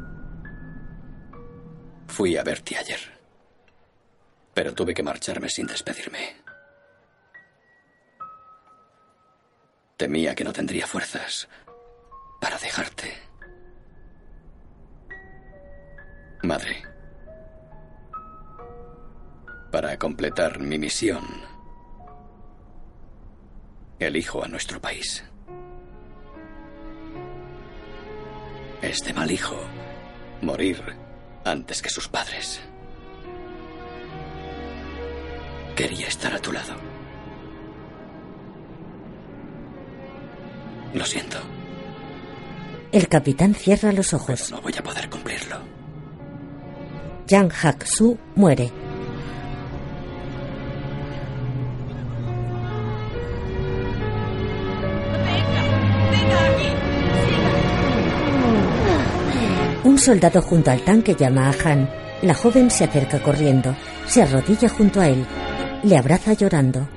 fui 2.07 2.35
a 2.38 2.43
verte 2.43 2.75
ayer, 2.75 2.99
pero 4.51 4.73
tuve 4.73 4.95
que 4.95 5.03
marcharme 5.03 5.47
sin 5.47 5.67
despedirme. 5.67 6.41
Temía 9.95 10.34
que 10.34 10.43
no 10.43 10.51
tendría 10.51 10.88
fuerzas 10.88 11.47
para 12.41 12.57
dejarte. 12.57 13.13
Madre, 16.41 16.84
para 19.71 19.97
completar 19.99 20.59
mi 20.59 20.80
misión, 20.80 21.23
elijo 23.99 24.43
a 24.43 24.47
nuestro 24.47 24.81
país. 24.81 25.23
Este 28.84 29.14
mal 29.14 29.31
hijo 29.31 29.55
morir 30.41 30.84
antes 31.45 31.81
que 31.81 31.89
sus 31.89 32.10
padres. 32.10 32.60
Quería 35.73 36.05
estar 36.07 36.34
a 36.34 36.39
tu 36.39 36.51
lado. 36.51 36.73
Lo 40.93 41.05
siento. 41.05 41.38
El 42.91 43.07
capitán 43.07 43.55
cierra 43.55 43.93
los 43.93 44.14
ojos. 44.14 44.51
No 44.51 44.61
voy 44.61 44.73
a 44.77 44.84
poder 44.84 45.10
cumplirlo. 45.10 45.60
Yang 47.27 47.53
Hak-su 47.53 48.19
muere. 48.35 48.69
Un 59.94 59.99
soldado 59.99 60.41
junto 60.41 60.72
al 60.72 60.82
tanque 60.82 61.14
llama 61.14 61.52
a 61.52 61.53
Han. 61.70 61.88
La 62.24 62.34
joven 62.34 62.72
se 62.72 62.86
acerca 62.86 63.22
corriendo. 63.22 63.76
Se 64.07 64.24
arrodilla 64.24 64.68
junto 64.68 64.99
a 64.99 65.07
él. 65.07 65.24
Le 65.84 65.95
abraza 65.95 66.34
llorando. 66.34 66.88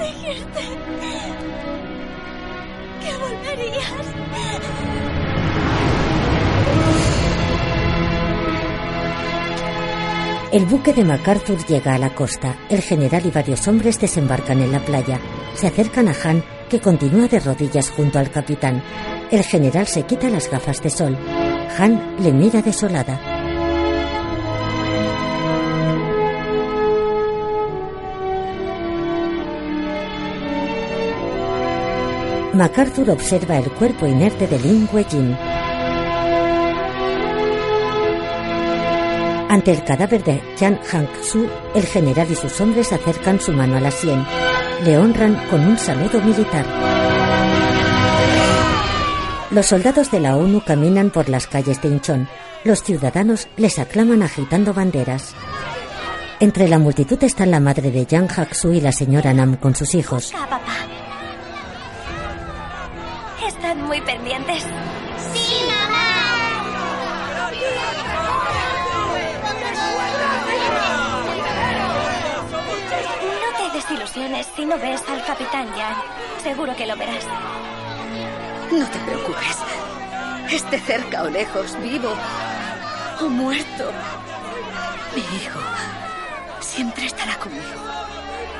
Dijiste 0.00 0.60
que 3.02 3.12
volverías. 3.18 3.92
El 10.50 10.64
buque 10.64 10.94
de 10.94 11.04
MacArthur 11.04 11.58
llega 11.66 11.92
a 11.92 11.98
la 11.98 12.14
costa. 12.14 12.56
El 12.70 12.80
general 12.80 13.26
y 13.26 13.30
varios 13.30 13.68
hombres 13.68 14.00
desembarcan 14.00 14.62
en 14.62 14.72
la 14.72 14.80
playa. 14.80 15.20
Se 15.56 15.66
acercan 15.66 16.08
a 16.08 16.14
Han, 16.22 16.44
que 16.68 16.80
continúa 16.80 17.28
de 17.28 17.40
rodillas 17.40 17.90
junto 17.90 18.18
al 18.18 18.30
capitán. 18.30 18.82
El 19.30 19.42
general 19.42 19.86
se 19.86 20.02
quita 20.02 20.28
las 20.28 20.50
gafas 20.50 20.82
de 20.82 20.90
sol. 20.90 21.16
Han 21.78 22.16
le 22.18 22.32
mira 22.32 22.60
desolada. 22.62 23.18
MacArthur 32.52 33.10
observa 33.10 33.58
el 33.58 33.70
cuerpo 33.72 34.06
inerte 34.06 34.46
de 34.46 34.58
Lin 34.58 34.88
Wei-jin. 34.92 35.36
Ante 39.48 39.72
el 39.72 39.84
cadáver 39.84 40.22
de 40.24 40.42
Jan 40.58 40.80
Hang-su, 40.90 41.48
el 41.74 41.86
general 41.86 42.26
y 42.30 42.34
sus 42.34 42.60
hombres 42.60 42.92
acercan 42.92 43.40
su 43.40 43.52
mano 43.52 43.76
a 43.76 43.80
la 43.80 43.90
sien. 43.90 44.24
Le 44.84 44.98
honran 44.98 45.34
con 45.48 45.66
un 45.66 45.78
saludo 45.78 46.20
militar. 46.20 46.64
Los 49.50 49.66
soldados 49.66 50.10
de 50.10 50.20
la 50.20 50.36
ONU 50.36 50.60
caminan 50.60 51.10
por 51.10 51.28
las 51.28 51.46
calles 51.46 51.80
de 51.80 51.88
Incheon. 51.88 52.28
Los 52.64 52.82
ciudadanos 52.82 53.48
les 53.56 53.78
aclaman 53.78 54.22
agitando 54.22 54.74
banderas. 54.74 55.34
Entre 56.40 56.68
la 56.68 56.78
multitud 56.78 57.22
están 57.24 57.50
la 57.50 57.60
madre 57.60 57.90
de 57.90 58.06
Jan 58.08 58.28
Hak-su 58.28 58.72
y 58.72 58.80
la 58.80 58.92
señora 58.92 59.32
Nam 59.32 59.56
con 59.56 59.74
sus 59.74 59.94
hijos. 59.94 60.32
Papá. 60.32 60.60
Están 63.46 63.82
muy 63.86 64.00
pendientes. 64.02 64.66
Si 74.16 74.64
no 74.64 74.78
ves 74.78 75.02
al 75.10 75.22
capitán 75.26 75.68
Jan. 75.76 75.94
Seguro 76.42 76.74
que 76.74 76.86
lo 76.86 76.96
verás. 76.96 77.26
No 78.72 78.88
te 78.88 78.98
preocupes. 79.00 79.58
Esté 80.50 80.78
cerca 80.80 81.24
o 81.24 81.28
lejos, 81.28 81.78
vivo 81.82 82.14
o 83.20 83.28
muerto. 83.28 83.92
Mi 85.14 85.20
hijo 85.20 85.60
siempre 86.60 87.04
estará 87.04 87.36
conmigo. 87.36 87.62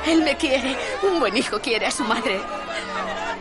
Él 0.05 0.21
me 0.23 0.37
quiere. 0.37 0.75
Un 1.01 1.19
buen 1.19 1.35
hijo 1.35 1.59
quiere 1.59 1.87
a 1.87 1.91
su 1.91 2.03
madre. 2.03 2.39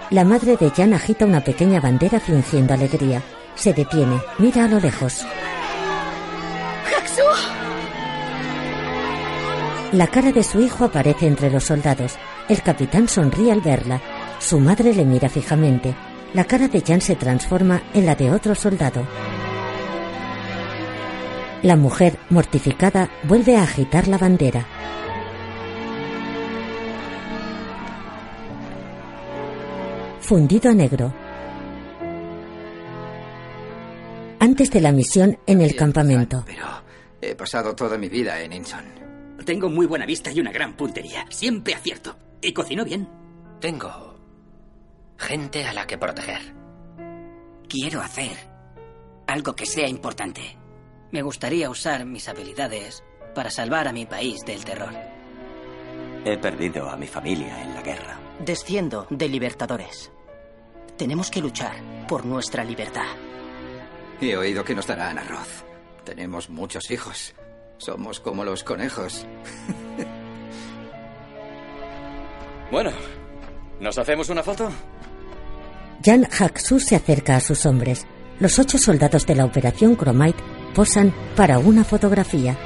La 0.08 0.24
madre 0.24 0.56
de 0.56 0.70
Jan 0.70 0.94
agita 0.94 1.26
una 1.26 1.44
pequeña 1.44 1.80
bandera 1.80 2.18
fingiendo 2.18 2.72
alegría. 2.72 3.20
Se 3.56 3.74
detiene, 3.74 4.22
mira 4.38 4.64
a 4.64 4.68
lo 4.68 4.80
lejos. 4.80 5.26
La 9.92 10.08
cara 10.08 10.32
de 10.32 10.42
su 10.42 10.60
hijo 10.60 10.84
aparece 10.84 11.28
entre 11.28 11.48
los 11.48 11.64
soldados. 11.64 12.16
El 12.48 12.60
capitán 12.62 13.06
sonríe 13.08 13.52
al 13.52 13.60
verla. 13.60 14.00
Su 14.40 14.58
madre 14.58 14.92
le 14.92 15.04
mira 15.04 15.28
fijamente. 15.28 15.94
La 16.34 16.44
cara 16.44 16.66
de 16.66 16.80
Jan 16.80 17.00
se 17.00 17.14
transforma 17.14 17.82
en 17.94 18.04
la 18.04 18.16
de 18.16 18.32
otro 18.32 18.56
soldado. 18.56 19.06
La 21.62 21.76
mujer, 21.76 22.18
mortificada, 22.30 23.08
vuelve 23.22 23.56
a 23.56 23.62
agitar 23.62 24.08
la 24.08 24.18
bandera. 24.18 24.66
Fundido 30.20 30.70
a 30.70 30.74
negro. 30.74 31.14
Antes 34.40 34.70
de 34.72 34.80
la 34.80 34.90
misión 34.90 35.38
en 35.46 35.60
el 35.60 35.76
campamento. 35.76 36.44
He 37.22 37.34
pasado 37.36 37.74
toda 37.74 37.96
mi 37.96 38.08
vida 38.08 38.40
en 38.40 38.52
Inson. 38.52 38.84
Tengo 39.44 39.68
muy 39.68 39.86
buena 39.86 40.06
vista 40.06 40.30
y 40.32 40.40
una 40.40 40.52
gran 40.52 40.76
puntería. 40.76 41.26
Siempre 41.30 41.74
acierto. 41.74 42.16
Y 42.40 42.52
cocino 42.52 42.84
bien. 42.84 43.08
Tengo 43.60 44.18
gente 45.18 45.64
a 45.64 45.72
la 45.72 45.86
que 45.86 45.98
proteger. 45.98 46.54
Quiero 47.68 48.00
hacer 48.00 48.36
algo 49.26 49.54
que 49.54 49.66
sea 49.66 49.88
importante. 49.88 50.56
Me 51.10 51.22
gustaría 51.22 51.70
usar 51.70 52.04
mis 52.04 52.28
habilidades 52.28 53.02
para 53.34 53.50
salvar 53.50 53.88
a 53.88 53.92
mi 53.92 54.06
país 54.06 54.44
del 54.44 54.64
terror. 54.64 54.92
He 56.24 56.36
perdido 56.38 56.88
a 56.88 56.96
mi 56.96 57.06
familia 57.06 57.62
en 57.62 57.74
la 57.74 57.82
guerra. 57.82 58.18
Desciendo 58.40 59.06
de 59.10 59.28
libertadores. 59.28 60.10
Tenemos 60.96 61.30
que 61.30 61.40
luchar 61.40 61.76
por 62.08 62.24
nuestra 62.24 62.64
libertad. 62.64 63.06
He 64.20 64.36
oído 64.36 64.64
que 64.64 64.74
nos 64.74 64.86
darán 64.86 65.18
arroz. 65.18 65.64
Tenemos 66.04 66.48
muchos 66.48 66.90
hijos. 66.90 67.34
Somos 67.78 68.20
como 68.20 68.44
los 68.44 68.64
conejos. 68.64 69.26
Bueno, 72.70 72.90
¿nos 73.80 73.96
hacemos 73.96 74.28
una 74.28 74.42
foto? 74.42 74.68
Jan 76.04 76.26
Haxu 76.26 76.80
se 76.80 76.96
acerca 76.96 77.36
a 77.36 77.40
sus 77.40 77.64
hombres. 77.64 78.06
Los 78.40 78.58
ocho 78.58 78.76
soldados 78.76 79.24
de 79.24 79.36
la 79.36 79.44
Operación 79.44 79.96
Chromite 79.96 80.42
posan 80.74 81.14
para 81.36 81.58
una 81.58 81.84
fotografía. 81.84 82.58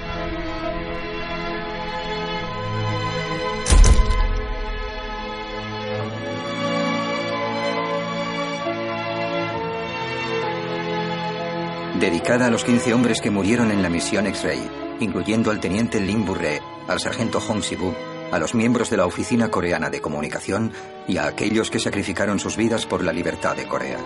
Dedicada 12.00 12.46
a 12.46 12.50
los 12.50 12.64
15 12.64 12.94
hombres 12.94 13.20
que 13.20 13.30
murieron 13.30 13.70
en 13.70 13.82
la 13.82 13.90
misión 13.90 14.26
X-Ray, 14.26 14.89
incluyendo 15.00 15.50
al 15.50 15.60
teniente 15.60 16.00
Lin 16.00 16.24
Burre, 16.24 16.60
al 16.86 17.00
sargento 17.00 17.40
Hong 17.40 17.62
Si-bu, 17.62 17.92
a 18.30 18.38
los 18.38 18.54
miembros 18.54 18.90
de 18.90 18.96
la 18.96 19.06
Oficina 19.06 19.50
Coreana 19.50 19.90
de 19.90 20.00
Comunicación 20.00 20.72
y 21.08 21.16
a 21.16 21.26
aquellos 21.26 21.70
que 21.70 21.80
sacrificaron 21.80 22.38
sus 22.38 22.56
vidas 22.56 22.86
por 22.86 23.02
la 23.02 23.12
libertad 23.12 23.56
de 23.56 23.66
Corea. 23.66 23.98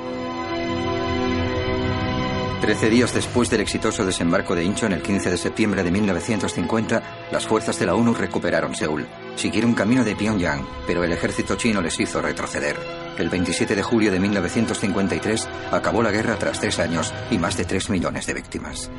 Trece 2.65 2.89
días 2.89 3.12
después 3.12 3.51
del 3.51 3.61
exitoso 3.61 4.07
desembarco 4.07 4.55
de 4.55 4.65
Incheon 4.65 4.95
el 4.95 5.03
15 5.03 5.31
de 5.31 5.37
septiembre 5.37 5.83
de 5.83 5.91
1950, 5.91 7.29
las 7.31 7.47
fuerzas 7.47 7.79
de 7.79 7.85
la 7.85 7.95
ONU 7.95 8.15
recuperaron 8.15 8.75
Seúl. 8.75 9.07
Siguieron 9.37 9.75
camino 9.75 10.03
de 10.03 10.16
Pyongyang, 10.16 10.66
pero 10.87 11.05
el 11.05 11.12
ejército 11.12 11.57
chino 11.57 11.83
les 11.83 12.01
hizo 12.01 12.23
retroceder. 12.23 12.77
El 13.19 13.29
27 13.29 13.77
de 13.77 13.83
julio 13.83 14.11
de 14.11 14.19
1953 14.19 15.47
acabó 15.73 16.03
la 16.03 16.11
guerra 16.11 16.37
tras 16.37 16.59
tres 16.59 16.79
años 16.79 17.12
y 17.31 17.37
más 17.37 17.59
de 17.59 17.66
tres 17.66 17.91
millones 17.91 18.25
de 18.27 18.33
víctimas. 18.33 18.91